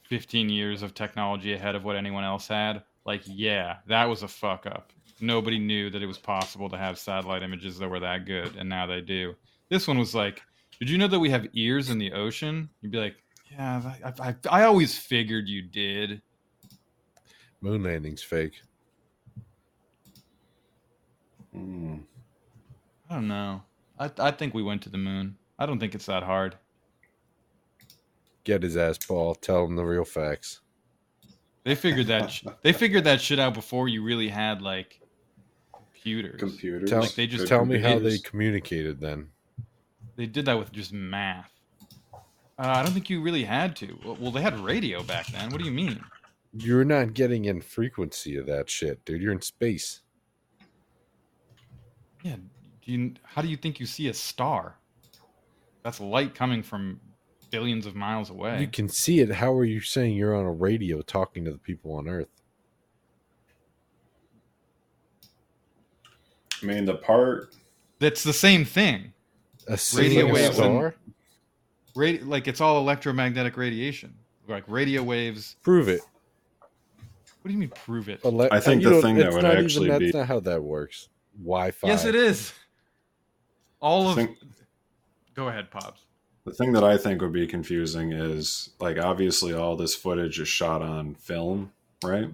15 0.04 0.50
years 0.50 0.82
of 0.82 0.94
technology 0.94 1.54
ahead 1.54 1.76
of 1.76 1.84
what 1.84 1.96
anyone 1.96 2.24
else 2.24 2.48
had. 2.48 2.84
Like, 3.06 3.22
yeah, 3.26 3.78
that 3.88 4.06
was 4.06 4.24
a 4.24 4.28
fuck 4.28 4.66
up. 4.66 4.92
Nobody 5.22 5.60
knew 5.60 5.90
that 5.90 6.02
it 6.02 6.08
was 6.08 6.18
possible 6.18 6.70
to 6.70 6.78
have 6.78 6.98
satellite 6.98 7.44
images 7.44 7.78
that 7.80 7.90
were 7.90 8.00
that 8.00 8.26
good, 8.26 8.56
and 8.56 8.68
now 8.70 8.86
they 8.86 9.02
do. 9.02 9.36
This 9.70 9.88
one 9.88 9.98
was 9.98 10.16
like, 10.16 10.42
did 10.80 10.90
you 10.90 10.98
know 10.98 11.08
that 11.08 11.20
we 11.20 11.30
have 11.30 11.48
ears 11.54 11.90
in 11.90 11.98
the 11.98 12.12
ocean? 12.14 12.70
You'd 12.82 12.92
be 12.92 13.00
like, 13.00 13.16
yeah, 13.52 13.96
I, 14.04 14.30
I, 14.30 14.36
I 14.50 14.64
always 14.64 14.98
figured 14.98 15.48
you 15.48 15.62
did. 15.62 16.22
Moon 17.62 17.84
landing's 17.84 18.22
fake. 18.22 18.62
Hmm. 21.54 21.98
I 23.10 23.16
don't 23.16 23.28
know. 23.28 23.64
I, 23.98 24.12
I 24.20 24.32
think 24.32 24.54
we 24.54 24.64
went 24.64 24.84
to 24.84 24.90
the 24.90 24.98
moon. 24.98 25.38
I 25.58 25.66
don't 25.66 25.80
think 25.80 25.96
it's 25.96 26.06
that 26.06 26.24
hard. 26.24 26.56
Get 28.44 28.64
his 28.64 28.78
ass, 28.78 28.98
Paul. 28.98 29.36
Tell 29.36 29.66
him 29.66 29.76
the 29.76 29.84
real 29.84 30.06
facts. 30.06 30.62
They 31.64 31.76
figured 31.76 32.08
that 32.08 32.40
they 32.62 32.72
figured 32.72 33.04
that 33.04 33.20
shit 33.20 33.40
out 33.40 33.54
before 33.54 33.90
you 33.90 34.02
really 34.02 34.30
had 34.30 34.62
like 34.62 35.02
computers. 36.08 36.40
Computers. 36.40 36.90
Tell, 36.90 37.02
Like, 37.02 37.16
they 37.16 37.28
just 37.28 37.48
tell 37.48 37.66
me 37.66 37.80
how 37.80 38.00
they 38.00 38.18
communicated 38.20 39.00
then. 39.00 39.30
They 40.16 40.26
did 40.26 40.46
that 40.46 40.58
with 40.58 40.72
just 40.72 40.94
math. 40.94 41.52
Uh, 42.14 42.18
I 42.58 42.84
don't 42.84 42.92
think 42.92 43.10
you 43.10 43.22
really 43.22 43.44
had 43.44 43.76
to. 43.78 43.98
Well, 44.04 44.18
well, 44.20 44.32
they 44.32 44.42
had 44.42 44.60
radio 44.60 45.04
back 45.04 45.28
then. 45.28 45.52
What 45.52 45.60
do 45.60 45.66
you 45.66 45.72
mean? 45.72 46.04
You're 46.54 46.86
not 46.86 47.14
getting 47.14 47.46
in 47.46 47.62
frequency 47.62 48.36
of 48.36 48.48
that 48.48 48.70
shit, 48.70 49.04
dude. 49.06 49.22
You're 49.22 49.32
in 49.32 49.42
space. 49.42 50.02
Yeah. 52.24 52.38
Do 52.84 52.92
you, 52.92 53.14
how 53.24 53.42
do 53.42 53.48
you 53.48 53.58
think 53.58 53.80
you 53.80 53.86
see 53.86 54.08
a 54.08 54.14
star? 54.14 54.78
That's 55.84 56.00
light 56.00 56.34
coming 56.34 56.64
from 56.64 57.00
billions 57.52 57.86
of 57.86 57.96
miles 57.96 58.30
away. 58.30 58.60
You 58.60 58.68
can 58.68 58.90
see 58.90 59.20
it. 59.20 59.32
How 59.32 59.54
are 59.54 59.66
you 59.66 59.82
saying 59.82 60.16
you're 60.16 60.36
on 60.36 60.46
a 60.46 60.52
radio 60.52 61.02
talking 61.02 61.46
to 61.46 61.52
the 61.52 61.58
people 61.58 61.94
on 61.94 62.08
Earth? 62.08 62.30
I 66.62 66.66
mean, 66.66 66.86
the 66.86 66.96
part. 66.96 67.54
That's 68.00 68.24
the 68.24 68.34
same 68.34 68.66
thing. 68.66 69.14
A 69.68 69.72
radio 69.72 69.78
single 69.78 70.32
waves 70.34 70.48
and 70.48 70.56
star? 70.56 70.96
radi- 71.96 72.26
like 72.26 72.48
it's 72.48 72.62
all 72.62 72.78
electromagnetic 72.80 73.58
radiation. 73.58 74.14
Like 74.48 74.64
radio 74.68 75.04
waves. 75.04 75.58
Prove 75.64 75.90
it. 75.90 76.02
What 77.42 77.50
do 77.50 77.52
you 77.54 77.58
mean 77.60 77.70
prove 77.70 78.08
it? 78.10 78.22
Ele- 78.24 78.48
I 78.52 78.60
think 78.60 78.84
the 78.84 78.90
don't- 78.92 79.02
thing 79.02 79.16
that 79.18 79.32
would 79.34 79.46
actually 79.46 79.88
even, 79.88 80.00
be- 80.00 80.06
That's 80.06 80.16
not 80.16 80.28
how 80.28 80.40
that 80.42 80.62
works. 80.64 81.10
Wi-Fi. 81.42 81.88
Yes, 81.88 82.06
it 82.06 82.16
is. 82.16 82.54
All 83.80 84.10
of. 84.10 84.16
think- 84.16 84.38
Go 85.34 85.50
ahead, 85.50 85.70
pops. 85.70 86.02
The 86.46 86.54
thing 86.54 86.72
that 86.74 86.84
I 86.84 86.98
think 86.98 87.22
would 87.22 87.34
be 87.34 87.46
confusing 87.46 88.12
is 88.14 88.70
like 88.80 88.98
obviously 88.98 89.54
all 89.54 89.76
this 89.76 89.94
footage 89.96 90.40
is 90.40 90.48
shot 90.48 90.82
on 90.82 91.14
film, 91.16 91.74
right? 92.04 92.30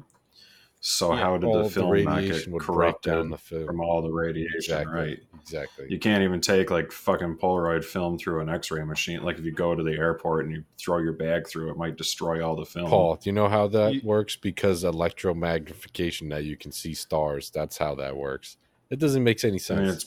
So 0.85 1.13
Yeah, 1.13 1.19
how 1.21 1.37
did 1.37 1.49
the 1.49 1.59
of 1.59 1.63
the 1.63 1.69
film 1.79 2.03
not 2.03 2.23
get 2.23 2.45
corrupted 2.59 3.13
down 3.13 3.29
the 3.29 3.37
film. 3.37 3.65
from 3.65 3.79
all 3.79 4.01
the 4.01 4.11
radiation, 4.11 4.55
Exactly. 4.57 4.93
right? 4.93 5.19
Exactly. 5.41 5.85
You 5.89 5.97
can't 5.97 6.23
even 6.23 6.41
take 6.41 6.71
like 6.71 6.91
fucking 6.91 7.37
Polaroid 7.37 7.85
film 7.85 8.17
through 8.17 8.41
an 8.41 8.49
X-ray 8.49 8.83
machine. 8.83 9.23
Like 9.23 9.37
if 9.39 9.45
you 9.45 9.53
go 9.53 9.75
to 9.75 9.81
the 9.81 9.93
airport 9.93 10.43
and 10.45 10.53
you 10.53 10.65
throw 10.77 10.97
your 10.97 11.13
bag 11.13 11.47
through, 11.47 11.71
it 11.71 11.77
might 11.77 11.95
destroy 11.95 12.45
all 12.45 12.57
the 12.57 12.65
film. 12.65 12.89
Paul, 12.89 13.15
do 13.15 13.29
you 13.29 13.31
know 13.33 13.47
how 13.47 13.67
that 13.69 13.93
You- 13.95 14.01
works? 14.03 14.35
Because 14.35 14.83
electromagnification 14.83 16.29
that 16.31 16.43
you 16.43 16.57
can 16.57 16.73
see 16.73 16.93
stars. 16.93 17.49
That's 17.49 17.77
how 17.77 17.95
that 17.95 18.17
works. 18.17 18.57
It 18.89 18.99
doesn't 18.99 19.23
make 19.23 19.41
any 19.45 19.55
I 19.55 19.57
sense. 19.59 19.79
mean, 19.79 19.89
it's 19.89 20.05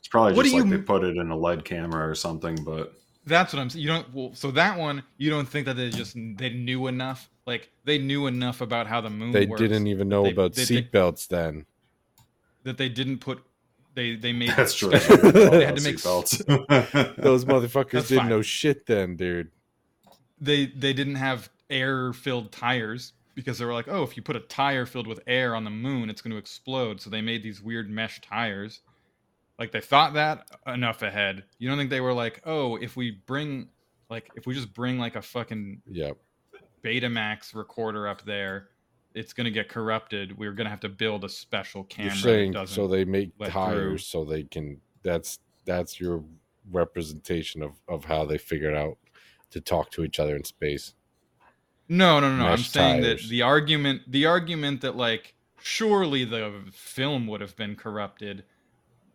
it's 0.00 0.08
probably 0.08 0.34
What 0.34 0.42
just 0.42 0.56
like 0.56 0.64
you- 0.64 0.70
they 0.76 0.82
put 0.82 1.04
it 1.04 1.16
in 1.16 1.30
a 1.30 1.36
lead 1.36 1.64
camera 1.64 2.08
or 2.08 2.16
something. 2.16 2.56
But 2.64 2.92
That's 3.26 3.52
what 3.52 3.60
I'm 3.60 3.70
saying. 3.70 3.82
You 3.82 3.88
don't. 3.88 4.12
Well, 4.12 4.30
so 4.34 4.50
that 4.50 4.76
one, 4.76 5.04
you 5.18 5.30
don't 5.30 5.48
think 5.48 5.66
that 5.66 5.76
they 5.76 5.90
just 5.90 6.14
they 6.14 6.50
knew 6.50 6.88
enough? 6.88 7.30
Like 7.46 7.70
they 7.84 7.98
knew 7.98 8.26
enough 8.26 8.60
about 8.60 8.86
how 8.86 9.00
the 9.00 9.10
moon. 9.10 9.32
they 9.32 9.46
works 9.46 9.60
didn't 9.60 9.86
even 9.86 10.08
know 10.08 10.22
They- 10.24 10.30
about 10.32 10.54
they- 10.54 10.64
they- 10.64 10.82
seatbelts 10.82 11.28
then. 11.28 11.66
that 12.62 12.78
they 12.78 12.88
didn't 12.88 13.18
put. 13.18 13.42
They 13.94 14.16
they 14.16 14.32
made. 14.32 14.50
that's 14.50 14.74
true. 14.74 14.88
they 14.90 15.64
had 15.64 15.76
to 15.76 15.82
make. 15.82 15.96
Seatbelts. 15.96 17.16
Those 17.22 17.44
motherfuckers 17.44 17.90
That's 17.92 18.08
didn't 18.08 18.22
fine. 18.22 18.30
know 18.30 18.42
shit 18.42 18.86
then, 18.86 19.16
dude. 19.16 19.50
They 20.40 20.66
they 20.66 20.92
didn't 20.92 21.14
have 21.16 21.48
air 21.70 22.12
filled 22.12 22.50
tires 22.52 23.12
because 23.34 23.58
they 23.58 23.64
were 23.64 23.72
like, 23.72 23.88
oh, 23.88 24.02
if 24.02 24.16
you 24.16 24.22
put 24.22 24.36
a 24.36 24.40
tire 24.40 24.86
filled 24.86 25.06
with 25.06 25.20
air 25.26 25.54
on 25.54 25.64
the 25.64 25.70
moon, 25.70 26.08
it's 26.10 26.22
going 26.22 26.30
to 26.32 26.36
explode. 26.38 27.00
So 27.00 27.10
they 27.10 27.20
made 27.20 27.42
these 27.42 27.60
weird 27.62 27.88
mesh 27.90 28.20
tires. 28.20 28.80
Like 29.58 29.70
they 29.72 29.80
thought 29.80 30.14
that 30.14 30.46
enough 30.66 31.02
ahead. 31.02 31.44
You 31.58 31.68
don't 31.68 31.78
think 31.78 31.90
they 31.90 32.00
were 32.00 32.12
like, 32.12 32.40
oh, 32.44 32.76
if 32.76 32.96
we 32.96 33.12
bring, 33.26 33.68
like, 34.10 34.28
if 34.36 34.46
we 34.46 34.54
just 34.54 34.72
bring 34.74 34.98
like 34.98 35.14
a 35.16 35.22
fucking 35.22 35.82
Yep. 35.90 36.16
Betamax 36.84 37.54
recorder 37.54 38.06
up 38.06 38.22
there, 38.22 38.68
it's 39.14 39.32
going 39.32 39.44
to 39.44 39.50
get 39.50 39.68
corrupted. 39.68 40.36
We're 40.36 40.52
going 40.52 40.66
to 40.66 40.70
have 40.70 40.80
to 40.80 40.88
build 40.88 41.24
a 41.24 41.28
special 41.28 41.84
camera. 41.84 42.12
You're 42.12 42.16
that 42.16 42.22
saying 42.22 42.52
doesn't 42.52 42.74
so 42.74 42.86
they 42.86 43.04
make 43.04 43.32
tires 43.38 44.06
so 44.06 44.24
they 44.24 44.44
can. 44.44 44.80
That's 45.02 45.38
that's 45.64 46.00
your 46.00 46.22
representation 46.70 47.62
of 47.62 47.72
of 47.88 48.04
how 48.04 48.24
they 48.24 48.38
figured 48.38 48.74
out 48.74 48.98
to 49.50 49.60
talk 49.60 49.90
to 49.92 50.04
each 50.04 50.18
other 50.18 50.36
in 50.36 50.44
space. 50.44 50.94
No, 51.88 52.18
no, 52.18 52.30
no, 52.30 52.42
no. 52.42 52.48
I'm 52.48 52.58
saying 52.58 53.02
tires. 53.02 53.22
that 53.22 53.28
the 53.28 53.42
argument, 53.42 54.02
the 54.08 54.26
argument 54.26 54.80
that 54.82 54.96
like 54.96 55.34
surely 55.62 56.24
the 56.24 56.52
film 56.72 57.26
would 57.28 57.40
have 57.40 57.56
been 57.56 57.76
corrupted, 57.76 58.44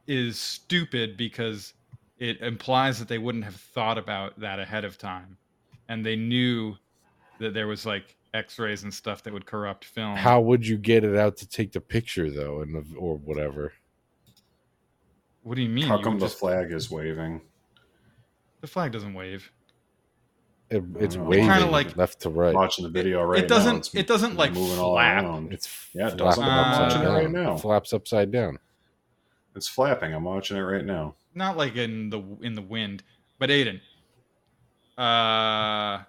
is 0.07 0.39
stupid 0.39 1.17
because 1.17 1.73
it 2.17 2.41
implies 2.41 2.99
that 2.99 3.07
they 3.07 3.17
wouldn't 3.17 3.43
have 3.43 3.55
thought 3.55 3.97
about 3.97 4.39
that 4.39 4.59
ahead 4.59 4.85
of 4.85 4.97
time, 4.97 5.37
and 5.87 6.05
they 6.05 6.15
knew 6.15 6.75
that 7.39 7.53
there 7.53 7.67
was 7.67 7.85
like 7.85 8.15
X-rays 8.33 8.83
and 8.83 8.93
stuff 8.93 9.23
that 9.23 9.33
would 9.33 9.45
corrupt 9.45 9.85
film. 9.85 10.15
How 10.15 10.39
would 10.41 10.65
you 10.65 10.77
get 10.77 11.03
it 11.03 11.15
out 11.15 11.35
to 11.37 11.47
take 11.47 11.71
the 11.71 11.81
picture 11.81 12.29
though, 12.29 12.61
and 12.61 12.75
the, 12.75 12.97
or 12.97 13.17
whatever? 13.17 13.73
What 15.43 15.55
do 15.55 15.61
you 15.61 15.69
mean? 15.69 15.87
How 15.87 15.97
You 15.97 16.03
come 16.03 16.13
would 16.13 16.21
the 16.21 16.25
just- 16.27 16.39
flag 16.39 16.71
is 16.71 16.91
waving? 16.91 17.41
the 18.61 18.67
flag 18.67 18.91
doesn't 18.91 19.13
wave? 19.13 19.49
It, 20.69 20.83
it's 20.99 21.15
know. 21.15 21.23
waving 21.23 21.47
Kinda 21.49 21.65
like- 21.67 21.95
left 21.97 22.19
to 22.21 22.29
right. 22.29 22.53
Watching 22.53 22.83
the 22.83 22.91
video 22.91 23.23
right 23.23 23.43
it 23.43 23.47
doesn't. 23.47 23.71
now. 23.71 23.77
It's 23.79 23.95
it 23.95 24.05
doesn't 24.05 24.35
like 24.35 24.51
moving 24.53 24.77
all 24.77 24.93
flap. 24.95 25.23
around. 25.23 25.53
It's 25.53 25.87
Yeah, 25.93 26.09
it 26.09 26.17
flapping 26.17 26.25
does. 26.25 26.37
I'm 26.39 26.43
Uh, 26.49 26.79
watching 26.81 27.01
it 27.01 27.05
upside 27.05 27.23
right 27.23 27.31
now. 27.31 27.55
It 27.55 27.59
flaps 27.61 27.93
upside 27.93 28.31
down. 28.31 28.59
It's 29.55 29.67
flapping. 29.67 30.13
I'm 30.13 30.25
watching 30.25 30.57
it 30.57 30.61
right 30.61 30.85
now. 30.85 31.15
Not 31.33 31.57
like 31.57 31.75
in 31.75 32.09
the 32.11 32.21
in 32.41 32.53
the 32.53 32.61
wind, 32.61 33.01
but 33.39 33.49
Aiden. 33.49 33.79
Uh, 34.97 35.99
Visible 35.99 36.08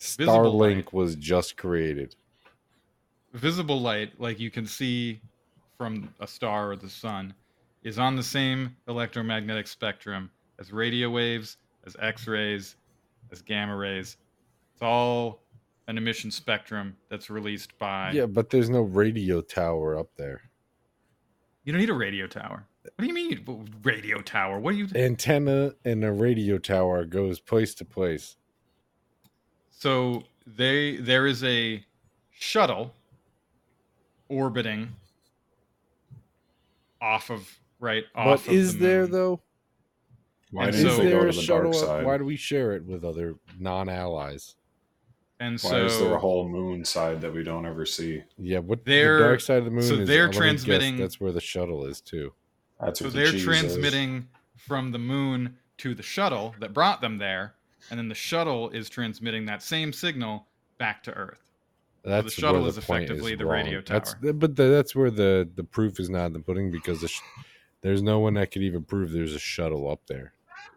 Starlink 0.00 0.76
light. 0.76 0.92
was 0.92 1.14
just 1.14 1.56
created. 1.56 2.16
visible 3.32 3.80
light, 3.80 4.18
like 4.18 4.40
you 4.40 4.50
can 4.50 4.66
see 4.66 5.20
from 5.76 6.12
a 6.20 6.26
star 6.26 6.72
or 6.72 6.76
the 6.76 6.88
sun, 6.88 7.34
is 7.82 7.98
on 7.98 8.16
the 8.16 8.22
same 8.22 8.76
electromagnetic 8.88 9.66
spectrum 9.66 10.30
as 10.58 10.72
radio 10.72 11.10
waves, 11.10 11.58
as 11.86 11.96
X 12.00 12.26
rays, 12.26 12.76
as 13.30 13.42
gamma 13.42 13.76
rays. 13.76 14.16
It's 14.72 14.82
all 14.82 15.42
an 15.88 15.98
emission 15.98 16.30
spectrum 16.30 16.96
that's 17.08 17.30
released 17.30 17.76
by. 17.78 18.12
Yeah, 18.12 18.26
but 18.26 18.50
there's 18.50 18.70
no 18.70 18.82
radio 18.82 19.40
tower 19.40 19.98
up 19.98 20.08
there. 20.16 20.42
You 21.64 21.72
don't 21.72 21.80
need 21.80 21.90
a 21.90 21.94
radio 21.94 22.26
tower. 22.26 22.66
What 22.82 22.92
do 22.98 23.06
you 23.06 23.14
mean, 23.14 23.68
radio 23.82 24.20
tower? 24.22 24.58
What 24.58 24.72
do 24.72 24.78
you. 24.78 24.88
Antenna 24.94 25.72
and 25.84 26.04
a 26.04 26.12
radio 26.12 26.58
tower 26.58 27.04
goes 27.04 27.38
place 27.38 27.74
to 27.76 27.84
place. 27.84 28.36
So 29.80 30.24
they 30.46 30.96
there 30.98 31.26
is 31.26 31.42
a 31.42 31.82
shuttle 32.38 32.92
orbiting 34.28 34.90
off 37.00 37.30
of 37.30 37.48
right 37.78 38.04
off. 38.14 38.44
but 38.44 38.48
of 38.48 38.52
is 38.54 38.74
the 38.74 38.78
there 38.86 39.06
though? 39.06 39.40
Why 40.50 40.64
And 40.64 40.72
didn't 40.72 40.90
so- 40.96 41.02
is 41.02 41.10
there 41.10 41.22
a 41.28 41.32
the 41.32 41.40
shuttle? 41.40 41.72
dark 41.72 41.82
up? 41.82 41.88
side? 41.88 42.04
Why 42.04 42.18
do 42.18 42.24
we 42.26 42.36
share 42.36 42.72
it 42.76 42.84
with 42.84 43.04
other 43.04 43.36
non-allies? 43.58 44.56
And 45.38 45.54
Why 45.62 45.70
so 45.70 45.84
is 45.86 45.98
there 45.98 46.12
a 46.14 46.18
whole 46.18 46.46
moon 46.46 46.84
side 46.84 47.22
that 47.22 47.32
we 47.32 47.42
don't 47.42 47.64
ever 47.64 47.86
see? 47.86 48.22
Yeah, 48.36 48.58
what 48.58 48.84
They're- 48.84 49.16
the 49.18 49.24
dark 49.24 49.40
side 49.40 49.58
of 49.58 49.64
the 49.64 49.70
moon 49.70 49.82
so 49.82 49.94
is? 49.94 50.06
they're 50.08 50.24
let 50.24 50.32
guess, 50.32 50.38
transmitting- 50.38 50.96
That's 50.98 51.18
where 51.18 51.32
the 51.32 51.40
shuttle 51.40 51.86
is 51.86 52.02
too. 52.02 52.34
That's 52.78 52.98
so 52.98 53.06
what 53.06 53.14
the 53.14 53.20
they're 53.20 53.32
cheese 53.32 53.44
transmitting 53.44 54.28
from 54.58 54.92
the 54.92 54.98
moon 54.98 55.56
to 55.78 55.94
the 55.94 56.02
shuttle 56.02 56.54
that 56.58 56.74
brought 56.74 57.00
them 57.00 57.16
there, 57.16 57.54
and 57.90 57.98
then 57.98 58.08
the 58.08 58.14
shuttle 58.14 58.70
is 58.70 58.88
transmitting 58.88 59.44
that 59.46 59.62
same 59.62 59.92
signal 59.92 60.46
back 60.78 61.02
to 61.04 61.12
Earth. 61.12 61.40
That's 62.02 62.32
shuttle 62.32 62.60
where 62.62 62.68
is 62.70 62.76
the 62.76 62.80
point 62.82 63.04
effectively 63.04 63.34
the 63.34 63.44
wrong. 63.44 63.64
radio 63.64 63.82
That's, 63.82 64.14
but 64.14 64.56
the, 64.56 64.64
that's 64.68 64.94
where 64.94 65.10
the 65.10 65.48
the 65.54 65.64
proof 65.64 66.00
is 66.00 66.08
not 66.08 66.26
in 66.26 66.32
the 66.32 66.40
pudding 66.40 66.70
because 66.70 67.00
the 67.02 67.08
sh- 67.08 67.20
there's 67.82 68.02
no 68.02 68.18
one 68.20 68.34
that 68.34 68.50
could 68.50 68.62
even 68.62 68.82
prove 68.84 69.12
there's 69.12 69.34
a 69.34 69.38
shuttle 69.38 69.90
up 69.90 70.00
there. 70.06 70.32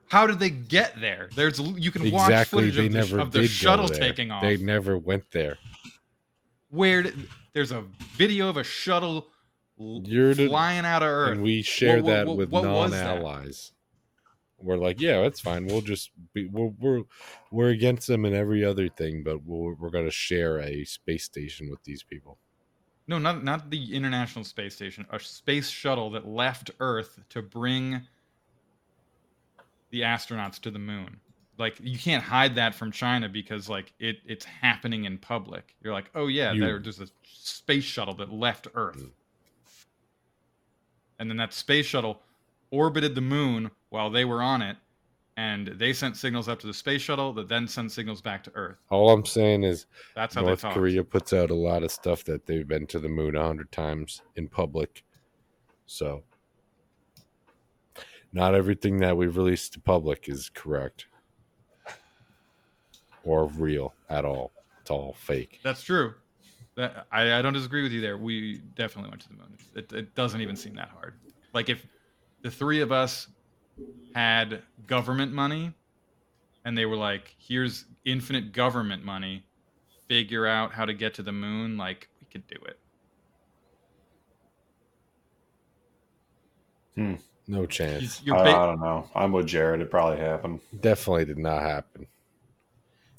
How 0.10 0.28
did 0.28 0.40
they 0.40 0.50
get 0.50 1.00
there? 1.00 1.30
There's 1.36 1.60
you 1.60 1.92
can 1.92 2.12
watch 2.12 2.30
exactly, 2.30 2.70
footage 2.72 2.76
they 2.76 2.86
of 2.88 2.92
the, 2.92 2.98
never 3.00 3.20
of 3.20 3.32
the 3.32 3.48
shuttle 3.48 3.88
taking 3.88 4.32
off. 4.32 4.42
They 4.44 4.58
never 4.58 4.98
went 4.98 5.32
there. 5.32 5.58
Where 6.70 7.04
did, 7.04 7.28
there's 7.54 7.72
a 7.72 7.84
video 8.16 8.50
of 8.50 8.58
a 8.58 8.64
shuttle 8.64 9.28
You're 9.78 10.34
the- 10.34 10.48
flying 10.48 10.86
out 10.86 11.04
of 11.04 11.10
Earth. 11.10 11.32
and 11.34 11.42
we 11.44 11.62
share 11.62 12.02
what- 12.04 12.06
that 12.12 12.28
what- 12.28 12.38
with 12.38 12.50
what 12.50 12.64
non-allies. 12.66 13.72
We're 14.64 14.78
like, 14.78 15.02
yeah, 15.02 15.22
that's 15.22 15.40
fine. 15.40 15.68
We'll 15.68 15.82
just 15.82 16.12
be 16.34 16.48
we're 16.48 16.72
we're, 16.80 17.02
we're 17.52 17.70
against 17.70 18.08
them 18.08 18.26
in 18.26 18.34
every 18.34 18.64
other 18.64 18.88
thing, 18.88 19.24
but 19.24 19.44
we're 19.46 19.74
we're 19.74 19.90
gonna 19.90 20.12
share 20.12 20.60
a 20.60 20.86
space 20.86 21.26
station 21.26 21.70
with 21.70 21.84
these 21.84 22.02
people. 22.02 22.38
No, 23.08 23.20
not 23.20 23.44
not 23.44 23.70
the 23.70 23.94
International 23.94 24.46
Space 24.46 24.76
Station. 24.76 25.06
A 25.12 25.20
space 25.20 25.70
shuttle 25.70 26.10
that 26.12 26.26
left 26.28 26.72
Earth 26.80 27.20
to 27.30 27.42
bring 27.42 28.02
the 29.92 30.02
astronauts 30.02 30.60
to 30.62 30.72
the 30.72 30.80
moon. 30.80 31.20
Like 31.58 31.78
you 31.82 32.00
can't 32.00 32.24
hide 32.24 32.56
that 32.56 32.74
from 32.74 32.92
China 32.92 33.28
because 33.28 33.70
like 33.70 33.94
it 34.00 34.18
it's 34.26 34.46
happening 34.46 35.06
in 35.06 35.18
public. 35.18 35.76
You're 35.84 35.94
like, 35.94 36.10
oh 36.16 36.28
yeah, 36.28 36.54
You- 36.54 36.62
there, 36.62 36.80
there's 36.80 37.02
a 37.02 37.08
space 37.24 37.84
shuttle 37.84 38.16
that 38.16 38.32
left 38.32 38.68
Earth, 38.74 39.02
hmm. 39.02 39.08
and 41.20 41.30
then 41.30 41.38
that 41.38 41.54
space 41.54 41.86
shuttle 41.86 42.22
orbited 42.72 43.14
the 43.14 43.22
moon 43.22 43.70
while 43.94 44.10
they 44.10 44.26
were 44.26 44.42
on 44.42 44.64
it, 44.64 44.76
and 45.38 45.68
they 45.68 45.94
sent 45.94 46.18
signals 46.18 46.50
up 46.50 46.60
to 46.60 46.66
the 46.66 46.74
space 46.74 47.04
shuttle 47.04 47.32
that 47.32 47.48
then 47.48 47.68
sent 47.68 47.92
signals 47.92 48.22
back 48.22 48.44
to 48.44 48.52
Earth. 48.56 48.78
All 48.90 49.12
I'm 49.12 49.24
saying 49.24 49.64
is 49.64 49.86
That's 50.16 50.34
how 50.34 50.42
North. 50.42 50.64
Korea 50.64 51.04
puts 51.04 51.32
out 51.32 51.52
a 51.52 51.56
lot 51.56 51.84
of 51.84 51.92
stuff 51.92 52.24
that 52.24 52.48
they've 52.48 52.68
been 52.68 52.88
to 52.88 53.00
the 53.00 53.08
moon 53.08 53.36
a 53.36 53.44
hundred 53.44 53.72
times 53.72 54.24
in 54.36 54.48
public. 54.48 55.04
So 55.86 56.24
not 58.32 58.56
everything 58.56 58.98
that 58.98 59.16
we've 59.16 59.38
released 59.38 59.74
to 59.74 59.80
public 59.80 60.28
is 60.28 60.50
correct. 60.50 61.06
Or 63.24 63.46
real 63.46 63.94
at 64.10 64.26
all. 64.26 64.52
It's 64.82 64.90
all 64.90 65.16
fake. 65.20 65.60
That's 65.64 65.84
true. 65.84 66.16
That 66.76 67.06
I, 67.12 67.34
I 67.34 67.42
don't 67.44 67.54
disagree 67.54 67.84
with 67.84 67.92
you 67.92 68.02
there. 68.02 68.18
We 68.18 68.58
definitely 68.76 69.12
went 69.12 69.22
to 69.22 69.30
the 69.30 69.36
moon. 69.36 69.58
It, 69.76 69.94
it 69.94 70.16
doesn't 70.16 70.42
even 70.42 70.56
seem 70.56 70.74
that 70.76 70.90
hard. 70.90 71.14
Like 71.54 71.70
if 71.70 71.86
the 72.42 72.50
three 72.50 72.82
of 72.82 72.92
us 72.92 73.28
had 74.16 74.62
government 74.88 75.34
money, 75.34 75.74
and 76.66 76.78
they 76.78 76.86
were 76.86 76.96
like, 76.96 77.36
"Here's 77.38 77.86
infinite 78.06 78.54
government 78.54 79.04
money. 79.04 79.44
Figure 80.08 80.46
out 80.46 80.74
how 80.74 80.86
to 80.86 80.94
get 80.94 81.14
to 81.16 81.24
the 81.24 81.32
moon." 81.32 81.78
Like 81.78 82.10
we 82.20 82.28
could 82.28 82.48
do 82.48 82.58
it. 82.66 82.80
Hmm. 86.96 87.16
No 87.48 87.66
chance. 87.66 88.22
You're 88.24 88.38
I, 88.38 88.52
I 88.52 88.66
don't 88.66 88.80
know. 88.80 89.10
I'm 89.14 89.32
with 89.32 89.48
Jared. 89.48 89.82
It 89.82 89.92
probably 89.92 90.20
happened. 90.20 90.62
Definitely 90.80 91.26
did 91.26 91.38
not 91.38 91.62
happen. 91.62 92.08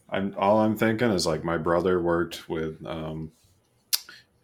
I'm 0.09 0.35
all 0.39 0.61
I'm 0.61 0.77
thinking 0.77 1.11
is 1.11 1.27
like 1.27 1.45
my 1.45 1.59
brother 1.59 2.01
worked 2.01 2.49
with 2.49 2.85
um, 2.87 3.33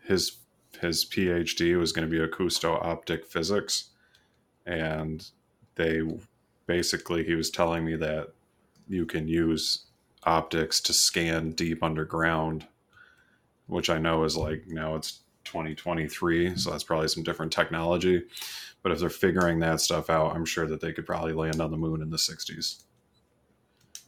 his 0.04 0.36
his 0.80 1.04
PhD 1.04 1.78
was 1.78 1.92
going 1.92 2.08
to 2.08 2.10
be 2.10 2.24
acousto 2.24 2.84
optic 2.84 3.24
physics, 3.24 3.90
and 4.66 5.26
they 5.80 6.02
basically 6.66 7.24
he 7.24 7.34
was 7.34 7.50
telling 7.50 7.84
me 7.84 7.96
that 7.96 8.28
you 8.88 9.06
can 9.06 9.26
use 9.26 9.86
optics 10.24 10.80
to 10.82 10.92
scan 10.92 11.52
deep 11.52 11.82
underground, 11.82 12.66
which 13.66 13.88
I 13.88 13.98
know 13.98 14.24
is 14.24 14.36
like 14.36 14.64
now 14.66 14.94
it's 14.94 15.20
2023, 15.44 16.56
so 16.56 16.70
that's 16.70 16.84
probably 16.84 17.08
some 17.08 17.22
different 17.22 17.50
technology. 17.50 18.24
But 18.82 18.92
if 18.92 19.00
they're 19.00 19.10
figuring 19.10 19.58
that 19.60 19.80
stuff 19.80 20.10
out, 20.10 20.34
I'm 20.34 20.44
sure 20.44 20.66
that 20.66 20.80
they 20.80 20.92
could 20.92 21.06
probably 21.06 21.32
land 21.32 21.60
on 21.60 21.70
the 21.70 21.76
moon 21.78 22.02
in 22.02 22.10
the 22.10 22.16
60s. 22.18 22.82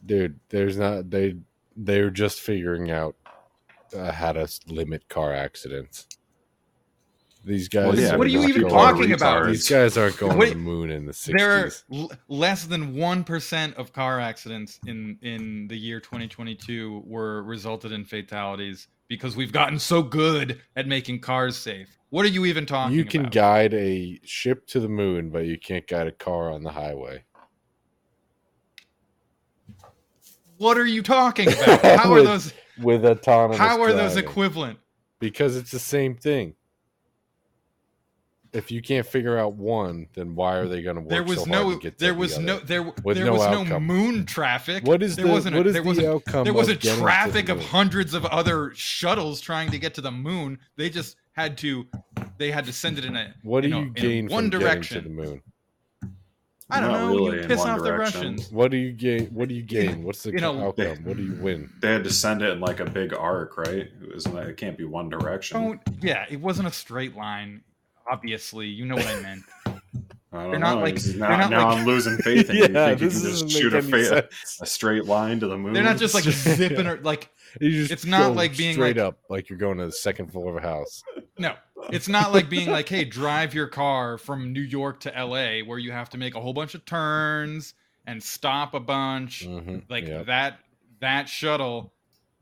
Dude, 0.04 0.38
there's 0.50 0.76
not 0.76 1.08
they 1.10 1.36
they're 1.74 2.10
just 2.10 2.40
figuring 2.40 2.90
out 2.90 3.16
uh, 3.96 4.12
how 4.12 4.32
to 4.32 4.46
limit 4.66 5.08
car 5.08 5.32
accidents. 5.32 6.06
These 7.44 7.68
guys. 7.68 7.86
What 7.86 7.98
is- 7.98 8.10
are 8.12 8.18
what 8.18 8.26
are 8.26 8.30
you 8.30 8.44
even 8.46 8.68
talking 8.68 9.12
about? 9.12 9.46
These 9.48 9.68
guys 9.68 9.96
aren't 9.98 10.16
going 10.16 10.38
What- 10.38 10.48
to 10.48 10.54
the 10.54 10.60
moon 10.60 10.90
in 10.90 11.06
the 11.06 11.12
60s. 11.12 11.36
There 11.36 11.50
are 11.66 11.70
l- 11.92 12.12
less 12.28 12.66
than 12.66 12.94
one 12.94 13.24
percent 13.24 13.74
of 13.76 13.92
car 13.92 14.20
accidents 14.20 14.78
in 14.86 15.18
in 15.22 15.66
the 15.66 15.76
year 15.76 15.98
2022 15.98 17.02
were 17.04 17.42
resulted 17.42 17.90
in 17.90 18.04
fatalities 18.04 18.86
because 19.08 19.34
we've 19.34 19.50
gotten 19.52 19.78
so 19.78 20.02
good 20.02 20.60
at 20.76 20.86
making 20.86 21.18
cars 21.20 21.56
safe. 21.56 21.88
What 22.10 22.24
are 22.24 22.28
you 22.28 22.44
even 22.46 22.64
talking 22.64 22.96
You 22.96 23.04
can 23.04 23.22
about? 23.22 23.32
guide 23.32 23.74
a 23.74 24.20
ship 24.24 24.66
to 24.68 24.78
the 24.80 24.88
moon, 24.88 25.30
but 25.30 25.46
you 25.46 25.58
can't 25.58 25.86
guide 25.88 26.06
a 26.06 26.12
car 26.12 26.50
on 26.52 26.62
the 26.62 26.70
highway. 26.70 27.24
What 30.58 30.78
are 30.78 30.86
you 30.86 31.02
talking 31.02 31.48
about? 31.52 31.82
How 31.82 32.12
are 32.12 32.22
those? 32.22 32.52
with 32.78 33.04
autonomous? 33.04 33.58
How 33.58 33.80
are 33.82 33.92
those 33.92 34.16
equivalent? 34.16 34.78
Because 35.18 35.56
it's 35.56 35.70
the 35.70 35.78
same 35.78 36.14
thing. 36.16 36.54
If 38.52 38.70
you 38.70 38.82
can't 38.82 39.06
figure 39.06 39.38
out 39.38 39.54
one, 39.54 40.08
then 40.14 40.34
why 40.34 40.56
are 40.56 40.68
they 40.68 40.82
going 40.82 40.96
to 40.96 41.00
work 41.00 41.08
There 41.08 41.22
was 41.22 41.38
so 41.38 41.46
hard 41.46 41.50
no. 41.50 41.70
to 41.72 41.78
get 41.78 41.98
to 41.98 42.04
There 42.04 42.12
the 42.12 42.18
was 42.18 42.38
no. 42.38 42.56
other? 42.56 42.64
There. 42.66 42.82
With 43.02 43.16
there 43.16 43.24
no 43.26 43.32
was 43.32 43.68
no 43.68 43.80
moon 43.80 44.26
traffic. 44.26 44.84
What 44.86 45.02
is 45.02 45.16
there 45.16 45.24
the- 45.26 45.32
wasn't 45.32 45.56
what 45.56 45.64
a, 45.64 45.68
is 45.70 45.72
there 45.72 45.82
the 45.82 45.88
wasn't, 45.88 46.06
outcome 46.08 46.44
There 46.44 46.52
was 46.52 46.68
of 46.68 46.76
a 46.76 46.78
getting 46.78 46.90
to 46.90 46.96
the 46.96 47.02
traffic 47.02 47.48
of 47.48 47.64
hundreds 47.64 48.12
of 48.12 48.26
other 48.26 48.72
shuttles 48.74 49.40
trying 49.40 49.70
to 49.70 49.78
get 49.78 49.94
to 49.94 50.02
the 50.02 50.10
moon. 50.10 50.58
They 50.76 50.90
just 50.90 51.16
had 51.32 51.56
to. 51.58 51.86
They 52.36 52.50
had 52.50 52.66
to 52.66 52.74
send 52.74 52.98
it 52.98 53.06
in 53.06 53.16
a. 53.16 53.32
What 53.42 53.62
do 53.62 53.68
you, 53.68 53.74
know, 53.74 53.80
you 53.80 53.86
in 53.86 53.92
gain 53.94 54.28
one 54.28 54.50
direction? 54.50 55.02
to 55.02 55.08
the 55.08 55.14
moon? 55.14 55.42
I 56.68 56.80
don't 56.80 56.92
Not 56.92 57.00
know. 57.00 57.14
really 57.16 57.40
you 57.42 57.46
piss 57.48 57.58
one 57.58 57.70
off 57.70 57.82
the. 57.82 57.92
Russians. 57.92 58.50
What 58.52 58.70
do 58.70 58.76
you 58.76 58.92
gain? 58.92 59.26
What 59.28 59.48
do 59.48 59.54
you 59.54 59.62
gain? 59.62 60.02
What's 60.04 60.22
the 60.24 60.30
You 60.32 60.40
know, 60.40 60.66
outcome? 60.68 61.04
What 61.04 61.16
do 61.16 61.22
you 61.22 61.34
win? 61.40 61.70
They 61.80 61.92
had 61.92 62.04
to 62.04 62.10
send 62.12 62.42
it 62.42 62.50
in 62.50 62.60
like 62.60 62.80
a 62.80 62.84
big 62.86 63.14
arc, 63.14 63.56
right? 63.56 63.88
It, 64.02 64.14
was, 64.14 64.26
it 64.26 64.56
can't 64.58 64.76
be 64.76 64.84
one 64.84 65.08
direction. 65.08 65.58
Don't. 65.62 65.80
Yeah, 66.02 66.26
it 66.30 66.40
wasn't 66.40 66.68
a 66.68 66.72
straight 66.72 67.16
line. 67.16 67.62
Obviously, 68.10 68.66
you 68.66 68.84
know 68.84 68.94
what 68.96 69.06
I 69.06 69.20
meant. 69.20 69.42
I 70.34 70.42
don't 70.44 70.50
They're 70.52 70.60
not 70.60 70.76
know. 70.78 70.82
like- 70.82 71.04
Now, 71.16 71.28
not 71.36 71.50
now 71.50 71.68
like- 71.68 71.78
I'm 71.78 71.86
losing 71.86 72.16
faith 72.18 72.48
in 72.50 72.56
you. 72.56 72.62
Yeah, 72.72 72.90
You 72.90 72.96
think 72.96 73.00
you 73.00 73.20
can 73.20 73.30
just 73.30 73.50
shoot 73.50 73.74
a, 73.74 73.82
fa- 73.82 74.28
a 74.62 74.66
straight 74.66 75.04
line 75.04 75.40
to 75.40 75.46
the 75.46 75.58
moon? 75.58 75.74
They're 75.74 75.82
not 75.82 75.98
just 75.98 76.14
like 76.14 76.24
zipping 76.30 76.86
or 76.86 76.98
like. 77.02 77.28
Just 77.60 77.90
It's 77.90 78.06
not 78.06 78.34
like 78.34 78.56
being 78.56 78.72
straight 78.72 78.96
like 78.96 79.04
up, 79.06 79.18
like 79.28 79.50
you're 79.50 79.58
going 79.58 79.76
to 79.76 79.84
the 79.86 79.92
second 79.92 80.32
floor 80.32 80.56
of 80.56 80.64
a 80.64 80.66
house. 80.66 81.02
No, 81.38 81.54
it's 81.90 82.08
not 82.08 82.32
like 82.32 82.48
being 82.48 82.70
like, 82.70 82.88
hey, 82.88 83.04
drive 83.04 83.52
your 83.52 83.66
car 83.66 84.16
from 84.16 84.54
New 84.54 84.62
York 84.62 85.00
to 85.00 85.10
LA, 85.10 85.58
where 85.60 85.78
you 85.78 85.92
have 85.92 86.08
to 86.10 86.18
make 86.18 86.34
a 86.34 86.40
whole 86.40 86.54
bunch 86.54 86.74
of 86.74 86.86
turns 86.86 87.74
and 88.06 88.22
stop 88.22 88.72
a 88.72 88.80
bunch. 88.80 89.46
Mhm, 89.46 89.82
Like 89.90 90.06
yep. 90.06 90.26
that. 90.26 90.60
That 91.00 91.28
shuttle 91.28 91.92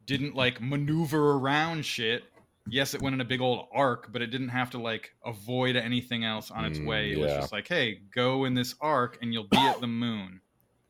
didn't 0.06 0.36
like 0.36 0.60
maneuver 0.60 1.32
around 1.32 1.84
shit. 1.84 2.22
Yes, 2.68 2.94
it 2.94 3.02
went 3.02 3.14
in 3.14 3.20
a 3.20 3.24
big 3.24 3.40
old 3.40 3.66
arc, 3.72 4.12
but 4.12 4.22
it 4.22 4.28
didn't 4.28 4.50
have 4.50 4.70
to 4.70 4.78
like 4.78 5.10
avoid 5.24 5.76
anything 5.76 6.24
else 6.24 6.50
on 6.50 6.64
its 6.64 6.78
Mm, 6.78 6.86
way. 6.86 7.12
It 7.12 7.18
was 7.18 7.32
just 7.32 7.52
like, 7.52 7.66
hey, 7.66 8.00
go 8.14 8.44
in 8.44 8.54
this 8.54 8.74
arc 8.80 9.18
and 9.22 9.32
you'll 9.32 9.48
be 9.48 9.58
at 9.58 9.80
the 9.80 9.86
moon. 9.86 10.40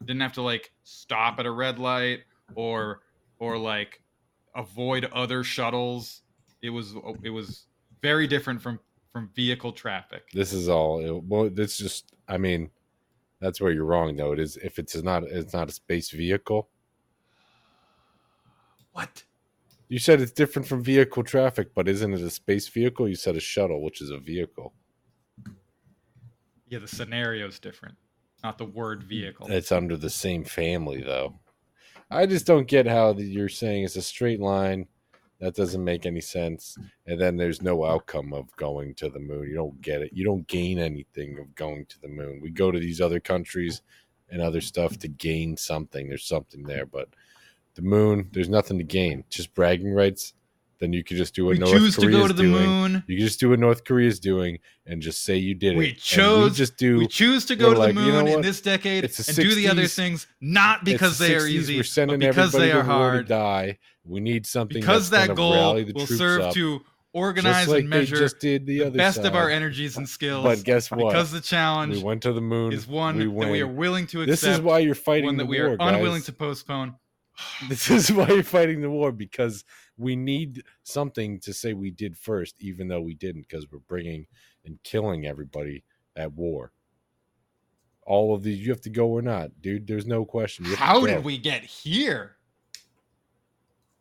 Didn't 0.01 0.21
have 0.21 0.33
to 0.35 0.43
like 0.43 0.73
stop 0.85 1.39
at 1.39 1.47
a 1.47 1.51
red 1.51 1.79
light 1.79 2.21
or 2.55 3.01
or 3.39 3.57
like 3.57 4.03
avoid 4.55 5.07
other 5.07 5.45
shuttles. 5.45 6.23
It 6.63 6.71
was 6.71 6.95
it 7.23 7.31
was 7.31 7.67
very 8.03 8.27
different 8.27 8.61
from 8.61 8.81
from 9.13 9.31
vehicle 9.35 9.73
traffic. 9.73 10.31
This 10.33 10.53
is 10.53 10.69
all. 10.69 11.01
It, 11.05 11.25
well, 11.25 11.51
it's 11.57 11.77
just. 11.77 12.15
I 12.29 12.39
mean, 12.39 12.71
that's 13.41 13.61
where 13.61 13.73
you're 13.73 13.85
wrong, 13.85 14.17
though. 14.17 14.33
It 14.33 14.39
is 14.39 14.57
if 14.59 14.79
it's 14.79 14.95
not. 15.03 15.25
It's 15.25 15.53
not 15.53 15.69
a 15.69 15.73
space 15.73 16.11
vehicle. 16.11 16.69
What? 18.93 19.25
You 19.91 19.99
said 19.99 20.21
it's 20.21 20.31
different 20.31 20.69
from 20.69 20.85
vehicle 20.85 21.25
traffic, 21.25 21.75
but 21.75 21.89
isn't 21.89 22.15
it 22.15 22.21
a 22.21 22.31
space 22.31 22.69
vehicle? 22.69 23.09
You 23.09 23.17
said 23.17 23.35
a 23.35 23.41
shuttle, 23.41 23.83
which 23.83 24.01
is 24.01 24.11
a 24.11 24.19
vehicle. 24.19 24.73
Yeah, 26.69 26.79
the 26.79 26.87
scenario 26.87 27.49
is 27.49 27.59
different, 27.59 27.97
not 28.45 28.57
the 28.57 28.67
word 28.67 29.03
vehicle. 29.03 29.49
It's 29.51 29.73
under 29.73 29.97
the 29.97 30.09
same 30.09 30.45
family, 30.45 31.03
though. 31.03 31.41
I 32.09 32.27
just 32.27 32.47
don't 32.47 32.69
get 32.69 32.87
how 32.87 33.15
the, 33.15 33.25
you're 33.25 33.49
saying 33.49 33.83
it's 33.83 33.97
a 33.97 34.03
straight 34.03 34.39
line. 34.39 34.87
That 35.41 35.57
doesn't 35.57 35.83
make 35.83 36.07
any 36.07 36.21
sense. 36.21 36.79
And 37.07 37.21
then 37.21 37.37
there's 37.37 37.61
no 37.61 37.85
outcome 37.85 38.33
of 38.33 38.55
going 38.55 38.95
to 38.97 39.09
the 39.09 39.19
moon. 39.19 39.49
You 39.49 39.57
don't 39.57 39.81
get 39.81 40.03
it. 40.03 40.12
You 40.12 40.25
don't 40.25 40.47
gain 40.47 40.79
anything 40.79 41.37
of 41.41 41.53
going 41.57 41.87
to 41.87 42.01
the 42.01 42.09
moon. 42.09 42.39
We 42.41 42.51
go 42.53 42.71
to 42.71 42.79
these 42.79 43.01
other 43.01 43.19
countries 43.19 43.83
and 44.29 44.41
other 44.41 44.61
stuff 44.61 44.99
to 44.99 45.09
gain 45.09 45.57
something. 45.57 46.09
There's 46.09 46.29
something 46.29 46.62
there, 46.62 46.87
but 46.87 47.09
the 47.75 47.83
moon, 47.83 48.29
there's 48.33 48.49
nothing 48.49 48.79
to 48.79 48.85
gain. 48.85 49.25
Just 49.31 49.55
bragging 49.55 49.93
rights. 49.93 50.35
Then 50.79 50.95
you 50.95 51.05
could 51.05 51.19
just 51.19 51.35
do 51.35 51.45
what 51.45 51.53
We 51.53 51.59
North 51.59 51.73
choose 51.73 51.95
to 51.97 52.01
go 52.11 52.13
Korea's 52.13 52.27
to 52.29 52.33
the 52.33 52.43
doing. 52.45 52.65
moon. 52.67 53.05
You 53.07 53.17
can 53.19 53.27
just 53.27 53.39
do 53.39 53.51
what 53.51 53.59
North 53.59 53.85
Korea's 53.85 54.19
doing 54.19 54.61
and 54.87 55.03
just 55.03 55.23
say 55.25 55.37
you 55.37 55.55
did. 55.55 55.77
We 55.77 55.91
And 55.91 55.99
chose 55.99 56.57
just 56.57 56.79
do. 56.79 56.97
we 56.97 57.07
choose 57.07 57.45
to 57.47 57.57
go 57.57 57.75
to 57.75 57.79
like, 57.79 57.95
the 57.95 58.01
you 58.01 58.13
moon 58.13 58.25
know 58.25 58.35
in 58.37 58.41
this 58.41 58.63
decade 58.63 59.05
and 59.05 59.13
the 59.13 59.33
do 59.35 59.55
the 59.55 59.69
other 59.69 59.87
things 59.87 60.27
not 60.41 60.83
because 60.87 61.19
the 61.19 61.27
they 61.27 61.37
are 61.37 61.47
easy, 61.47 61.77
We're 61.77 61.83
sending 61.85 62.19
but 62.21 62.29
because 62.31 62.55
everybody 62.55 62.71
they 62.71 62.73
are 62.73 62.77
war 62.79 62.85
to 62.85 62.93
hard. 63.17 63.29
die. 63.29 63.79
We 64.05 64.21
need 64.21 64.47
something 64.47 64.81
Because 64.81 65.11
that 65.11 65.35
goal 65.35 65.75
will 65.75 66.07
serve 66.07 66.41
up, 66.41 66.55
to 66.55 66.81
organize 67.13 67.69
like 67.69 67.81
and 67.81 67.91
measure 67.91 68.17
just 68.17 68.39
did 68.41 68.65
the, 68.65 68.79
the 68.79 68.87
other 68.87 68.97
best 68.97 69.19
of 69.19 69.35
our 69.35 69.51
energies 69.51 69.99
and 69.99 70.09
skills. 70.09 70.45
But 70.45 70.65
guess 70.65 70.91
what? 70.91 71.09
Because 71.13 71.31
the 71.31 71.43
challenge 71.43 71.97
we 71.99 72.03
went 72.03 72.23
to 72.23 72.33
the 72.33 72.41
moon. 72.41 72.73
is 72.73 72.87
one 72.87 73.19
we 73.19 73.25
that 73.25 73.51
we 73.53 73.61
are 73.61 73.67
willing 73.67 74.07
to 74.09 74.23
accept. 74.23 74.41
This 74.41 74.45
is 74.45 74.61
why 74.63 74.79
you're 74.79 74.95
fighting 74.95 75.27
one 75.27 75.37
the 75.37 75.43
that 75.45 75.51
we 75.51 75.61
war, 75.61 75.73
are 75.73 75.77
unwilling 75.95 76.21
guys. 76.21 76.27
to 76.27 76.33
postpone. 76.33 76.95
This 77.69 77.91
is 77.91 78.11
why 78.11 78.29
you're 78.29 78.43
fighting 78.43 78.81
the 78.81 78.91
war 78.91 79.12
because 79.12 79.65
we 79.99 80.17
need 80.17 80.62
something 80.83 81.39
to 81.41 81.53
say 81.53 81.75
we 81.75 81.91
did 81.91 82.17
first, 82.17 82.57
even 82.61 82.89
though 82.89 83.03
we 83.03 83.15
didn't, 83.15 83.43
because 83.43 83.67
we're 83.71 83.81
bringing 83.81 84.27
and 84.65 84.83
killing 84.83 85.27
everybody 85.27 85.85
at 86.17 86.33
war. 86.33 86.73
All 88.07 88.35
of 88.35 88.43
these, 88.43 88.59
you 88.59 88.71
have 88.73 88.81
to 88.83 88.91
go 88.91 89.09
or 89.09 89.23
not, 89.23 89.51
dude. 89.61 89.87
There's 89.87 90.07
no 90.07 90.25
question. 90.25 90.65
You 90.65 90.71
have 90.73 90.79
to 90.79 90.85
How 90.85 91.07
did 91.07 91.23
we 91.23 91.39
get 91.39 91.62
here? 91.65 92.37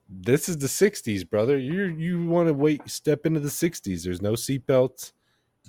This 0.09 0.49
is 0.49 0.57
the 0.57 0.67
'60s, 0.67 1.29
brother. 1.29 1.57
You 1.57 1.83
you 1.83 2.25
want 2.25 2.47
to 2.47 2.53
wait 2.53 2.89
step 2.89 3.25
into 3.25 3.39
the 3.39 3.49
'60s. 3.49 4.03
There's 4.03 4.21
no 4.21 4.33
seatbelts. 4.33 5.11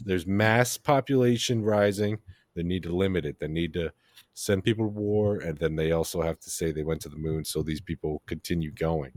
There's 0.02 0.26
mass 0.26 0.78
population 0.78 1.62
rising. 1.62 2.18
They 2.54 2.62
need 2.62 2.82
to 2.84 2.96
limit 2.96 3.26
it. 3.26 3.38
They 3.38 3.48
need 3.48 3.74
to 3.74 3.92
send 4.40 4.64
people 4.64 4.86
to 4.86 4.90
war, 4.90 5.36
and 5.36 5.58
then 5.58 5.76
they 5.76 5.92
also 5.92 6.22
have 6.22 6.40
to 6.40 6.50
say 6.50 6.72
they 6.72 6.82
went 6.82 7.02
to 7.02 7.10
the 7.10 7.16
moon, 7.16 7.44
so 7.44 7.62
these 7.62 7.80
people 7.80 8.22
continue 8.26 8.72
going. 8.72 9.12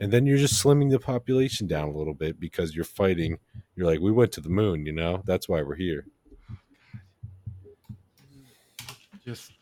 And 0.00 0.10
then 0.10 0.24
you're 0.24 0.38
just 0.38 0.64
slimming 0.64 0.90
the 0.90 0.98
population 0.98 1.66
down 1.66 1.88
a 1.88 1.96
little 1.96 2.14
bit 2.14 2.40
because 2.40 2.74
you're 2.74 2.84
fighting. 2.84 3.38
You're 3.74 3.86
like, 3.86 4.00
we 4.00 4.12
went 4.12 4.32
to 4.32 4.40
the 4.40 4.48
moon, 4.48 4.86
you 4.86 4.92
know. 4.92 5.22
That's 5.26 5.48
why 5.48 5.62
we're 5.62 5.74
here. 5.74 6.06
Just 9.24 9.52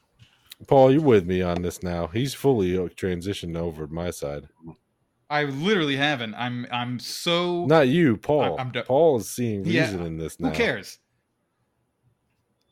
Paul, 0.68 0.92
you're 0.92 1.02
with 1.02 1.26
me 1.26 1.42
on 1.42 1.62
this 1.62 1.82
now. 1.82 2.06
He's 2.06 2.32
fully 2.34 2.76
uh, 2.78 2.82
transitioned 2.82 3.56
over 3.56 3.86
my 3.88 4.10
side. 4.10 4.48
I 5.28 5.44
literally 5.44 5.96
haven't. 5.96 6.34
I'm 6.34 6.66
I'm 6.70 7.00
so 7.00 7.66
Not 7.66 7.88
you, 7.88 8.16
Paul. 8.16 8.56
I'm 8.58 8.70
do- 8.70 8.82
Paul 8.82 9.16
is 9.16 9.28
seeing 9.28 9.64
Yeah, 9.64 9.82
reason 9.84 10.06
in 10.06 10.18
this 10.18 10.38
now. 10.38 10.50
Who 10.50 10.54
cares? 10.54 10.98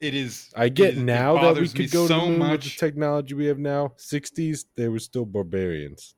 It 0.05 0.15
is. 0.15 0.51
I 0.55 0.69
get 0.69 0.89
it 0.89 0.93
is- 0.97 1.01
it 1.01 1.05
now 1.05 1.41
that 1.41 1.61
we 1.61 1.67
could 1.69 1.91
go 1.91 2.07
so 2.07 2.19
to 2.19 2.25
the 2.25 2.31
moon 2.31 2.41
with 2.41 2.49
the 2.49 2.55
much. 2.69 2.77
technology 2.79 3.35
we 3.35 3.47
have 3.47 3.59
now. 3.59 3.95
60s, 3.97 4.67
they 4.77 4.89
were 4.89 4.99
still 4.99 5.25
barbarians. 5.25 6.15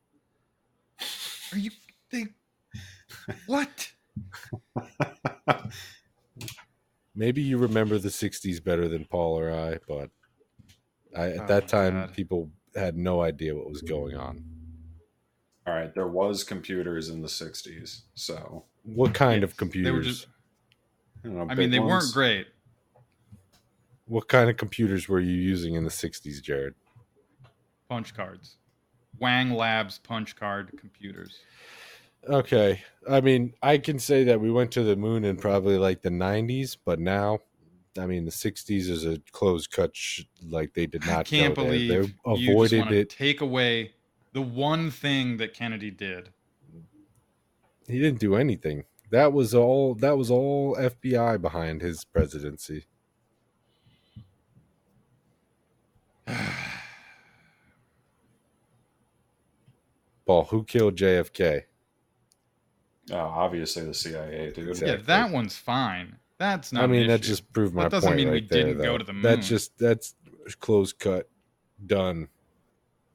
Are 1.52 1.58
you? 1.58 1.70
They, 2.10 2.26
what? 3.46 3.92
Maybe 7.14 7.42
you 7.42 7.58
remember 7.58 7.98
the 7.98 8.08
60s 8.08 8.62
better 8.62 8.88
than 8.88 9.04
Paul 9.04 9.38
or 9.38 9.50
I, 9.52 9.78
but 9.88 10.10
I, 11.16 11.30
at 11.30 11.40
oh 11.42 11.46
that 11.46 11.68
time, 11.68 12.08
people 12.10 12.50
had 12.74 12.96
no 12.96 13.22
idea 13.22 13.54
what 13.54 13.68
was 13.68 13.82
going 13.82 14.16
on. 14.16 14.44
All 15.66 15.74
right, 15.74 15.94
there 15.94 16.08
was 16.08 16.44
computers 16.44 17.08
in 17.08 17.22
the 17.22 17.28
'60s, 17.28 18.02
so 18.14 18.64
What 18.84 19.14
kind 19.14 19.42
of 19.42 19.50
They 19.50 19.54
were 19.54 19.58
computers? 19.58 20.06
just. 20.06 20.26
I, 21.24 21.28
don't 21.28 21.36
know, 21.38 21.46
I 21.50 21.54
mean, 21.54 21.70
they 21.70 21.78
ones. 21.80 21.90
weren't 21.90 22.12
great. 22.14 22.46
What 24.06 24.28
kind 24.28 24.48
of 24.48 24.56
computers 24.56 25.08
were 25.08 25.20
you 25.20 25.34
using 25.34 25.74
in 25.74 25.84
the 25.84 25.90
60s, 25.90 26.40
Jared? 26.42 26.74
Punch 27.88 28.14
cards, 28.14 28.56
Wang 29.18 29.52
Labs 29.52 29.98
punch 29.98 30.36
card 30.36 30.72
computers. 30.78 31.38
Okay. 32.28 32.82
I 33.08 33.20
mean, 33.20 33.54
I 33.62 33.78
can 33.78 33.98
say 33.98 34.24
that 34.24 34.40
we 34.40 34.50
went 34.50 34.72
to 34.72 34.82
the 34.82 34.96
moon 34.96 35.24
in 35.24 35.36
probably 35.36 35.78
like 35.78 36.02
the 36.02 36.08
90s, 36.10 36.76
but 36.84 36.98
now, 36.98 37.38
I 37.98 38.06
mean, 38.06 38.24
the 38.24 38.32
60s 38.32 38.88
is 38.90 39.04
a 39.04 39.20
closed 39.32 39.70
cut, 39.70 39.94
sh- 39.96 40.22
like 40.42 40.74
they 40.74 40.86
did 40.86 41.06
not 41.06 41.20
I 41.20 41.22
can't 41.22 41.54
go 41.54 41.62
there. 41.62 41.70
believe 41.72 42.14
They 42.24 42.48
avoided 42.50 42.92
it. 42.92 43.10
take 43.10 43.40
away 43.40 43.92
the 44.32 44.42
one 44.42 44.90
thing 44.90 45.36
that 45.38 45.54
Kennedy 45.54 45.90
did. 45.90 46.30
He 47.88 48.00
didn't 48.00 48.18
do 48.18 48.34
anything. 48.34 48.84
That 49.10 49.32
was 49.32 49.54
all. 49.54 49.94
That 49.94 50.18
was 50.18 50.30
all 50.30 50.74
FBI 50.76 51.40
behind 51.40 51.80
his 51.80 52.04
presidency. 52.04 52.86
Paul, 60.26 60.44
who 60.44 60.64
killed 60.64 60.96
JFK? 60.96 61.62
Oh, 63.12 63.16
obviously 63.16 63.84
the 63.84 63.94
CIA, 63.94 64.52
dude. 64.52 64.80
Yeah, 64.80 64.96
that 65.06 65.30
one's 65.30 65.56
fine. 65.56 66.16
That's 66.38 66.72
not. 66.72 66.84
I 66.84 66.86
mean, 66.86 67.02
an 67.02 67.08
that 67.08 67.20
issue. 67.20 67.28
just 67.28 67.52
proved 67.52 67.74
my 67.74 67.84
That 67.84 67.92
doesn't 67.92 68.08
point 68.08 68.18
mean 68.18 68.28
right 68.28 68.42
we 68.42 68.48
there, 68.48 68.64
didn't 68.64 68.82
go 68.82 68.98
to 68.98 69.04
the 69.04 69.12
moon. 69.12 69.22
That's 69.22 69.48
just 69.48 69.78
that's 69.78 70.14
closed 70.60 70.98
cut, 70.98 71.28
done. 71.84 72.28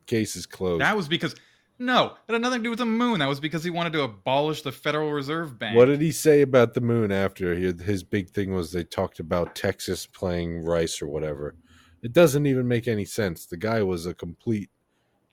Case 0.05 0.35
is 0.35 0.45
closed. 0.45 0.81
That 0.81 0.95
was 0.95 1.07
because 1.07 1.35
no, 1.77 2.13
it 2.27 2.33
had 2.33 2.41
nothing 2.41 2.59
to 2.59 2.63
do 2.63 2.69
with 2.69 2.79
the 2.79 2.85
moon. 2.85 3.19
That 3.19 3.27
was 3.27 3.39
because 3.39 3.63
he 3.63 3.69
wanted 3.69 3.93
to 3.93 4.03
abolish 4.03 4.61
the 4.61 4.71
Federal 4.71 5.11
Reserve 5.11 5.57
Bank. 5.57 5.75
What 5.75 5.85
did 5.85 5.99
he 5.99 6.11
say 6.11 6.41
about 6.41 6.73
the 6.73 6.81
moon 6.81 7.11
after? 7.11 7.55
He, 7.55 7.73
his 7.83 8.03
big 8.03 8.29
thing 8.29 8.53
was 8.53 8.71
they 8.71 8.83
talked 8.83 9.19
about 9.19 9.55
Texas 9.55 10.05
playing 10.05 10.63
Rice 10.63 11.01
or 11.01 11.07
whatever. 11.07 11.55
It 12.03 12.13
doesn't 12.13 12.45
even 12.47 12.67
make 12.67 12.87
any 12.87 13.05
sense. 13.05 13.45
The 13.45 13.57
guy 13.57 13.83
was 13.83 14.05
a 14.05 14.13
complete 14.13 14.69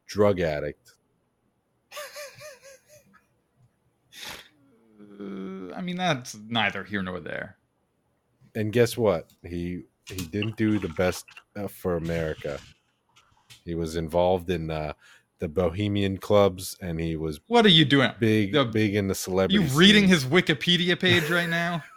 drug 0.07 0.41
addict. 0.41 0.95
Uh, 5.21 5.73
I 5.75 5.81
mean, 5.81 5.97
that's 5.97 6.37
neither 6.49 6.85
here 6.85 7.03
nor 7.03 7.21
there. 7.21 7.57
And 8.55 8.73
guess 8.73 8.97
what? 8.97 9.31
He 9.43 9.85
he 10.07 10.25
didn't 10.27 10.57
do 10.57 10.79
the 10.79 10.89
best 10.91 11.27
uh, 11.57 11.69
for 11.69 11.97
America. 11.97 12.59
He 13.65 13.75
was 13.75 13.97
involved 13.97 14.49
in 14.51 14.71
uh, 14.71 14.95
the 15.39 15.49
Bohemian 15.49 16.17
clubs, 16.19 16.77
and 16.81 16.99
he 16.99 17.17
was 17.17 17.41
What 17.47 17.67
are 17.67 17.71
you 17.71 17.85
doing? 17.85 18.11
big 18.19 18.53
The- 18.53 18.65
big 18.65 18.95
in 18.95 19.09
the 19.09 19.15
celebrity. 19.15 19.55
You 19.63 19.79
reading 19.79 20.05
scene. 20.05 20.11
his 20.11 20.25
Wikipedia 20.25 20.99
page 20.99 21.29
right 21.31 21.49
now? 21.49 21.83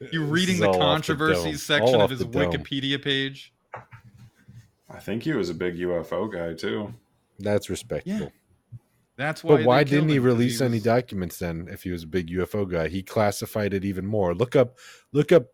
You 0.00 0.20
This 0.20 0.30
reading 0.30 0.60
the 0.60 0.68
all 0.68 0.74
off 0.74 0.78
the 0.78 1.14
controversies 1.14 1.62
section 1.62 1.96
All 1.96 2.02
of 2.02 2.10
his. 2.10 2.22
Wikipedia 2.24 3.02
page? 3.02 3.52
I 4.88 4.98
think 4.98 5.22
he 5.22 5.32
was 5.32 5.50
a 5.50 5.54
big 5.54 5.76
UFO 5.76 6.32
guy 6.32 6.54
too. 6.54 6.94
That's 7.38 7.68
respectable. 7.68 8.32
That's 9.16 9.44
why. 9.44 9.58
But 9.58 9.66
why 9.66 9.84
didn't 9.84 10.08
he 10.08 10.18
release 10.18 10.62
any 10.62 10.76
was- 10.76 10.82
documents 10.84 11.38
then? 11.38 11.68
If 11.70 11.82
he 11.82 11.90
was 11.90 12.04
a 12.04 12.06
big 12.06 12.28
UFO 12.30 12.68
guy, 12.68 12.88
he 12.88 13.02
classified 13.02 13.74
it 13.74 13.84
even 13.84 14.06
more. 14.06 14.34
Look 14.34 14.56
up, 14.56 14.78
look 15.12 15.32
up 15.32 15.48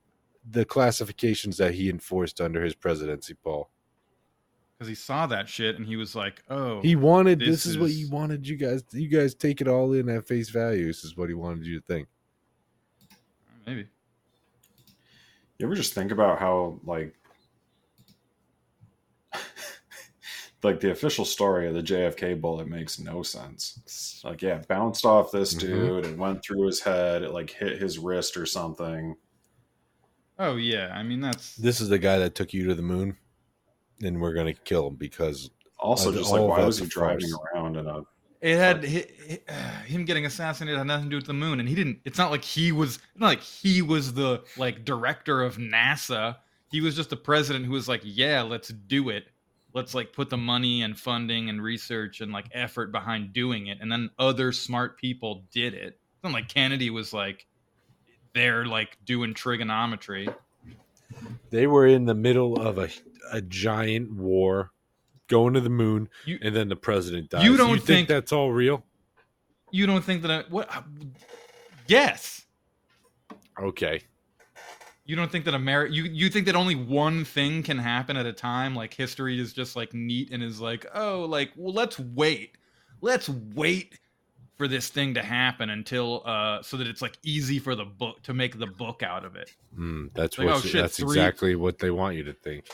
the 0.49 0.65
classifications 0.65 1.57
that 1.57 1.75
he 1.75 1.91
enforced 1.91 2.41
under 2.41 2.63
his 2.63 2.75
presidency, 2.77 3.35
Paul. 3.35 3.69
Because 4.79 4.89
he 4.89 4.95
saw 4.95 5.27
that 5.27 5.49
shit 5.49 5.77
and 5.77 5.87
he 5.87 5.97
was 5.97 6.15
like, 6.15 6.43
"Oh, 6.49 6.81
He 6.83 6.95
wanted 6.95 7.41
this, 7.41 7.49
this 7.49 7.67
is, 7.67 7.79
what 7.79 7.91
he 7.91 8.05
wanted 8.07 8.47
you 8.47 8.57
guys. 8.57 8.85
You 8.93 9.09
guys 9.09 9.35
take 9.35 9.61
it 9.61 9.67
all 9.67 9.93
in 9.95 10.09
at 10.09 10.29
face 10.29 10.51
value. 10.51 10.87
This 10.87 11.03
is 11.03 11.17
what 11.17 11.29
he 11.29 11.35
wanted 11.35 11.67
you 11.67 11.81
to 11.81 11.87
think. 11.87 12.07
maybe." 13.67 13.89
You 15.59 15.67
ever 15.67 15.75
just 15.75 15.95
think 15.95 16.13
about 16.13 16.39
how 16.39 16.81
like 16.85 17.15
like 20.63 20.81
the 20.81 20.91
official 20.91 21.25
story 21.25 21.69
of 21.69 21.75
the 21.75 21.83
JFK 21.83 22.41
bullet 22.41 22.69
makes 22.69 22.99
no 22.99 23.23
sense. 23.23 23.79
It's 23.85 24.23
like, 24.25 24.43
yeah, 24.43 24.57
it 24.57 24.69
bounced 24.69 25.05
off 25.05 25.31
this 25.31 25.55
Mhm. 25.55 25.61
dude 25.61 26.05
it 26.07 26.19
went 26.19 26.43
through 26.45 26.67
his 26.67 26.81
head. 26.81 27.23
It 27.23 27.31
like 27.31 27.51
hit 27.51 27.81
his 27.81 27.99
wrist 27.99 28.37
or 28.37 28.47
something. 28.47 29.17
Oh 30.39 30.57
yeah, 30.57 30.93
I 30.95 31.03
mean 31.03 31.21
that's 31.21 31.57
This 31.57 31.81
is 31.81 31.89
the 31.89 31.99
guy 31.99 32.19
that 32.19 32.35
took 32.35 32.53
you 32.53 32.67
to 32.69 32.75
the 32.75 32.83
moon, 32.83 33.17
and 34.03 34.21
we're 34.21 34.35
gonna 34.35 34.53
kill 34.53 34.89
him 34.89 34.97
because 34.97 35.51
Also, 35.79 36.13
just 36.13 36.31
like 36.31 36.43
why 36.43 36.65
was 36.65 36.79
he 36.79 36.87
driving 36.87 37.31
around 37.55 37.77
in 37.77 37.87
a 37.87 38.03
It 38.41 38.57
had 38.57 38.85
hi- 38.85 39.07
hi- 39.49 39.55
him 39.87 40.05
getting 40.05 40.27
assassinated 40.27 40.79
had 40.79 40.87
nothing 40.87 41.07
to 41.07 41.11
do 41.11 41.17
with 41.17 41.27
the 41.27 41.33
moon, 41.33 41.61
and 41.61 41.69
he 41.69 41.75
didn't. 41.75 42.01
It's 42.05 42.19
not 42.19 42.31
like 42.31 42.45
he 42.45 42.73
was 42.73 42.99
not 43.17 43.27
like 43.29 43.41
he 43.41 43.83
was 43.83 44.15
the 44.15 44.45
like 44.57 44.85
director 44.85 45.43
of 45.43 45.57
NASA. 45.57 46.37
He 46.71 46.81
was 46.81 46.97
just 46.97 47.11
the 47.11 47.17
president 47.17 47.65
who 47.65 47.73
was 47.73 47.89
like, 47.89 48.03
"Yeah, 48.05 48.43
let's 48.43 48.69
do 48.69 49.09
it. 49.09 49.25
Let's 49.73 49.95
like 49.95 50.13
put 50.13 50.31
the 50.31 50.37
money 50.37 50.83
and 50.83 50.99
funding 50.99 51.49
and 51.49 51.63
research 51.63 52.21
and 52.21 52.33
like 52.33 52.47
effort 52.53 52.93
behind 52.93 53.33
doing 53.33 53.69
it." 53.69 53.79
And 53.81 53.91
then 53.91 54.11
other 54.19 54.53
smart 54.53 54.99
people 54.99 55.45
did 55.53 55.75
it. 55.75 55.99
It's 56.15 56.25
not 56.25 56.33
like 56.33 56.49
Kennedy 56.49 56.91
was 56.91 57.13
like 57.13 57.47
they're 58.35 58.67
like 58.67 58.99
doing 59.05 59.33
trigonometry. 59.35 60.29
they 61.51 61.67
were 61.67 61.87
in 61.87 62.05
the 62.05 62.15
middle 62.15 62.61
of 62.61 62.79
a 62.79 62.89
a 63.33 63.41
giant 63.41 64.13
war, 64.13 64.71
going 65.29 65.55
to 65.55 65.61
the 65.61 65.71
moon, 65.71 66.09
and 66.27 66.55
then 66.55 66.69
the 66.69 66.77
president 66.77 67.31
dies. 67.31 67.45
you 67.45 67.57
don't 67.57 67.75
think, 67.77 67.85
think- 67.87 68.09
that's 68.09 68.33
all 68.33 68.53
real? 68.53 68.85
You 69.73 69.87
don't 69.87 70.05
think 70.05 70.23
that 70.23 70.31
I, 70.31 70.45
what? 70.49 70.71
Yes. 71.89 72.45
Okay. 73.61 74.01
You 75.05 75.15
don't 75.15 75.31
think 75.31 75.45
that 75.45 75.55
America 75.55 75.95
you 75.95 76.05
you 76.05 76.29
think 76.29 76.47
that 76.47 76.57
only 76.57 76.75
one 76.75 77.25
thing 77.25 77.63
can 77.63 77.79
happen 77.79 78.17
at 78.17 78.27
a 78.27 78.33
time? 78.33 78.75
Like 78.75 78.93
history 78.93 79.41
is 79.41 79.53
just 79.53 79.77
like 79.77 79.95
neat 79.95 80.31
and 80.33 80.43
is 80.43 80.61
like, 80.61 80.85
oh, 80.95 81.21
like 81.29 81.53
well, 81.57 81.73
let's 81.73 81.99
wait, 81.99 82.57
let's 83.01 83.29
wait 83.29 83.99
for 84.57 84.67
this 84.67 84.89
thing 84.89 85.15
to 85.15 85.23
happen 85.23 85.71
until 85.71 86.23
uh 86.27 86.61
so 86.63 86.77
that 86.77 86.87
it's 86.89 87.03
like 87.03 87.19
easy 87.23 87.59
for 87.59 87.75
the 87.77 87.85
book 87.85 88.21
to 88.23 88.35
make 88.35 88.59
the 88.59 88.67
book 88.67 89.03
out 89.05 89.25
of 89.25 89.37
it. 89.37 89.55
Mm, 89.79 90.11
that's 90.15 90.39
Like, 90.39 90.49
what. 90.49 90.57
oh, 90.57 90.61
shit, 90.61 90.73
that's 90.83 90.97
three- 90.99 91.07
exactly 91.09 91.55
what 91.55 91.79
they 91.79 91.91
want 91.91 92.17
you 92.17 92.25
to 92.25 92.33
think. 92.33 92.65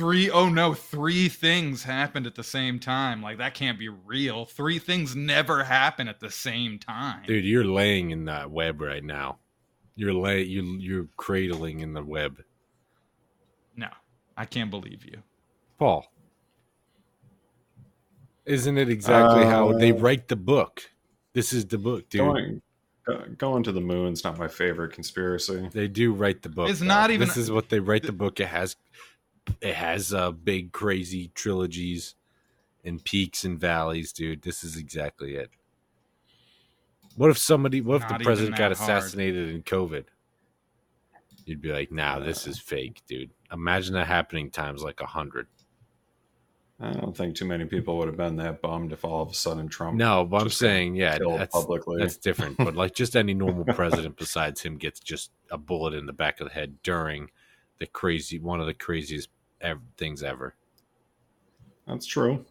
Three 0.00 0.30
oh 0.30 0.48
no, 0.48 0.72
three 0.72 1.28
things 1.28 1.82
happened 1.82 2.26
at 2.26 2.34
the 2.34 2.42
same 2.42 2.78
time. 2.80 3.22
Like 3.22 3.36
that 3.36 3.52
can't 3.52 3.78
be 3.78 3.90
real. 3.90 4.46
Three 4.46 4.78
things 4.78 5.14
never 5.14 5.62
happen 5.62 6.08
at 6.08 6.20
the 6.20 6.30
same 6.30 6.78
time. 6.78 7.24
Dude, 7.26 7.44
you're 7.44 7.66
laying 7.66 8.10
in 8.10 8.24
that 8.24 8.50
web 8.50 8.80
right 8.80 9.04
now. 9.04 9.40
You're 9.96 10.14
lay 10.14 10.40
you 10.40 10.62
you're 10.78 11.06
cradling 11.18 11.80
in 11.80 11.92
the 11.92 12.02
web. 12.02 12.42
No, 13.76 13.88
I 14.38 14.46
can't 14.46 14.70
believe 14.70 15.04
you. 15.04 15.18
Paul. 15.78 16.10
Isn't 18.46 18.78
it 18.78 18.88
exactly 18.88 19.44
how 19.44 19.74
they 19.74 19.92
Uh, 19.92 19.96
write 19.96 20.28
the 20.28 20.36
book? 20.36 20.80
This 21.34 21.52
is 21.52 21.66
the 21.66 21.76
book, 21.76 22.08
dude. 22.08 22.20
going 22.22 22.62
go- 23.04 23.24
going 23.36 23.62
to 23.64 23.72
the 23.72 23.82
moon's 23.82 24.24
not 24.24 24.38
my 24.38 24.48
favorite 24.48 24.94
conspiracy. 24.94 25.68
They 25.74 25.88
do 25.88 26.14
write 26.14 26.40
the 26.40 26.48
book. 26.48 26.70
It's 26.70 26.80
though. 26.80 26.86
not 26.86 27.10
even- 27.10 27.28
This 27.28 27.36
is 27.36 27.50
what 27.50 27.68
they 27.68 27.80
write 27.80 28.04
the 28.04 28.12
book. 28.12 28.40
It 28.40 28.46
has 28.48 28.76
it 29.60 29.74
has 29.74 30.12
uh 30.14 30.30
big 30.30 30.72
crazy 30.72 31.30
trilogies. 31.34 32.14
and 32.84 33.04
peaks 33.04 33.44
and 33.44 33.60
valleys, 33.60 34.12
dude. 34.12 34.42
This 34.42 34.64
is 34.64 34.76
exactly 34.76 35.34
it. 35.34 35.50
What 37.16 37.30
if 37.30 37.36
somebody? 37.38 37.80
What 37.80 37.96
if 38.02 38.08
Not 38.08 38.18
the 38.18 38.24
president 38.24 38.56
got 38.56 38.70
that 38.70 38.78
hard. 38.78 38.98
assassinated 38.98 39.50
in 39.50 39.62
COVID? 39.62 40.04
You'd 41.44 41.60
be 41.60 41.72
like, 41.72 41.90
"Nah, 41.92 42.20
this 42.20 42.46
is 42.46 42.58
fake, 42.58 43.02
dude." 43.06 43.30
Imagine 43.52 43.94
that 43.94 44.06
happening 44.06 44.50
times 44.50 44.82
like 44.82 45.00
a 45.00 45.06
hundred. 45.06 45.46
I 46.82 46.92
don't 46.92 47.14
think 47.14 47.36
too 47.36 47.44
many 47.44 47.66
people 47.66 47.98
would 47.98 48.06
have 48.08 48.16
been 48.16 48.36
that 48.36 48.62
bummed 48.62 48.92
if 48.92 49.04
all 49.04 49.20
of 49.22 49.30
a 49.30 49.34
sudden 49.34 49.68
Trump. 49.68 49.98
No, 49.98 50.24
but 50.24 50.40
I'm 50.40 50.48
saying, 50.48 50.94
yeah, 50.94 51.18
that's 51.18 51.52
publicly. 51.54 51.98
that's 51.98 52.16
different. 52.16 52.56
But 52.56 52.74
like, 52.74 52.94
just 52.94 53.16
any 53.16 53.34
normal 53.34 53.64
president 53.74 54.16
besides 54.16 54.62
him 54.62 54.78
gets 54.78 54.98
just 55.00 55.30
a 55.50 55.58
bullet 55.58 55.92
in 55.92 56.06
the 56.06 56.14
back 56.14 56.40
of 56.40 56.48
the 56.48 56.54
head 56.54 56.76
during 56.82 57.28
the 57.78 57.86
crazy, 57.86 58.38
one 58.38 58.60
of 58.60 58.66
the 58.66 58.72
craziest 58.72 59.28
ev- 59.60 59.80
things 59.96 60.22
ever. 60.22 60.54
That's 61.86 62.06
true. 62.06 62.44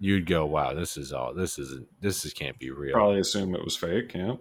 You'd 0.00 0.26
go, 0.26 0.46
"Wow, 0.46 0.74
this 0.74 0.96
is 0.96 1.12
all. 1.12 1.34
This 1.34 1.58
isn't. 1.58 1.86
This 2.00 2.24
is 2.24 2.32
can't 2.32 2.58
be 2.58 2.70
real." 2.70 2.92
Probably 2.94 3.20
assume 3.20 3.54
it 3.54 3.64
was 3.64 3.76
fake. 3.76 4.12
Yeah. 4.14 4.36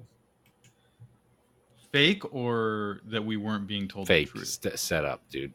Fake 1.91 2.34
or 2.34 2.99
that 3.06 3.23
we 3.26 3.38
weren't 3.38 3.65
being 3.68 3.88
told 3.88 4.07
Fake 4.07 4.27
the 4.27 4.39
truth? 4.39 4.48
st- 4.48 4.80
set 4.80 5.06
up, 5.06 5.22
dude. 5.30 5.53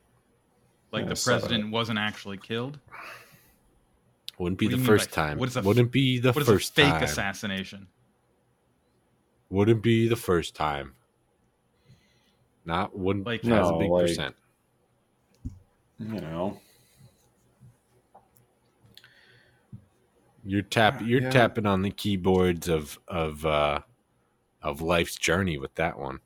Like 0.91 1.05
Yeah, 1.05 1.11
the 1.15 1.23
president 1.25 1.71
wasn't 1.71 1.99
actually 1.99 2.39
killed? 2.39 2.79
Wouldn't 4.39 4.59
be 4.59 4.67
What 4.67 4.77
the 4.79 4.85
first 4.85 5.11
by- 5.11 5.15
time. 5.15 5.39
What 5.39 5.49
is 5.51 5.57
a, 5.57 5.63
Wouldn't 5.63 5.93
be 5.93 6.19
the 6.19 6.33
what 6.33 6.43
is 6.43 6.49
first 6.49 6.73
a 6.73 6.75
fake 6.83 6.93
time. 6.93 7.03
assassination? 7.05 7.87
Wouldn't 9.51 9.83
be 9.83 10.09
the 10.09 10.17
first 10.17 10.55
time. 10.57 10.95
Not 12.65 12.99
wouldn't 12.99 13.27
Like- 13.27 13.43
has 13.45 13.69
a 13.71 13.75
big 13.75 13.91
like- 13.91 14.07
percent. 14.07 14.35
You 16.11 16.21
know. 16.21 16.61
You're 20.45 20.63
tap 20.63 21.01
you're 21.05 21.23
yeah. 21.23 21.31
tapping 21.31 21.67
on 21.67 21.83
the 21.83 21.91
keyboards 21.91 22.69
of 22.69 22.99
of 23.07 23.47
uh 23.47 23.81
of 24.61 24.81
life's 24.81 25.17
journey 25.17 25.59
with 25.59 25.75
that 25.77 25.99
one. 25.99 26.21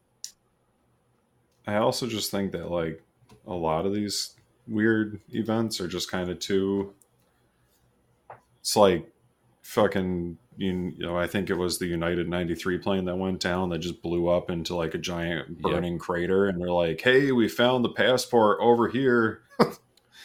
I 1.66 1.77
also 1.77 2.07
just 2.07 2.31
think 2.31 2.53
that 2.53 2.70
like 2.70 3.03
a 3.47 3.55
lot 3.55 3.86
of 3.86 3.94
these 3.94 4.35
weird 4.66 5.20
events 5.31 5.81
are 5.81 5.89
just 5.89 6.11
kind 6.11 6.31
of 6.31 6.39
too. 6.39 6.94
It's 8.61 8.77
like 8.77 9.11
fucking 9.62 10.39
you, 10.57 10.93
you 10.97 11.07
know 11.07 11.16
I 11.19 11.27
think 11.27 11.51
it 11.51 11.55
was 11.57 11.78
the 11.78 11.87
United 11.87 12.28
93 12.28 12.78
plane 12.78 13.05
that 13.07 13.16
went 13.16 13.41
down 13.41 13.69
that 13.70 13.78
just 13.78 14.03
blew 14.03 14.28
up 14.28 14.51
into 14.51 14.74
like 14.74 14.95
a 14.95 14.99
giant 14.99 15.61
burning 15.62 15.99
crater 15.99 16.47
and 16.47 16.61
they're 16.61 16.70
like 16.70 17.01
hey 17.01 17.33
we 17.33 17.49
found 17.49 17.85
the 17.85 17.91
passport 17.91 18.59
over 18.61 18.89
here. 18.89 19.43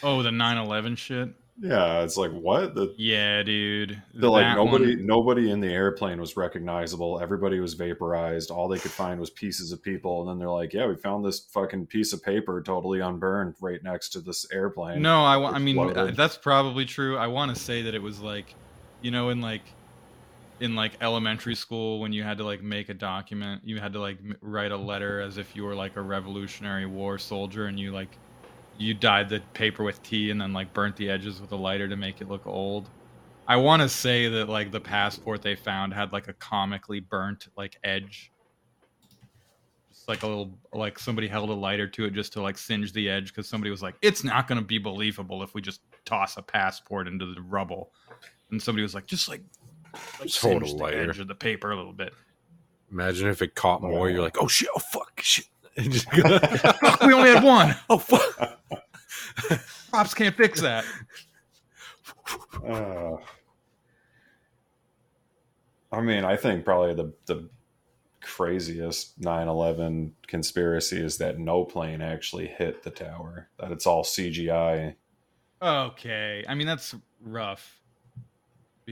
Oh, 0.04 0.24
the 0.24 0.32
9/11 0.32 0.98
shit. 0.98 1.30
yeah 1.60 2.02
it's 2.02 2.18
like 2.18 2.32
what? 2.32 2.74
The 2.74 2.92
Yeah, 2.98 3.44
dude. 3.44 4.02
they're 4.16 4.32
like 4.32 4.56
nobody 4.56 4.96
one- 4.96 5.06
nobody 5.06 5.52
in 5.52 5.60
the 5.60 5.72
airplane 5.72 6.20
was 6.20 6.36
recognizable. 6.36 7.20
Everybody 7.22 7.60
was 7.60 7.76
vaporized. 7.76 8.50
All 8.50 8.68
they 8.68 8.80
could 8.80 8.90
find 8.90 9.20
was 9.20 9.30
pieces 9.30 9.72
of 9.72 9.84
people. 9.84 10.22
And 10.22 10.30
then 10.30 10.40
they're 10.40 10.50
like 10.50 10.74
yeah 10.74 10.88
we 10.88 10.96
found 10.96 11.24
this 11.24 11.42
fucking 11.54 11.86
piece 11.86 12.14
of 12.14 12.24
paper 12.24 12.64
totally 12.64 13.00
unburned 13.00 13.54
right 13.62 13.84
next 13.84 14.10
to 14.14 14.22
this 14.22 14.48
airplane. 14.52 15.04
No, 15.04 15.24
I, 15.24 15.52
I 15.52 15.60
mean 15.60 16.16
that's 16.16 16.36
probably 16.38 16.86
true. 16.86 17.16
I 17.16 17.28
want 17.28 17.56
to 17.56 17.62
say 17.62 17.84
that 17.84 17.94
it 17.94 18.02
was 18.02 18.20
like, 18.22 18.56
you 19.04 19.12
know, 19.12 19.30
in 19.30 19.40
like, 19.40 19.62
in 20.62 20.76
like 20.76 20.94
elementary 21.02 21.56
school 21.56 22.00
when 22.00 22.14
you 22.14 22.24
had 22.24 22.38
to 22.38 22.44
like 22.44 22.62
make 22.62 22.90
a 22.90 22.94
document, 22.94 23.62
you 23.66 23.80
had 23.80 23.92
to 23.94 24.00
like 24.00 24.20
write 24.42 24.72
a 24.72 24.78
letter 24.78 25.20
as 25.20 25.38
if 25.38 25.56
you 25.56 25.64
were 25.64 25.74
like 25.74 25.96
a 25.96 26.02
Revolutionary 26.02 26.86
War 26.86 27.18
soldier, 27.18 27.66
and 27.66 27.80
you 27.80 27.92
like, 27.92 28.16
you 28.78 28.94
dyed 28.94 29.28
the 29.28 29.42
paper 29.54 29.84
with 29.84 30.02
tea 30.04 30.30
and 30.30 30.40
then 30.40 30.54
like 30.54 30.72
burnt 30.74 30.96
the 30.96 31.10
edges 31.10 31.42
with 31.42 31.52
a 31.52 31.56
lighter 31.56 31.88
to 31.88 31.96
make 31.96 32.22
it 32.22 32.30
look 32.30 32.46
old. 32.46 32.90
I 33.48 33.58
want 33.58 33.82
to 33.82 33.90
say 33.90 34.30
that 34.30 34.50
like 34.50 34.72
the 34.72 34.80
passport 34.80 35.42
they 35.42 35.56
found 35.56 35.94
had 35.94 36.14
like 36.14 36.28
a 36.28 36.34
comically 36.34 37.00
burnt 37.00 37.48
like 37.58 37.78
edge. 37.84 38.32
Just 39.92 40.08
like 40.08 40.22
a 40.22 40.28
little 40.28 40.58
like 40.74 41.00
somebody 41.00 41.28
held 41.28 41.50
a 41.50 41.54
lighter 41.54 41.88
to 41.88 42.06
it 42.06 42.14
just 42.14 42.34
to 42.34 42.42
like 42.42 42.58
singe 42.58 42.94
the 42.94 43.10
edge 43.10 43.30
because 43.30 43.50
somebody 43.50 43.72
was 43.72 43.82
like, 43.82 43.96
it's 44.04 44.24
not 44.24 44.48
gonna 44.48 44.62
be 44.62 44.78
believable 44.78 45.42
if 45.42 45.56
we 45.56 45.62
just 45.62 45.82
toss 46.06 46.38
a 46.38 46.42
passport 46.42 47.08
into 47.08 47.34
the 47.34 47.42
rubble. 47.42 47.92
And 48.52 48.62
somebody 48.62 48.84
was 48.84 48.94
like, 48.94 49.08
just 49.08 49.28
like, 49.28 49.42
like 49.94 50.28
Just 50.28 50.42
hold 50.42 50.64
a 50.64 50.68
singe 50.68 50.78
the 50.78 50.84
lighter. 50.84 51.10
edge 51.10 51.20
of 51.20 51.28
the 51.28 51.36
paper 51.36 51.72
a 51.72 51.76
little 51.78 51.94
bit. 51.94 52.14
Imagine 52.92 53.30
if 53.30 53.42
it 53.42 53.56
caught 53.56 53.82
more, 53.82 54.10
you're 54.10 54.22
like, 54.22 54.38
oh 54.40 54.48
shit, 54.48 54.70
oh 54.76 54.80
fuck, 54.80 55.22
shit. 55.22 55.46
Fuck, 55.78 57.02
we 57.04 57.14
only 57.14 57.30
had 57.30 57.44
one. 57.44 57.74
oh 57.90 57.98
fuck. 57.98 58.60
Cops 59.92 60.14
can't 60.14 60.36
fix 60.36 60.60
that. 60.60 60.84
Uh, 62.66 63.16
I 65.92 66.02
mean, 66.02 66.26
I 66.26 66.36
think 66.36 66.66
probably 66.66 66.94
the 66.94 67.14
the 67.26 67.50
craziest 68.22 69.20
9/11 69.22 70.12
conspiracy 70.28 71.02
is 71.04 71.18
that 71.18 71.40
no 71.40 71.64
plane 71.64 72.02
actually 72.02 72.48
hit 72.48 72.84
the 72.84 72.92
tower. 72.92 73.50
That 73.58 73.72
it's 73.72 73.88
all 73.88 74.04
CGI. 74.04 74.96
Okay. 75.62 76.44
I 76.48 76.54
mean 76.56 76.68
that's 76.68 76.96
rough. 77.22 77.81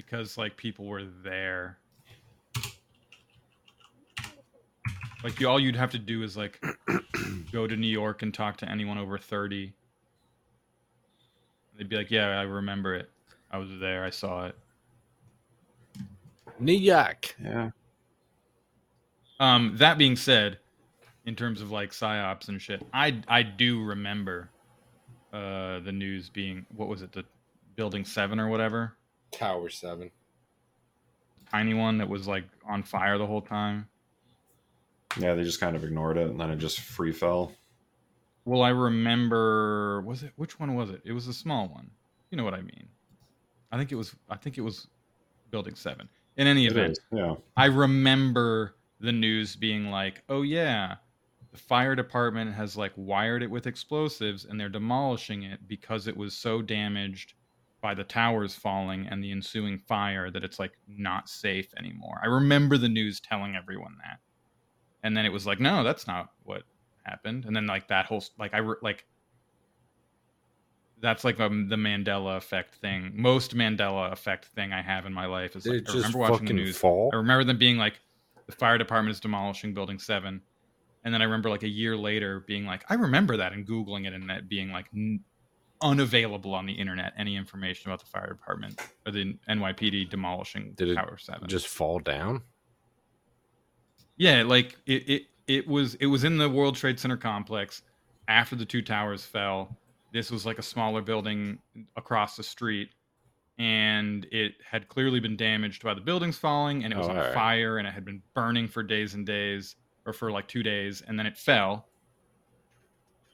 Because 0.05 0.37
like 0.37 0.55
people 0.55 0.85
were 0.85 1.03
there. 1.03 1.77
Like 5.23 5.39
you, 5.41 5.49
all 5.49 5.59
you'd 5.59 5.75
have 5.75 5.91
to 5.91 5.99
do 5.99 6.23
is 6.23 6.37
like 6.37 6.63
go 7.51 7.67
to 7.67 7.75
New 7.75 7.87
York 7.87 8.21
and 8.21 8.33
talk 8.33 8.55
to 8.57 8.69
anyone 8.69 8.97
over 8.97 9.17
30. 9.17 9.73
They'd 11.77 11.89
be 11.89 11.97
like, 11.97 12.09
"Yeah, 12.09 12.27
I 12.29 12.43
remember 12.43 12.95
it. 12.95 13.09
I 13.51 13.57
was 13.57 13.69
there. 13.79 14.05
I 14.05 14.09
saw 14.09 14.45
it." 14.45 14.55
New 16.59 16.71
York. 16.71 17.35
Yeah. 17.43 17.71
Um, 19.41 19.73
that 19.77 19.97
being 19.97 20.15
said, 20.15 20.59
in 21.25 21.35
terms 21.35 21.61
of 21.61 21.71
like 21.71 21.91
psyops 21.91 22.47
and 22.47 22.61
shit, 22.61 22.81
I 22.93 23.21
I 23.27 23.43
do 23.43 23.83
remember 23.83 24.49
uh 25.33 25.79
the 25.81 25.91
news 25.91 26.29
being 26.29 26.65
what 26.75 26.87
was 26.87 27.01
it 27.01 27.11
the 27.11 27.25
building 27.75 28.03
seven 28.03 28.39
or 28.39 28.47
whatever 28.47 28.93
Tower 29.31 29.69
seven. 29.69 30.11
tiny 31.51 31.73
one 31.73 31.97
that 31.97 32.07
was 32.09 32.27
like 32.27 32.45
on 32.67 32.83
fire 32.83 33.17
the 33.17 33.25
whole 33.25 33.41
time. 33.41 33.87
Yeah, 35.17 35.33
they 35.33 35.43
just 35.43 35.59
kind 35.59 35.75
of 35.75 35.83
ignored 35.83 36.17
it 36.17 36.29
and 36.29 36.39
then 36.39 36.51
it 36.51 36.57
just 36.57 36.79
free 36.79 37.11
fell. 37.11 37.51
Well, 38.45 38.61
I 38.61 38.69
remember 38.69 40.01
was 40.01 40.23
it 40.23 40.33
which 40.35 40.59
one 40.59 40.75
was 40.75 40.89
it? 40.89 41.01
It 41.05 41.11
was 41.13 41.27
a 41.27 41.33
small 41.33 41.67
one. 41.67 41.89
You 42.31 42.37
know 42.37 42.43
what 42.43 42.53
I 42.53 42.61
mean? 42.61 42.87
I 43.71 43.77
think 43.77 43.91
it 43.91 43.95
was 43.95 44.15
I 44.29 44.37
think 44.37 44.57
it 44.57 44.61
was 44.61 44.87
building 45.51 45.75
7. 45.75 46.07
In 46.37 46.47
any 46.47 46.65
It 46.65 46.71
event, 46.71 46.91
is, 46.93 46.99
yeah. 47.11 47.35
I 47.57 47.65
remember 47.65 48.75
the 48.99 49.11
news 49.11 49.55
being 49.55 49.89
like, 49.91 50.23
"Oh 50.29 50.41
yeah, 50.43 50.95
the 51.51 51.57
fire 51.57 51.95
department 51.95 52.53
has 52.53 52.77
like 52.77 52.93
wired 52.95 53.43
it 53.43 53.49
with 53.51 53.67
explosives 53.67 54.45
and 54.45 54.59
they're 54.59 54.69
demolishing 54.69 55.43
it 55.43 55.67
because 55.67 56.07
it 56.07 56.15
was 56.15 56.33
so 56.35 56.61
damaged 56.61 57.33
by 57.81 57.93
the 57.93 58.03
towers 58.03 58.55
falling 58.55 59.07
and 59.07 59.23
the 59.23 59.31
ensuing 59.31 59.79
fire 59.79 60.29
that 60.31 60.43
it's 60.43 60.59
like 60.59 60.73
not 60.87 61.29
safe 61.29 61.73
anymore." 61.77 62.19
I 62.23 62.27
remember 62.27 62.77
the 62.77 62.89
news 62.89 63.19
telling 63.19 63.55
everyone 63.55 63.95
that. 63.99 64.19
And 65.03 65.15
then 65.15 65.25
it 65.25 65.31
was 65.31 65.45
like, 65.45 65.59
"No, 65.59 65.83
that's 65.83 66.07
not 66.07 66.29
what 66.43 66.63
happened." 67.03 67.45
And 67.45 67.55
then 67.55 67.67
like 67.67 67.87
that 67.87 68.05
whole 68.05 68.23
like 68.37 68.53
I 68.53 68.59
re- 68.59 68.75
like 68.81 69.05
that's 71.01 71.23
like 71.23 71.39
um, 71.39 71.69
the 71.69 71.75
Mandela 71.75 72.37
effect 72.37 72.75
thing. 72.75 73.11
Most 73.13 73.55
Mandela 73.55 74.11
effect 74.11 74.45
thing 74.45 74.73
I 74.73 74.81
have 74.81 75.05
in 75.05 75.13
my 75.13 75.25
life 75.25 75.55
is 75.55 75.65
like 75.65 75.87
I 75.89 75.93
remember 75.93 76.17
watching 76.19 76.45
the 76.45 76.53
news. 76.53 76.77
fall? 76.77 77.09
I 77.13 77.17
remember 77.17 77.43
them 77.43 77.57
being 77.57 77.77
like, 77.77 77.99
the 78.47 78.55
fire 78.55 78.77
department 78.77 79.13
is 79.13 79.19
demolishing 79.19 79.73
building 79.73 79.99
seven, 79.99 80.41
and 81.03 81.13
then 81.13 81.21
I 81.21 81.25
remember 81.25 81.49
like 81.49 81.63
a 81.63 81.69
year 81.69 81.95
later 81.95 82.41
being 82.41 82.65
like, 82.65 82.83
I 82.89 82.95
remember 82.95 83.37
that 83.37 83.53
and 83.53 83.67
googling 83.67 84.07
it 84.07 84.13
and 84.13 84.29
that 84.29 84.49
being 84.49 84.71
like 84.71 84.87
unavailable 85.81 86.53
on 86.53 86.65
the 86.65 86.73
internet 86.73 87.13
any 87.17 87.35
information 87.35 87.89
about 87.89 87.99
the 87.99 88.05
fire 88.05 88.27
department 88.27 88.79
or 89.05 89.11
the 89.11 89.37
NYPD 89.49 90.09
demolishing 90.09 90.73
Did 90.75 90.89
it 90.89 90.95
Tower 90.95 91.17
Seven. 91.17 91.47
just 91.47 91.67
fall 91.67 91.99
down? 91.99 92.41
Yeah, 94.17 94.43
like 94.43 94.75
it, 94.85 95.09
it 95.09 95.23
it 95.47 95.67
was 95.67 95.95
it 95.95 96.07
was 96.07 96.23
in 96.23 96.37
the 96.37 96.49
World 96.49 96.75
Trade 96.75 96.99
Center 96.99 97.17
complex 97.17 97.81
after 98.27 98.55
the 98.55 98.65
two 98.65 98.81
towers 98.81 99.23
fell. 99.25 99.77
This 100.11 100.29
was 100.31 100.45
like 100.45 100.59
a 100.59 100.63
smaller 100.63 101.01
building 101.01 101.59
across 101.95 102.35
the 102.35 102.43
street 102.43 102.89
and 103.57 104.25
it 104.31 104.53
had 104.69 104.87
clearly 104.87 105.19
been 105.19 105.35
damaged 105.37 105.83
by 105.83 105.93
the 105.93 106.01
buildings 106.01 106.37
falling 106.37 106.83
and 106.83 106.93
it 106.93 106.97
was 106.97 107.07
Oh, 107.07 107.11
on 107.11 107.17
alright. 107.17 107.33
fire 107.33 107.77
and 107.77 107.87
it 107.87 107.91
had 107.93 108.05
been 108.05 108.21
burning 108.33 108.67
for 108.67 108.83
days 108.83 109.13
and 109.13 109.25
days 109.25 109.75
or 110.05 110.13
for 110.13 110.31
like 110.31 110.47
2 110.47 110.63
days 110.63 111.01
and 111.07 111.17
then 111.19 111.25
it 111.25 111.37
fell. 111.37 111.87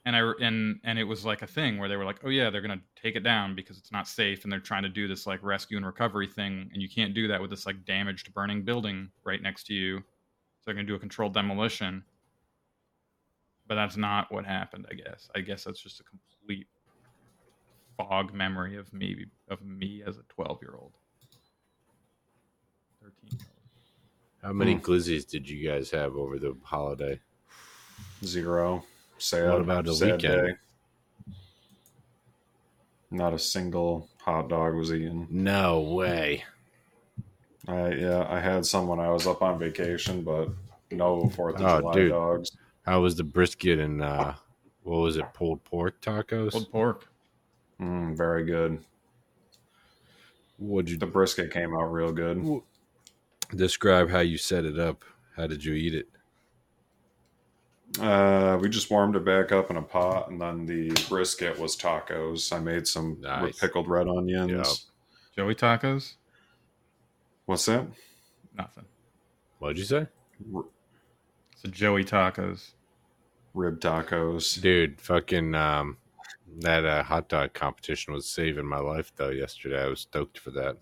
And 0.08 0.16
I 0.16 0.32
and 0.40 0.80
and 0.84 1.00
it 1.00 1.04
was 1.04 1.26
like 1.26 1.42
a 1.42 1.48
thing 1.48 1.78
where 1.80 1.90
they 1.90 1.96
were 1.96 2.06
like, 2.06 2.20
"Oh 2.24 2.30
yeah, 2.30 2.50
they're 2.52 2.62
going 2.62 2.78
to 2.78 3.02
take 3.02 3.16
it 3.16 3.22
down 3.24 3.56
because 3.56 3.78
it's 3.80 3.92
not 3.92 4.08
safe 4.08 4.44
and 4.44 4.54
they're 4.54 4.60
trying 4.60 4.84
to 4.84 4.90
do 4.90 5.08
this 5.08 5.26
like 5.26 5.42
rescue 5.42 5.78
and 5.78 5.86
recovery 5.86 6.28
thing 6.28 6.70
and 6.74 6.82
you 6.82 6.88
can't 6.88 7.16
do 7.16 7.28
that 7.28 7.42
with 7.42 7.50
this 7.50 7.66
like 7.66 7.84
damaged 7.86 8.32
burning 8.34 8.62
building 8.64 9.10
right 9.24 9.42
next 9.42 9.64
to 9.68 9.74
you." 9.74 10.00
So 10.00 10.66
they're 10.66 10.76
going 10.76 10.86
to 10.86 10.92
do 10.92 10.96
a 10.96 11.00
controlled 11.00 11.34
demolition. 11.34 12.04
But 13.68 13.76
that's 13.76 13.98
not 13.98 14.32
what 14.32 14.46
happened, 14.46 14.86
I 14.92 14.94
guess. 14.94 15.28
I 15.36 15.42
guess 15.42 15.64
that's 15.64 15.82
just 15.82 16.00
a 16.00 16.04
complete 16.04 16.68
fog 17.98 18.32
memory 18.32 18.78
of 18.78 18.94
me 18.94 19.26
of 19.50 19.64
me 19.64 20.04
as 20.06 20.18
a 20.18 20.24
12 20.30 20.60
year 20.62 20.76
old. 20.80 20.94
13. 23.02 23.40
How 24.44 24.54
many 24.54 24.74
Hmm. 24.76 24.82
glizzies 24.82 25.28
did 25.28 25.50
you 25.50 25.68
guys 25.68 25.90
have 25.90 26.16
over 26.16 26.38
the 26.38 26.56
holiday? 26.64 27.20
Zero. 28.24 28.84
Sad. 29.18 29.50
What 29.52 29.62
about 29.62 29.86
the 29.86 29.94
sad 29.94 30.14
weekend? 30.22 30.48
day. 30.48 30.54
Not 33.12 33.34
a 33.34 33.40
single 33.40 34.10
hot 34.20 34.50
dog 34.50 34.76
was 34.76 34.92
eaten. 34.92 35.28
No 35.30 35.82
way. 35.82 36.44
I 37.68 37.92
yeah, 37.94 38.26
I 38.30 38.40
had 38.40 38.66
some 38.66 38.88
when 38.88 39.00
I 39.00 39.10
was 39.10 39.26
up 39.26 39.42
on 39.42 39.58
vacation, 39.58 40.24
but 40.24 40.50
no 40.92 41.30
Fourth 41.30 41.56
of 41.56 41.62
Oh, 41.66 41.80
July 41.80 41.94
dude. 41.94 42.12
dogs. 42.12 42.52
How 42.84 43.02
was 43.02 43.16
the 43.16 43.24
brisket 43.24 43.80
and 43.80 44.02
uh, 44.04 44.34
what 44.84 44.98
was 45.00 45.18
it? 45.18 45.26
Pulled 45.34 45.64
pork 45.64 46.00
tacos. 46.02 46.52
Pulled 46.52 46.72
pork. 46.72 47.08
Mm, 47.82 48.16
very 48.16 48.44
good. 48.46 48.84
What'd 50.58 50.90
you 50.90 50.98
The 50.98 51.06
brisket 51.08 51.52
came 51.52 51.76
out 51.76 51.92
real 51.92 52.12
good. 52.12 52.62
describe 53.56 54.10
how 54.10 54.20
you 54.20 54.38
set 54.38 54.64
it 54.66 54.80
up? 54.80 55.04
How 55.36 55.48
did 55.48 55.64
you 55.64 55.74
eat 55.74 55.94
it? 55.96 56.08
Uh, 58.00 58.58
we 58.62 58.68
just 58.68 58.90
warmed 58.92 59.16
it 59.16 59.24
back 59.24 59.52
up 59.52 59.70
in 59.72 59.78
a 59.78 59.82
pot, 59.82 60.30
and 60.30 60.42
then 60.42 60.66
the 60.66 60.90
brisket 61.08 61.58
was 61.58 61.78
tacos. 61.78 62.52
I 62.52 62.60
made 62.60 62.88
some 62.88 63.18
Nice. 63.22 63.42
with 63.44 63.60
pickled 63.60 63.88
red 63.88 64.08
onions. 64.08 64.52
Yep. 64.52 64.66
Joey 65.36 65.56
tacos? 65.56 66.16
What's 67.46 67.66
that? 67.68 67.86
Nothing. 68.58 68.86
What'd 69.60 69.78
you 69.78 69.86
say? 69.86 70.08
So 70.52 71.70
Joey 71.70 72.04
tacos. 72.04 72.72
Rib 73.54 73.80
tacos. 73.80 74.62
Dude, 74.62 75.00
fucking 75.00 75.56
um, 75.56 75.98
that 76.60 76.84
uh, 76.86 77.04
hot 77.04 77.30
dog 77.30 77.54
competition 77.54 78.14
was 78.14 78.30
saving 78.30 78.66
my 78.66 78.80
life 78.80 79.14
though. 79.16 79.30
Yesterday, 79.30 79.82
I 79.82 79.88
was 79.88 80.02
stoked 80.02 80.38
for 80.38 80.52
that. 80.52 80.78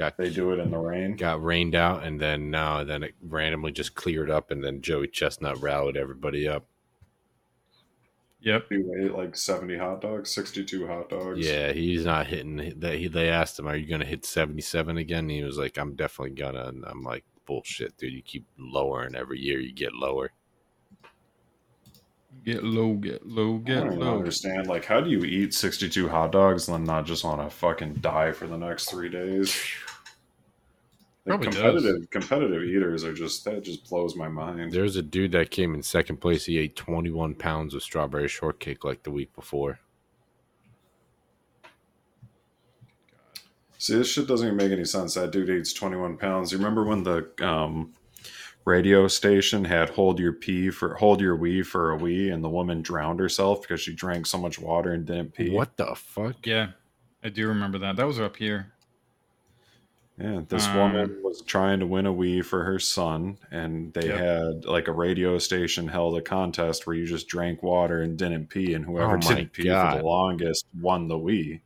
Got 0.00 0.16
They 0.16 0.30
do 0.30 0.50
it 0.52 0.58
in 0.58 0.70
the 0.70 0.78
rain. 0.78 1.14
got 1.14 1.44
rained 1.44 1.74
out, 1.74 2.04
and 2.04 2.18
then 2.18 2.50
no, 2.50 2.84
then 2.86 3.02
it 3.02 3.14
randomly 3.20 3.70
just 3.70 3.94
cleared 3.94 4.30
up, 4.30 4.50
and 4.50 4.64
then 4.64 4.80
Joey 4.80 5.08
Chestnut 5.08 5.60
rallied 5.60 5.98
everybody 5.98 6.48
up. 6.48 6.64
Yep. 8.40 8.68
he 8.70 8.76
ate 8.98 9.12
like 9.12 9.36
seventy 9.36 9.76
hot 9.76 10.00
dogs, 10.00 10.30
sixty-two 10.30 10.86
hot 10.86 11.10
dogs. 11.10 11.46
Yeah, 11.46 11.72
he's 11.72 12.06
not 12.06 12.28
hitting 12.28 12.72
that. 12.78 12.94
He 12.94 13.08
they 13.08 13.28
asked 13.28 13.58
him, 13.58 13.68
"Are 13.68 13.76
you 13.76 13.86
going 13.86 14.00
to 14.00 14.06
hit 14.06 14.24
77 14.24 14.96
again?" 14.96 15.24
And 15.24 15.30
he 15.32 15.42
was 15.44 15.58
like, 15.58 15.76
"I'm 15.76 15.94
definitely 15.96 16.34
gonna." 16.34 16.68
And 16.68 16.82
I'm 16.86 17.02
like, 17.02 17.24
"Bullshit, 17.44 17.98
dude! 17.98 18.14
You 18.14 18.22
keep 18.22 18.46
lowering 18.56 19.14
every 19.14 19.38
year. 19.38 19.60
You 19.60 19.74
get 19.74 19.92
lower." 19.92 20.30
Get 22.46 22.64
low, 22.64 22.94
get 22.94 23.26
low, 23.26 23.58
get 23.58 23.78
I 23.78 23.80
get 23.82 23.90
don't 23.90 23.98
low. 23.98 24.16
understand. 24.16 24.66
Like, 24.66 24.86
how 24.86 25.02
do 25.02 25.10
you 25.10 25.24
eat 25.24 25.52
sixty-two 25.52 26.08
hot 26.08 26.32
dogs 26.32 26.68
and 26.68 26.74
then 26.78 26.84
not 26.84 27.04
just 27.04 27.22
want 27.22 27.42
to 27.42 27.54
fucking 27.54 27.96
die 27.96 28.32
for 28.32 28.46
the 28.46 28.56
next 28.56 28.88
three 28.90 29.10
days? 29.10 29.54
Like, 31.26 31.42
Probably 31.42 31.46
does. 31.48 31.56
competitive 31.56 32.10
competitive 32.10 32.62
eaters 32.64 33.04
are 33.04 33.12
just 33.12 33.44
that 33.44 33.62
just 33.62 33.88
blows 33.88 34.16
my 34.16 34.28
mind. 34.28 34.72
There's 34.72 34.96
a 34.96 35.02
dude 35.02 35.32
that 35.32 35.50
came 35.50 35.74
in 35.74 35.82
second 35.82 36.16
place. 36.16 36.46
He 36.46 36.58
ate 36.58 36.76
21 36.76 37.34
pounds 37.34 37.74
of 37.74 37.82
strawberry 37.82 38.26
shortcake 38.28 38.84
like 38.84 39.02
the 39.02 39.10
week 39.10 39.34
before. 39.34 39.80
See, 43.78 43.94
this 43.96 44.10
shit 44.10 44.26
doesn't 44.26 44.46
even 44.46 44.56
make 44.56 44.72
any 44.72 44.84
sense. 44.84 45.14
That 45.14 45.30
dude 45.30 45.48
eats 45.50 45.72
21 45.72 46.16
pounds. 46.18 46.52
You 46.52 46.58
remember 46.58 46.84
when 46.84 47.02
the 47.02 47.30
um, 47.42 47.92
radio 48.64 49.08
station 49.08 49.64
had 49.64 49.90
"Hold 49.90 50.18
Your 50.18 50.32
Pee 50.34 50.70
for 50.70 50.94
Hold 50.94 51.20
Your 51.20 51.36
Wee 51.36 51.62
for 51.62 51.92
a 51.94 51.98
Wii," 51.98 52.32
and 52.32 52.42
the 52.44 52.48
woman 52.48 52.82
drowned 52.82 53.20
herself 53.20 53.62
because 53.62 53.80
she 53.80 53.94
drank 53.94 54.26
so 54.26 54.38
much 54.38 54.58
water 54.58 54.92
and 54.92 55.06
didn't 55.06 55.34
pee? 55.34 55.50
What 55.50 55.76
the 55.76 55.94
fuck? 55.94 56.46
Yeah, 56.46 56.72
I 57.22 57.28
do 57.30 57.46
remember 57.48 57.78
that. 57.78 57.96
That 57.96 58.06
was 58.06 58.20
up 58.20 58.36
here. 58.36 58.72
Yeah, 60.20 60.42
this 60.48 60.66
Um, 60.68 60.76
woman 60.76 61.22
was 61.22 61.40
trying 61.42 61.80
to 61.80 61.86
win 61.86 62.04
a 62.04 62.12
Wii 62.12 62.44
for 62.44 62.62
her 62.64 62.78
son, 62.78 63.38
and 63.50 63.92
they 63.94 64.08
Yep. 64.08 64.18
had 64.18 64.64
like 64.66 64.86
a 64.86 64.92
radio 64.92 65.38
station 65.38 65.88
held 65.88 66.16
a 66.18 66.20
contest 66.20 66.86
where 66.86 66.94
you 66.94 67.06
just 67.06 67.26
drank 67.26 67.62
water 67.62 68.02
and 68.02 68.18
didn't 68.18 68.48
pee, 68.48 68.74
and 68.74 68.84
whoever 68.84 69.16
Oh 69.16 69.20
didn't 69.20 69.52
pee 69.52 69.62
for 69.68 69.96
the 69.96 70.02
longest 70.04 70.66
won 70.78 71.08
the 71.08 71.18
Wii. 71.18 71.60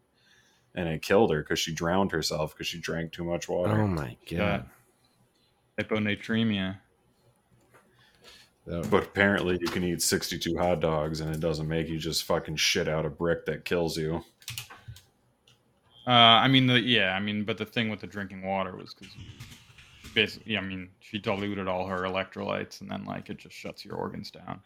And 0.77 0.89
it 0.89 1.03
killed 1.03 1.33
her 1.33 1.41
because 1.41 1.59
she 1.59 1.73
drowned 1.73 2.13
herself 2.13 2.53
because 2.55 2.67
she 2.69 2.79
drank 2.79 3.13
too 3.13 3.25
much 3.25 3.49
water. 3.49 3.81
Oh 3.81 3.87
my 3.89 4.17
god! 4.31 4.67
Hyponatremia. 5.79 6.79
But 8.67 9.03
apparently, 9.05 9.59
you 9.61 9.67
can 9.67 9.85
eat 9.85 10.01
62 10.01 10.57
hot 10.57 10.81
dogs 10.81 11.21
and 11.21 11.35
it 11.35 11.41
doesn't 11.41 11.69
make 11.69 11.89
you 11.89 11.99
just 11.99 12.25
fucking 12.25 12.57
shit 12.57 12.89
out 12.89 13.05
a 13.05 13.11
brick 13.11 13.45
that 13.47 13.65
kills 13.67 13.99
you. 13.99 14.25
Uh, 16.07 16.11
I 16.11 16.49
mean, 16.49 16.67
the 16.67 16.81
yeah, 16.81 17.15
I 17.15 17.21
mean, 17.21 17.45
but 17.45 17.57
the 17.57 17.65
thing 17.65 17.89
with 17.89 18.01
the 18.01 18.07
drinking 18.07 18.43
water 18.43 18.77
was 18.77 18.93
because 18.95 19.15
basically, 20.15 20.57
I 20.59 20.61
mean, 20.61 20.91
she 21.01 21.19
diluted 21.19 21.67
all 21.67 21.87
her 21.87 22.01
electrolytes, 22.01 22.81
and 22.83 22.91
then 22.91 23.05
like 23.05 23.31
it 23.31 23.39
just 23.39 23.55
shuts 23.55 23.85
your 23.85 23.97
organs 23.97 24.31
down. 24.31 24.61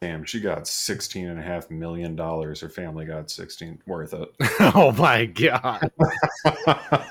Damn, 0.00 0.24
she 0.24 0.40
got 0.40 0.66
16 0.68 1.28
and 1.28 1.38
a 1.38 1.42
half 1.42 1.70
million 1.70 2.14
dollars. 2.14 2.60
Her 2.60 2.68
family 2.68 3.06
got 3.06 3.30
16 3.30 3.80
worth 3.86 4.12
it. 4.12 4.28
oh 4.74 4.92
my 4.92 5.24
god! 5.24 5.90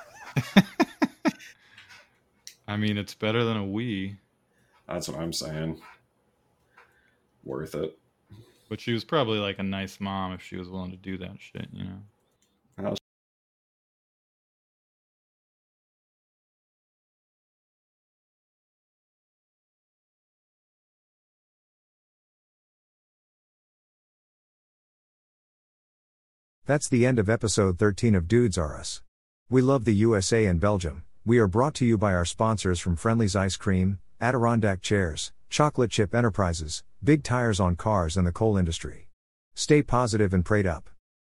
I 2.67 2.77
mean, 2.77 2.97
it's 2.97 3.13
better 3.15 3.43
than 3.43 3.57
a 3.57 3.63
Wii, 3.63 4.15
That's 4.87 5.09
what 5.09 5.19
I'm 5.19 5.33
saying. 5.33 5.81
Worth 7.43 7.75
it. 7.75 7.97
but 8.69 8.79
she 8.79 8.93
was 8.93 9.03
probably 9.03 9.37
like 9.39 9.59
a 9.59 9.63
nice 9.63 9.99
mom 9.99 10.31
if 10.33 10.41
she 10.41 10.55
was 10.55 10.69
willing 10.69 10.91
to 10.91 10.97
do 10.97 11.17
that 11.17 11.35
shit, 11.39 11.67
you 11.73 11.83
know. 11.83 11.99
How's 12.77 12.97
That's 26.65 26.87
the 26.87 27.05
end 27.05 27.19
of 27.19 27.29
episode 27.29 27.77
13 27.77 28.15
of 28.15 28.25
Dudes 28.25 28.57
R 28.57 28.77
Us. 28.77 29.01
We 29.49 29.61
love 29.61 29.83
the 29.83 29.93
USA 29.95 30.45
and 30.45 30.61
Belgium. 30.61 31.03
We 31.25 31.37
are 31.39 31.47
brought 31.47 31.73
to 31.75 31.85
you 31.85 31.97
by 31.97 32.13
our 32.13 32.23
sponsors 32.23 32.79
from 32.79 32.95
Friendly's 32.95 33.35
Ice 33.35 33.57
Cream, 33.57 33.99
Adirondack 34.21 34.81
Chairs, 34.81 35.33
Chocolate 35.49 35.91
Chip 35.91 36.15
Enterprises, 36.15 36.81
Big 37.03 37.21
Tires 37.21 37.59
on 37.59 37.75
Cars, 37.75 38.15
and 38.15 38.25
the 38.25 38.31
coal 38.31 38.55
industry. 38.55 39.09
Stay 39.55 39.83
positive 39.83 40.33
and 40.33 40.45
prayed 40.45 40.65
up. 40.65 40.89